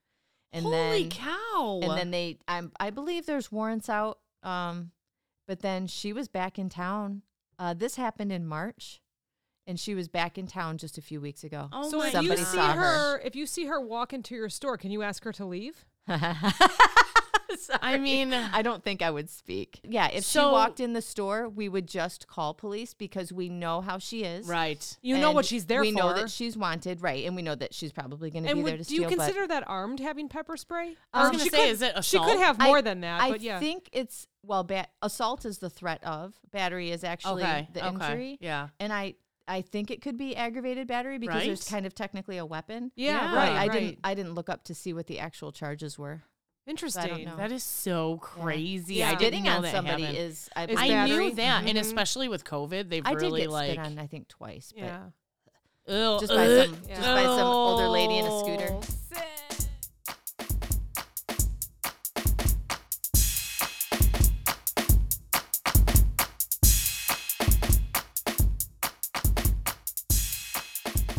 And 0.52 0.64
Holy 0.66 1.04
then, 1.04 1.10
cow. 1.10 1.80
and 1.82 1.98
then 1.98 2.12
they, 2.12 2.38
I'm, 2.48 2.72
I 2.80 2.92
believe 2.92 3.26
there's 3.26 3.52
warrants 3.52 3.90
out. 3.90 4.20
Um, 4.44 4.92
but 5.48 5.62
then 5.62 5.88
she 5.88 6.14
was 6.14 6.28
back 6.28 6.60
in 6.60 6.70
town. 6.70 7.24
Uh, 7.58 7.74
this 7.74 7.96
happened 7.96 8.32
in 8.32 8.46
March, 8.46 9.02
and 9.66 9.80
she 9.80 9.96
was 9.96 10.08
back 10.08 10.38
in 10.38 10.48
town 10.48 10.78
just 10.78 10.98
a 10.98 11.02
few 11.02 11.20
weeks 11.20 11.44
ago. 11.44 11.70
oh 11.72 11.90
so 11.90 11.98
my 11.98 12.08
if 12.08 12.22
you 12.22 12.38
see 12.38 12.58
her, 12.58 12.74
her. 12.74 13.20
if 13.20 13.36
you 13.36 13.46
see 13.46 13.66
her 13.66 13.82
walk 13.82 14.14
into 14.14 14.36
your 14.36 14.50
store, 14.50 14.78
can 14.78 14.92
you 14.92 15.02
ask 15.02 15.24
her 15.24 15.32
to 15.34 15.46
leave? 15.46 15.86
I 17.82 17.98
mean, 17.98 18.34
I 18.34 18.62
don't 18.62 18.84
think 18.84 19.02
I 19.02 19.10
would 19.12 19.30
speak. 19.30 19.80
Yeah, 19.84 20.08
if 20.12 20.24
So- 20.24 20.42
she 20.42 20.52
walked 20.52 20.80
in 20.80 20.94
the 20.94 21.02
store, 21.02 21.48
we 21.50 21.70
would 21.70 21.88
just 21.88 22.28
call 22.28 22.54
police 22.54 22.94
because 22.94 23.32
we 23.34 23.50
know 23.50 23.82
how 23.82 23.98
she 23.98 24.24
is. 24.24 24.48
right. 24.48 24.98
You 25.02 25.18
know 25.18 25.32
what 25.32 25.46
she's 25.46 25.66
there 25.66 25.82
we 25.82 25.92
for. 25.92 25.98
know 26.00 26.14
that 26.14 26.30
she's 26.32 26.58
wanted, 26.58 27.02
right? 27.02 27.26
And 27.26 27.36
we 27.36 27.42
know 27.42 27.56
that 27.56 27.74
she's 27.74 27.92
probably 27.92 28.30
going 28.32 28.44
to 28.44 28.48
be 28.48 28.52
and 28.60 28.68
there 28.68 28.76
would, 28.78 28.84
to 28.84 28.90
do 28.90 28.96
you 28.96 29.02
steal. 29.02 29.10
but 29.18 29.26
consider 29.26 29.48
that 29.48 29.64
armed 29.68 30.00
having 30.00 30.30
pepper 30.30 30.58
spray? 30.58 30.96
I 31.14 31.20
was 31.22 31.30
Um, 31.30 31.38
gonna 31.38 31.50
say, 31.50 31.58
could- 31.58 31.70
is 31.70 31.82
it 31.82 31.94
assault? 31.96 32.06
She 32.06 32.20
could 32.32 32.40
have 32.44 32.58
I- 32.60 32.66
more 32.68 32.82
than 32.82 33.02
that, 33.02 33.22
I 33.22 33.32
but 33.32 33.42
yeah. 33.42 33.60
think 33.60 33.90
it's 33.92 34.28
well, 34.46 34.64
ba- 34.64 34.88
assault 35.02 35.46
is 35.46 35.60
the 35.60 35.70
threat 35.70 36.04
of 36.04 36.34
battery 36.52 36.92
is 36.92 37.04
actually 37.06 37.44
okay. 37.44 37.70
the 37.74 37.80
okay. 37.88 37.90
injury, 37.96 38.38
Yeah. 38.42 38.70
and 38.80 38.92
I 38.92 39.16
I 39.46 39.62
think 39.62 39.92
it 39.92 40.02
could 40.02 40.18
be 40.18 40.36
aggravated 40.38 40.88
battery 40.88 41.18
because 41.18 41.44
there's 41.44 41.68
kind 41.68 41.86
of 41.86 41.94
technically 41.94 42.38
a 42.38 42.46
weapon. 42.46 42.92
yeah, 42.96 43.12
Yeah. 43.26 43.32
But 43.32 43.36
right, 43.38 43.50
I 43.52 43.68
right. 43.68 43.72
didn't 43.72 44.00
I 44.04 44.14
didn't 44.16 44.36
look 44.36 44.50
up 44.50 44.64
to 44.66 44.74
see 44.76 44.94
what 44.94 45.08
the 45.08 45.20
actual 45.20 45.52
charges 45.52 45.98
were. 46.00 46.24
Interesting. 46.66 47.26
know. 47.26 47.36
That 47.38 47.52
is 47.52 47.64
so 47.64 48.18
crazy. 48.18 48.96
Yeah. 48.96 49.10
I 49.12 49.16
didn't 49.16 49.44
know 49.44 49.52
on 49.58 49.62
that 49.64 49.72
somebody 49.74 50.04
happened. 50.04 50.18
is 50.20 50.50
I, 50.56 50.66
Is 50.66 50.78
I 50.80 50.88
battery. 50.88 51.18
knew 51.30 51.36
that, 51.36 51.64
and 51.66 51.78
Mhm. 51.78 51.82
especially 51.82 52.30
with 52.30 52.46
COVID, 52.46 52.90
they've 52.90 53.06
I 53.06 53.12
did 53.16 53.22
really 53.22 53.42
get 53.42 53.50
like 53.50 53.72
spit 53.74 53.86
on 53.86 54.00
I 54.00 54.08
think 54.08 54.28
twice, 54.30 54.72
but 54.76 54.84
Yeah. 54.86 55.02
Just 55.86 56.30
by 56.32 56.48
ugh, 56.48 56.66
some 56.70 56.88
just 56.88 57.02
by 57.02 57.24
some 57.24 57.48
older 57.48 57.90
lady 57.90 58.18
in 58.18 58.26
a 58.26 58.40
scooter. 58.40 58.80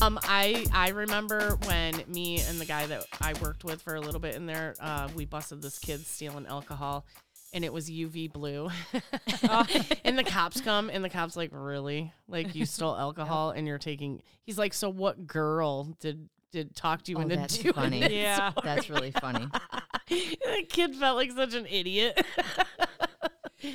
Um, 0.04 0.18
I 0.24 0.66
I 0.70 0.90
remember 0.90 1.56
when 1.64 2.02
me 2.08 2.38
and 2.40 2.60
the 2.60 2.66
guy 2.66 2.86
that 2.86 3.06
I 3.22 3.32
worked 3.40 3.64
with 3.64 3.80
for 3.80 3.94
a 3.94 4.00
little 4.02 4.20
bit 4.20 4.34
in 4.34 4.44
there, 4.44 4.74
uh, 4.78 5.08
we 5.14 5.24
busted 5.24 5.62
this 5.62 5.78
kid 5.78 6.04
stealing 6.06 6.46
alcohol, 6.46 7.06
and 7.54 7.64
it 7.64 7.72
was 7.72 7.88
UV 7.88 8.30
blue. 8.30 8.68
and 10.04 10.18
the 10.18 10.24
cops 10.24 10.60
come, 10.60 10.90
and 10.90 11.02
the 11.02 11.08
cops 11.08 11.38
like, 11.38 11.48
really, 11.54 12.12
like 12.28 12.54
you 12.54 12.66
stole 12.66 12.94
alcohol, 12.98 13.52
and 13.52 13.66
you're 13.66 13.78
taking. 13.78 14.20
He's 14.42 14.58
like, 14.58 14.74
so 14.74 14.90
what 14.90 15.26
girl 15.26 15.84
did 16.00 16.28
did 16.52 16.76
talk 16.76 17.00
to 17.04 17.10
you 17.12 17.16
Oh, 17.16 17.22
into 17.22 17.36
that's 17.36 17.56
doing 17.56 17.72
funny. 17.72 18.00
this? 18.00 18.12
Yeah. 18.12 18.52
That's 18.62 18.90
really 18.90 19.10
funny. 19.10 19.46
the 20.10 20.66
kid 20.68 20.94
felt 20.96 21.16
like 21.16 21.32
such 21.32 21.54
an 21.54 21.64
idiot. 21.64 22.22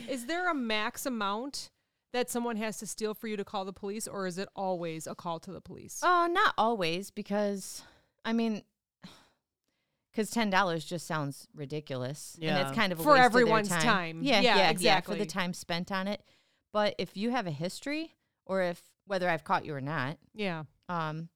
Is 0.08 0.28
there 0.28 0.52
a 0.52 0.54
max 0.54 1.08
amount 1.08 1.72
that 2.12 2.30
someone 2.30 2.56
has 2.58 2.78
to 2.78 2.88
steal 2.88 3.14
for 3.14 3.28
you 3.28 3.38
to 3.38 3.44
call 3.44 3.66
the 3.66 3.74
police, 3.74 4.08
or 4.08 4.26
is 4.28 4.38
it 4.38 4.50
always 4.56 5.08
a 5.08 5.16
call 5.16 5.40
to 5.42 5.52
the 5.52 5.62
police? 5.62 6.02
Oh, 6.04 6.28
not 6.32 6.54
always, 6.58 7.12
because 7.12 7.84
I 8.26 8.34
mean, 8.34 8.64
because 10.12 10.30
ten 10.32 10.50
dollars 10.50 10.86
just 10.86 11.06
sounds 11.08 11.48
ridiculous, 11.54 12.38
and 12.42 12.58
it's 12.58 12.76
kind 12.76 12.92
of 12.92 13.00
a 13.00 13.04
For 13.04 13.14
waste 13.14 13.26
of 13.26 13.34
their 13.34 13.42
everyone's 13.42 13.70
time. 13.70 14.22
Yeah, 14.24 14.42
Yeah, 14.42 14.42
yeah, 14.42 14.58
yeah, 14.58 14.70
exactly. 14.70 15.16
for 15.16 15.20
the 15.20 15.30
time 15.30 15.54
spent 15.54 15.92
on 15.92 16.08
it. 16.08 16.24
But 16.72 16.96
if 16.98 17.18
you 17.18 17.32
have 17.32 17.48
a 17.48 17.52
history, 17.52 18.16
or 18.46 18.62
if 18.62 18.82
whether 19.06 19.30
I've 19.30 19.44
caught 19.44 19.66
you 19.66 19.74
or 19.74 19.82
not, 19.82 20.18
yeah. 20.36 20.64
um, 20.88 21.30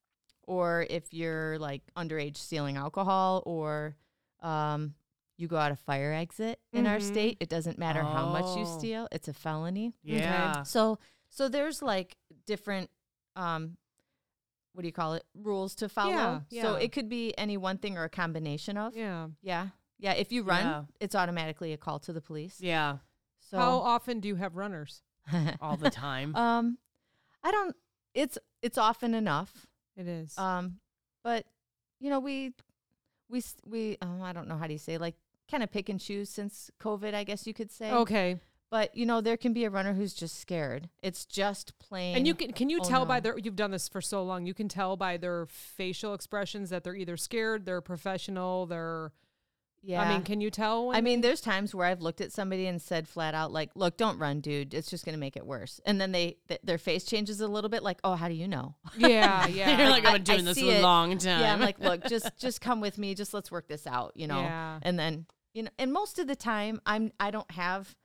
or 0.44 0.86
if 0.90 1.14
you're 1.14 1.58
like 1.58 1.82
underage 1.98 2.38
stealing 2.38 2.78
alcohol, 2.78 3.42
or 3.46 3.96
um, 4.42 4.94
you 5.38 5.48
go 5.48 5.58
out 5.58 5.72
a 5.72 5.76
fire 5.76 6.14
exit 6.14 6.60
in 6.72 6.86
our 6.88 6.98
Mhm. 6.98 7.02
state, 7.12 7.38
it 7.40 7.50
doesn't 7.50 7.78
matter 7.78 8.02
how 8.04 8.30
much 8.30 8.56
you 8.58 8.64
Oh. 8.66 8.78
steal; 8.80 9.08
it's 9.12 9.28
a 9.28 9.34
felony. 9.34 9.94
yeah. 10.04 10.64
So 10.64 11.00
so 11.30 11.50
there's 11.50 11.82
like 11.82 12.18
different 12.46 12.90
um 13.36 13.78
what 14.74 14.82
do 14.82 14.88
you 14.88 14.94
call 14.94 15.14
it? 15.14 15.24
Rules 15.36 15.76
to 15.76 15.88
follow. 15.90 16.44
Yeah, 16.50 16.64
So 16.64 16.78
yeah. 16.78 16.84
it 16.84 16.92
could 16.92 17.08
be 17.08 17.38
any 17.38 17.58
one 17.58 17.78
thing 17.78 17.96
or 17.98 18.06
a 18.06 18.10
combination 18.10 18.76
of. 18.78 18.96
Yeah. 18.96 19.28
Yeah. 19.44 19.70
Yeah, 20.00 20.14
if 20.14 20.32
you 20.32 20.42
run, 20.44 20.66
Yeah. 20.66 20.84
it's 21.00 21.14
automatically 21.14 21.74
a 21.74 21.78
call 21.78 22.00
to 22.00 22.12
the 22.14 22.22
police. 22.22 22.60
Yeah. 22.60 22.98
So 23.40 23.58
How 23.60 23.78
often 23.78 24.20
do 24.20 24.28
you 24.28 24.36
have 24.36 24.56
runners? 24.56 25.04
All 25.62 25.78
the 25.78 25.90
time. 25.92 26.36
um 26.36 26.78
I 27.44 27.52
don't 27.52 27.76
it's 28.14 28.38
it's 28.62 28.78
often 28.78 29.14
enough. 29.14 29.68
It 29.96 30.08
is. 30.08 30.36
Um 30.38 30.80
but 31.24 31.46
you 32.00 32.10
know, 32.10 32.20
we 32.20 32.54
we 33.30 33.40
s- 33.40 33.56
we 33.66 33.98
um, 34.02 34.22
I 34.24 34.34
don't 34.34 34.48
know 34.48 34.58
how 34.58 34.66
do 34.68 34.74
you 34.74 34.80
say 34.80 34.98
like 34.98 35.16
kind 35.50 35.64
of 35.64 35.72
pick 35.72 35.90
and 35.90 36.00
choose 36.00 36.30
since 36.30 36.72
COVID, 36.80 37.14
I 37.14 37.24
guess 37.24 37.48
you 37.48 37.54
could 37.54 37.72
say. 37.72 37.92
okay. 37.92 38.40
But 38.70 38.98
you 38.98 39.06
know, 39.06 39.22
there 39.22 39.38
can 39.38 39.54
be 39.54 39.66
a 39.66 39.70
runner 39.70 39.94
who's 39.94 40.16
just 40.16 40.40
scared. 40.40 40.90
It's 41.04 41.28
just 41.28 41.78
plain 41.78 42.18
And 42.18 42.26
you 42.26 42.34
can 42.34 42.54
can 42.54 42.72
you 42.72 42.80
oh, 42.82 42.84
tell 42.84 43.06
by 43.06 43.20
their 43.20 43.38
you've 43.38 43.56
done 43.56 43.70
this 43.70 43.88
for 43.88 44.02
so 44.02 44.24
long. 44.24 44.48
You 44.48 44.56
can 44.56 44.68
tell 44.68 44.98
by 44.98 45.18
their 45.18 45.46
facial 45.46 46.16
expressions 46.16 46.72
that 46.72 46.84
they're 46.84 46.96
either 46.96 47.16
scared, 47.16 47.68
they're 47.68 47.82
professional, 47.82 48.66
they're 48.66 49.12
yeah. 49.84 50.02
I 50.02 50.10
mean, 50.14 50.24
can 50.24 50.40
you 50.42 50.50
tell? 50.50 50.88
When 50.88 50.96
I 50.96 51.02
mean, 51.02 51.22
there's 51.22 51.42
times 51.42 51.76
where 51.76 51.86
I've 51.86 52.02
looked 52.02 52.22
at 52.22 52.32
somebody 52.32 52.66
and 52.68 52.82
said 52.82 53.08
flat 53.08 53.36
out, 53.36 53.52
like, 53.52 53.70
"Look, 53.76 53.98
don't 53.98 54.18
run, 54.18 54.40
dude. 54.40 54.74
It's 54.74 54.90
just 54.90 55.04
going 55.06 55.14
to 55.14 55.20
make 55.20 55.36
it 55.36 55.46
worse." 55.46 55.80
And 55.86 56.00
then 56.00 56.12
they 56.12 56.38
th- 56.48 56.62
their 56.64 56.78
face 56.78 57.04
changes 57.04 57.42
a 57.42 57.48
little 57.48 57.70
bit, 57.70 57.84
like, 57.84 58.00
"Oh, 58.04 58.16
how 58.16 58.28
do 58.28 58.34
you 58.34 58.48
know?" 58.48 58.76
yeah, 58.98 59.46
Yeah. 59.48 59.78
You're 59.78 59.90
like, 59.90 60.06
I- 60.06 60.14
I've 60.14 60.24
been 60.24 60.34
I 60.34 60.36
doing 60.38 60.46
this 60.46 60.58
see 60.58 60.70
a 60.72 60.80
it. 60.80 60.82
long 60.82 61.18
time. 61.18 61.42
Yeah, 61.42 61.54
I'm 61.54 61.60
like, 61.60 61.80
"Look, 61.80 62.06
just 62.08 62.30
just 62.40 62.62
come 62.62 62.82
with 62.82 62.98
me. 62.98 63.14
Just 63.14 63.34
let's 63.34 63.52
work 63.52 63.68
this 63.68 63.86
out," 63.86 64.14
you 64.16 64.28
know. 64.28 64.40
Yeah. 64.42 64.80
And 64.82 64.98
then 64.98 65.26
you 65.54 65.64
know, 65.64 65.70
and 65.78 65.92
most 65.94 66.18
of 66.18 66.28
the 66.28 66.36
time, 66.36 66.82
I'm 66.86 67.12
I 67.20 67.30
don't 67.32 67.52
have. 67.52 67.96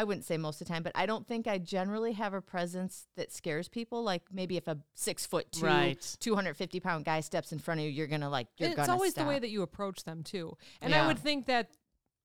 I 0.00 0.04
wouldn't 0.04 0.24
say 0.24 0.38
most 0.38 0.62
of 0.62 0.66
the 0.66 0.72
time, 0.72 0.82
but 0.82 0.92
I 0.94 1.04
don't 1.04 1.26
think 1.26 1.46
I 1.46 1.58
generally 1.58 2.12
have 2.12 2.32
a 2.32 2.40
presence 2.40 3.06
that 3.16 3.30
scares 3.32 3.68
people. 3.68 4.02
Like 4.02 4.22
maybe 4.32 4.56
if 4.56 4.66
a 4.66 4.78
six 4.94 5.26
foot 5.26 5.52
two, 5.52 5.66
Right. 5.66 6.16
250 6.20 6.80
pound 6.80 7.04
guy 7.04 7.20
steps 7.20 7.52
in 7.52 7.58
front 7.58 7.80
of 7.80 7.84
you, 7.84 7.92
you're 7.92 8.06
gonna 8.06 8.30
like, 8.30 8.46
you're 8.56 8.70
it's 8.70 8.76
gonna 8.76 8.92
always 8.92 9.10
stop. 9.12 9.24
the 9.26 9.28
way 9.28 9.38
that 9.38 9.50
you 9.50 9.60
approach 9.60 10.04
them 10.04 10.22
too. 10.22 10.56
And 10.80 10.94
I 10.94 11.06
would 11.06 11.18
think 11.18 11.44
that 11.46 11.68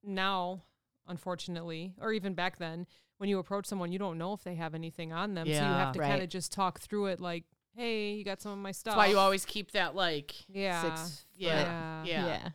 now, 0.03 0.63
unfortunately, 1.05 1.95
or 1.99 2.13
even 2.13 2.33
back 2.33 2.59
then, 2.59 2.87
when 3.17 3.29
you 3.29 3.39
approach 3.39 3.65
someone, 3.65 3.91
you 3.91 3.99
don't 3.99 4.17
know 4.17 4.31
if 4.31 4.43
they 4.45 4.55
have 4.55 4.73
anything 4.73 5.11
on 5.11 5.33
them, 5.33 5.47
so 5.47 5.51
you 5.53 5.57
have 5.59 5.93
to 5.93 5.99
kind 5.99 6.21
of 6.23 6.29
just 6.29 6.53
talk 6.53 6.79
through 6.79 7.07
it. 7.07 7.19
Like, 7.19 7.43
hey, 7.75 8.13
you 8.13 8.23
got 8.23 8.41
some 8.41 8.53
of 8.53 8.57
my 8.57 8.71
stuff. 8.71 8.93
That's 8.95 8.97
why 8.97 9.07
you 9.07 9.17
always 9.17 9.43
keep 9.43 9.71
that 9.71 9.95
like 9.95 10.33
yeah, 10.47 10.81
Six 10.81 11.25
yeah, 11.35 12.01
foot. 12.03 12.09
yeah. 12.09 12.25
yeah. 12.25 12.49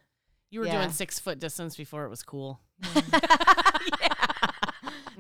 You 0.50 0.60
were 0.60 0.66
Yeah. 0.66 0.78
doing 0.78 0.90
six 0.92 1.18
foot 1.18 1.38
distance 1.38 1.76
before 1.76 2.04
it 2.06 2.08
was 2.08 2.22
cool. 2.22 2.60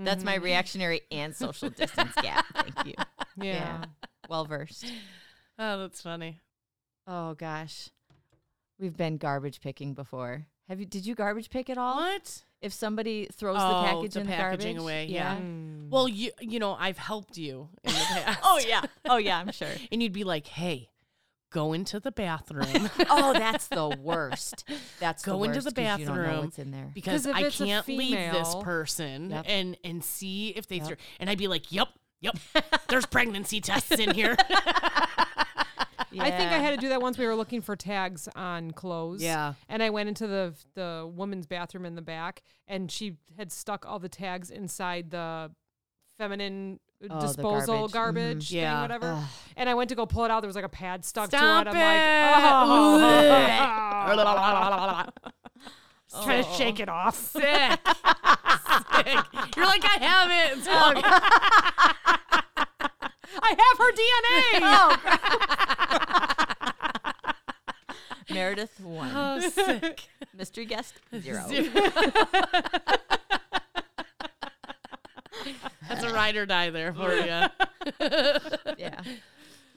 That's 0.04 0.24
my 0.24 0.34
reactionary 0.36 1.02
and 1.10 1.34
social 1.34 1.70
distance 1.70 2.12
gap. 2.22 2.44
Thank 2.54 2.86
you. 2.86 2.94
yeah. 3.36 3.44
Yeah. 3.54 3.84
Well 4.28 4.44
versed. 4.44 4.84
Oh, 5.58 5.78
that's 5.80 6.02
funny. 6.02 6.40
Oh 7.06 7.34
gosh. 7.34 7.88
We've 8.78 8.96
been 8.96 9.16
garbage 9.16 9.60
picking 9.60 9.94
before. 9.94 10.46
Have 10.68 10.78
you 10.80 10.86
did 10.86 11.04
you 11.06 11.14
garbage 11.14 11.50
pick 11.50 11.68
at 11.70 11.78
all? 11.78 11.96
What? 11.96 12.44
If 12.62 12.72
somebody 12.72 13.26
throws 13.32 13.56
Oh, 13.58 13.68
the 13.82 13.86
package 13.88 14.12
the 14.14 14.20
in 14.20 14.26
the 14.26 14.36
garbage? 14.36 14.76
away, 14.76 15.06
yeah. 15.06 15.36
Mm. 15.36 15.88
Well, 15.90 16.06
you 16.08 16.30
you 16.40 16.58
know 16.58 16.76
I've 16.78 16.98
helped 16.98 17.36
you 17.38 17.68
in 17.82 17.92
the 17.92 17.98
past. 18.24 18.40
Oh 18.44 18.60
yeah. 18.66 18.82
Oh 19.08 19.16
yeah, 19.16 19.38
I'm 19.38 19.50
sure. 19.52 19.68
and 19.92 20.02
you'd 20.02 20.12
be 20.12 20.24
like, 20.24 20.46
hey, 20.46 20.89
go 21.50 21.72
into 21.72 22.00
the 22.00 22.12
bathroom. 22.12 22.88
oh, 23.10 23.32
that's 23.32 23.68
the 23.68 23.88
worst. 24.00 24.64
That's 24.98 25.24
Go 25.24 25.38
the 25.38 25.44
into 25.44 25.56
worst 25.58 25.74
the 25.74 25.82
'cause 25.82 25.98
You 26.00 26.06
don't 26.06 26.16
know 26.16 26.22
bathroom. 26.22 26.44
what's 26.44 26.58
in 26.58 26.70
there. 26.70 26.90
because 26.94 27.24
'Cause 27.24 27.26
if 27.26 27.36
I 27.36 27.40
it's 27.46 27.58
can't 27.58 27.88
leave 27.88 28.32
this 28.32 28.54
person 28.62 29.30
Yep. 29.30 29.44
and 29.48 29.76
and 29.84 30.04
see 30.04 30.50
if 30.50 30.66
they 30.68 30.76
Yep. 30.76 30.86
throw. 30.86 30.96
And 31.18 31.28
I'd 31.30 31.38
be 31.38 31.48
like, 31.48 31.70
"Yep, 31.72 31.88
yep, 32.20 32.36
there's 32.88 33.06
pregnancy 33.16 33.60
tests 33.60 33.92
in 33.92 34.14
here." 34.14 34.36
I 36.18 36.30
think 36.32 36.50
I 36.50 36.58
had 36.58 36.70
to 36.72 36.76
do 36.76 36.88
that 36.88 37.00
once. 37.00 37.16
We 37.18 37.26
were 37.26 37.36
looking 37.36 37.62
for 37.62 37.76
tags 37.76 38.28
on 38.34 38.72
clothes. 38.72 39.22
Yeah. 39.22 39.54
And 39.68 39.80
I 39.82 39.90
went 39.90 40.08
into 40.08 40.26
the 40.26 40.54
the 40.74 41.08
woman's 41.12 41.46
bathroom 41.46 41.86
in 41.86 41.94
the 41.94 42.02
back, 42.02 42.42
and 42.66 42.90
she 42.90 43.16
had 43.36 43.52
stuck 43.52 43.86
all 43.86 43.98
the 44.00 44.08
tags 44.08 44.50
inside 44.50 45.10
the 45.10 45.52
feminine 46.18 46.80
Oh, 47.08 47.20
disposal 47.20 47.88
garbage. 47.88 47.92
garbage, 47.92 48.46
Mhm. 48.46 48.50
thing, 48.50 48.58
Yeah. 48.58 48.82
whatever. 48.82 49.12
Ugh. 49.12 49.24
And 49.56 49.68
I 49.70 49.74
went 49.74 49.88
to 49.88 49.94
go 49.94 50.04
pull 50.06 50.24
it 50.26 50.30
out. 50.30 50.40
There 50.40 50.48
was 50.48 50.54
like 50.56 50.64
a 50.64 50.68
pad 50.68 51.02
stuck 51.04 51.28
Stop 51.28 51.64
to 51.64 51.70
it. 51.70 51.74
it. 51.74 51.78
I'm 51.78 52.68
like, 52.68 53.60
oh. 54.18 55.06
Just 56.10 56.22
trying 56.24 56.42
to 56.44 56.50
shake 56.52 56.80
it 56.80 56.88
off. 56.88 57.14
Sick. 57.32 57.42
Sick. 57.42 57.80
You're 59.56 59.66
like, 59.66 59.84
I 59.84 59.98
have 60.00 60.30
it. 60.30 60.58
It's 60.58 60.68
all 60.68 60.92
I 63.42 63.54
have 63.58 63.78
her 63.78 63.92
DNA. 63.92 64.60
Meredith 68.34 68.78
one. 68.80 69.10
Oh, 69.14 69.40
sick. 69.48 70.08
Mystery 70.36 70.64
guest 70.66 70.94
zero. 71.20 71.44
That's 75.88 76.04
a 76.04 76.12
ride 76.30 76.36
or 76.36 76.46
die 76.46 76.70
there 76.70 76.94
for 76.94 77.12
you. 77.12 77.24
yeah. 78.78 79.00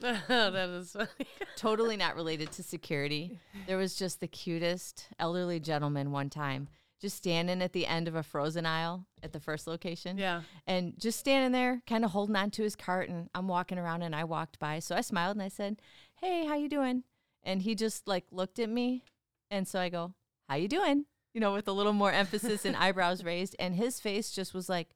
that 0.00 0.68
is 0.70 0.92
funny. 0.92 1.08
totally 1.56 1.96
not 1.96 2.16
related 2.16 2.52
to 2.52 2.62
security. 2.62 3.40
There 3.66 3.78
was 3.78 3.94
just 3.94 4.20
the 4.20 4.28
cutest 4.28 5.08
elderly 5.18 5.60
gentleman 5.60 6.10
one 6.10 6.30
time 6.30 6.68
just 7.00 7.16
standing 7.16 7.60
at 7.60 7.72
the 7.72 7.86
end 7.86 8.08
of 8.08 8.14
a 8.14 8.22
frozen 8.22 8.64
aisle 8.64 9.04
at 9.22 9.32
the 9.32 9.40
first 9.40 9.66
location. 9.66 10.16
Yeah. 10.16 10.42
And 10.66 10.94
just 10.98 11.18
standing 11.18 11.52
there, 11.52 11.82
kind 11.86 12.04
of 12.04 12.12
holding 12.12 12.36
on 12.36 12.50
to 12.52 12.62
his 12.62 12.76
cart. 12.76 13.10
And 13.10 13.28
I'm 13.34 13.46
walking 13.46 13.78
around 13.78 14.02
and 14.02 14.14
I 14.16 14.24
walked 14.24 14.58
by. 14.58 14.78
So 14.78 14.96
I 14.96 15.02
smiled 15.02 15.36
and 15.36 15.42
I 15.42 15.48
said, 15.48 15.82
Hey, 16.20 16.46
how 16.46 16.54
you 16.54 16.68
doing? 16.68 17.02
And 17.42 17.60
he 17.60 17.74
just 17.74 18.08
like 18.08 18.24
looked 18.30 18.58
at 18.58 18.70
me. 18.70 19.04
And 19.50 19.68
so 19.68 19.80
I 19.80 19.90
go, 19.90 20.14
How 20.48 20.54
you 20.56 20.68
doing? 20.68 21.04
You 21.34 21.40
know, 21.40 21.52
with 21.52 21.68
a 21.68 21.72
little 21.72 21.92
more 21.92 22.12
emphasis 22.12 22.64
and 22.64 22.76
eyebrows 22.76 23.22
raised. 23.22 23.54
And 23.58 23.74
his 23.74 24.00
face 24.00 24.30
just 24.30 24.54
was 24.54 24.68
like, 24.70 24.93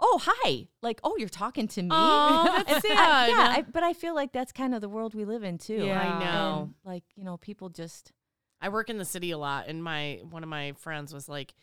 Oh, 0.00 0.20
hi. 0.22 0.66
Like, 0.82 1.00
oh, 1.04 1.16
you're 1.18 1.28
talking 1.28 1.68
to 1.68 1.82
me. 1.82 1.88
Oh, 1.92 2.62
that's 2.66 2.86
sad. 2.86 2.98
I- 2.98 3.28
yeah, 3.28 3.54
I, 3.58 3.62
but 3.62 3.82
I 3.82 3.92
feel 3.92 4.14
like 4.14 4.32
that's 4.32 4.52
kind 4.52 4.74
of 4.74 4.80
the 4.80 4.88
world 4.88 5.14
we 5.14 5.24
live 5.24 5.44
in 5.44 5.58
too. 5.58 5.84
Yeah. 5.84 6.00
I 6.00 6.18
know. 6.24 6.62
And, 6.62 6.74
like, 6.84 7.04
you 7.16 7.24
know, 7.24 7.36
people 7.36 7.68
just 7.68 8.12
I 8.62 8.68
work 8.68 8.90
in 8.90 8.98
the 8.98 9.04
city 9.04 9.30
a 9.30 9.38
lot, 9.38 9.66
and 9.68 9.82
my 9.82 10.20
one 10.28 10.42
of 10.42 10.48
my 10.48 10.72
friends 10.72 11.12
was 11.14 11.28
like, 11.28 11.54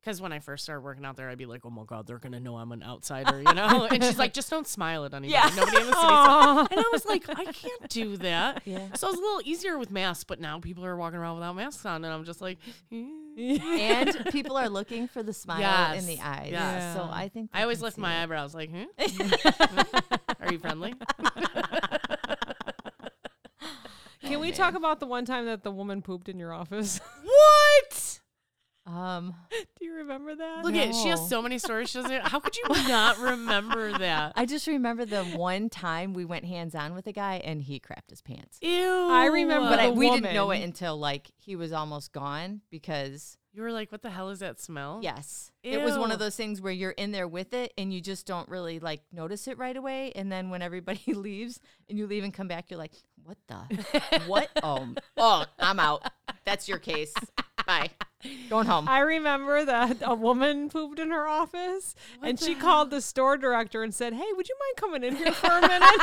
because 0.00 0.20
when 0.22 0.32
I 0.32 0.38
first 0.38 0.64
started 0.64 0.82
working 0.82 1.04
out 1.04 1.16
there, 1.16 1.28
I'd 1.28 1.38
be 1.38 1.46
like, 1.46 1.64
"Oh 1.64 1.70
my 1.70 1.84
god, 1.84 2.06
they're 2.06 2.18
gonna 2.18 2.40
know 2.40 2.56
I'm 2.56 2.72
an 2.72 2.82
outsider," 2.82 3.38
you 3.38 3.52
know. 3.54 3.86
and 3.90 4.02
she's 4.02 4.18
like, 4.18 4.32
"Just 4.32 4.50
don't 4.50 4.66
smile 4.66 5.04
at 5.04 5.12
anybody. 5.14 5.32
Yeah. 5.32 5.50
Nobody 5.56 5.76
in 5.78 5.86
the 5.86 5.92
city." 5.94 6.08
saw-" 6.08 6.66
And 6.70 6.80
I 6.80 6.88
was 6.92 7.04
like, 7.04 7.28
"I 7.28 7.44
can't 7.44 7.88
do 7.88 8.16
that." 8.18 8.62
Yeah. 8.68 8.92
So 8.94 9.06
it 9.08 9.12
was 9.12 9.18
a 9.18 9.22
little 9.22 9.40
easier 9.44 9.78
with 9.78 9.90
masks, 9.90 10.24
but 10.24 10.40
now 10.40 10.60
people 10.60 10.84
are 10.84 10.96
walking 10.96 11.18
around 11.18 11.36
without 11.36 11.56
masks 11.56 11.86
on, 11.86 12.04
and 12.04 12.12
I'm 12.12 12.24
just 12.24 12.42
like, 12.42 12.58
and 12.90 14.26
people 14.30 14.56
are 14.58 14.68
looking 14.68 15.08
for 15.08 15.22
the 15.22 15.32
smile 15.32 15.94
in 15.94 16.04
the 16.06 16.20
eyes. 16.20 16.50
Yeah. 16.52 16.94
So 16.94 17.08
I 17.10 17.28
think 17.28 17.50
I 17.54 17.62
always 17.62 17.80
lift 17.80 17.96
my 17.96 18.18
it. 18.18 18.22
eyebrows, 18.24 18.54
like, 18.54 18.70
"Hmm? 18.70 18.84
are 20.40 20.52
you 20.52 20.58
friendly?" 20.58 20.94
Can 24.22 24.40
we 24.40 24.52
talk 24.52 24.74
about 24.74 25.00
the 25.00 25.06
one 25.06 25.24
time 25.24 25.46
that 25.46 25.62
the 25.62 25.70
woman 25.70 26.02
pooped 26.02 26.28
in 26.28 26.38
your 26.38 26.52
office? 26.52 27.00
what? 27.22 28.17
Um, 28.88 29.34
Do 29.50 29.84
you 29.84 29.94
remember 29.94 30.34
that? 30.34 30.64
Look 30.64 30.74
at 30.74 30.94
she 30.94 31.08
has 31.08 31.28
so 31.28 31.42
many 31.42 31.58
stories. 31.58 31.90
She 31.90 32.00
doesn't. 32.00 32.28
How 32.28 32.40
could 32.40 32.56
you 32.56 32.64
not 32.88 33.18
remember 33.18 33.92
that? 33.98 34.32
I 34.34 34.46
just 34.46 34.66
remember 34.66 35.04
the 35.04 35.24
one 35.24 35.68
time 35.68 36.14
we 36.14 36.24
went 36.24 36.44
hands 36.46 36.74
on 36.74 36.94
with 36.94 37.06
a 37.06 37.12
guy 37.12 37.36
and 37.44 37.62
he 37.62 37.80
crapped 37.80 38.10
his 38.10 38.22
pants. 38.22 38.58
Ew. 38.62 39.08
I 39.10 39.26
remember 39.26 39.68
But 39.68 39.78
I, 39.78 39.86
the 39.88 39.92
we 39.92 40.10
didn't 40.10 40.32
know 40.34 40.50
it 40.50 40.62
until 40.62 40.96
like 40.98 41.30
he 41.36 41.54
was 41.54 41.72
almost 41.72 42.12
gone 42.12 42.62
because 42.70 43.36
you 43.52 43.62
were 43.62 43.72
like, 43.72 43.92
"What 43.92 44.02
the 44.02 44.10
hell 44.10 44.30
is 44.30 44.38
that 44.38 44.60
smell?" 44.60 45.00
yes, 45.02 45.50
it 45.62 45.82
was 45.82 45.98
one 45.98 46.10
of 46.12 46.18
those 46.18 46.36
things 46.36 46.60
where 46.60 46.72
you're 46.72 46.92
in 46.92 47.10
there 47.12 47.28
with 47.28 47.52
it 47.52 47.72
and 47.76 47.92
you 47.92 48.00
just 48.00 48.26
don't 48.26 48.48
really 48.48 48.78
like 48.78 49.02
notice 49.12 49.48
it 49.48 49.58
right 49.58 49.76
away. 49.76 50.12
And 50.14 50.32
then 50.32 50.48
when 50.48 50.62
everybody 50.62 51.02
leaves 51.14 51.60
and 51.88 51.98
you 51.98 52.06
leave 52.06 52.24
and 52.24 52.32
come 52.32 52.48
back, 52.48 52.70
you're 52.70 52.78
like, 52.78 52.92
what 53.22 53.36
the 53.48 54.22
what? 54.26 54.48
Oh, 54.62 54.94
oh, 55.18 55.44
I'm 55.58 55.78
out. 55.78 56.10
That's 56.46 56.68
your 56.68 56.78
case. 56.78 57.12
Bye. 57.68 57.90
Going 58.50 58.66
home. 58.66 58.88
I 58.88 59.00
remember 59.00 59.64
that 59.64 59.98
a 60.02 60.14
woman 60.14 60.70
pooped 60.70 60.98
in 60.98 61.10
her 61.10 61.28
office 61.28 61.94
and 62.22 62.40
she 62.40 62.54
called 62.56 62.90
the 62.90 63.00
store 63.00 63.36
director 63.36 63.82
and 63.84 63.94
said, 63.94 64.14
Hey, 64.14 64.24
would 64.34 64.48
you 64.48 64.56
mind 64.58 64.76
coming 64.76 65.04
in 65.04 65.14
here 65.16 65.32
for 65.32 65.50
a 65.50 65.60
minute? 65.60 65.82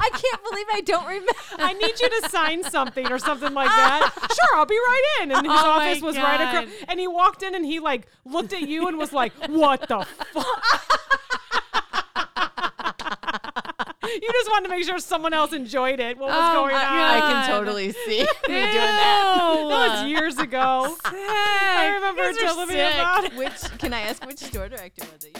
I 0.00 0.10
can't 0.12 0.42
believe 0.42 0.66
I 0.72 0.80
don't 0.80 1.06
remember. 1.06 1.32
I 1.58 1.74
need 1.74 2.00
you 2.00 2.08
to 2.22 2.28
sign 2.30 2.64
something 2.64 3.12
or 3.12 3.18
something 3.18 3.52
like 3.54 3.68
that. 3.68 4.12
Sure, 4.38 4.58
I'll 4.58 4.66
be 4.66 4.76
right 4.76 5.02
in. 5.22 5.32
And 5.32 5.46
his 5.46 5.54
Oh 5.54 5.70
office 5.70 6.00
was 6.00 6.16
right 6.16 6.40
across. 6.40 6.68
And 6.88 6.98
he 7.00 7.06
walked 7.08 7.42
in 7.42 7.54
and 7.54 7.64
he 7.66 7.80
like 7.80 8.06
looked 8.24 8.52
at 8.52 8.62
you 8.62 8.88
and 8.88 8.96
was 8.98 9.12
like, 9.12 9.32
What 9.48 9.86
the 9.88 10.06
fuck? 10.32 11.27
You 14.14 14.28
just 14.32 14.50
wanted 14.50 14.68
to 14.68 14.74
make 14.74 14.84
sure 14.84 14.98
someone 14.98 15.32
else 15.34 15.52
enjoyed 15.52 16.00
it. 16.00 16.18
What 16.18 16.28
was 16.28 16.36
Oh 16.38 16.52
going 16.62 16.74
my 16.74 16.84
on? 16.84 16.98
I 16.98 17.20
can 17.20 17.48
totally 17.48 17.92
see 17.92 18.18
you 18.20 18.26
doing 18.48 18.62
that. 18.72 19.64
That 19.68 20.00
was 20.02 20.08
years 20.10 20.38
ago. 20.38 20.96
Sick. 21.04 21.14
I 21.14 21.92
remember 21.94 22.22
You 22.22 22.32
guys 22.32 22.38
her 22.40 22.44
are 22.44 22.48
telling 22.48 22.68
me 22.68 22.74
sick. 22.74 22.94
about 22.94 23.24
it. 23.24 23.34
Which 23.36 23.78
can 23.78 23.92
I 23.94 24.00
ask 24.02 24.24
which 24.26 24.38
store 24.38 24.68
director 24.68 25.04
was 25.12 25.24
it? 25.24 25.36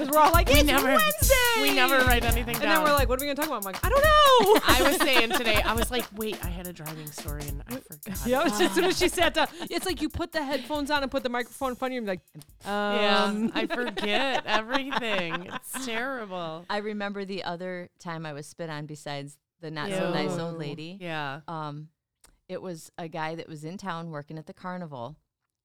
Because 0.00 0.14
we're 0.14 0.20
all 0.20 0.32
like, 0.32 0.48
We 0.48 0.62
never, 0.62 0.86
Wednesday. 0.86 1.34
we 1.62 1.74
never 1.74 1.98
write 2.06 2.24
anything 2.24 2.54
down. 2.54 2.62
And 2.62 2.70
then 2.72 2.82
we're 2.84 2.92
like, 2.92 3.08
what 3.08 3.20
are 3.20 3.26
we 3.26 3.26
going 3.26 3.36
to 3.36 3.42
talk 3.42 3.48
about? 3.50 3.58
I'm 3.58 3.72
like, 3.72 3.84
I 3.84 3.88
don't 3.88 4.02
know. 4.02 4.60
I 4.66 4.82
was 4.90 4.96
saying 5.00 5.30
today, 5.30 5.56
I 5.62 5.74
was 5.74 5.90
like, 5.90 6.04
wait, 6.16 6.42
I 6.44 6.48
had 6.48 6.66
a 6.66 6.72
driving 6.72 7.10
story 7.10 7.42
and 7.46 7.62
I 7.68 7.76
forgot. 7.76 8.26
Yeah, 8.26 8.40
it. 8.42 8.46
it's 8.48 8.60
as 8.60 8.72
soon 8.72 8.84
as 8.84 8.98
she 8.98 9.08
sat 9.08 9.34
down, 9.34 9.48
it's 9.70 9.86
like 9.86 10.00
you 10.02 10.08
put 10.08 10.32
the 10.32 10.42
headphones 10.42 10.90
on 10.90 11.02
and 11.02 11.10
put 11.10 11.22
the 11.22 11.28
microphone 11.28 11.70
in 11.70 11.76
front 11.76 11.92
of 11.92 11.94
you 11.94 11.98
and 11.98 12.06
be 12.06 12.12
like, 12.12 12.20
Yeah, 12.64 13.24
um, 13.24 13.52
I 13.54 13.66
forget 13.66 14.44
everything. 14.46 15.48
It's 15.52 15.84
terrible. 15.86 16.64
I 16.70 16.78
remember 16.78 17.24
the 17.24 17.44
other 17.44 17.90
time 17.98 18.24
I 18.26 18.32
was 18.32 18.46
spit 18.46 18.70
on 18.70 18.86
besides 18.86 19.36
the 19.60 19.70
not 19.70 19.90
so 19.90 20.12
nice 20.12 20.38
old 20.38 20.58
lady. 20.58 20.96
Yeah. 21.00 21.40
Um, 21.46 21.88
it 22.48 22.60
was 22.62 22.90
a 22.98 23.08
guy 23.08 23.34
that 23.36 23.48
was 23.48 23.64
in 23.64 23.76
town 23.76 24.10
working 24.10 24.38
at 24.38 24.46
the 24.46 24.54
carnival, 24.54 25.16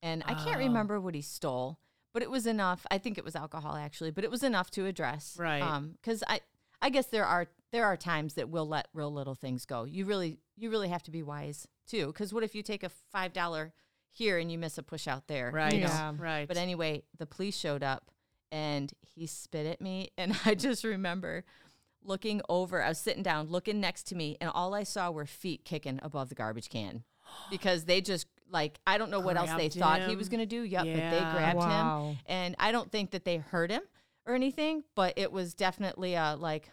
and 0.04 0.22
I 0.26 0.34
can't 0.36 0.58
Oh. 0.58 0.60
remember 0.60 1.00
what 1.00 1.16
he 1.16 1.22
stole, 1.22 1.80
but 2.16 2.24
it 2.24 2.32
was 2.32 2.48
enough. 2.48 2.86
I 2.90 2.98
think 2.98 3.18
it 3.18 3.26
was 3.26 3.36
alcohol 3.36 3.76
actually, 3.76 4.10
but 4.10 4.24
it 4.24 4.32
was 4.32 4.42
enough 4.42 4.72
to 4.72 4.86
address. 4.86 5.36
Right. 5.38 5.62
Um, 5.62 5.98
because 6.02 6.24
I, 6.26 6.40
I 6.82 6.90
guess 6.90 7.08
there 7.08 7.26
are 7.26 7.48
there 7.74 7.84
are 7.86 7.98
times 7.98 8.36
that 8.36 8.48
we'll 8.48 8.70
let 8.70 8.88
real 8.94 9.12
little 9.12 9.36
things 9.36 9.66
go. 9.66 9.84
You 9.84 10.06
really 10.06 10.38
you 10.56 10.70
really 10.70 10.88
have 10.88 11.04
to 11.04 11.12
be 11.12 11.22
wise 11.24 11.68
too. 11.86 12.08
Because 12.08 12.34
what 12.34 12.42
if 12.42 12.56
you 12.56 12.64
take 12.64 12.84
a 12.84 12.90
five 13.12 13.34
dollar 13.34 13.74
here 14.14 14.38
and 14.38 14.50
you 14.50 14.58
miss 14.58 14.78
a 14.78 14.84
push 14.84 15.10
out 15.10 15.28
there? 15.28 15.50
you 15.50 15.56
Right. 15.58 15.74
know? 15.74 15.80
Yeah. 15.80 16.14
Right. 16.18 16.48
But 16.48 16.56
anyway, 16.56 17.04
the 17.18 17.26
police 17.26 17.58
showed 17.58 17.84
up 17.84 18.12
and 18.50 18.94
he 19.02 19.28
spit 19.28 19.66
at 19.66 19.82
me. 19.82 20.12
And 20.18 20.40
I 20.46 20.56
just 20.56 20.86
remember 20.86 21.44
looking 22.02 22.42
over, 22.48 22.82
I 22.82 22.88
was 22.90 22.98
sitting 23.00 23.24
down, 23.24 23.48
looking 23.50 23.82
next 23.82 24.04
to 24.04 24.16
me, 24.16 24.38
and 24.40 24.50
all 24.54 24.74
I 24.74 24.84
saw 24.84 25.12
were 25.12 25.26
feet 25.26 25.66
kicking 25.66 26.00
above 26.02 26.30
the 26.30 26.36
garbage 26.36 26.70
can 26.70 27.04
because 27.50 27.86
they 27.86 28.00
just, 28.00 28.28
like, 28.50 28.80
I 28.88 28.98
don't 28.98 29.10
know 29.12 29.20
what 29.20 29.38
else 29.38 29.50
they 29.52 29.70
Grabbed 29.70 29.74
thought 29.76 30.02
he 30.10 30.16
was 30.16 30.30
going 30.30 30.40
to 30.40 30.46
do. 30.46 30.62
Yep, 30.64 30.84
but 30.86 30.94
they 30.94 31.20
grabbed 31.20 31.58
Wow. 31.58 32.10
him. 32.12 32.18
And 32.28 32.56
I 32.60 32.72
don't 32.72 32.92
think 32.92 33.12
that 33.12 33.26
they 33.26 33.38
hurt 33.38 33.72
him 33.72 33.82
or 34.26 34.36
anything, 34.36 34.84
but 34.96 35.14
it 35.18 35.32
was 35.32 35.54
definitely 35.54 36.14
a, 36.16 36.36
like, 36.38 36.72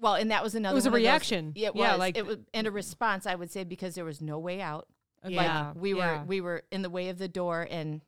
well, 0.00 0.14
and 0.14 0.30
that 0.30 0.42
was 0.42 0.54
another. 0.54 0.72
It 0.72 0.76
was 0.76 0.86
a 0.86 0.90
one 0.90 1.00
of 1.00 1.02
those- 1.02 1.06
reaction. 1.10 1.52
yeah, 1.56 1.68
it 1.68 1.76
Yeah, 1.76 1.92
was. 1.92 1.98
like- 1.98 2.16
it 2.18 2.26
was, 2.26 2.38
and 2.52 2.66
a 2.66 2.70
response. 2.70 3.26
I 3.26 3.34
would 3.34 3.50
say 3.50 3.64
because 3.64 3.94
there 3.94 4.04
was 4.04 4.20
no 4.20 4.38
way 4.38 4.60
out 4.60 4.86
yeah. 5.26 5.68
like 5.72 5.76
we 5.82 5.94
yeah. 5.94 6.20
were 6.20 6.24
we 6.26 6.40
were 6.42 6.62
in 6.70 6.82
the 6.82 6.90
way 6.90 7.08
of 7.08 7.16
the 7.16 7.28
door 7.28 7.66
and 7.70 8.02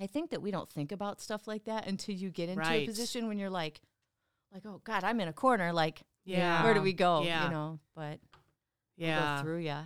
i 0.00 0.08
think 0.08 0.30
that 0.30 0.42
we 0.42 0.50
don't 0.50 0.68
think 0.68 0.90
about 0.90 1.20
stuff 1.20 1.46
like 1.46 1.62
that 1.66 1.86
until 1.86 2.16
you 2.16 2.30
get 2.30 2.48
into 2.48 2.68
a 2.68 2.84
position 2.84 3.28
when 3.28 3.38
you're 3.38 3.48
like 3.48 3.80
like 4.52 4.66
oh 4.66 4.80
god 4.82 5.04
i'm 5.04 5.20
in 5.20 5.28
a 5.28 5.32
corner 5.32 5.72
like 5.72 6.02
yeah. 6.24 6.64
where 6.64 6.74
do 6.74 6.82
we 6.82 6.92
go 6.92 7.22
Yeah. 7.22 7.44
you 7.44 7.50
know 7.52 7.78
but 7.94 8.18
Yeah. 8.96 9.36
go 9.36 9.42
through 9.44 9.58
ya 9.58 9.82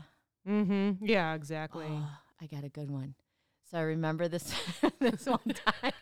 Mm-hmm. 0.49 1.05
Yeah, 1.07 1.35
exactly. 1.35 1.87
Oh, 1.89 2.09
i 2.43 2.47
got 2.47 2.65
a 2.65 2.69
good 2.69 2.91
one 2.91 3.15
so 3.71 3.79
i 3.79 3.83
remember 3.83 4.29
this 4.29 4.53
this 5.01 5.27
one 5.27 5.39
time 5.83 5.93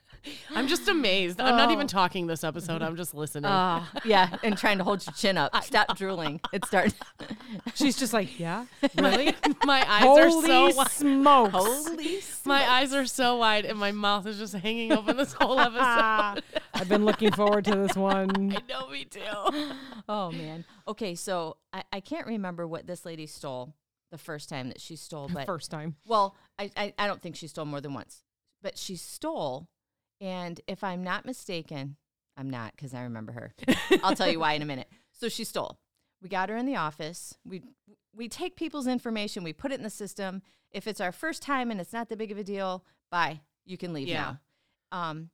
I'm 0.54 0.68
just 0.68 0.86
amazed. 0.86 1.40
I'm 1.40 1.56
not 1.56 1.70
even 1.70 1.84
Oh. 1.84 1.88
talking 1.88 2.26
this 2.26 2.44
episode. 2.44 2.82
I'm 2.82 2.94
just 2.94 3.14
listening. 3.14 3.46
uh, 3.46 3.86
yeah 4.04 4.36
and 4.42 4.54
trying 4.58 4.76
to 4.76 4.84
hold 4.84 5.06
your 5.06 5.14
chin 5.14 5.38
up 5.38 5.50
stop 5.64 5.96
drooling 5.96 6.40
it 6.52 6.62
starts. 6.66 6.94
She's 7.74 7.96
just 7.96 8.12
like, 8.12 8.38
yeah, 8.38 8.66
really? 8.98 9.34
my 9.64 9.82
eyes 9.90 10.02
Holy 10.02 10.20
are 10.20 10.30
so 10.30 10.76
wide. 10.76 10.90
smokes. 10.90 11.52
holy 11.54 12.18
My 12.44 12.70
eyes 12.70 12.92
are 12.92 13.06
so 13.06 13.38
wide 13.38 13.64
and 13.64 13.78
my 13.78 13.92
mouth 13.92 14.26
is 14.26 14.36
just 14.36 14.52
hanging 14.54 14.92
open 14.92 15.16
this 15.16 15.32
whole 15.32 15.58
episode. 15.58 16.42
I've 16.74 16.88
been 16.90 17.06
looking 17.06 17.32
forward 17.32 17.64
to 17.66 17.76
this 17.76 17.96
one. 17.96 18.54
I 18.54 18.60
know 18.70 18.90
me 18.90 19.06
too. 19.06 19.20
oh 20.06 20.30
man 20.32 20.66
okay 20.86 21.14
so 21.14 21.56
I, 21.72 21.84
I 21.94 22.00
can't 22.00 22.26
remember 22.26 22.66
what 22.68 22.86
this 22.86 23.06
lady 23.06 23.26
stole 23.26 23.72
the 24.10 24.18
first 24.18 24.48
time 24.48 24.68
that 24.68 24.80
she 24.80 24.96
stole 24.96 25.28
but 25.32 25.46
First 25.46 25.70
time. 25.70 25.96
Well, 26.06 26.36
I, 26.58 26.70
I, 26.76 26.94
I 26.98 27.06
don't 27.06 27.22
think 27.22 27.36
she 27.36 27.46
stole 27.46 27.64
more 27.64 27.80
than 27.80 27.94
once, 27.94 28.22
but 28.62 28.76
she 28.78 28.96
stole. 28.96 29.68
And 30.20 30.60
if 30.66 30.84
I'm 30.84 31.02
not 31.02 31.24
mistaken, 31.24 31.96
I'm 32.36 32.50
not 32.50 32.72
because 32.76 32.92
I 32.94 33.02
remember 33.02 33.32
her. 33.32 33.54
I'll 34.02 34.14
tell 34.14 34.30
you 34.30 34.40
why 34.40 34.52
in 34.54 34.62
a 34.62 34.66
minute. 34.66 34.88
So 35.12 35.28
she 35.28 35.44
stole. 35.44 35.78
We 36.22 36.28
got 36.28 36.48
her 36.50 36.56
in 36.56 36.66
the 36.66 36.76
office. 36.76 37.34
We 37.44 37.62
we 38.14 38.28
take 38.28 38.56
people's 38.56 38.86
information, 38.86 39.44
we 39.44 39.52
put 39.52 39.72
it 39.72 39.76
in 39.78 39.82
the 39.84 39.90
system. 39.90 40.42
If 40.72 40.86
it's 40.86 41.00
our 41.00 41.12
first 41.12 41.42
time 41.42 41.70
and 41.70 41.80
it's 41.80 41.92
not 41.92 42.08
that 42.08 42.18
big 42.18 42.32
of 42.32 42.38
a 42.38 42.44
deal, 42.44 42.84
bye. 43.10 43.40
You 43.64 43.76
can 43.78 43.92
leave 43.92 44.08
Yeah. 44.08 44.34
now. 44.92 44.98
Um, 45.10 45.30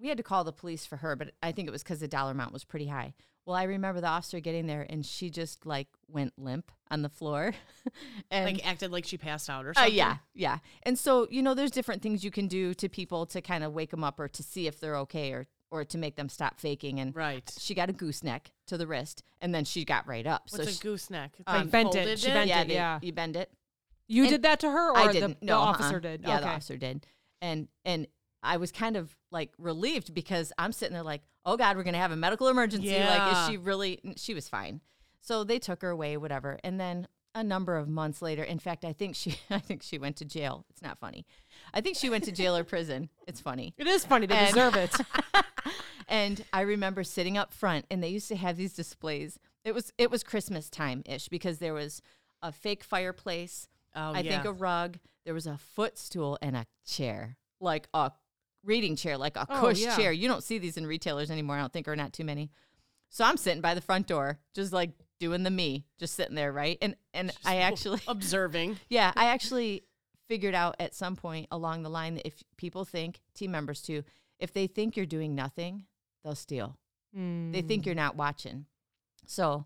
we 0.00 0.08
had 0.08 0.16
to 0.16 0.22
call 0.22 0.44
the 0.44 0.52
police 0.52 0.84
for 0.86 0.96
her, 0.96 1.16
but 1.16 1.32
I 1.42 1.52
think 1.52 1.68
it 1.68 1.72
was 1.72 1.82
because 1.82 2.00
the 2.00 2.08
dollar 2.08 2.32
amount 2.32 2.52
was 2.52 2.64
pretty 2.64 2.86
high. 2.86 3.14
Well, 3.46 3.54
I 3.56 3.62
remember 3.62 4.00
the 4.00 4.08
officer 4.08 4.40
getting 4.40 4.66
there 4.66 4.84
and 4.90 5.06
she 5.06 5.30
just 5.30 5.64
like 5.64 5.86
went 6.08 6.32
limp 6.36 6.72
on 6.90 7.02
the 7.02 7.08
floor. 7.08 7.54
and 8.30 8.44
like 8.56 8.66
acted 8.66 8.90
like 8.90 9.04
she 9.06 9.16
passed 9.16 9.48
out 9.48 9.64
or 9.64 9.70
uh, 9.70 9.74
something. 9.74 9.94
yeah, 9.94 10.16
yeah. 10.34 10.58
And 10.82 10.98
so, 10.98 11.28
you 11.30 11.42
know, 11.42 11.54
there's 11.54 11.70
different 11.70 12.02
things 12.02 12.24
you 12.24 12.32
can 12.32 12.48
do 12.48 12.74
to 12.74 12.88
people 12.88 13.24
to 13.26 13.40
kind 13.40 13.62
of 13.62 13.72
wake 13.72 13.90
them 13.90 14.02
up 14.02 14.18
or 14.18 14.26
to 14.28 14.42
see 14.42 14.66
if 14.66 14.80
they're 14.80 14.96
okay 14.98 15.32
or 15.32 15.46
or 15.68 15.84
to 15.84 15.98
make 15.98 16.14
them 16.14 16.28
stop 16.28 16.60
faking. 16.60 17.00
And 17.00 17.14
Right. 17.14 17.52
she 17.58 17.74
got 17.74 17.90
a 17.90 17.92
gooseneck 17.92 18.52
to 18.68 18.78
the 18.78 18.86
wrist, 18.86 19.24
and 19.40 19.52
then 19.52 19.64
she 19.64 19.84
got 19.84 20.06
right 20.06 20.24
up. 20.24 20.42
What's 20.50 20.64
so 20.64 20.70
a 20.70 20.72
she, 20.72 20.78
gooseneck? 20.80 21.32
It's 21.40 21.44
um, 21.48 21.62
like 21.62 21.70
bent 21.72 21.94
it. 21.96 22.18
She 22.20 22.28
bent 22.28 22.48
yeah, 22.48 22.62
it, 22.62 22.68
they- 22.68 22.74
yeah. 22.74 22.98
you 23.02 23.12
bend 23.12 23.36
it. 23.36 23.50
You 24.06 24.22
And 24.22 24.30
did 24.30 24.42
that 24.42 24.60
to 24.60 24.70
her, 24.70 24.90
or 24.92 24.96
I 24.96 25.06
the, 25.08 25.12
didn't. 25.14 25.40
the 25.40 25.46
no, 25.46 25.58
uh-uh. 25.58 25.64
officer 25.66 25.98
did? 25.98 26.22
Yeah, 26.22 26.34
okay. 26.36 26.44
the 26.44 26.48
officer 26.50 26.76
did. 26.76 27.04
And 27.42 27.66
and 27.84 28.06
I 28.46 28.56
was 28.56 28.72
kind 28.72 28.96
of 28.96 29.14
like 29.30 29.50
relieved 29.58 30.14
because 30.14 30.52
I'm 30.58 30.72
sitting 30.72 30.94
there 30.94 31.02
like, 31.02 31.22
oh 31.44 31.56
God, 31.56 31.76
we're 31.76 31.82
gonna 31.84 31.98
have 31.98 32.12
a 32.12 32.16
medical 32.16 32.48
emergency. 32.48 32.98
Like, 32.98 33.32
is 33.32 33.46
she 33.48 33.56
really? 33.56 34.00
She 34.16 34.34
was 34.34 34.48
fine. 34.48 34.80
So 35.20 35.44
they 35.44 35.58
took 35.58 35.82
her 35.82 35.90
away, 35.90 36.16
whatever. 36.16 36.58
And 36.62 36.78
then 36.78 37.08
a 37.34 37.42
number 37.44 37.76
of 37.76 37.88
months 37.88 38.22
later, 38.22 38.42
in 38.42 38.58
fact, 38.58 38.84
I 38.84 38.92
think 38.92 39.14
she, 39.14 39.38
I 39.50 39.58
think 39.58 39.82
she 39.82 39.98
went 39.98 40.16
to 40.16 40.24
jail. 40.24 40.64
It's 40.70 40.82
not 40.82 40.98
funny. 40.98 41.26
I 41.74 41.80
think 41.80 41.96
she 41.96 42.08
went 42.08 42.24
to 42.24 42.32
jail 42.32 42.56
or 42.56 42.64
prison. 42.64 43.10
It's 43.26 43.40
funny. 43.40 43.74
It 43.76 43.86
is 43.86 44.04
funny. 44.06 44.26
They 44.26 44.36
And- 44.36 44.54
deserve 44.54 44.76
it. 44.76 44.96
and 46.08 46.44
I 46.52 46.62
remember 46.62 47.04
sitting 47.04 47.36
up 47.36 47.52
front, 47.52 47.84
and 47.90 48.02
they 48.02 48.08
used 48.08 48.28
to 48.28 48.36
have 48.36 48.56
these 48.56 48.72
displays. 48.72 49.38
It 49.64 49.74
was 49.74 49.92
it 49.98 50.10
was 50.10 50.22
Christmas 50.22 50.70
time 50.70 51.02
ish 51.06 51.28
because 51.28 51.58
there 51.58 51.74
was 51.74 52.00
a 52.42 52.52
fake 52.52 52.84
fireplace. 52.84 53.68
Oh, 53.94 54.12
I 54.14 54.20
yeah. 54.20 54.30
think 54.30 54.44
a 54.44 54.52
rug. 54.52 54.98
There 55.24 55.34
was 55.34 55.46
a 55.46 55.58
footstool 55.58 56.38
and 56.40 56.56
a 56.56 56.66
chair, 56.86 57.36
like 57.60 57.88
a 57.92 58.12
reading 58.66 58.96
chair, 58.96 59.16
like 59.16 59.36
a 59.36 59.46
Oh, 59.48 59.60
cush 59.60 59.78
yeah. 59.80 59.96
chair. 59.96 60.12
You 60.12 60.28
don't 60.28 60.42
see 60.42 60.58
these 60.58 60.76
in 60.76 60.86
retailers 60.86 61.30
anymore. 61.30 61.56
I 61.56 61.60
don't 61.60 61.72
think, 61.72 61.88
or 61.88 61.96
not 61.96 62.12
too 62.12 62.24
many. 62.24 62.50
So 63.08 63.24
I'm 63.24 63.36
sitting 63.36 63.62
by 63.62 63.74
the 63.74 63.80
front 63.80 64.06
door, 64.06 64.38
just 64.54 64.72
like 64.72 64.90
doing 65.20 65.42
the 65.44 65.50
me, 65.50 65.86
just 65.98 66.14
sitting 66.14 66.34
there, 66.34 66.52
right? 66.52 66.76
And 66.82 66.96
and 67.14 67.32
I 67.44 67.58
actually, 67.58 68.00
observing. 68.08 68.78
yeah, 68.90 69.12
I 69.16 69.26
actually 69.26 69.84
figured 70.28 70.54
out 70.54 70.74
at 70.80 70.94
some 70.94 71.14
point 71.16 71.46
along 71.52 71.82
the 71.84 71.88
line 71.88 72.16
that 72.16 72.26
if 72.26 72.42
people 72.56 72.84
think 72.84 73.20
team 73.34 73.52
members 73.52 73.80
too, 73.80 74.02
if 74.40 74.52
they 74.52 74.66
think 74.66 74.96
you're 74.96 75.06
doing 75.06 75.34
nothing, 75.34 75.84
they'll 76.24 76.34
steal. 76.34 76.76
They 77.14 77.62
think 77.62 77.84
Mm. 77.84 77.86
you're 77.86 77.94
not 77.94 78.16
watching. 78.16 78.66
So 79.26 79.64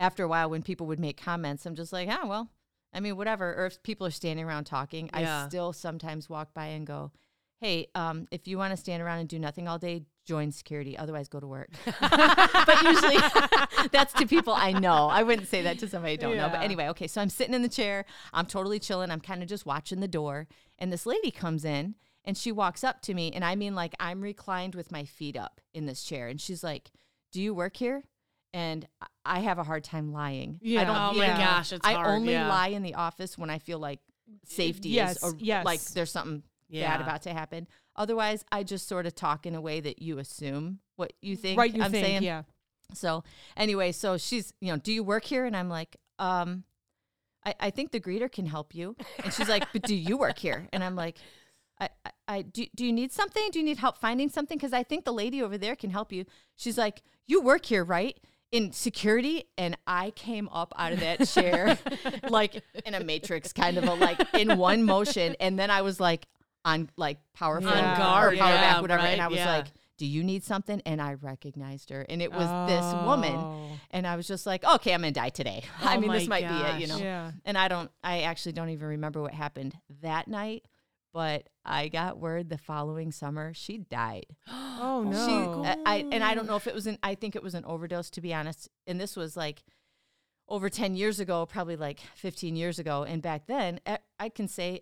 after 0.00 0.24
a 0.24 0.28
while, 0.28 0.50
when 0.50 0.62
people 0.62 0.86
would 0.88 0.98
make 0.98 1.20
comments, 1.20 1.66
I'm 1.66 1.74
just 1.76 1.92
like, 1.92 2.08
ah, 2.10 2.26
well, 2.26 2.48
I 2.92 2.98
mean, 3.00 3.16
whatever. 3.16 3.54
Or 3.54 3.66
if 3.66 3.80
people 3.84 4.06
are 4.06 4.10
standing 4.10 4.44
around 4.44 4.64
talking, 4.64 5.08
I 5.12 5.46
still 5.46 5.72
sometimes 5.72 6.28
walk 6.28 6.52
by 6.54 6.66
and 6.68 6.86
go, 6.86 7.12
hey, 7.60 7.86
um, 7.94 8.26
if 8.30 8.48
you 8.48 8.56
want 8.56 8.70
to 8.72 8.76
stand 8.76 9.02
around 9.02 9.18
and 9.18 9.28
do 9.28 9.38
nothing 9.38 9.68
all 9.68 9.78
day, 9.78 10.02
join 10.24 10.50
security. 10.50 10.96
Otherwise, 10.96 11.28
go 11.28 11.38
to 11.40 11.46
work. 11.46 11.68
but 12.00 12.82
usually 12.82 13.18
that's 13.92 14.12
to 14.14 14.26
people 14.26 14.54
I 14.54 14.72
know. 14.72 15.08
I 15.08 15.22
wouldn't 15.22 15.48
say 15.48 15.62
that 15.62 15.78
to 15.80 15.88
somebody 15.88 16.14
I 16.14 16.16
don't 16.16 16.36
know. 16.36 16.48
But 16.48 16.62
anyway, 16.62 16.88
okay. 16.88 17.06
So 17.06 17.20
I'm 17.20 17.28
sitting 17.28 17.54
in 17.54 17.62
the 17.62 17.68
chair. 17.68 18.06
I'm 18.32 18.46
totally 18.46 18.78
chilling. 18.78 19.10
I'm 19.10 19.20
kind 19.20 19.42
of 19.42 19.48
just 19.48 19.66
watching 19.66 20.00
the 20.00 20.08
door. 20.08 20.48
And 20.78 20.90
this 20.92 21.04
lady 21.04 21.30
comes 21.30 21.64
in 21.64 21.96
and 22.24 22.36
she 22.36 22.50
walks 22.50 22.82
up 22.82 23.02
to 23.02 23.14
me. 23.14 23.30
And 23.32 23.44
I 23.44 23.56
mean, 23.56 23.74
like, 23.74 23.94
I'm 24.00 24.20
reclined 24.22 24.74
with 24.74 24.90
my 24.90 25.04
feet 25.04 25.36
up 25.36 25.60
in 25.74 25.84
this 25.86 26.02
chair. 26.02 26.28
And 26.28 26.40
she's 26.40 26.64
like, 26.64 26.90
Do 27.32 27.42
you 27.42 27.52
work 27.52 27.76
here? 27.76 28.04
And 28.54 28.86
I- 29.02 29.06
I 29.26 29.40
have 29.40 29.58
a 29.58 29.64
hard 29.64 29.84
time 29.84 30.12
lying. 30.12 30.54
I 30.54 30.58
Yeah. 30.62 30.84
don't, 30.84 30.96
Oh 30.96 31.12
my 31.12 31.26
Yeah. 31.26 31.36
gosh, 31.38 31.72
it's 31.72 31.86
I 31.86 31.92
hard. 31.92 32.08
only 32.08 32.32
yeah. 32.32 32.48
lie 32.48 32.68
in 32.68 32.82
the 32.82 32.94
office 32.94 33.36
when 33.36 33.50
I 33.50 33.58
feel 33.58 33.78
like 33.78 34.00
safety 34.44 34.88
Yes, 34.90 35.18
is 35.18 35.22
or 35.22 35.34
yes. 35.38 35.64
like 35.64 35.80
there's 35.92 36.10
something 36.10 36.42
Yeah. 36.70 36.96
bad 36.96 37.02
about 37.02 37.22
to 37.22 37.32
happen. 37.32 37.66
Otherwise, 37.96 38.44
I 38.50 38.62
just 38.62 38.88
sort 38.88 39.06
of 39.06 39.14
talk 39.14 39.44
in 39.46 39.54
a 39.54 39.60
way 39.60 39.80
that 39.80 40.00
you 40.00 40.18
assume 40.18 40.78
what 40.96 41.12
you 41.20 41.36
think 41.36 41.58
right, 41.58 41.74
you 41.74 41.82
I'm 41.82 41.90
think, 41.90 42.06
saying. 42.06 42.22
yeah. 42.22 42.42
So 42.94 43.24
anyway, 43.56 43.92
so 43.92 44.16
she's, 44.16 44.52
you 44.60 44.72
know, 44.72 44.78
do 44.78 44.92
you 44.92 45.02
work 45.02 45.24
here? 45.24 45.44
And 45.44 45.56
I'm 45.56 45.68
like, 45.68 45.96
um, 46.18 46.64
I, 47.44 47.54
I 47.60 47.70
think 47.70 47.90
the 47.90 48.00
greeter 48.00 48.30
can 48.30 48.46
help 48.46 48.74
you. 48.74 48.96
And 49.22 49.32
she's 49.32 49.48
like, 49.48 49.64
but 49.72 49.82
do 49.82 49.94
you 49.94 50.16
work 50.16 50.38
here? 50.38 50.68
And 50.72 50.82
I'm 50.84 50.96
like, 50.96 51.18
I, 51.80 51.88
I, 52.04 52.10
I 52.28 52.42
do, 52.42 52.66
do 52.74 52.84
you 52.84 52.92
need 52.92 53.12
something? 53.12 53.50
Do 53.52 53.58
you 53.58 53.64
need 53.64 53.78
help 53.78 53.98
finding 53.98 54.28
something? 54.28 54.58
Because 54.58 54.72
I 54.72 54.82
think 54.82 55.04
the 55.04 55.12
lady 55.12 55.42
over 55.42 55.56
there 55.56 55.76
can 55.76 55.90
help 55.90 56.12
you. 56.12 56.24
She's 56.56 56.76
like, 56.76 57.02
you 57.26 57.40
work 57.40 57.64
here, 57.64 57.84
right? 57.84 58.18
In 58.52 58.72
security. 58.72 59.44
And 59.56 59.78
I 59.86 60.10
came 60.10 60.48
up 60.50 60.74
out 60.76 60.92
of 60.92 61.00
that 61.00 61.26
chair 61.28 61.78
like 62.28 62.62
in 62.84 62.94
a 62.94 63.02
matrix 63.02 63.52
kind 63.52 63.78
of 63.78 63.84
a 63.84 63.94
like 63.94 64.20
in 64.34 64.58
one 64.58 64.82
motion. 64.84 65.36
And 65.40 65.58
then 65.58 65.70
I 65.70 65.82
was 65.82 66.00
like 66.00 66.26
on 66.64 66.90
like 66.96 67.18
power 67.34 67.60
phone 67.60 67.72
On 67.72 67.94
or 67.94 67.96
guard, 67.96 68.38
power 68.38 68.50
yeah, 68.54 68.72
back, 68.72 68.82
whatever. 68.82 69.02
And 69.02 69.20
I 69.20 69.28
was 69.28 69.38
yeah. 69.38 69.56
like, 69.56 69.66
do 69.98 70.06
you 70.06 70.24
need 70.24 70.44
something? 70.44 70.80
And 70.86 71.00
I 71.00 71.14
recognized 71.14 71.90
her. 71.90 72.06
And 72.08 72.22
it 72.22 72.32
was 72.32 72.48
this 72.70 72.84
woman. 73.04 73.34
Oh. 73.34 73.70
And 73.90 74.06
I 74.06 74.16
was 74.16 74.26
just 74.26 74.46
like, 74.46 74.64
okay, 74.64 74.94
I'm 74.94 75.00
gonna 75.00 75.12
die 75.12 75.28
today. 75.30 75.62
I 75.82 75.96
Oh 75.96 76.00
mean, 76.00 76.10
this 76.10 76.26
my 76.28 76.40
might 76.40 76.48
be 76.48 76.76
it, 76.76 76.80
you 76.80 76.86
know. 76.86 76.98
Yeah. 76.98 77.32
And 77.44 77.56
I 77.58 77.68
don't, 77.68 77.90
I 78.02 78.22
actually 78.22 78.52
don't 78.52 78.70
even 78.70 78.88
remember 78.88 79.20
what 79.20 79.34
happened 79.34 79.76
that 80.02 80.28
night, 80.28 80.66
but 81.12 81.48
I 81.64 81.88
got 81.88 82.18
word 82.18 82.48
the 82.48 82.58
following 82.58 83.12
summer 83.12 83.52
she 83.54 83.78
died. 83.78 84.26
Oh 84.82 85.04
She, 85.04 85.10
no. 85.10 85.62
I, 85.66 85.76
I- 85.84 86.06
and 86.10 86.24
I 86.24 86.32
don't 86.34 86.46
know 86.46 86.56
if 86.56 86.66
it 86.66 86.74
was 86.74 86.86
an, 86.86 86.96
I 87.02 87.14
think 87.14 87.36
it 87.36 87.42
was 87.42 87.54
an 87.54 87.66
overdose 87.66 88.08
to 88.12 88.22
be 88.22 88.32
honest. 88.32 88.70
And 88.86 88.98
this 88.98 89.14
was 89.14 89.36
like 89.36 89.62
over 90.48 90.70
10 90.70 90.94
years 90.96 91.20
ago, 91.20 91.44
probably 91.44 91.76
like 91.76 92.00
15 92.16 92.56
years 92.56 92.78
ago. 92.78 93.02
And 93.04 93.20
back 93.20 93.46
then, 93.46 93.80
I 94.18 94.30
can 94.30 94.48
say 94.48 94.80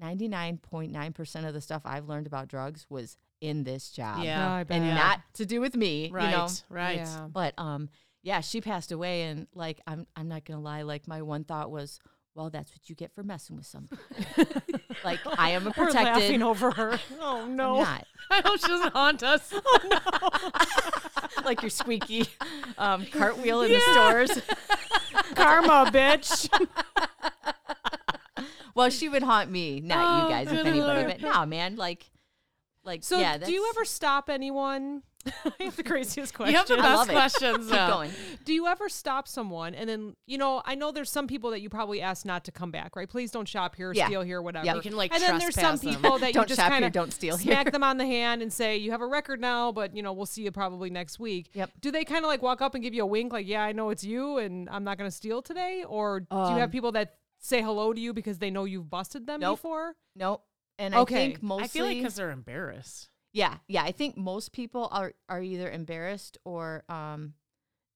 99.9% 0.00 1.46
of 1.48 1.54
the 1.54 1.60
stuff 1.60 1.82
I've 1.84 2.08
learned 2.08 2.26
about 2.26 2.48
drugs 2.48 2.86
was 2.88 3.16
in 3.40 3.64
this 3.64 3.90
job. 3.90 4.22
Yeah. 4.24 4.52
I 4.52 4.58
And 4.60 4.66
bet. 4.68 4.94
not 4.94 5.20
to 5.34 5.46
do 5.46 5.60
with 5.60 5.76
me, 5.76 6.10
Right. 6.12 6.30
you 6.30 6.36
know. 6.36 6.48
Right. 6.68 6.96
Yeah. 6.98 7.26
But 7.30 7.54
um, 7.58 7.88
yeah, 8.22 8.40
she 8.40 8.60
passed 8.60 8.90
away, 8.92 9.22
and 9.22 9.46
like 9.54 9.80
I'm, 9.86 10.06
I'm 10.16 10.28
not 10.28 10.44
gonna 10.44 10.60
lie. 10.60 10.82
Like 10.82 11.06
my 11.06 11.22
one 11.22 11.44
thought 11.44 11.70
was, 11.70 12.00
well, 12.34 12.50
that's 12.50 12.70
what 12.72 12.88
you 12.88 12.94
get 12.94 13.12
for 13.14 13.22
messing 13.22 13.56
with 13.56 13.66
somebody. 13.66 14.00
like 15.04 15.20
I 15.38 15.50
am 15.50 15.66
a 15.68 15.72
We're 15.76 15.90
laughing 15.90 16.42
over 16.42 16.70
her. 16.72 16.98
Oh 17.20 17.46
no. 17.46 17.78
not 17.80 18.06
I 18.30 18.42
hope 18.44 18.60
she 18.60 18.66
doesn't 18.68 18.92
haunt 18.92 19.22
us. 19.22 19.52
Oh, 19.54 19.78
no. 21.36 21.42
like 21.44 21.62
your 21.62 21.70
squeaky 21.70 22.26
um, 22.76 23.06
cartwheel 23.06 23.62
in 23.62 23.72
the 23.72 23.80
stores. 23.80 24.30
Karma, 25.34 25.90
bitch. 25.92 26.48
Well, 28.78 28.90
she 28.90 29.08
would 29.08 29.22
haunt 29.24 29.50
me, 29.50 29.80
not 29.80 29.98
Oh, 29.98 30.24
you 30.28 30.32
guys, 30.34 30.46
if 30.46 30.64
anybody. 30.66 30.80
Lord. 30.80 31.06
But 31.06 31.20
no, 31.20 31.44
man, 31.46 31.76
like, 31.76 32.10
like 32.84 33.02
So, 33.02 33.18
yeah. 33.18 33.36
do 33.38 33.52
you 33.52 33.68
ever 33.74 33.84
stop 33.84 34.30
anyone? 34.30 35.02
I 35.60 35.64
have 35.64 35.76
the 35.76 35.82
craziest 35.82 36.32
question. 36.32 36.52
You 36.52 36.58
have 36.58 36.68
the 36.68 36.76
best 36.76 37.10
questions. 37.10 37.66
keep 37.66 37.74
though. 37.74 37.88
going? 37.88 38.12
Do 38.44 38.52
you 38.54 38.66
ever 38.68 38.88
stop 38.88 39.26
someone 39.26 39.74
and 39.74 39.90
then, 39.90 40.14
you 40.26 40.38
know, 40.38 40.62
I 40.64 40.74
know 40.76 40.92
there's 40.92 41.10
some 41.10 41.26
people 41.26 41.50
that 41.50 41.60
you 41.60 41.68
probably 41.68 42.00
ask 42.00 42.24
not 42.24 42.44
to 42.44 42.52
come 42.52 42.70
back, 42.70 42.94
right? 42.94 43.08
Please 43.08 43.30
don't 43.32 43.46
shop 43.48 43.74
here, 43.74 43.92
Yeah. 43.92 44.06
steal 44.06 44.22
here, 44.22 44.40
whatever. 44.40 44.64
Yeah. 44.64 44.76
You 44.76 44.80
can, 44.80 44.96
like, 44.96 45.12
and 45.12 45.20
then 45.22 45.38
there's 45.38 45.56
some 45.56 45.76
them. 45.76 45.96
people 45.96 46.18
that 46.20 46.28
you 46.28 46.32
Don't 46.34 46.48
just 46.48 46.60
shop 46.60 46.70
kind 46.70 46.82
here, 46.82 46.86
of 46.86 46.92
don't 46.92 47.12
steal 47.12 47.36
here. 47.36 47.52
smack 47.52 47.72
them 47.72 47.82
on 47.82 47.98
the 47.98 48.06
hand 48.06 48.40
and 48.42 48.50
say, 48.52 48.76
you 48.78 48.92
have 48.92 49.02
a 49.02 49.06
record 49.06 49.40
now, 49.40 49.72
but, 49.72 49.94
you 49.94 50.02
know, 50.04 50.12
we'll 50.12 50.24
see 50.24 50.42
you 50.44 50.52
probably 50.52 50.88
next 50.88 51.18
week. 51.18 51.50
Yep. 51.52 51.72
Do 51.80 51.90
they 51.90 52.04
kind 52.04 52.24
of 52.24 52.28
like 52.28 52.40
walk 52.40 52.62
up 52.62 52.74
and 52.74 52.82
give 52.82 52.94
you 52.94 53.02
a 53.02 53.06
wink, 53.06 53.32
like, 53.32 53.46
yeah, 53.46 53.62
I 53.64 53.72
know 53.72 53.90
it's 53.90 54.04
you 54.04 54.38
and 54.38 54.70
I'm 54.70 54.84
not 54.84 54.96
going 54.98 55.10
to 55.10 55.14
steal 55.14 55.42
today? 55.42 55.84
Or 55.86 56.20
do 56.20 56.26
you 56.30 56.38
have 56.38 56.62
Um, 56.62 56.70
people 56.70 56.92
that 56.92 57.16
say 57.38 57.62
hello 57.62 57.92
to 57.92 58.00
you 58.00 58.12
because 58.12 58.38
they 58.38 58.50
know 58.50 58.64
you've 58.64 58.90
busted 58.90 59.26
them 59.26 59.40
Nope. 59.40 59.58
before? 59.58 59.94
Nope. 60.16 60.44
And 60.78 60.94
Okay. 60.94 61.14
I 61.14 61.26
think 61.32 61.42
mostly, 61.42 61.64
I 61.64 61.68
feel 61.68 61.84
like 61.86 61.96
because 61.98 62.14
they're 62.14 62.30
embarrassed. 62.30 63.08
yeah, 63.32 63.56
yeah. 63.66 63.82
I 63.82 63.92
think 63.92 64.16
most 64.16 64.52
people 64.52 64.88
are 64.92 65.12
are 65.28 65.42
either 65.42 65.70
embarrassed 65.70 66.38
or 66.44 66.84
um, 66.88 67.34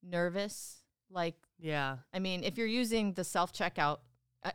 nervous. 0.02 0.78
Like 1.10 1.36
Yeah. 1.58 1.98
I 2.12 2.18
mean, 2.18 2.42
if 2.44 2.56
you're 2.56 2.66
using 2.66 3.12
the 3.14 3.24
self 3.24 3.52
checkout, 3.52 3.98
uh, 4.42 4.50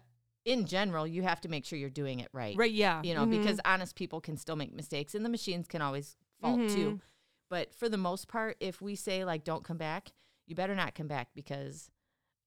in 0.46 0.66
general, 0.66 1.06
you 1.06 1.24
have 1.24 1.40
to 1.42 1.50
make 1.50 1.66
sure 1.66 1.78
you're 1.78 1.90
doing 1.90 2.20
it 2.20 2.30
right. 2.34 2.56
Right, 2.58 2.72
yeah. 2.72 3.02
You 3.04 3.14
know, 3.14 3.26
Mhm. 3.26 3.32
because 3.32 3.60
honest 3.64 3.96
people 3.96 4.20
can 4.22 4.38
still 4.38 4.56
make 4.56 4.74
mistakes 4.74 5.14
and 5.16 5.24
the 5.24 5.30
machines 5.30 5.68
can 5.68 5.82
always 5.82 6.16
fault 6.42 6.60
Mm-hmm. 6.60 6.76
too. 6.76 7.02
But 7.50 7.74
for 7.74 7.88
the 7.88 7.98
most 7.98 8.28
part, 8.28 8.58
if 8.60 8.82
we 8.82 8.96
say, 8.96 9.24
like, 9.24 9.46
don't 9.46 9.64
come 9.64 9.78
back, 9.78 10.12
you 10.48 10.56
better 10.56 10.76
not 10.76 10.96
come 10.96 11.08
back 11.08 11.30
because, 11.34 11.90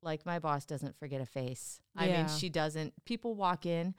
like, 0.03 0.24
my 0.26 0.38
boss 0.38 0.64
doesn't 0.64 0.98
forget 0.98 1.20
a 1.20 1.26
face. 1.26 1.80
I 1.96 2.07
mean, 2.09 2.28
she 2.28 2.48
doesn't. 2.48 2.92
People 3.05 3.34
walk 3.34 3.66
in 3.66 3.94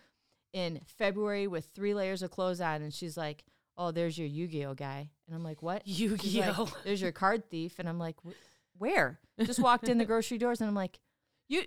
in 0.54 0.82
February 0.86 1.47
with 1.47 1.70
three 1.74 1.93
layers 1.93 2.22
of 2.22 2.32
clothes 2.32 2.60
on 2.62 2.82
and 2.82 2.93
she's 2.93 3.16
like, 3.18 3.43
oh, 3.78 3.91
there's 3.91 4.18
your 4.18 4.28
Yu 4.28 4.47
Gi 4.47 4.66
Oh 4.66 4.74
guy. 4.74 5.10
And 5.28 5.36
I'm 5.36 5.43
like, 5.43 5.62
what? 5.62 5.88
Yu-Gi-Oh. 5.88 6.72
there's 6.84 7.02
your 7.02 7.12
card 7.14 7.49
thief. 7.49 7.80
And 7.80 7.88
I'm 7.88 7.99
like, 7.99 8.18
where? 8.78 9.20
Just 9.39 9.60
walked 9.60 9.88
in 9.88 9.97
the 9.97 10.06
grocery 10.06 10.38
doors 10.38 10.60
and 10.60 10.68
I'm 10.68 10.76
like, 10.76 10.99
you 11.47 11.64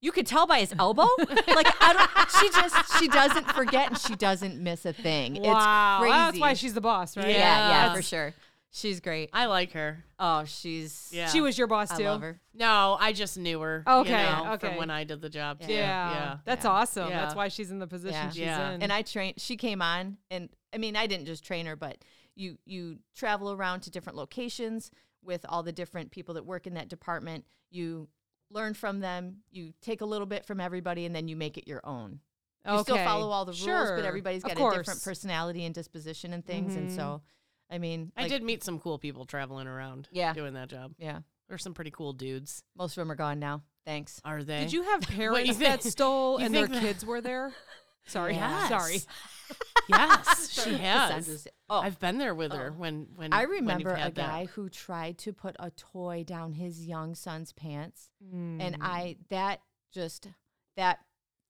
you 0.00 0.10
could 0.10 0.26
tell 0.26 0.46
by 0.46 0.58
his 0.60 0.74
elbow. 0.78 1.06
like 1.18 1.68
I 1.80 1.92
don't. 1.92 2.30
She 2.40 2.60
just 2.60 2.98
she 2.98 3.06
doesn't 3.06 3.48
forget 3.52 3.88
and 3.88 3.98
she 3.98 4.16
doesn't 4.16 4.60
miss 4.60 4.84
a 4.84 4.92
thing. 4.92 5.40
wow. 5.40 5.98
It's 6.00 6.02
crazy. 6.02 6.16
That's 6.16 6.38
why 6.40 6.54
she's 6.54 6.74
the 6.74 6.80
boss, 6.80 7.16
right? 7.16 7.28
yeah, 7.28 7.36
yeah, 7.36 7.68
Yeah. 7.68 7.94
for 7.94 8.02
sure. 8.02 8.34
She's 8.74 9.00
great. 9.00 9.28
I 9.34 9.46
like 9.46 9.72
her. 9.72 10.02
Oh, 10.18 10.44
she's 10.44 11.10
Yeah. 11.12 11.28
She 11.28 11.42
was 11.42 11.58
your 11.58 11.66
boss 11.66 11.90
I 11.90 11.98
too. 11.98 12.04
love 12.04 12.22
her. 12.22 12.40
No, 12.54 12.96
I 12.98 13.12
just 13.12 13.36
knew 13.36 13.60
her. 13.60 13.84
Okay, 13.86 14.10
You 14.10 14.16
know, 14.44 14.52
okay. 14.54 14.68
From 14.68 14.76
when 14.78 14.88
I 14.90 15.04
did 15.04 15.20
the 15.20 15.28
job. 15.28 15.58
Yeah. 15.60 15.66
Too. 15.66 15.72
Yeah. 15.74 16.10
Yeah. 16.10 16.36
That's 16.46 16.64
Yeah. 16.64 16.70
awesome. 16.70 17.10
Yeah. 17.10 17.20
That's 17.20 17.34
why 17.34 17.48
she's 17.48 17.70
in 17.70 17.78
the 17.80 17.86
position 17.86 18.14
Yeah. 18.18 18.30
she's 18.30 18.38
Yeah. 18.38 18.70
in. 18.70 18.82
And 18.82 18.90
I 18.90 19.02
trained. 19.02 19.38
She 19.40 19.58
came 19.58 19.82
on, 19.82 20.16
and 20.30 20.48
I 20.72 20.78
mean, 20.78 20.96
I 20.96 21.06
didn't 21.06 21.26
just 21.26 21.44
train 21.44 21.66
her, 21.66 21.76
but 21.76 21.98
you 22.34 22.56
you 22.64 23.00
travel 23.14 23.52
around 23.52 23.80
to 23.82 23.90
different 23.90 24.16
locations 24.16 24.90
with 25.22 25.44
all 25.50 25.62
the 25.62 25.72
different 25.72 26.10
people 26.10 26.32
that 26.34 26.46
work 26.46 26.66
in 26.66 26.72
that 26.74 26.88
department. 26.88 27.44
You 27.70 28.08
learn 28.48 28.72
from 28.72 29.00
them. 29.00 29.42
You 29.50 29.74
take 29.82 30.00
a 30.00 30.06
little 30.06 30.26
bit 30.26 30.46
from 30.46 30.60
everybody, 30.60 31.04
and 31.04 31.14
then 31.14 31.28
you 31.28 31.36
make 31.36 31.58
it 31.58 31.68
your 31.68 31.82
own. 31.84 32.20
You 32.66 32.78
still 32.80 32.96
follow 32.96 33.28
all 33.30 33.44
the 33.44 33.52
rules, 33.52 33.62
Sure. 33.64 33.96
but 33.96 34.06
everybody's 34.06 34.42
got 34.42 34.52
a 34.52 34.76
different 34.78 35.02
personality 35.04 35.64
and 35.66 35.74
disposition 35.74 36.32
and 36.32 36.42
things. 36.46 36.74
And 36.74 36.88
Mhm. 36.90 36.96
so, 36.96 37.22
I 37.72 37.78
mean, 37.78 38.12
I 38.16 38.22
like, 38.22 38.30
did 38.30 38.42
meet 38.42 38.62
some 38.62 38.78
cool 38.78 38.98
people 38.98 39.24
traveling 39.24 39.66
around. 39.66 40.06
Yeah. 40.12 40.34
Doing 40.34 40.54
that 40.54 40.68
job. 40.68 40.92
Yeah, 40.98 41.20
There's 41.48 41.62
some 41.62 41.74
pretty 41.74 41.90
cool 41.90 42.12
dudes. 42.12 42.62
most 42.76 42.92
of 42.92 43.02
them 43.02 43.10
are 43.10 43.16
gone 43.16 43.38
now. 43.38 43.62
Thanks. 43.86 44.20
Are 44.24 44.42
they? 44.44 44.60
Did 44.60 44.72
you 44.72 44.82
have 44.82 45.00
parents 45.08 45.48
you 45.48 45.54
that 45.64 45.82
stole 45.82 46.36
and 46.42 46.54
their 46.54 46.66
that- 46.68 46.80
kids 46.82 47.04
were 47.04 47.20
there? 47.20 47.52
Sorry. 48.06 48.34
Yes. 48.34 48.68
Sorry. 48.68 48.98
Yes, 49.88 50.50
she 50.50 50.74
has. 50.74 51.46
Oh, 51.68 51.78
I've 51.80 51.98
been 51.98 52.18
there 52.18 52.34
with 52.34 52.52
her 52.52 52.72
Oh. 52.74 52.78
when 52.78 53.06
when 53.16 53.32
I 53.32 53.42
when 53.42 53.50
remember 53.60 53.90
a 53.92 53.98
had 53.98 54.14
that. 54.16 54.26
guy 54.26 54.44
who 54.46 54.68
tried 54.68 55.18
to 55.18 55.32
put 55.32 55.56
a 55.58 55.70
toy 55.70 56.24
down 56.26 56.52
his 56.52 56.84
young 56.86 57.14
son's 57.14 57.52
pants. 57.52 58.10
Mm. 58.34 58.60
and 58.60 58.76
I 58.80 59.16
that 59.30 59.60
just 59.92 60.28
that 60.76 60.98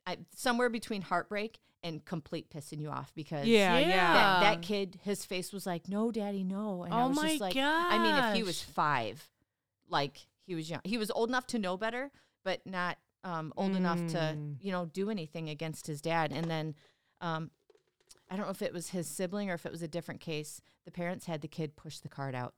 I 0.07 0.19
somewhere 0.35 0.69
between 0.69 1.03
heartbreak 1.03 1.59
and 1.85 2.05
complete 2.05 2.49
pissing 2.51 2.81
you 2.81 2.91
off 2.91 3.13
because 3.15 3.47
yeah, 3.47 3.79
Yeah. 3.79 3.89
yeah. 3.89 4.13
that, 4.15 4.41
that 4.41 4.63
kid 4.63 4.99
his 5.03 5.25
face 5.25 5.53
was 5.53 5.67
like 5.67 5.89
no 5.89 6.11
daddy 6.13 6.45
no 6.45 6.85
and 6.85 6.95
I 6.95 7.03
Oh 7.05 7.09
was 7.09 7.17
my 7.17 7.29
just 7.31 7.41
like 7.41 7.57
I 7.57 7.99
mean 7.99 8.15
if 8.31 8.35
he 8.37 8.43
was 8.43 8.63
5 8.63 9.29
like 9.89 10.27
he 10.47 10.55
was 10.55 10.71
young 10.71 10.81
he 10.85 10.97
was 10.99 11.11
old 11.11 11.29
enough 11.29 11.47
to 11.49 11.59
know 11.59 11.77
better 11.77 12.11
but 12.45 12.61
not 12.67 12.99
um, 13.25 13.53
old 13.57 13.77
enough 13.77 13.99
to 14.09 14.19
Mm. 14.37 14.57
you 14.61 14.73
know 14.73 14.87
do 14.87 15.11
anything 15.11 15.49
against 15.49 15.87
his 15.87 16.01
dad 16.01 16.33
and 16.33 16.51
then 16.51 16.75
um, 17.21 17.51
I 18.31 18.37
don't 18.37 18.47
know 18.47 18.51
if 18.53 18.63
it 18.63 18.73
was 18.73 18.89
his 18.91 19.07
sibling 19.09 19.51
or 19.51 19.55
if 19.55 19.65
it 19.67 19.73
was 19.73 19.83
a 19.83 19.89
different 19.89 20.21
case 20.21 20.61
the 20.85 20.91
parents 20.91 21.27
had 21.27 21.41
the 21.41 21.49
kid 21.49 21.77
push 21.77 21.99
the 21.99 22.09
card 22.09 22.35
out 22.35 22.55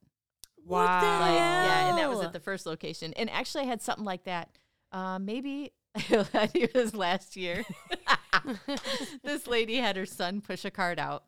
What 0.64 0.86
the 1.00 1.06
Wow. 1.06 1.20
like, 1.20 1.34
yeah, 1.34 1.88
and 1.90 1.98
that 1.98 2.08
was 2.10 2.20
at 2.22 2.32
the 2.32 2.40
first 2.40 2.64
location. 2.64 3.12
And 3.14 3.28
actually, 3.28 3.64
I 3.64 3.66
had 3.66 3.82
something 3.82 4.04
like 4.06 4.24
that. 4.24 4.48
Uh, 4.92 5.18
maybe 5.18 5.72
I 5.94 6.00
think 6.22 6.54
it 6.54 6.74
was 6.74 6.94
last 6.94 7.36
year. 7.36 7.64
this 9.22 9.46
lady 9.46 9.76
had 9.76 9.96
her 9.96 10.06
son 10.06 10.40
push 10.40 10.64
a 10.64 10.70
card 10.70 10.98
out 10.98 11.24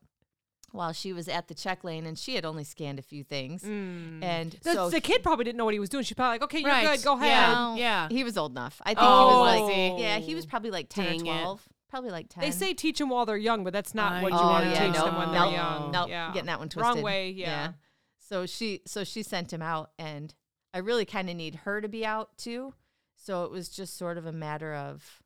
while 0.72 0.92
she 0.92 1.12
was 1.12 1.28
at 1.28 1.48
the 1.48 1.54
check 1.54 1.84
lane, 1.84 2.04
and 2.04 2.18
she 2.18 2.34
had 2.34 2.44
only 2.44 2.64
scanned 2.64 2.98
a 2.98 3.02
few 3.02 3.24
things. 3.24 3.62
Mm. 3.62 4.22
And 4.22 4.52
the, 4.62 4.72
so 4.72 4.90
the 4.90 5.00
kid 5.00 5.22
probably 5.22 5.44
didn't 5.44 5.56
know 5.56 5.64
what 5.64 5.72
he 5.74 5.80
was 5.80 5.88
doing. 5.88 6.04
She's 6.04 6.16
probably 6.16 6.34
like, 6.34 6.42
okay, 6.42 6.58
you're 6.60 6.68
Right. 6.68 6.96
good. 6.98 7.04
Go 7.04 7.14
ahead. 7.14 7.28
Yeah. 7.28 7.52
Well, 7.52 7.76
yeah. 7.78 8.08
he 8.10 8.24
was 8.24 8.36
old 8.36 8.52
enough. 8.52 8.80
I 8.84 8.90
think 8.90 8.98
Oh, 9.00 9.28
he 9.30 9.36
was 9.36 9.48
I 9.48 9.58
like, 9.64 9.74
see. 9.74 10.02
yeah, 10.02 10.18
he 10.18 10.34
was 10.34 10.44
probably 10.44 10.70
like 10.70 10.88
ten 10.88 11.04
Dang 11.04 11.14
or 11.28 11.34
it. 11.34 11.40
twelve. 11.40 11.62
probably 11.88 12.10
like 12.10 12.28
10. 12.28 12.42
They 12.42 12.50
say 12.50 12.74
teach 12.74 12.98
them 12.98 13.08
while 13.08 13.24
they're 13.24 13.36
young, 13.36 13.64
but 13.64 13.72
that's 13.72 13.94
not 13.94 14.12
I 14.14 14.22
what 14.22 14.32
you 14.32 14.38
know. 14.38 14.42
want 14.42 14.66
Oh, 14.66 14.68
to 14.70 14.74
yeah, 14.74 14.86
teach 14.86 14.94
no, 14.96 15.04
them 15.06 15.16
when 15.16 15.32
no, 15.32 15.44
they're 15.44 15.52
young. 15.58 15.90
Nope, 15.92 16.08
yeah. 16.10 16.30
getting 16.32 16.46
that 16.46 16.58
one 16.58 16.68
twisted. 16.68 16.94
Wrong 16.96 17.02
way, 17.02 17.30
yeah. 17.30 17.72
So 18.18 18.44
she 18.44 18.82
so 18.86 19.04
she 19.04 19.22
sent 19.22 19.52
him 19.52 19.62
out 19.62 19.92
and 19.98 20.34
I 20.74 20.78
really 20.78 21.04
kind 21.04 21.30
of 21.30 21.36
need 21.36 21.54
her 21.64 21.80
to 21.80 21.88
be 21.88 22.04
out 22.04 22.36
too. 22.36 22.74
So 23.14 23.44
it 23.44 23.50
was 23.52 23.68
just 23.68 23.96
sort 23.96 24.18
of 24.18 24.26
a 24.26 24.32
matter 24.32 24.74
of 24.74 25.22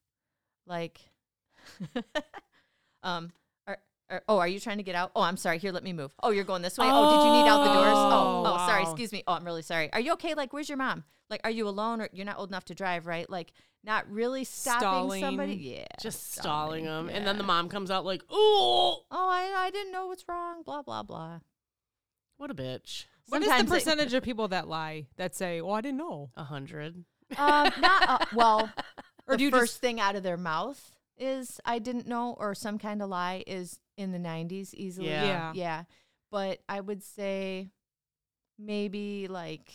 like 0.66 1.00
um 3.02 3.32
are, 3.66 3.78
are, 4.10 4.22
oh, 4.28 4.38
are 4.38 4.48
you 4.48 4.58
trying 4.60 4.78
to 4.78 4.82
get 4.82 4.94
out? 4.94 5.12
Oh, 5.14 5.22
I'm 5.22 5.36
sorry. 5.36 5.58
Here, 5.58 5.72
let 5.72 5.84
me 5.84 5.92
move. 5.92 6.12
Oh, 6.22 6.30
you're 6.30 6.44
going 6.44 6.62
this 6.62 6.76
way. 6.78 6.86
Oh, 6.90 7.10
did 7.10 7.24
you 7.26 7.32
need 7.42 7.48
out 7.48 7.64
the 7.64 7.72
doors? 7.72 7.94
Oh, 7.96 8.42
Oh, 8.46 8.54
oh, 8.54 8.66
sorry. 8.66 8.82
Excuse 8.82 9.12
me. 9.12 9.22
Oh, 9.26 9.34
I'm 9.34 9.44
really 9.44 9.62
sorry. 9.62 9.92
Are 9.92 10.00
you 10.00 10.12
okay? 10.14 10.34
Like, 10.34 10.52
where's 10.52 10.68
your 10.68 10.78
mom? 10.78 11.04
Like, 11.28 11.40
are 11.44 11.50
you 11.50 11.68
alone 11.68 12.00
or 12.00 12.08
you're 12.12 12.26
not 12.26 12.38
old 12.38 12.48
enough 12.50 12.64
to 12.66 12.74
drive, 12.74 13.06
right? 13.06 13.30
Like, 13.30 13.52
not 13.84 14.10
really 14.10 14.42
stopping 14.44 15.20
somebody. 15.20 15.52
Stalling. 15.52 15.60
Yeah. 15.60 15.84
Just 16.00 16.32
stalling 16.34 16.84
them, 16.84 17.08
and 17.08 17.24
then 17.26 17.38
the 17.38 17.44
mom 17.44 17.68
comes 17.68 17.90
out 17.90 18.04
like, 18.04 18.22
"Ooh, 18.24 18.34
Oh, 18.34 19.04
I, 19.10 19.54
I 19.56 19.70
didn't 19.70 19.92
know 19.92 20.06
what's 20.08 20.24
wrong. 20.28 20.62
Blah 20.64 20.82
blah 20.82 21.02
blah. 21.02 21.38
what 22.36 22.50
a 22.50 22.54
bitch!" 22.54 23.04
What 23.28 23.40
is 23.42 23.48
the 23.48 23.50
Sometimes 23.56 23.70
they- 23.70 23.76
percentage 23.76 24.12
of 24.12 24.22
people 24.24 24.48
that 24.48 24.66
lie 24.68 25.06
that 25.16 25.34
say, 25.34 25.60
"Oh, 25.62 25.70
I 25.70 25.80
didn't 25.80 25.98
know"? 25.98 26.30
A 26.36 26.44
hundred. 26.44 27.04
um, 27.38 27.70
not 27.80 28.08
uh, 28.08 28.18
well. 28.34 28.70
Or 29.26 29.34
the 29.34 29.38
do 29.38 29.44
you 29.44 29.50
first 29.50 29.74
just- 29.74 29.80
thing 29.80 29.98
out 30.00 30.14
of 30.16 30.22
their 30.24 30.36
mouth 30.36 30.96
is 31.20 31.60
I 31.64 31.78
didn't 31.78 32.08
know, 32.08 32.34
or 32.38 32.54
some 32.54 32.78
kind 32.78 33.00
of 33.02 33.08
lie 33.08 33.44
is 33.46 33.78
in 33.96 34.10
the 34.10 34.18
'90s 34.18 34.74
easily. 34.74 35.08
Yeah. 35.10 35.24
Yeah. 35.24 35.52
yeah. 35.54 35.82
But 36.32 36.60
I 36.68 36.80
would 36.80 37.02
say 37.04 37.68
maybe 38.58 39.28
like 39.28 39.70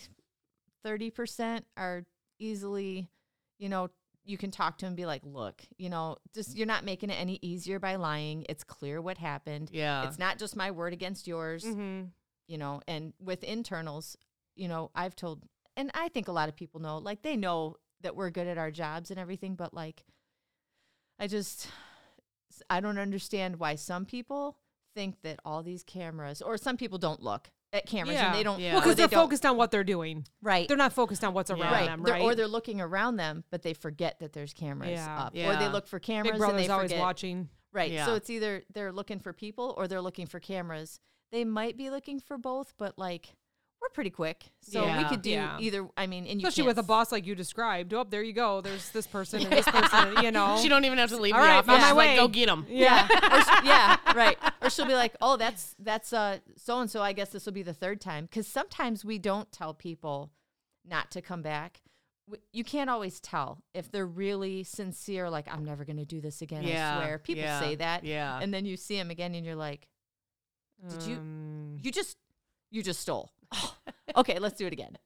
thirty 0.84 1.10
percent 1.10 1.66
are 1.78 2.06
easily, 2.40 3.10
you 3.60 3.70
know, 3.70 3.90
you 4.26 4.38
can 4.38 4.52
talk 4.52 4.78
to 4.80 4.86
them 4.86 4.90
and 4.90 4.98
be 4.98 5.06
like, 5.06 5.22
look, 5.24 5.62
you 5.78 5.90
know, 5.90 6.18
just 6.34 6.58
you're 6.58 6.68
not 6.68 6.84
making 6.84 7.10
it 7.10 7.20
any 7.20 7.40
easier 7.42 7.80
by 7.80 7.96
lying. 7.96 8.46
It's 8.50 8.64
clear 8.64 9.02
what 9.02 9.18
happened. 9.18 9.70
Yeah. 9.72 10.08
It's 10.08 10.20
not 10.20 10.38
just 10.38 10.56
my 10.56 10.72
word 10.72 10.94
against 10.94 11.28
yours 11.28 11.64
Mm-hmm. 11.64 12.06
you 12.48 12.58
know, 12.58 12.82
and 12.88 13.14
with 13.20 13.44
internals, 13.44 14.18
you 14.56 14.68
know, 14.68 14.92
I've 14.96 15.16
told, 15.16 15.44
and 15.78 15.92
I 15.94 16.10
think 16.10 16.28
a 16.28 16.32
lot 16.32 16.50
of 16.50 16.56
people 16.56 16.80
know, 16.80 16.98
like 16.98 17.22
they 17.22 17.36
know 17.36 17.76
that 18.02 18.16
we're 18.16 18.30
good 18.30 18.48
at 18.48 18.58
our 18.58 18.72
jobs 18.72 19.12
and 19.12 19.20
everything, 19.20 19.56
but 19.56 19.74
like, 19.74 20.04
I 21.20 21.28
just, 21.28 21.68
I 22.70 22.80
don't 22.80 22.98
understand 22.98 23.58
why 23.60 23.76
some 23.76 24.06
people 24.06 24.58
think 24.96 25.22
that 25.24 25.40
all 25.46 25.64
these 25.64 25.84
cameras, 25.84 26.42
or 26.42 26.58
some 26.58 26.78
people 26.78 26.98
don't 26.98 27.22
look 27.22 27.50
at 27.74 27.86
cameras 27.86 28.18
and 28.18 28.34
they 28.34 28.44
don't, 28.44 28.60
Yeah. 28.60 28.74
Well, 28.74 28.82
because 28.82 28.96
they 28.96 29.02
they're 29.08 29.20
focused 29.20 29.46
on 29.46 29.58
what 29.58 29.70
they're 29.72 29.84
doing. 29.84 30.26
right, 30.42 30.68
They're 30.68 30.78
not 30.78 30.94
focused 30.94 31.24
on 31.24 31.34
what's 31.34 31.52
around 31.52 31.60
Yeah. 31.62 31.86
them, 31.88 32.04
They're- 32.04 32.14
right? 32.14 32.22
or 32.22 32.34
they're 32.36 32.48
looking 32.48 32.80
around 32.80 33.18
them, 33.18 33.44
but 33.52 33.62
they 33.64 33.74
forget 33.74 34.20
that 34.20 34.32
there's 34.34 34.54
cameras 34.54 34.92
Yeah. 34.92 35.24
up, 35.26 35.34
or 35.36 35.56
they 35.58 35.68
look 35.68 35.88
for 35.88 36.00
cameras 36.00 36.28
Big 36.28 36.34
and 36.34 36.40
Brother's 36.40 36.68
they 36.68 36.74
always 36.74 36.92
forget. 36.92 37.02
watching. 37.02 37.50
Right. 37.74 37.92
Yeah. 37.92 38.06
So 38.06 38.14
it's 38.16 38.30
either 38.30 38.64
they're 38.74 38.94
looking 38.94 39.20
for 39.20 39.34
people 39.34 39.74
or 39.78 39.90
they're 39.90 40.02
looking 40.02 40.28
for 40.28 40.40
cameras. 40.40 41.02
They 41.34 41.44
might 41.44 41.76
be 41.76 41.90
looking 41.90 42.22
for 42.22 42.38
both, 42.38 42.74
but 42.78 42.98
like 42.98 43.36
we're 43.86 43.94
pretty 43.94 44.10
quick. 44.10 44.44
So 44.62 44.84
we 44.98 45.04
could 45.06 45.22
do 45.22 45.30
Yeah. 45.30 45.58
either 45.60 45.88
I 45.96 46.08
mean 46.08 46.26
and 46.26 46.42
you 46.42 46.48
Especially 46.48 46.64
can't 46.64 46.78
with 46.78 46.84
a 46.86 46.88
boss 46.88 47.12
like 47.12 47.26
you 47.28 47.36
described. 47.36 47.94
Oh, 47.94 48.04
there 48.04 48.24
you 48.24 48.34
go. 48.34 48.62
There's 48.62 48.90
this 48.90 49.06
person 49.06 49.44
and 49.44 49.52
this 49.52 49.66
person, 49.70 50.24
you 50.24 50.32
know. 50.32 50.58
She 50.62 50.68
don't 50.70 50.86
even 50.86 50.98
have 50.98 51.10
to 51.12 51.18
leave 51.18 51.36
All 51.36 51.42
the 51.42 51.48
right, 51.48 51.58
office. 51.58 51.74
on 51.76 51.82
my 51.82 51.88
She's 51.90 51.96
like, 51.96 52.10
way. 52.10 52.16
go 52.16 52.28
get 52.28 52.48
them. 52.48 52.66
yeah. 52.68 53.08
or 53.32 53.42
sh- 53.42 53.66
yeah, 53.66 53.98
right. 54.16 54.38
Or 54.62 54.70
she'll 54.72 54.86
be 54.88 54.96
like, 54.96 55.16
"Oh, 55.22 55.38
that's 55.38 55.76
that's 55.80 56.12
uh 56.14 56.40
so 56.58 56.80
and 56.80 56.90
so. 56.90 57.02
I 57.02 57.14
guess 57.14 57.30
this 57.30 57.46
will 57.46 57.54
be 57.54 57.64
the 57.64 57.74
third 57.74 58.02
time." 58.02 58.28
Cuz 58.28 58.48
sometimes 58.48 59.06
we 59.06 59.20
don't 59.20 59.52
tell 59.52 59.74
people 59.76 60.32
not 60.84 61.12
to 61.12 61.22
come 61.22 61.42
back. 61.44 61.82
W- 62.28 62.42
You 62.52 62.64
can't 62.64 62.90
always 62.90 63.20
tell 63.20 63.62
if 63.76 63.92
they're 63.92 64.08
really 64.08 64.64
sincere 64.64 65.30
like 65.30 65.48
I'm 65.48 65.64
never 65.64 65.86
going 65.86 65.98
to 65.98 66.06
do 66.06 66.22
this 66.22 66.42
again, 66.42 66.64
Yeah, 66.64 66.98
I 66.98 67.02
swear. 67.04 67.20
People 67.20 67.44
yeah, 67.44 67.60
say 67.60 67.76
that. 67.76 68.04
yeah. 68.04 68.40
And 68.42 68.52
then 68.54 68.66
you 68.66 68.78
see 68.78 68.98
them 68.98 69.12
again 69.12 69.36
and 69.36 69.46
you're 69.46 69.56
like, 69.56 69.88
Did 70.90 71.04
you 71.04 71.16
Um, 71.18 71.78
you 71.82 71.92
just 71.92 72.18
you 72.72 72.82
just 72.84 73.00
stole. 73.00 73.32
okay, 74.18 74.40
let's 74.40 74.58
do 74.58 74.66
it 74.68 74.74
again. 74.74 74.98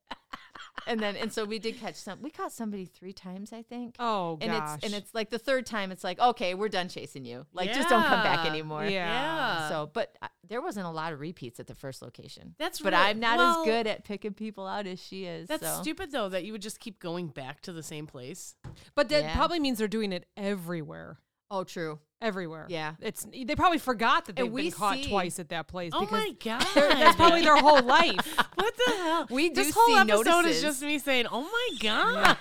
And 0.88 1.00
then 1.00 1.16
and 1.18 1.32
so 1.32 1.46
we 1.46 1.60
did 1.60 1.78
catch 1.80 1.96
some. 1.96 2.22
We 2.22 2.30
caught 2.32 2.52
somebody 2.52 2.86
three 2.86 3.12
times, 3.14 3.52
I 3.54 3.62
think. 3.62 3.96
oh 4.00 4.38
and 4.42 4.52
gosh. 4.52 4.76
it's 4.76 4.86
and 4.86 4.94
it's 4.94 5.14
like 5.14 5.30
the 5.30 5.38
third 5.38 5.66
time. 5.66 5.92
It's 5.92 6.04
like 6.04 6.20
okay, 6.20 6.54
we're 6.56 6.70
done 6.70 6.88
chasing 6.90 7.26
you. 7.26 7.46
Like 7.54 7.74
just 7.74 7.90
don't 7.90 8.04
come 8.04 8.24
back 8.24 8.46
Yeah. 8.46 8.52
anymore. 8.52 8.86
Yeah. 8.86 8.90
Yeah. 8.90 9.70
So, 9.70 9.90
but 9.94 10.16
uh, 10.22 10.28
there 10.48 10.62
wasn't 10.62 10.86
a 10.88 10.90
lot 10.90 11.12
of 11.14 11.20
repeats 11.20 11.60
at 11.60 11.68
the 11.68 11.76
first 11.76 12.02
location. 12.02 12.56
That's 12.58 12.80
but 12.80 12.94
real- 12.94 13.02
I'm 13.02 13.20
not 13.20 13.38
well, 13.38 13.60
as 13.62 13.66
good 13.66 13.88
at 13.88 14.04
picking 14.06 14.34
people 14.34 14.66
out 14.68 14.88
as 14.88 15.02
she 15.04 15.26
is. 15.26 15.48
That's 15.48 15.66
so. 15.68 15.82
stupid 15.82 16.12
though 16.12 16.30
that 16.30 16.44
you 16.46 16.54
would 16.54 16.62
just 16.62 16.80
keep 16.80 17.00
going 17.00 17.28
back 17.28 17.62
to 17.62 17.74
the 17.74 17.84
same 17.84 18.08
place. 18.08 18.56
but 18.96 19.10
that 19.10 19.24
Yeah. 19.24 19.36
probably 19.36 19.60
means 19.60 19.78
they're 19.80 19.88
doing 19.88 20.12
it 20.14 20.28
everywhere. 20.38 21.20
Oh, 21.52 21.64
true. 21.64 22.00
Everywhere. 22.22 22.65
Yeah. 22.67 22.95
It's 23.01 23.26
they 23.32 23.55
probably 23.55 23.78
forgot 23.78 24.26
that 24.26 24.36
they've 24.36 24.51
we 24.51 24.63
been 24.63 24.72
caught 24.72 24.95
see- 24.95 25.07
twice 25.09 25.39
at 25.39 25.49
that 25.49 25.67
place 25.67 25.91
Oh 25.95 26.05
my 26.11 26.32
god. 26.43 26.65
that's 26.76 27.15
probably 27.15 27.41
their 27.41 27.55
whole 27.57 27.82
life. 27.82 28.36
What 28.55 28.74
the 28.86 28.91
hell? 28.93 29.28
We 29.30 29.49
do 29.49 29.55
this 29.55 29.74
whole 29.74 29.88
see 29.88 29.95
episode 29.95 30.26
notices. 30.26 30.57
is 30.57 30.61
just 30.61 30.82
me 30.82 30.99
saying, 30.99 31.28
"Oh 31.32 31.41
my 31.43 31.70
god." 31.82 32.38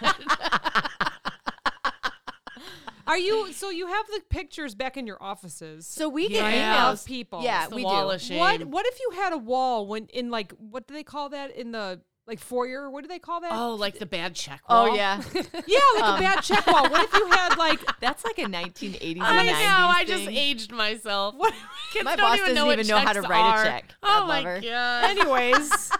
Are 3.06 3.16
you 3.16 3.52
so 3.54 3.70
you 3.70 3.86
have 3.86 4.06
the 4.08 4.20
pictures 4.28 4.74
back 4.74 4.98
in 4.98 5.06
your 5.06 5.16
offices? 5.22 5.86
So 5.86 6.10
we 6.10 6.28
get 6.28 6.52
Yeah. 6.52 6.76
emails. 6.92 7.06
People. 7.06 7.42
Yeah, 7.42 7.60
It's 7.62 7.70
the 7.70 7.76
we 7.76 7.84
wall 7.84 8.08
do. 8.08 8.14
of 8.16 8.20
shame. 8.20 8.38
What 8.38 8.64
what 8.66 8.86
if 8.86 9.00
you 9.00 9.10
had 9.14 9.32
a 9.32 9.38
wall 9.38 9.86
when 9.86 10.06
in 10.12 10.30
like 10.30 10.52
what 10.58 10.86
do 10.86 10.92
they 10.92 11.04
call 11.04 11.30
that 11.30 11.56
in 11.56 11.72
the 11.72 12.02
like 12.28 12.38
foyer? 12.38 12.90
What 12.90 13.02
do 13.02 13.08
they 13.08 13.18
call 13.18 13.40
that? 13.40 13.52
Oh, 13.52 13.74
like 13.74 13.98
the 13.98 14.06
bad 14.06 14.34
check. 14.34 14.60
Wall. 14.68 14.88
Oh 14.90 14.94
yeah, 14.94 15.20
yeah, 15.34 15.78
like 15.96 16.04
um, 16.04 16.16
a 16.16 16.20
bad 16.20 16.40
check 16.42 16.66
wall. 16.66 16.88
What 16.90 17.02
if 17.04 17.12
you 17.14 17.26
had 17.26 17.56
like 17.56 17.80
that's 18.00 18.24
like 18.24 18.38
a 18.38 18.42
1980s. 18.42 19.18
I 19.20 19.44
know. 19.46 19.52
90s 19.52 19.88
I 19.94 20.04
just 20.06 20.24
thing. 20.26 20.36
aged 20.36 20.70
myself. 20.72 21.34
what? 21.34 21.52
Kids 21.92 22.04
My 22.04 22.14
don't 22.16 22.26
boss 22.26 22.36
even 22.38 22.48
know 22.50 22.54
doesn't 22.54 22.66
what 22.66 22.72
even 22.74 22.86
know 22.86 22.98
how 22.98 23.12
to 23.14 23.20
checks 23.22 23.30
write 23.30 23.40
a 23.40 23.58
are. 23.58 23.64
check. 23.64 23.94
Oh 24.02 24.06
God 24.20 24.28
my 24.28 24.42
her. 24.42 24.60
god. 24.60 25.04
Anyways, 25.10 25.90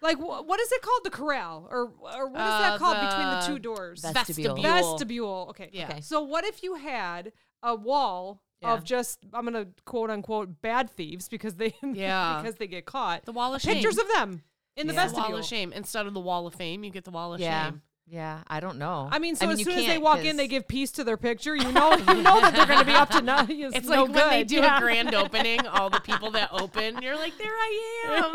like 0.00 0.16
wh- 0.18 0.46
what 0.46 0.60
is 0.60 0.70
it 0.72 0.80
called? 0.82 1.00
The 1.04 1.10
corral 1.10 1.68
or 1.70 1.90
or 2.14 2.28
what 2.28 2.40
is 2.40 2.46
Uh, 2.46 2.60
that 2.60 2.78
called 2.78 3.00
between 3.00 3.28
the 3.30 3.40
the 3.40 3.46
two 3.46 3.58
doors? 3.58 4.00
Vestibule. 4.00 4.54
Vestibule. 4.56 4.62
Vestibule. 4.92 5.46
Okay. 5.50 5.70
Yeah. 5.72 5.88
Okay. 5.90 6.00
So 6.00 6.22
what 6.22 6.44
if 6.44 6.62
you 6.62 6.76
had 6.76 7.32
a 7.62 7.74
wall 7.74 8.40
Yeah. 8.60 8.74
of 8.74 8.84
just 8.84 9.18
I'm 9.32 9.44
gonna 9.44 9.66
quote 9.84 10.10
unquote 10.10 10.60
bad 10.62 10.88
thieves 10.90 11.28
because 11.28 11.54
they 11.56 11.74
Yeah. 11.82 12.40
because 12.42 12.56
they 12.56 12.66
get 12.66 12.84
caught. 12.86 13.24
The 13.24 13.32
wall 13.32 13.54
of 13.54 13.62
Pictures 13.62 13.94
shame. 13.96 14.06
of 14.06 14.12
them 14.14 14.42
in 14.76 14.86
the 14.86 14.92
Yeah. 14.94 15.06
The 15.08 15.14
wall 15.14 15.36
of 15.36 15.44
shame 15.44 15.72
instead 15.72 16.06
of 16.06 16.14
the 16.14 16.20
wall 16.20 16.46
of 16.46 16.54
fame. 16.54 16.84
You 16.84 16.90
get 16.90 17.04
the 17.04 17.10
wall 17.10 17.32
of 17.34 17.40
Yeah, 17.40 17.66
shame. 17.70 17.82
yeah. 18.06 18.42
I 18.48 18.60
don't 18.60 18.78
know. 18.78 19.08
I 19.10 19.18
mean, 19.18 19.36
so 19.36 19.48
as 19.48 19.58
you 19.60 19.64
soon 19.64 19.74
as 19.74 19.80
they 19.80 19.86
can't 19.86 20.02
walk 20.02 20.18
in, 20.20 20.26
'cause- 20.32 20.36
they 20.36 20.48
give 20.48 20.66
peace 20.68 20.90
to 20.92 21.04
their 21.04 21.16
picture. 21.16 21.54
You 21.54 21.70
know, 21.72 21.92
you 21.92 22.04
know 22.22 22.40
that 22.40 22.52
they're 22.54 22.66
going 22.66 22.80
to 22.80 22.84
be 22.84 22.92
up 22.92 23.10
to 23.10 23.22
no. 23.30 23.46
It's, 23.48 23.76
It's 23.76 23.86
no 23.88 24.04
like 24.04 24.14
when 24.14 24.30
they 24.30 24.38
good. 24.40 24.48
do 24.48 24.56
Yeah. 24.56 24.76
a 24.76 24.80
grand 24.80 25.14
opening, 25.14 25.66
all 25.66 25.90
the 25.90 26.00
people 26.00 26.30
that 26.32 26.48
open, 26.52 27.00
you're 27.02 27.16
like, 27.16 27.36
there 27.38 27.52
I 27.52 28.32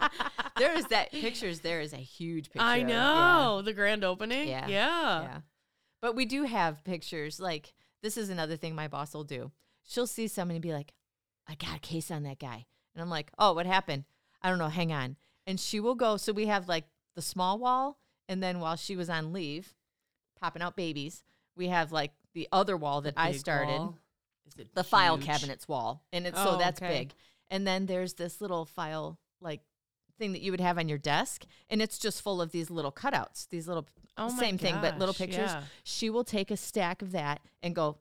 am. 0.00 0.10
there 0.58 0.76
is 0.76 0.86
that 0.86 1.10
pictures. 1.10 1.60
There 1.60 1.80
is 1.80 1.92
a 1.92 1.96
huge 1.96 2.50
picture. 2.50 2.64
I 2.66 2.78
of- 2.78 2.88
yeah. 2.88 2.94
know 2.96 3.62
the 3.62 3.72
grand 3.72 4.04
opening. 4.04 4.48
Yeah. 4.48 4.66
Yeah. 4.66 5.22
Yeah. 5.22 5.38
But 6.02 6.14
we 6.16 6.24
do 6.26 6.44
have 6.44 6.84
pictures. 6.84 7.40
Like, 7.40 7.72
this 8.02 8.16
is 8.16 8.28
another 8.30 8.56
thing 8.56 8.74
my 8.74 8.88
boss 8.88 9.12
will 9.14 9.24
do. 9.24 9.52
She'll 9.86 10.06
see 10.06 10.28
someone 10.28 10.54
and 10.56 10.62
be 10.62 10.72
like, 10.72 10.92
I 11.48 11.54
got 11.54 11.76
a 11.76 11.80
case 11.80 12.10
on 12.10 12.22
that 12.24 12.38
guy. 12.38 12.66
And 12.94 13.02
I'm 13.02 13.10
like, 13.10 13.30
oh, 13.38 13.52
what 13.52 13.66
happened? 13.66 14.04
I 14.42 14.48
don't 14.50 14.58
know. 14.58 14.68
Hang 14.68 14.92
on. 14.92 15.16
And 15.46 15.58
she 15.60 15.80
will 15.80 15.94
go. 15.94 16.16
So 16.16 16.32
we 16.32 16.46
have 16.46 16.68
like 16.68 16.84
the 17.14 17.22
small 17.22 17.58
wall. 17.58 17.98
And 18.28 18.42
then 18.42 18.60
while 18.60 18.76
she 18.76 18.94
was 18.96 19.10
on 19.10 19.32
leave, 19.32 19.74
popping 20.40 20.62
out 20.62 20.76
babies, 20.76 21.22
we 21.56 21.68
have 21.68 21.90
like 21.92 22.12
the 22.32 22.48
other 22.52 22.76
wall 22.76 23.00
that 23.02 23.14
I 23.16 23.32
Big 23.32 23.40
started, 23.40 23.78
wall. 23.78 23.98
Is 24.46 24.54
it 24.58 24.74
the 24.74 24.84
file 24.84 25.16
huge? 25.16 25.26
cabinets 25.26 25.66
wall. 25.68 26.02
And 26.12 26.26
it's 26.26 26.38
Oh, 26.38 26.52
so 26.52 26.56
that's 26.58 26.80
okay. 26.80 26.98
big. 27.00 27.14
And 27.50 27.66
then 27.66 27.86
there's 27.86 28.14
this 28.14 28.40
little 28.40 28.64
file 28.64 29.18
like 29.40 29.60
thing 30.18 30.32
that 30.32 30.42
you 30.42 30.50
would 30.52 30.60
have 30.60 30.78
on 30.78 30.88
your 30.88 30.98
desk. 30.98 31.44
And 31.68 31.82
it's 31.82 31.98
just 31.98 32.22
full 32.22 32.40
of 32.40 32.52
these 32.52 32.70
little 32.70 32.92
cutouts, 32.92 33.48
these 33.48 33.66
little 33.66 33.86
Oh 34.16 34.30
my 34.30 34.38
same 34.38 34.58
thing, 34.58 34.76
but 34.80 34.98
little 34.98 35.12
gosh, 35.14 35.18
pictures. 35.18 35.50
yeah. 35.50 35.62
She 35.82 36.10
will 36.10 36.24
take 36.24 36.50
a 36.50 36.56
stack 36.56 37.00
of 37.02 37.12
that 37.12 37.40
and 37.62 37.74
go 37.74 37.98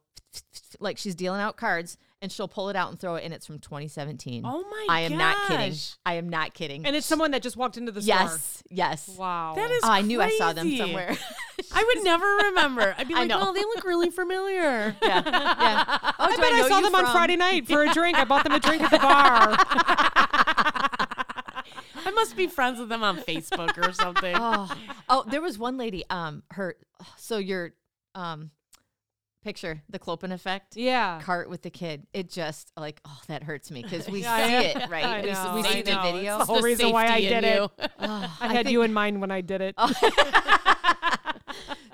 like 0.80 0.98
she's 0.98 1.16
dealing 1.16 1.40
out 1.42 1.56
cards, 1.58 1.98
and 2.22 2.32
she'll 2.32 2.48
pull 2.48 2.70
it 2.70 2.76
out 2.76 2.90
and 2.90 3.00
throw 3.00 3.16
it, 3.16 3.24
and 3.24 3.34
it's 3.34 3.46
from 3.46 3.60
2017. 3.60 4.44
Oh 4.46 4.64
my 4.70 4.86
I 4.90 5.02
am 5.02 5.18
not 5.18 5.48
kidding. 5.48 5.74
I 6.06 6.16
am 6.16 6.30
not 6.30 6.54
kidding. 6.54 6.86
And 6.86 6.96
it's 6.96 7.06
someone 7.06 7.32
that 7.32 7.42
just 7.42 7.56
walked 7.56 7.78
into 7.78 7.92
the 7.92 8.02
store. 8.02 8.16
yes, 8.16 8.64
yes. 8.70 9.08
Wow. 9.18 9.54
That 9.56 9.72
is 9.72 9.82
Oh, 9.84 9.90
I 9.92 10.02
knew 10.02 10.22
I 10.22 10.30
saw 10.32 10.54
them 10.54 10.76
somewhere. 10.76 11.16
I 11.72 11.84
would 11.84 12.04
never 12.04 12.26
remember. 12.26 12.96
I'd 12.98 13.08
be 13.08 13.14
like, 13.16 13.30
know. 13.30 13.40
oh, 13.42 13.54
they 13.54 13.62
look 13.62 13.86
really 13.86 14.10
familiar. 14.10 14.96
yeah, 15.04 15.22
yeah. 15.26 15.86
Oh, 16.02 16.12
I 16.20 16.36
bet 16.36 16.54
I, 16.54 16.60
know 16.60 16.68
saw 16.68 16.78
you 16.80 16.84
them 16.86 16.96
on? 16.96 17.06
Friday 17.12 17.36
night 17.38 17.68
for 17.68 17.84
a 17.84 17.94
drink. 17.94 18.18
I 18.18 18.26
bought 18.26 18.44
them 18.44 18.54
a 18.54 18.60
drink 18.60 18.84
at 18.84 18.92
the 18.92 19.00
bar. 19.00 19.56
I 22.06 22.12
must 22.12 22.36
be 22.36 22.48
friends 22.48 22.80
with 22.80 22.90
them 22.90 23.04
on 23.04 23.18
Facebook 23.18 23.78
or 23.78 23.94
something. 23.94 24.36
Oh, 24.38 24.74
oh, 25.10 25.24
there 25.30 25.42
was 25.42 25.58
one 25.58 25.78
lady. 25.78 26.04
Um, 26.10 26.44
her. 26.52 26.76
So 27.18 27.38
your 27.38 27.74
um 28.16 28.52
picture, 29.44 29.82
the 29.90 30.00
Clopen 30.00 30.32
effect. 30.32 30.76
yeah. 30.76 31.22
Cart 31.22 31.50
with 31.50 31.62
the 31.62 31.70
kid. 31.70 32.06
It 32.14 32.30
just 32.30 32.72
like 32.78 33.00
oh 33.06 33.20
that 33.28 33.44
hurts 33.44 33.72
me 33.72 33.84
because 33.84 34.08
we 34.10 34.22
Yeah, 34.24 34.46
see 34.46 34.52
know. 34.52 34.60
it 34.86 34.90
right. 34.90 35.06
I 35.06 35.22
we, 35.22 35.32
know, 35.32 35.52
we 35.56 35.62
I 35.62 35.72
see 35.72 35.82
the 35.82 35.92
know. 35.94 36.02
video. 36.12 36.38
It's 36.38 36.48
the 36.48 36.54
whole 36.54 36.62
reason 36.62 36.92
why 36.92 37.08
I 37.08 37.22
did 37.22 37.44
it. 37.44 37.60
Oh, 37.60 37.70
I 38.00 38.48
had 38.48 38.66
think- 38.66 38.70
you 38.72 38.82
in 38.82 38.94
mind 38.94 39.22
when 39.22 39.32
I 39.32 39.42
did 39.42 39.62
it. 39.62 39.76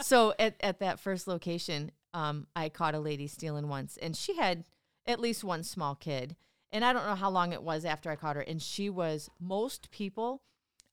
so 0.02 0.34
at, 0.40 0.56
at 0.62 0.80
that 0.80 1.00
first 1.00 1.28
location, 1.28 1.92
um, 2.14 2.48
I 2.56 2.70
caught 2.70 2.96
a 2.96 3.00
lady 3.00 3.28
stealing 3.28 3.68
once, 3.68 3.98
and 4.02 4.16
she 4.16 4.36
had 4.36 4.64
at 5.06 5.20
least 5.20 5.44
one 5.44 5.64
small 5.64 5.96
kid. 5.96 6.36
And 6.72 6.84
I 6.84 6.94
don't 6.94 7.06
know 7.06 7.16
how 7.16 7.30
long 7.30 7.54
it 7.54 7.64
was 7.64 7.86
after 7.86 8.10
I 8.10 8.16
caught 8.16 8.36
her. 8.36 8.42
And 8.42 8.62
she 8.62 8.90
was 8.90 9.30
most 9.40 9.92
people, 9.92 10.42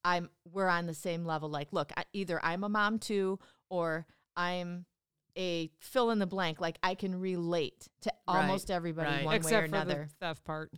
I'm 0.05 0.29
we're 0.49 0.69
on 0.69 0.85
the 0.85 0.93
same 0.93 1.25
level. 1.25 1.49
Like, 1.49 1.69
look, 1.73 1.91
I, 1.97 2.03
either 2.13 2.39
I'm 2.43 2.63
a 2.63 2.69
mom 2.69 2.99
too, 2.99 3.39
or 3.69 4.05
I'm 4.37 4.85
a 5.37 5.69
fill 5.79 6.11
in 6.11 6.19
the 6.19 6.27
blank. 6.27 6.59
Like 6.61 6.77
I 6.83 6.95
can 6.95 7.19
relate 7.19 7.87
to 8.01 8.09
Right, 8.27 8.37
almost 8.39 8.69
everybody 8.71 9.09
right. 9.09 9.25
one 9.25 9.35
Except 9.35 9.51
way 9.53 9.57
or 9.59 9.61
for 9.67 9.75
another. 9.75 10.07
the 10.09 10.25
theft 10.25 10.43
part. 10.43 10.71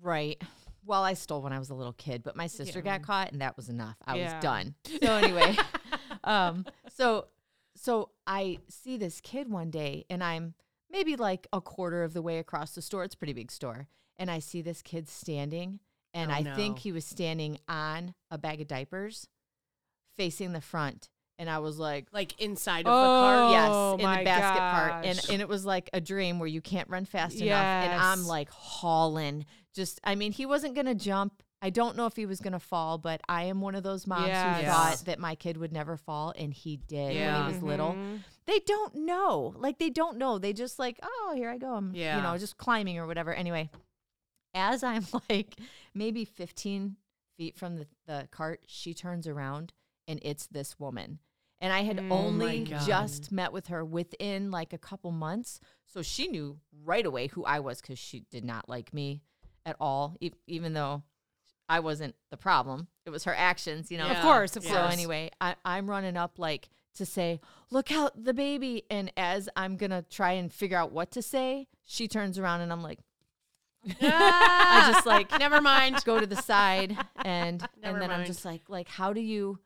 Right. 0.00 0.40
Well, 0.84 1.02
I 1.02 1.14
stole 1.14 1.42
when 1.42 1.52
I 1.52 1.58
was 1.58 1.70
a 1.70 1.74
little 1.74 1.92
kid, 1.92 2.22
but 2.22 2.36
my 2.36 2.46
sister 2.46 2.80
got 2.80 3.02
caught 3.02 3.32
and 3.32 3.40
that 3.42 3.56
was 3.56 3.68
enough. 3.68 3.96
I 4.06 4.16
Yeah. 4.16 4.34
was 4.34 4.42
done. 4.42 4.74
So 5.02 5.12
anyway, 5.14 5.56
um 6.24 6.64
so 6.88 7.26
so 7.76 8.10
I 8.26 8.58
see 8.68 8.96
this 8.96 9.20
kid 9.20 9.50
one 9.50 9.70
day 9.70 10.04
and 10.10 10.22
I'm 10.24 10.54
maybe 10.90 11.16
like 11.16 11.46
a 11.52 11.60
quarter 11.60 12.02
of 12.02 12.12
the 12.14 12.22
way 12.22 12.38
across 12.38 12.74
the 12.74 12.82
store. 12.82 13.04
It's 13.04 13.14
a 13.14 13.18
pretty 13.18 13.32
big 13.32 13.50
store. 13.50 13.88
And 14.18 14.30
I 14.30 14.38
see 14.38 14.60
this 14.62 14.82
kid 14.82 15.08
standing 15.08 15.80
and 16.12 16.30
Oh, 16.30 16.34
I 16.34 16.42
no. 16.42 16.54
think 16.54 16.78
he 16.80 16.92
was 16.92 17.04
standing 17.04 17.58
on 17.68 18.14
a 18.30 18.38
bag 18.38 18.60
of 18.60 18.66
diapers 18.68 19.26
facing 20.16 20.52
the 20.52 20.60
front. 20.60 21.08
And 21.40 21.48
I 21.48 21.58
was 21.58 21.78
like, 21.78 22.06
Like 22.12 22.38
inside 22.40 22.86
of 22.86 22.92
Oh, 22.92 23.00
the 23.00 23.06
car. 23.18 23.50
yes, 23.50 24.00
in 24.00 24.04
my 24.06 24.18
the 24.18 24.24
basket 24.24 24.60
part. 24.60 25.04
And 25.06 25.20
and 25.30 25.40
it 25.40 25.48
was 25.48 25.64
like 25.64 25.88
a 25.94 26.00
dream 26.00 26.38
where 26.38 26.46
you 26.46 26.60
can't 26.60 26.88
run 26.88 27.04
fast 27.06 27.40
enough. 27.40 27.64
And 27.64 27.92
I'm 28.00 28.26
like 28.26 28.50
hauling. 28.50 29.46
Just 29.74 30.00
I 30.04 30.14
mean, 30.16 30.32
he 30.32 30.44
wasn't 30.46 30.74
gonna 30.76 30.94
jump. 30.94 31.42
I 31.62 31.70
don't 31.70 31.96
know 31.96 32.06
if 32.06 32.14
he 32.16 32.26
was 32.26 32.40
gonna 32.40 32.60
fall, 32.60 32.98
but 32.98 33.20
I 33.28 33.44
am 33.44 33.60
one 33.62 33.74
of 33.74 33.82
those 33.82 34.06
moms 34.06 34.28
Yes. 34.28 34.60
who 34.60 34.66
thought 34.66 35.04
that 35.06 35.18
my 35.18 35.34
kid 35.34 35.56
would 35.56 35.72
never 35.72 35.96
fall 35.96 36.32
and 36.36 36.52
he 36.52 36.76
did 36.76 37.14
Yeah. 37.14 37.38
when 37.42 37.46
he 37.48 37.54
was 37.54 37.62
little. 37.62 37.92
Mhm. 37.94 38.20
They 38.46 38.58
don't 38.66 38.94
know. 38.94 39.54
Like 39.56 39.78
they 39.78 39.90
don't 39.90 40.18
know. 40.18 40.38
They 40.38 40.52
just 40.52 40.78
like, 40.78 40.98
oh, 41.02 41.32
here 41.34 41.48
I 41.50 41.56
go. 41.58 41.74
I'm 41.74 41.94
yeah. 41.94 42.16
you 42.16 42.22
know, 42.22 42.36
just 42.36 42.56
climbing 42.58 42.98
or 42.98 43.06
whatever. 43.06 43.32
Anyway, 43.32 43.70
as 44.54 44.82
I'm 44.82 45.06
like 45.30 45.54
maybe 45.94 46.24
15 46.24 46.96
feet 47.38 47.56
from 47.56 47.76
the, 47.76 47.86
the 48.06 48.28
cart, 48.30 48.60
she 48.66 48.92
turns 48.92 49.26
around 49.26 49.72
and 50.08 50.18
it's 50.22 50.46
this 50.46 50.78
woman. 50.78 51.18
And 51.60 51.72
I 51.72 51.82
had 51.82 51.98
Mm. 51.98 52.10
only 52.10 52.64
just 52.64 53.30
met 53.30 53.52
with 53.52 53.66
her 53.66 53.84
within 53.84 54.50
like 54.50 54.72
a 54.72 54.78
couple 54.78 55.10
months. 55.10 55.60
So 55.86 56.00
she 56.02 56.26
knew 56.28 56.58
right 56.84 57.04
away 57.04 57.26
who 57.28 57.44
I 57.44 57.60
was 57.60 57.80
because 57.80 57.98
she 57.98 58.20
did 58.30 58.44
not 58.44 58.68
like 58.68 58.94
me 58.94 59.22
at 59.66 59.76
all, 59.78 60.16
e- 60.20 60.30
even 60.46 60.72
though 60.72 61.02
I 61.68 61.80
wasn't 61.80 62.14
the 62.30 62.36
problem. 62.38 62.88
It 63.04 63.10
was 63.10 63.24
her 63.24 63.34
actions, 63.34 63.90
you 63.90 63.98
know. 63.98 64.08
Of 64.08 64.20
course, 64.22 64.56
of 64.56 64.64
So 64.64 64.70
course. 64.70 64.92
anyway, 64.92 65.30
I, 65.40 65.54
I'm 65.64 65.88
running 65.90 66.16
up 66.16 66.38
like 66.38 66.70
to 66.94 67.04
say, 67.06 67.40
"Look 67.70 67.92
out, 67.92 68.24
the 68.24 68.34
baby!" 68.34 68.84
And 68.90 69.12
as 69.16 69.48
I'm 69.54 69.76
gonna 69.76 70.02
try 70.02 70.32
and 70.32 70.52
figure 70.52 70.78
out 70.78 70.92
what 70.92 71.10
to 71.12 71.22
say, 71.22 71.68
she 71.84 72.08
turns 72.08 72.38
around 72.38 72.62
and 72.62 72.72
I'm 72.72 72.82
like, 72.82 73.00
I 74.00 74.90
just 74.92 75.06
like 75.06 75.30
Never 75.38 75.60
mind. 75.60 76.02
go 76.04 76.18
to 76.20 76.26
the 76.26 76.36
side 76.36 76.96
and 77.24 77.60
Never 77.82 77.94
and 77.94 78.02
then 78.02 78.10
I'm 78.10 78.26
just 78.26 78.44
like, 78.44 78.62
like 78.68 78.88
how 78.88 79.12
do 79.12 79.20
you? 79.20 79.58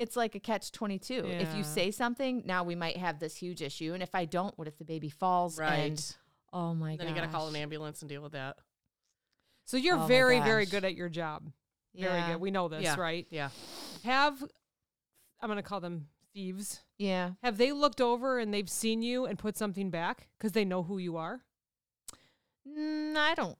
It's 0.00 0.16
like 0.16 0.34
a 0.34 0.40
catch 0.40 0.72
twenty 0.72 0.98
two. 0.98 1.24
If 1.26 1.54
you 1.54 1.62
say 1.62 1.90
something, 1.90 2.42
now 2.46 2.64
we 2.64 2.74
might 2.74 2.96
have 2.96 3.18
this 3.20 3.36
huge 3.36 3.60
issue, 3.60 3.92
and 3.92 4.02
if 4.02 4.14
I 4.14 4.24
don't, 4.24 4.56
what 4.58 4.66
if 4.66 4.78
the 4.78 4.84
baby 4.84 5.10
falls? 5.10 5.58
Right. 5.58 5.74
And 5.90 6.16
oh 6.54 6.74
my 6.74 6.92
god. 6.96 7.00
then 7.00 7.08
you 7.08 7.14
got 7.14 7.26
to 7.26 7.28
call 7.30 7.48
an 7.48 7.54
ambulance 7.56 8.00
and 8.00 8.08
deal 8.08 8.22
with 8.22 8.32
that. 8.32 8.56
So 9.66 9.76
you're 9.76 9.98
Oh 9.98 10.06
very, 10.06 10.40
very 10.40 10.64
good 10.66 10.84
at 10.86 10.94
your 10.94 11.10
job. 11.10 11.52
Very 11.94 12.14
Yeah. 12.18 12.32
good. 12.32 12.40
We 12.40 12.50
know 12.50 12.68
this, 12.68 12.82
Yeah. 12.82 12.96
right? 12.98 13.26
Yeah. 13.30 13.50
Have 14.04 14.42
I'm 15.40 15.48
gonna 15.48 15.62
call 15.62 15.80
them 15.80 16.08
thieves. 16.32 16.80
Yeah. 16.96 17.32
Have 17.42 17.58
they 17.58 17.70
looked 17.72 18.00
over 18.00 18.38
and 18.38 18.54
they've 18.54 18.70
seen 18.70 19.02
you 19.02 19.26
and 19.26 19.38
put 19.38 19.56
something 19.56 19.90
back 19.90 20.28
because 20.38 20.52
they 20.52 20.64
know 20.64 20.82
who 20.82 20.96
you 20.98 21.18
are? 21.18 21.42
Mm, 22.66 23.16
I 23.16 23.34
don't. 23.34 23.58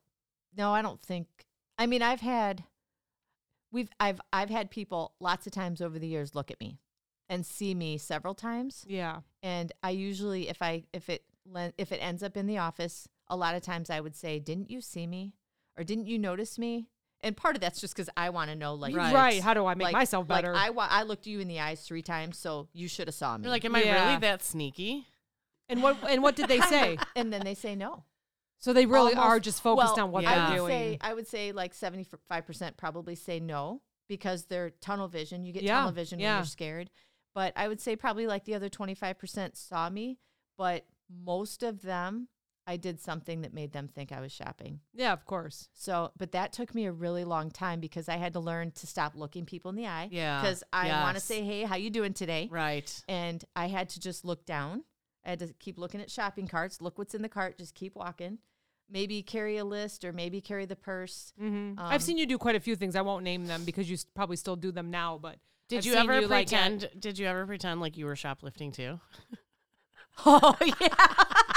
No, 0.57 0.73
I 0.73 0.81
don't 0.83 1.03
think. 1.03 1.27
I 1.79 1.87
mean, 1.87 2.03
I've 2.03 2.21
had. 2.21 2.65
We've 3.73 3.89
I've 4.01 4.21
I've 4.33 4.51
had 4.51 4.71
people 4.71 5.13
lots 5.21 5.47
of 5.47 5.53
times 5.53 5.81
over 5.81 5.99
the 5.99 6.09
years 6.09 6.35
look 6.35 6.51
at 6.51 6.61
me, 6.61 6.79
and 7.29 7.45
see 7.47 7.75
me 7.75 7.99
several 7.99 8.35
times, 8.35 8.85
Yeah. 8.89 9.21
and 9.43 9.73
I 9.83 9.91
usually 9.91 10.49
if 10.49 10.61
I 10.63 10.85
if 10.93 11.09
it 11.09 11.25
len- 11.47 11.73
if 11.79 11.93
it 11.93 11.97
ends 11.99 12.23
up 12.23 12.37
in 12.37 12.47
the 12.47 12.59
office, 12.59 13.09
a 13.29 13.37
lot 13.37 13.55
of 13.55 13.63
times 13.63 13.89
I 13.91 14.01
would 14.01 14.17
say, 14.17 14.39
"Didn't 14.39 14.71
you 14.71 14.81
see 14.81 15.07
me?" 15.07 15.35
or 15.77 15.85
"Didn't 15.85 16.07
you 16.07 16.19
notice 16.19 16.59
me?" 16.59 16.89
And 17.23 17.37
part 17.37 17.55
of 17.55 17.61
that's 17.61 17.81
just 17.81 17.95
because 17.95 18.09
I 18.17 18.31
want 18.31 18.49
to 18.51 18.57
know, 18.57 18.73
like, 18.75 18.97
Right. 18.97 19.15
Right. 19.15 19.43
How 19.43 19.53
do 19.53 19.67
I 19.67 19.75
make 19.75 19.85
like, 19.87 19.93
myself 19.93 20.27
better? 20.27 20.53
Like 20.55 20.67
I 20.69 20.71
wa- 20.71 20.89
I 20.91 21.03
looked 21.03 21.27
you 21.27 21.39
in 21.41 21.49
the 21.49 21.61
eyes 21.61 21.83
three 21.87 22.01
times, 22.03 22.39
so 22.39 22.69
you 22.73 22.89
should 22.89 23.09
have 23.09 23.15
saw 23.15 23.37
me. 23.37 23.45
You're 23.45 23.51
like, 23.53 23.65
am 23.67 23.77
I 23.77 23.83
really 23.83 24.17
that 24.21 24.43
sneaky? 24.43 25.07
and 25.69 25.83
what 25.83 25.97
and 26.09 26.23
what 26.23 26.35
did 26.35 26.49
they 26.49 26.61
say? 26.75 26.97
and 27.15 27.33
then 27.33 27.43
they 27.45 27.55
say 27.55 27.75
no. 27.77 28.05
So 28.61 28.73
they 28.73 28.87
really 28.87 29.15
are 29.15 29.41
just 29.41 29.63
focused 29.63 29.97
well, 29.97 30.07
on 30.07 30.13
what 30.13 30.23
Yeah. 30.23 30.35
they're 30.35 30.41
I 30.45 30.51
would 30.51 30.57
doing. 30.57 30.71
say 30.71 30.99
I 31.01 31.15
would 31.15 31.27
say 31.27 31.53
like 31.53 31.75
seventy 31.75 32.07
five 32.29 32.47
percent 32.47 32.77
probably 32.77 33.15
say 33.17 33.41
no 33.41 33.83
because 34.09 34.45
they're 34.45 34.71
tunnel 34.71 35.09
vision. 35.09 35.45
You 35.45 35.53
get 35.53 35.63
Yeah, 35.63 35.79
tunnel 35.79 35.93
vision 35.93 36.19
when 36.19 36.25
yeah. 36.25 36.37
you're 36.39 36.45
scared. 36.47 36.91
But 37.35 37.53
I 37.57 37.69
would 37.69 37.81
say 37.81 37.97
probably 37.97 38.27
like 38.27 38.45
the 38.45 38.55
other 38.55 38.69
twenty 38.69 38.95
five 38.95 39.19
percent 39.19 39.57
saw 39.57 39.89
me, 39.91 40.19
but 40.57 40.87
most 41.11 41.63
of 41.63 41.83
them 41.83 42.29
I 42.67 42.77
did 42.77 43.01
something 43.01 43.41
that 43.41 43.53
made 43.55 43.73
them 43.73 43.89
think 43.89 44.13
I 44.13 44.21
was 44.21 44.31
shopping. 44.31 44.81
yeah, 44.95 45.13
of 45.13 45.25
course. 45.25 45.69
So, 45.75 46.13
but 46.17 46.33
that 46.33 46.53
took 46.53 46.73
me 46.75 46.85
a 46.87 46.93
really 46.93 47.25
long 47.25 47.51
time 47.51 47.81
because 47.81 48.09
I 48.09 48.17
had 48.17 48.35
to 48.35 48.41
learn 48.41 48.71
to 48.73 48.87
stop 48.87 49.17
looking 49.17 49.45
people 49.45 49.71
in 49.71 49.77
the 49.77 49.87
eye. 49.87 50.09
Yeah, 50.13 50.41
Because 50.41 50.63
I 50.73 50.89
want 51.03 51.17
to 51.17 51.21
yes. 51.21 51.25
say, 51.25 51.43
hey, 51.43 51.63
how 51.63 51.75
you 51.77 51.91
doing 51.91 52.13
today? 52.13 52.49
Right. 52.51 53.03
and 53.09 53.43
I 53.57 53.67
had 53.69 53.89
to 53.91 54.01
just 54.01 54.25
look 54.25 54.45
down. 54.45 54.85
I 55.25 55.31
had 55.31 55.39
to 55.41 55.49
keep 55.59 55.79
looking 55.79 56.01
at 56.01 56.11
shopping 56.11 56.47
carts, 56.47 56.81
look 56.81 56.97
what's 56.97 57.15
in 57.15 57.23
the 57.23 57.29
cart, 57.29 57.59
just 57.59 57.75
keep 57.75 57.97
walking. 57.97 58.39
Maybe 58.93 59.23
carry 59.23 59.57
a 59.57 59.65
list 59.65 60.05
or 60.05 60.13
maybe 60.13 60.41
carry 60.41 60.67
the 60.67 60.77
purse. 60.77 61.33
hmm 61.39 61.47
Um, 61.47 61.75
I've 61.79 62.03
seen 62.03 62.19
you 62.19 62.27
do 62.27 62.39
quite 62.39 62.57
a 62.57 62.61
few 62.61 62.75
things. 62.77 62.97
I 62.97 63.03
won't 63.03 63.23
name 63.25 63.47
them 63.47 63.65
because 63.65 63.89
you 63.89 63.95
s- 63.95 64.07
probably 64.15 64.37
still 64.37 64.57
do 64.57 64.73
them 64.73 64.91
now. 64.91 65.17
But 65.19 65.37
Did 65.69 65.79
I've 65.79 65.87
you 65.87 65.95
ever 65.95 66.21
like, 66.27 66.53
at- 66.53 66.79
pretend? 66.79 66.91
did 67.01 67.19
you 67.19 67.27
ever 67.27 67.47
pretend 67.47 67.81
like 67.81 67.97
you 67.97 68.07
were 68.07 68.17
shoplifting 68.17 68.73
too? 68.73 69.01
Oh 70.27 70.55
yeah, 70.61 70.89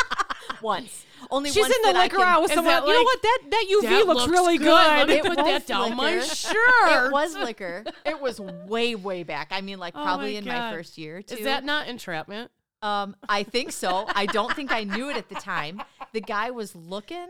once. 0.61 1.05
Only 1.29 1.49
She's 1.51 1.63
once 1.63 1.75
in 1.75 1.81
the 1.81 1.93
that 1.93 2.03
liquor 2.03 2.17
can- 2.17 2.27
aisle 2.27 2.41
with 2.43 2.51
someone. 2.53 2.65
that 2.73 2.87
you 2.87 2.93
know 2.93 3.03
what? 3.03 3.21
That 3.21 3.39
that 3.49 3.65
UV 3.69 3.81
That 3.81 4.05
looks, 4.07 4.19
looks 4.21 4.31
really 4.31 4.57
good. 4.57 4.65
good. 4.65 4.69
Let 4.97 5.07
me 5.07 5.13
It 5.15 5.21
put 5.25 5.37
was 5.37 5.45
that 5.45 5.67
down 5.67 5.95
my 5.95 6.13
liquor. 6.15 6.25
shirt. 6.35 7.05
It 7.07 7.11
was 7.11 7.35
liquor. 7.35 7.83
It 8.05 8.21
was 8.21 8.39
way, 8.39 8.95
way 8.95 9.23
back. 9.23 9.49
I 9.51 9.61
mean, 9.61 9.79
like 9.79 9.95
Oh 9.95 9.99
my 9.99 10.05
probably 10.05 10.37
in 10.37 10.45
my 10.45 10.71
first 10.71 10.97
year. 10.97 11.21
Too. 11.21 11.35
Is 11.35 11.43
that 11.45 11.63
not 11.65 11.87
entrapment? 11.87 12.51
Um, 12.81 13.15
I 13.29 13.43
think 13.43 13.71
so. 13.71 14.05
I 14.13 14.25
don't 14.25 14.53
think 14.53 14.71
I 14.71 14.83
knew 14.83 15.09
it 15.09 15.15
at 15.17 15.29
the 15.29 15.35
time. 15.35 15.81
The 16.13 16.21
guy 16.21 16.51
was 16.51 16.75
looking, 16.75 17.27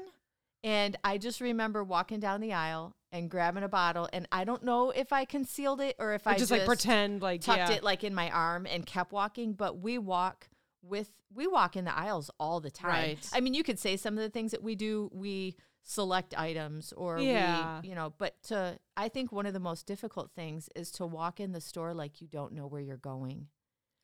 and 0.64 0.98
I 1.04 1.18
just 1.18 1.42
remember 1.42 1.84
walking 1.84 2.20
down 2.20 2.42
the 2.42 2.54
aisle 2.54 2.96
and 3.12 3.30
grabbing 3.30 3.64
a 3.64 3.68
bottle, 3.70 4.10
and 4.12 4.28
I 4.32 4.44
don't 4.44 4.64
know 4.64 4.92
if 4.92 5.14
I 5.14 5.26
concealed 5.26 5.80
it 5.82 5.96
or 6.00 6.14
if 6.14 6.26
Or 6.28 6.32
I 6.32 6.38
just, 6.38 6.52
like 6.52 6.66
pretend 6.66 7.22
like 7.22 7.42
tucked 7.42 7.70
yeah. 7.70 7.72
it 7.72 7.84
like 7.84 8.04
in 8.04 8.14
my 8.14 8.30
arm 8.30 8.66
and 8.66 8.86
kept 8.86 9.12
walking. 9.12 9.54
But 9.54 9.80
we 9.80 9.98
walk 9.98 10.50
with 10.82 11.12
we 11.34 11.48
walk 11.48 11.76
in 11.76 11.86
the 11.86 11.98
aisles 11.98 12.30
all 12.40 12.60
the 12.60 12.70
time. 12.72 12.90
Right. 12.92 13.30
I 13.34 13.40
mean, 13.40 13.54
you 13.54 13.64
could 13.64 13.80
say 13.80 13.98
some 13.98 14.18
of 14.18 14.24
the 14.24 14.30
things 14.30 14.52
that 14.52 14.62
we 14.62 14.76
do. 14.76 15.10
We 15.14 15.56
select 15.86 16.34
items 16.38 16.94
or 16.94 17.20
Yeah. 17.20 17.82
we, 17.82 17.90
you 17.90 17.96
know, 17.96 18.14
but 18.18 18.42
to 18.44 18.78
I 18.98 19.08
think 19.10 19.32
one 19.32 19.46
of 19.46 19.54
the 19.54 19.60
most 19.60 19.86
difficult 19.86 20.32
things 20.36 20.70
is 20.76 20.92
to 20.94 21.06
walk 21.06 21.40
in 21.40 21.52
the 21.52 21.62
store 21.62 21.94
like 21.94 22.22
you 22.22 22.28
don't 22.28 22.54
know 22.54 22.68
where 22.68 22.82
you're 22.82 22.98
going. 22.98 23.48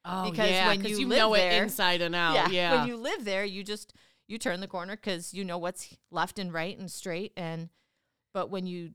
Oh, 0.05 0.30
Because 0.32 0.49
yeah, 0.49 0.67
when 0.67 0.84
you 0.86 0.97
you 0.99 1.07
live 1.07 1.17
know 1.19 1.36
there- 1.36 1.51
it 1.51 1.63
inside 1.63 2.01
and 2.01 2.15
out. 2.15 2.51
Yeah. 2.51 2.80
When 2.80 2.88
you 2.88 2.95
live 2.97 3.25
there, 3.25 3.43
you 3.45 3.63
just 3.63 3.93
you 4.30 4.38
turn 4.38 4.61
the 4.61 4.67
corner 4.67 4.95
because 4.95 5.34
you 5.34 5.43
know 5.43 5.57
what's 5.57 5.97
left 6.11 6.39
and 6.39 6.53
right 6.53 6.77
and 6.77 6.89
straight. 6.89 7.34
And 7.36 7.69
but 8.34 8.49
when 8.49 8.67
you 8.67 8.91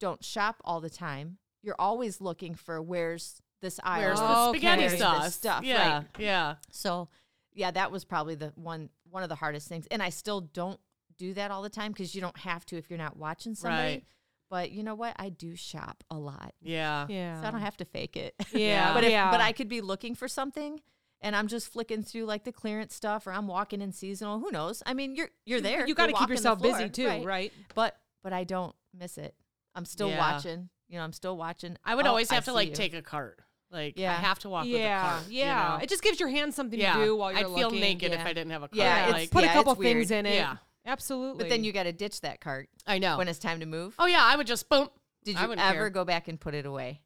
don't 0.00 0.24
shop 0.24 0.56
all 0.64 0.80
the 0.80 0.90
time, 0.90 1.36
you're 1.62 1.76
always 1.78 2.20
looking 2.20 2.54
for 2.54 2.80
where's 2.80 3.42
this 3.60 3.78
aisle. 3.84 4.00
Where's 4.00 4.20
or 4.20 4.26
the 4.26 4.38
Okay. 4.38 4.58
spaghetti 4.58 4.82
where's 5.02 5.22
this 5.24 5.34
stuff? 5.34 5.64
Yeah. 5.64 5.98
Right. 5.98 6.06
Yeah. 6.18 6.54
So 6.70 7.08
yeah, 7.52 7.70
that 7.72 7.92
was 7.92 8.04
probably 8.04 8.34
the 8.34 8.52
one 8.56 8.88
one 9.10 9.22
of 9.22 9.28
the 9.28 9.34
hardest 9.34 9.68
things. 9.68 9.86
And 9.90 10.02
I 10.02 10.08
still 10.08 10.40
don't 10.40 10.80
do 11.18 11.34
that 11.34 11.50
all 11.50 11.60
the 11.60 11.68
time 11.68 11.92
because 11.92 12.14
you 12.14 12.22
don't 12.22 12.38
have 12.38 12.64
to 12.66 12.78
if 12.78 12.88
you're 12.88 12.98
not 12.98 13.18
watching 13.18 13.54
somebody. 13.54 13.92
Right. 13.92 14.04
But 14.48 14.72
you 14.72 14.82
know 14.82 14.94
what? 14.94 15.14
I 15.16 15.28
do 15.28 15.54
shop 15.54 16.02
a 16.10 16.18
lot. 16.18 16.54
Yeah. 16.60 17.06
yeah. 17.08 17.40
So 17.40 17.46
I 17.46 17.50
don't 17.50 17.60
have 17.60 17.76
to 17.76 17.84
fake 17.84 18.16
it. 18.16 18.34
yeah, 18.52 18.92
but 18.94 19.04
if, 19.04 19.10
yeah. 19.10 19.30
but 19.30 19.40
I 19.40 19.52
could 19.52 19.68
be 19.68 19.80
looking 19.80 20.14
for 20.16 20.26
something 20.26 20.80
and 21.20 21.34
I'm 21.36 21.46
just 21.48 21.72
flicking 21.72 22.02
through 22.02 22.24
like 22.24 22.44
the 22.44 22.52
clearance 22.52 22.94
stuff 22.94 23.26
or 23.26 23.32
I'm 23.32 23.46
walking 23.46 23.80
in 23.82 23.92
seasonal. 23.92 24.38
Who 24.40 24.50
knows? 24.50 24.82
I 24.86 24.94
mean, 24.94 25.14
you're 25.14 25.30
you're 25.44 25.60
there. 25.60 25.86
You 25.86 25.94
got 25.94 26.06
to 26.06 26.12
keep 26.14 26.28
yourself 26.28 26.60
busy 26.62 26.88
too, 26.88 27.22
right? 27.24 27.52
But 27.74 27.96
but 28.22 28.32
I 28.32 28.44
don't 28.44 28.74
miss 28.98 29.18
it. 29.18 29.34
I'm 29.74 29.84
still 29.84 30.10
Yeah. 30.10 30.18
watching. 30.18 30.68
You 30.88 30.98
know, 30.98 31.04
I'm 31.04 31.12
still 31.12 31.36
watching. 31.36 31.76
I 31.84 31.94
would 31.94 32.06
Oh, 32.06 32.10
always 32.10 32.30
I 32.30 32.34
have 32.34 32.44
to 32.46 32.52
like 32.52 32.70
you. 32.70 32.74
take 32.74 32.94
a 32.94 33.02
cart. 33.02 33.38
Like 33.70 33.96
yeah. 33.96 34.10
I 34.10 34.16
have 34.16 34.40
to 34.40 34.48
walk 34.48 34.64
with 34.64 34.74
a 34.74 34.78
Yeah, 34.78 35.20
you 35.28 35.38
yeah. 35.38 35.68
know? 35.78 35.84
It 35.84 35.88
just 35.88 36.02
gives 36.02 36.18
your 36.18 36.28
hands 36.28 36.56
something 36.56 36.80
yeah. 36.80 36.94
to 36.96 37.04
do 37.04 37.16
while 37.16 37.30
you're 37.30 37.40
I'd 37.40 37.44
feel 37.54 37.68
looking. 37.68 37.80
naked 37.80 38.12
if 38.12 38.20
I 38.20 38.32
didn't 38.32 38.50
have 38.50 38.62
a 38.64 38.68
cart. 38.68 38.76
Yeah, 38.78 39.02
it's- 39.04 39.12
like, 39.12 39.30
Put 39.30 39.44
yeah, 39.44 39.50
a 39.50 39.54
couple 39.54 39.74
things 39.76 40.10
in 40.10 40.26
it. 40.26 40.34
Yeah. 40.34 40.56
absolutely. 40.86 41.44
But 41.44 41.50
then 41.50 41.62
you 41.62 41.70
got 41.72 41.84
to 41.84 41.92
ditch 41.92 42.20
that 42.22 42.40
cart 42.40 42.68
I 42.86 42.98
know. 42.98 43.16
when 43.16 43.28
it's 43.28 43.38
time 43.38 43.60
to 43.60 43.66
move. 43.66 43.94
oh 44.00 44.06
yeah, 44.06 44.24
I 44.24 44.34
would 44.36 44.48
just 44.48 44.68
boom. 44.68 44.88
Did 45.22 45.38
you 45.38 45.42
ever 45.52 45.54
care. 45.56 45.90
go 45.90 46.04
back 46.04 46.26
and 46.26 46.40
put 46.40 46.54
it 46.54 46.66
away? 46.66 47.02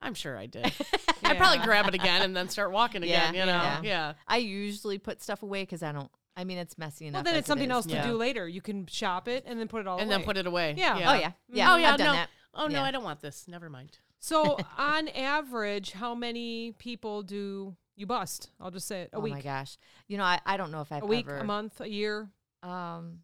I'm 0.00 0.14
sure 0.14 0.36
I 0.38 0.46
did. 0.46 0.64
I'd 1.24 1.36
probably 1.36 1.64
grab 1.64 1.88
it 1.88 1.94
again 1.94 2.22
and 2.22 2.36
then 2.36 2.48
start 2.48 2.70
walking 2.72 3.02
again. 3.02 3.34
Yeah, 3.34 3.40
You 3.40 3.46
know, 3.46 3.52
yeah. 3.52 3.80
yeah. 3.82 4.12
I 4.26 4.36
usually 4.38 4.98
put 4.98 5.20
stuff 5.22 5.42
away 5.42 5.62
because 5.62 5.82
I 5.82 5.92
don't. 5.92 6.10
I 6.36 6.44
mean, 6.44 6.58
it's 6.58 6.78
messy 6.78 7.06
enough. 7.06 7.18
Well, 7.18 7.24
then 7.24 7.34
as 7.34 7.38
it's 7.40 7.48
something 7.48 7.66
is. 7.68 7.72
else 7.72 7.86
to 7.86 7.94
Yeah. 7.94 8.06
do 8.06 8.12
later. 8.14 8.46
You 8.48 8.60
can 8.60 8.86
shop 8.86 9.26
it 9.26 9.44
and 9.46 9.58
then 9.58 9.66
put 9.66 9.80
it 9.80 9.88
all 9.88 9.98
and 9.98 10.08
away. 10.08 10.16
then 10.18 10.24
put 10.24 10.36
it 10.36 10.46
away. 10.46 10.74
Yeah. 10.76 10.94
Oh 10.94 11.14
yeah, 11.14 11.32
yeah. 11.50 11.72
Oh 11.72 11.76
yeah. 11.76 11.92
I've 11.92 11.98
done 11.98 12.06
no. 12.06 12.12
that. 12.12 12.28
Oh 12.54 12.66
no, 12.68 12.78
Yeah. 12.78 12.84
I 12.84 12.90
don't 12.92 13.02
want 13.02 13.20
this. 13.20 13.46
Never 13.48 13.68
mind. 13.68 13.98
So, 14.20 14.56
on 14.78 15.08
average, 15.08 15.92
how 15.92 16.14
many 16.14 16.72
people 16.78 17.22
do 17.22 17.74
you 17.96 18.06
bust? 18.06 18.50
I'll 18.60 18.70
just 18.70 18.86
say 18.86 19.02
it. 19.02 19.10
A 19.12 19.18
week. 19.20 19.32
oh 19.32 19.36
week. 19.36 19.44
my 19.44 19.50
gosh. 19.50 19.76
You 20.06 20.16
know, 20.18 20.24
I, 20.24 20.38
I 20.46 20.56
don't 20.56 20.70
know 20.70 20.80
if 20.80 20.92
I've 20.92 21.02
a 21.02 21.06
week, 21.06 21.26
ever. 21.26 21.38
a 21.38 21.44
month, 21.44 21.80
a 21.80 21.88
year. 21.90 22.28
Um, 22.62 23.20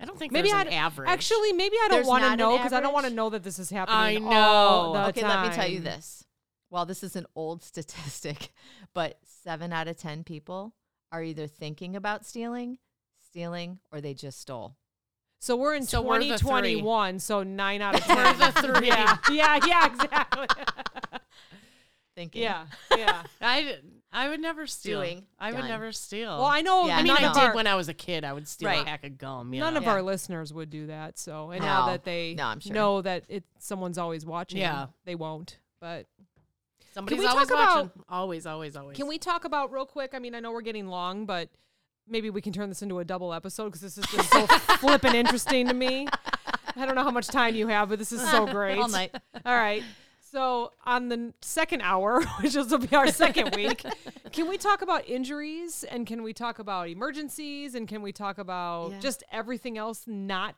I 0.00 0.04
don't 0.04 0.18
think 0.18 0.32
Maybe 0.32 0.50
there's 0.50 0.66
I'd- 0.66 0.74
average. 0.74 1.08
Actually, 1.08 1.52
maybe 1.52 1.76
I 1.84 1.88
don't 1.88 2.06
want 2.06 2.24
to 2.24 2.36
know 2.36 2.56
because 2.56 2.72
I 2.72 2.80
don't 2.80 2.92
want 2.92 3.06
to 3.06 3.12
know 3.12 3.30
that 3.30 3.42
this 3.42 3.58
is 3.58 3.70
happening. 3.70 4.26
I 4.28 4.36
all 4.36 4.94
know. 4.94 5.02
the 5.02 5.08
okay, 5.08 5.22
let 5.26 5.48
me 5.48 5.54
tell 5.54 5.66
you 5.68 5.80
this. 5.80 6.24
Well, 6.70 6.86
this 6.86 7.02
is 7.02 7.16
an 7.16 7.26
old 7.34 7.62
statistic, 7.64 8.50
but 8.94 9.18
seven 9.24 9.72
out 9.72 9.88
of 9.88 9.96
ten 9.96 10.22
people 10.24 10.74
are 11.10 11.22
either 11.22 11.46
thinking 11.46 11.96
about 11.96 12.24
stealing, 12.26 12.78
stealing, 13.28 13.78
or 13.90 14.00
they 14.00 14.14
just 14.14 14.40
stole. 14.40 14.76
So 15.40 15.56
we're 15.56 15.74
in 15.76 15.84
So 15.84 16.02
we're 16.02 16.18
2021. 16.20 17.18
So 17.20 17.42
nine 17.42 17.80
out 17.80 17.94
of 17.94 18.06
We're 18.08 18.14
ten. 18.14 18.38
the 18.38 18.52
three. 18.80 18.88
Yeah, 18.88 19.16
yeah, 19.30 19.58
yeah, 19.66 19.86
exactly. 19.86 20.46
Thinking. 22.16 22.42
yeah, 22.42 22.66
yeah. 22.96 23.22
I 23.40 23.62
d- 23.62 23.76
I 24.12 24.28
would 24.30 24.40
never 24.40 24.66
steal. 24.66 25.00
Doing, 25.02 25.26
I 25.38 25.50
would 25.52 25.58
done. 25.60 25.68
never 25.68 25.92
steal. 25.92 26.28
Well, 26.38 26.46
I 26.46 26.62
know. 26.62 26.86
Yeah, 26.86 26.96
I 26.96 27.02
mean, 27.02 27.12
I 27.12 27.18
did 27.32 27.36
our, 27.36 27.54
when 27.54 27.66
I 27.66 27.74
was 27.74 27.88
a 27.90 27.94
kid. 27.94 28.24
I 28.24 28.32
would 28.32 28.48
steal 28.48 28.68
a 28.68 28.72
Right. 28.72 28.86
pack 28.86 29.04
of 29.04 29.18
gum. 29.18 29.52
You 29.52 29.60
none 29.60 29.74
know? 29.74 29.78
of 29.78 29.84
Yeah. 29.84 29.92
our 29.92 30.02
listeners 30.02 30.52
would 30.52 30.70
do 30.70 30.86
that. 30.86 31.18
So, 31.18 31.50
and 31.50 31.62
now 31.62 31.86
that 31.88 32.04
they 32.04 32.34
No, 32.34 32.54
sure. 32.58 32.72
know 32.72 33.02
that 33.02 33.24
it 33.28 33.44
someone's 33.58 33.98
always 33.98 34.24
watching, 34.24 34.60
Yeah. 34.60 34.86
they 35.04 35.14
won't. 35.14 35.58
But 35.80 36.06
Somebody's 36.94 37.18
we 37.20 37.26
always 37.26 37.48
talk 37.48 37.56
about- 37.58 37.76
watching. 37.86 38.04
always, 38.08 38.46
always, 38.46 38.76
always. 38.76 38.96
Can 38.96 39.06
we 39.08 39.18
talk 39.18 39.44
about 39.44 39.70
real 39.70 39.86
quick? 39.86 40.14
I 40.14 40.18
mean, 40.18 40.34
I 40.34 40.40
know 40.40 40.52
we're 40.52 40.62
getting 40.62 40.88
long, 40.88 41.26
but 41.26 41.50
maybe 42.06 42.30
we 42.30 42.40
can 42.40 42.52
turn 42.54 42.70
this 42.70 42.80
into 42.80 42.98
a 43.00 43.04
double 43.04 43.34
episode 43.34 43.66
because 43.66 43.82
this 43.82 43.98
is 43.98 44.06
just 44.06 44.32
so 44.32 44.46
flippin' 44.78 45.14
interesting 45.14 45.68
to 45.68 45.74
me. 45.74 46.08
I 46.76 46.86
don't 46.86 46.94
know 46.94 47.02
how 47.04 47.10
much 47.10 47.26
time 47.28 47.54
you 47.54 47.66
have, 47.68 47.90
but 47.90 47.98
this 47.98 48.10
is 48.12 48.26
so 48.30 48.46
great. 48.50 48.78
All 48.78 48.88
night. 48.88 49.14
All 49.44 49.54
right. 49.54 49.82
So 50.30 50.72
on 50.84 51.08
the 51.08 51.32
second 51.40 51.80
hour, 51.82 52.22
which 52.42 52.54
is 52.54 52.70
will 52.70 52.78
be 52.78 52.94
our 52.94 53.08
second 53.08 53.54
week, 53.56 53.82
can 54.32 54.48
we 54.48 54.58
talk 54.58 54.82
about 54.82 55.08
injuries 55.08 55.84
and 55.84 56.06
can 56.06 56.22
we 56.22 56.32
talk 56.32 56.58
about 56.58 56.88
emergencies 56.88 57.74
and 57.74 57.88
can 57.88 58.02
we 58.02 58.12
talk 58.12 58.38
about 58.38 58.90
Yeah. 58.92 58.98
just 59.00 59.22
everything 59.32 59.78
else 59.78 60.04
not 60.06 60.54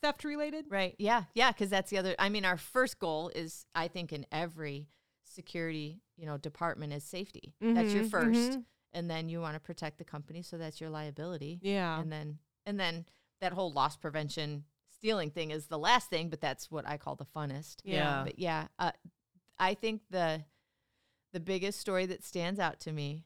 theft 0.00 0.24
related? 0.24 0.66
Right. 0.70 0.94
Yeah. 0.98 1.24
Yeah. 1.34 1.52
Because 1.52 1.70
that's 1.70 1.90
the 1.90 1.98
other. 1.98 2.14
I 2.18 2.28
mean, 2.28 2.44
our 2.44 2.56
first 2.56 2.98
goal 2.98 3.30
is, 3.34 3.66
I 3.74 3.88
think, 3.88 4.12
in 4.12 4.24
every 4.32 4.88
security, 5.24 6.00
you 6.16 6.26
know, 6.26 6.36
department 6.38 6.92
is 6.92 7.04
safety. 7.04 7.54
That's 7.60 7.92
your 7.92 8.04
Mhm, 8.04 8.10
1st 8.10 8.50
mhm. 8.52 8.64
and 8.92 9.10
then 9.10 9.28
you 9.28 9.40
want 9.40 9.54
to 9.54 9.60
protect 9.60 9.98
the 9.98 10.04
company, 10.04 10.42
so 10.42 10.56
that's 10.58 10.80
your 10.80 10.90
liability. 10.90 11.58
Yeah. 11.62 11.98
And 12.00 12.10
then, 12.12 12.38
and 12.66 12.78
then 12.78 13.06
that 13.40 13.52
whole 13.52 13.72
loss 13.72 13.96
prevention 13.96 14.64
stealing 15.04 15.30
thing 15.30 15.50
is 15.50 15.66
the 15.66 15.78
last 15.78 16.08
thing, 16.08 16.30
but 16.30 16.40
that's 16.40 16.70
what 16.70 16.88
I 16.88 16.96
call 16.96 17.14
the 17.14 17.26
funnest. 17.26 17.76
Yeah. 17.84 18.22
But 18.24 18.38
yeah, 18.38 18.68
uh, 18.78 18.92
I 19.58 19.74
think 19.74 20.00
the 20.10 20.42
the 21.34 21.40
biggest 21.40 21.78
story 21.78 22.06
that 22.06 22.24
stands 22.24 22.58
out 22.58 22.80
to 22.80 22.92
me 22.92 23.24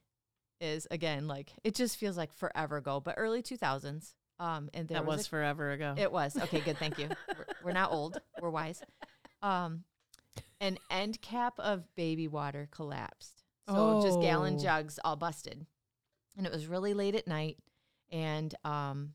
is 0.61 0.89
again 0.91 1.29
like 1.29 1.53
it 1.63 1.77
just 1.77 1.97
feels 1.97 2.17
like 2.17 2.33
forever 2.33 2.79
ago, 2.79 3.01
but 3.01 3.15
early 3.17 3.43
two 3.43 3.57
thousands. 3.57 4.15
Um, 4.41 4.71
and 4.75 4.89
there 4.89 4.99
that 4.99 5.07
was, 5.07 5.19
was 5.19 5.27
a 5.27 5.31
forever 5.31 5.71
ago. 5.71 5.95
it 5.97 6.11
was. 6.11 6.37
Okay, 6.37 6.61
good. 6.61 6.79
Thank 6.79 6.99
you. 6.99 7.09
We're, 7.29 7.47
we're 7.65 7.73
not 7.73 7.91
old. 7.93 8.21
We're 8.41 8.51
wise. 8.51 8.81
Um, 9.43 9.83
an 10.61 10.79
end 10.91 11.21
cap 11.21 11.55
of 11.59 11.83
baby 11.97 12.29
water 12.29 12.69
collapsed. 12.71 13.43
So 13.69 14.01
just 14.03 14.21
gallon 14.21 14.55
Oh. 14.55 14.63
jugs 14.63 14.99
all 15.05 15.17
busted. 15.17 15.67
And 16.37 16.47
it 16.47 16.53
was 16.53 16.67
really 16.69 16.95
late 16.95 17.17
at 17.17 17.27
night. 17.27 17.59
And 18.13 18.55
um, 18.65 19.15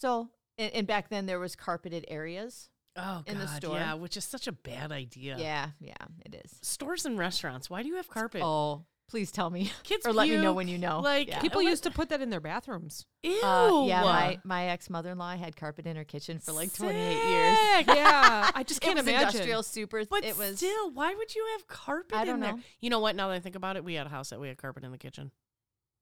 so, 0.00 0.30
and, 0.58 0.72
and 0.72 0.86
back 0.86 1.08
then 1.08 1.26
there 1.26 1.38
was 1.38 1.56
carpeted 1.56 2.04
areas. 2.08 2.68
oh, 2.96 3.22
in 3.26 3.38
the 3.38 3.46
God, 3.46 3.56
store. 3.56 3.76
Yeah, 3.76 3.94
which 3.94 4.16
is 4.16 4.24
such 4.24 4.46
a 4.46 4.52
bad 4.52 4.92
idea. 4.92 5.36
Yeah, 5.38 5.68
yeah, 5.80 5.94
it 6.26 6.34
is. 6.44 6.58
Stores 6.62 7.06
and 7.06 7.18
restaurants. 7.18 7.70
Why 7.70 7.82
do 7.82 7.88
you 7.88 7.96
have 7.96 8.08
carpet? 8.08 8.42
Oh, 8.42 8.84
please 9.08 9.30
tell 9.30 9.48
me. 9.50 9.70
Kids 9.84 10.04
or 10.06 10.12
let 10.12 10.28
me 10.28 10.36
know 10.36 10.52
when 10.52 10.68
you 10.68 10.76
know. 10.78 11.00
Like 11.00 11.28
Yeah. 11.28 11.40
People 11.40 11.62
what- 11.62 11.70
used 11.70 11.84
to 11.84 11.90
put 11.90 12.08
that 12.10 12.20
in 12.20 12.28
their 12.30 12.40
bathrooms. 12.40 13.06
Ew. 13.22 13.40
Uh, 13.42 13.84
yeah, 13.86 14.02
my, 14.02 14.38
my 14.44 14.66
ex 14.66 14.90
mother 14.90 15.10
in 15.12 15.18
law 15.18 15.34
had 15.36 15.56
carpet 15.56 15.86
in 15.86 15.96
her 15.96 16.04
kitchen 16.04 16.38
for 16.38 16.52
like 16.52 16.72
28 16.74 16.98
years. 17.12 17.58
Yeah, 17.96 18.50
I 18.54 18.62
just 18.64 18.80
can't 18.82 18.98
it 18.98 19.02
was 19.04 19.08
imagine. 19.08 19.28
industrial 19.28 19.62
super. 19.62 20.04
But 20.04 20.24
it 20.24 20.36
was 20.36 20.56
still, 20.58 20.90
why 20.90 21.14
would 21.14 21.34
you 21.34 21.46
have 21.52 21.66
carpet 21.68 22.16
I 22.16 22.22
in 22.22 22.26
don't 22.26 22.40
there? 22.40 22.52
know. 22.54 22.60
You 22.80 22.90
know 22.90 23.00
what? 23.00 23.14
Now 23.16 23.28
that 23.28 23.34
I 23.34 23.40
think 23.40 23.54
about 23.56 23.76
it, 23.76 23.84
we 23.84 23.94
had 23.94 24.06
a 24.06 24.10
house 24.10 24.30
that 24.30 24.40
we 24.40 24.48
had 24.48 24.58
carpet 24.58 24.82
in 24.84 24.90
the 24.92 24.98
kitchen. 24.98 25.30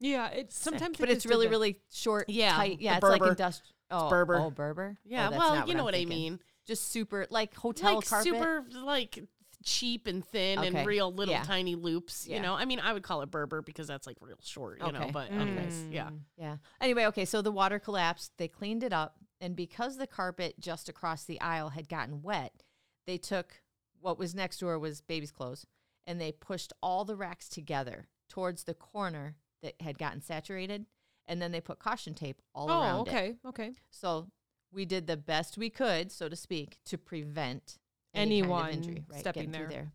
Yeah, 0.01 0.29
it's 0.29 0.59
sometimes, 0.59 0.99
but 0.99 1.09
it's 1.09 1.25
really, 1.25 1.47
that. 1.47 1.51
really 1.51 1.81
short, 1.91 2.29
Yeah, 2.29 2.55
tight. 2.55 2.81
Yeah, 2.81 2.97
it's 2.97 3.03
like 3.03 3.21
Berber. 3.21 3.31
industrial. 3.33 3.73
Oh, 3.91 4.09
Berber. 4.11 4.37
Oh, 4.37 4.51
Berber. 4.51 4.99
Yeah, 5.05 5.30
Oh, 5.32 5.39
well, 5.39 5.68
you 5.68 5.74
know 5.74 5.80
I'm 5.80 5.84
what 5.87 5.95
I 5.95 6.05
mean. 6.05 6.41
Just 6.66 6.91
super, 6.91 7.26
like 7.30 7.55
hotel 7.55 7.97
like 7.97 8.07
carpet. 8.09 8.32
super, 8.32 8.64
like 8.82 9.18
cheap 9.64 10.07
and 10.07 10.24
thin 10.24 10.59
Okay, 10.59 10.68
and 10.68 10.87
real 10.87 11.12
little 11.12 11.34
yeah. 11.34 11.43
tiny 11.43 11.74
loops. 11.76 12.26
Yeah. 12.26 12.37
You 12.37 12.43
know, 12.43 12.55
I 12.55 12.64
mean, 12.64 12.80
I 12.80 12.93
would 12.93 13.03
call 13.03 13.22
it 13.22 13.30
Berber 13.30 13.62
because 13.62 13.87
that's 13.87 14.07
like 14.07 14.16
real 14.20 14.39
short. 14.43 14.80
You 14.84 14.93
know, 14.93 15.03
Okay. 15.03 15.11
but 15.12 15.30
anyways, 15.30 15.84
yeah. 15.91 16.07
Mm. 16.11 16.18
Yeah. 16.37 16.57
Anyway, 16.80 17.07
okay, 17.07 17.24
so 17.24 17.43
the 17.43 17.53
water 17.53 17.78
collapsed. 17.78 18.32
They 18.39 18.49
cleaned 18.49 18.82
it 18.82 18.93
up, 18.93 19.16
and 19.41 19.55
because 19.55 19.97
the 19.97 20.07
carpet 20.07 20.55
just 20.59 20.89
across 20.89 21.24
the 21.24 21.41
aisle 21.41 21.70
had 21.70 21.89
gotten 21.89 22.22
wet, 22.22 22.62
they 23.07 23.18
took 23.18 23.62
what 24.01 24.18
was 24.18 24.34
next 24.34 24.59
door 24.59 24.78
was 24.78 25.01
baby's 25.01 25.30
clothes, 25.32 25.64
and 26.07 26.20
they 26.20 26.32
pushed 26.32 26.72
all 26.82 27.05
the 27.05 27.16
racks 27.16 27.49
together 27.49 28.09
towards 28.28 28.64
the 28.64 28.74
corner 28.74 29.37
that 29.62 29.80
had 29.80 29.99
gotten 29.99 30.20
saturated, 30.20 30.87
and 31.29 31.41
then 31.43 31.53
they 31.53 31.61
put 31.61 31.79
caution 31.79 32.14
tape 32.14 32.41
all 32.55 32.70
Oh, 32.70 32.81
around 32.83 33.09
it. 33.09 33.11
okay, 33.11 33.35
okay. 33.47 33.72
So 33.91 34.29
we 34.72 34.85
did 34.85 35.07
the 35.07 35.16
best 35.16 35.57
we 35.59 35.70
could, 35.70 36.11
so 36.12 36.29
to 36.29 36.37
speak, 36.37 36.79
to 36.87 36.99
prevent 36.99 37.79
any 38.14 38.39
Anyone 38.41 38.62
kind 38.62 38.72
of 38.72 38.77
injury, 38.89 39.05
right, 39.11 39.20
stepping 39.20 39.51
there. 39.51 39.68
there. 39.68 39.93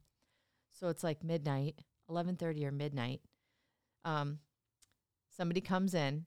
So 0.71 0.87
it's 0.89 1.03
like 1.03 1.23
midnight, 1.23 1.79
eleven 2.09 2.35
thirty 2.35 2.65
or 2.65 2.71
midnight. 2.71 3.21
Um, 4.05 4.39
somebody 5.35 5.61
comes 5.61 5.93
in, 5.93 6.25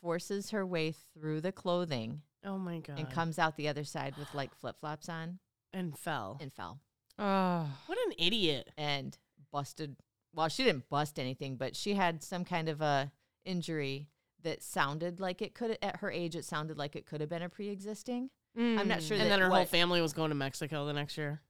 forces 0.00 0.50
her 0.50 0.64
way 0.66 0.92
through 0.92 1.40
the 1.40 1.52
clothing, 1.52 2.22
Oh 2.44 2.58
my 2.58 2.78
god. 2.80 2.98
and 2.98 3.10
comes 3.10 3.38
out 3.38 3.56
the 3.56 3.68
other 3.68 3.84
side 3.84 4.16
with 4.18 4.32
like 4.34 4.54
flip 4.54 4.76
flops 4.80 5.08
on, 5.08 5.38
and 5.72 5.96
fell. 5.98 6.38
and 6.40 6.52
fell 6.52 6.80
Oh, 7.18 7.68
What 7.86 7.98
an 8.06 8.12
idiot. 8.18 8.70
and 8.76 9.16
busted. 9.52 9.96
Well, 10.34 10.48
she 10.48 10.64
didn't 10.64 10.88
bust 10.88 11.18
anything, 11.18 11.56
but 11.56 11.76
she 11.76 11.94
had 11.94 12.22
some 12.24 12.44
kind 12.44 12.68
of 12.68 12.80
a 12.80 13.12
injury 13.44 14.08
that 14.42 14.62
sounded 14.62 15.20
like 15.20 15.42
it 15.42 15.54
could. 15.54 15.78
At 15.82 15.96
her 15.96 16.10
age, 16.10 16.36
it 16.36 16.44
sounded 16.44 16.78
like 16.78 16.96
it 16.96 17.06
could 17.06 17.20
have 17.20 17.30
been 17.30 17.42
a 17.42 17.48
pre-existing. 17.48 18.30
I'm 18.56 18.86
not 18.86 18.98
mm. 18.98 19.08
sure 19.08 19.16
And 19.16 19.30
then 19.30 19.40
her 19.40 19.48
whole 19.48 19.64
family 19.64 20.00
was 20.00 20.12
going 20.12 20.28
to 20.28 20.36
Mexico 20.36 20.86
the 20.86 20.92
next 20.92 21.18
year. 21.18 21.40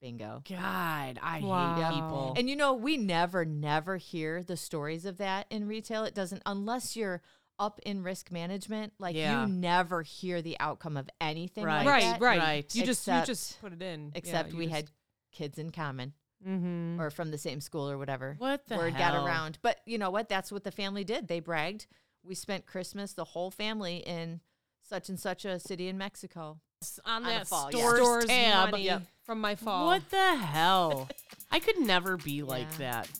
Bingo. 0.00 0.42
God, 0.48 1.18
I 1.22 1.40
Wow. 1.42 1.74
hate 1.74 1.94
people. 1.94 2.34
And 2.36 2.48
you 2.48 2.54
know, 2.56 2.74
we 2.74 2.96
never, 2.96 3.44
never 3.44 3.96
hear 3.96 4.42
the 4.42 4.56
stories 4.56 5.04
of 5.04 5.18
that 5.18 5.46
in 5.50 5.66
retail. 5.66 6.04
It 6.04 6.14
doesn't, 6.14 6.42
unless 6.46 6.96
you're 6.96 7.22
up 7.58 7.80
in 7.84 8.02
risk 8.02 8.30
management, 8.30 8.92
like 8.98 9.16
Yeah. 9.16 9.42
you 9.42 9.52
never 9.52 10.02
hear 10.02 10.40
the 10.40 10.58
outcome 10.60 10.96
of 10.96 11.10
anything 11.20 11.64
Right. 11.64 11.78
like 11.78 11.86
Right, 11.88 12.02
that. 12.02 12.20
right, 12.20 12.38
Right. 12.38 12.74
You 12.74 12.84
just 12.84 13.06
you 13.08 13.22
just 13.24 13.60
put 13.60 13.72
it 13.72 13.82
in. 13.82 14.12
Except 14.14 14.52
we 14.52 14.68
had 14.68 14.90
kids 15.32 15.58
in 15.58 15.70
common 15.70 16.12
mm-hmm. 16.46 17.00
or 17.00 17.10
from 17.10 17.30
the 17.30 17.38
same 17.38 17.60
school 17.60 17.88
or 17.90 17.98
whatever. 17.98 18.34
what 18.38 18.66
the 18.68 18.76
Word 18.76 18.94
hell? 18.94 19.12
got 19.14 19.26
around. 19.26 19.58
But 19.62 19.78
you 19.86 19.98
know 19.98 20.10
what? 20.10 20.28
That's 20.28 20.50
what 20.52 20.64
the 20.64 20.70
family 20.72 21.04
did. 21.04 21.28
They 21.28 21.40
bragged. 21.40 21.86
We 22.24 22.34
spent 22.34 22.66
Christmas, 22.66 23.12
the 23.12 23.24
whole 23.24 23.50
family, 23.50 23.98
in 23.98 24.40
such 24.82 25.08
and 25.08 25.18
such 25.18 25.44
a 25.44 25.58
city 25.58 25.88
in 25.88 25.98
Mexico. 25.98 26.58
on 27.04 27.22
the 27.22 27.28
that 27.30 27.48
fall, 27.48 27.70
yeah. 27.72 27.78
store's, 27.78 27.98
stores 27.98 28.24
tab. 28.26 28.70
money 28.70 28.84
Yep. 28.84 29.02
from 29.24 29.40
my 29.40 29.54
fall. 29.54 29.86
What 29.86 30.10
the 30.10 30.36
hell? 30.36 31.08
I 31.50 31.58
could 31.60 31.78
never 31.78 32.16
be 32.16 32.42
like 32.42 32.66
Yeah. 32.78 33.02
that. 33.02 33.10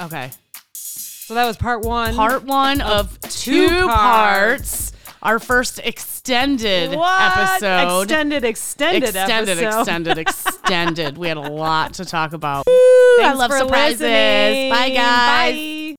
Okay. 0.00 0.30
So 0.72 1.34
that 1.34 1.46
was 1.46 1.56
part 1.56 1.82
one. 1.82 2.14
Part 2.14 2.44
one 2.44 2.80
of 2.80 3.20
two 3.20 3.68
two 3.68 3.86
parts. 3.86 4.90
parts. 4.90 4.92
Our 5.22 5.38
first 5.38 5.78
extended 6.24 6.94
What? 6.98 7.38
episode. 7.38 8.02
Extended, 8.02 8.44
extended, 8.44 9.04
extended, 9.04 9.58
episode. 9.58 9.78
extended, 9.80 10.18
extended. 10.18 11.16
We 11.18 11.28
had 11.28 11.38
a 11.38 11.40
lot 11.50 11.94
to 11.94 12.04
talk 12.04 12.34
about. 12.34 12.64
I 12.68 13.16
Thanks 13.22 13.38
love 13.38 13.50
for 13.50 13.58
surprises. 13.60 14.00
listening. 14.02 14.70
Bye, 14.70 14.90
guys. 14.90 15.54
Bye. 15.54 15.96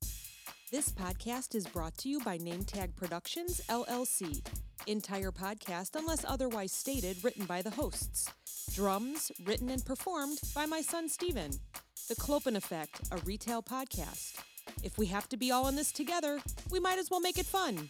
This 0.72 0.90
podcast 0.90 1.56
is 1.56 1.66
brought 1.66 1.98
to 2.00 2.10
you 2.10 2.20
by 2.20 2.38
NameTag 2.38 2.96
Productions, 2.96 3.62
LLC. 3.68 4.46
Entire 4.88 5.32
podcast, 5.32 5.96
unless 5.96 6.24
otherwise 6.26 6.72
stated, 6.72 7.24
written 7.24 7.46
by 7.46 7.62
the 7.64 7.72
hosts. 7.72 8.30
Drums, 8.74 9.32
written 9.44 9.70
and 9.72 9.84
performed 9.84 10.40
by 10.54 10.66
my 10.68 10.82
son 10.82 11.10
Steven. 11.10 11.52
The 12.10 12.16
Clopen 12.16 12.56
Effect, 12.56 13.02
a 13.12 13.18
retail 13.26 13.64
podcast. 13.64 14.36
If 14.84 14.98
we 15.00 15.08
have 15.08 15.28
to 15.30 15.38
be 15.38 15.50
all 15.52 15.68
in 15.68 15.76
this 15.76 15.92
together, 15.92 16.40
we 16.70 16.80
might 16.80 17.00
as 17.00 17.10
well 17.10 17.20
make 17.20 17.38
it 17.40 17.46
fun. 17.46 17.90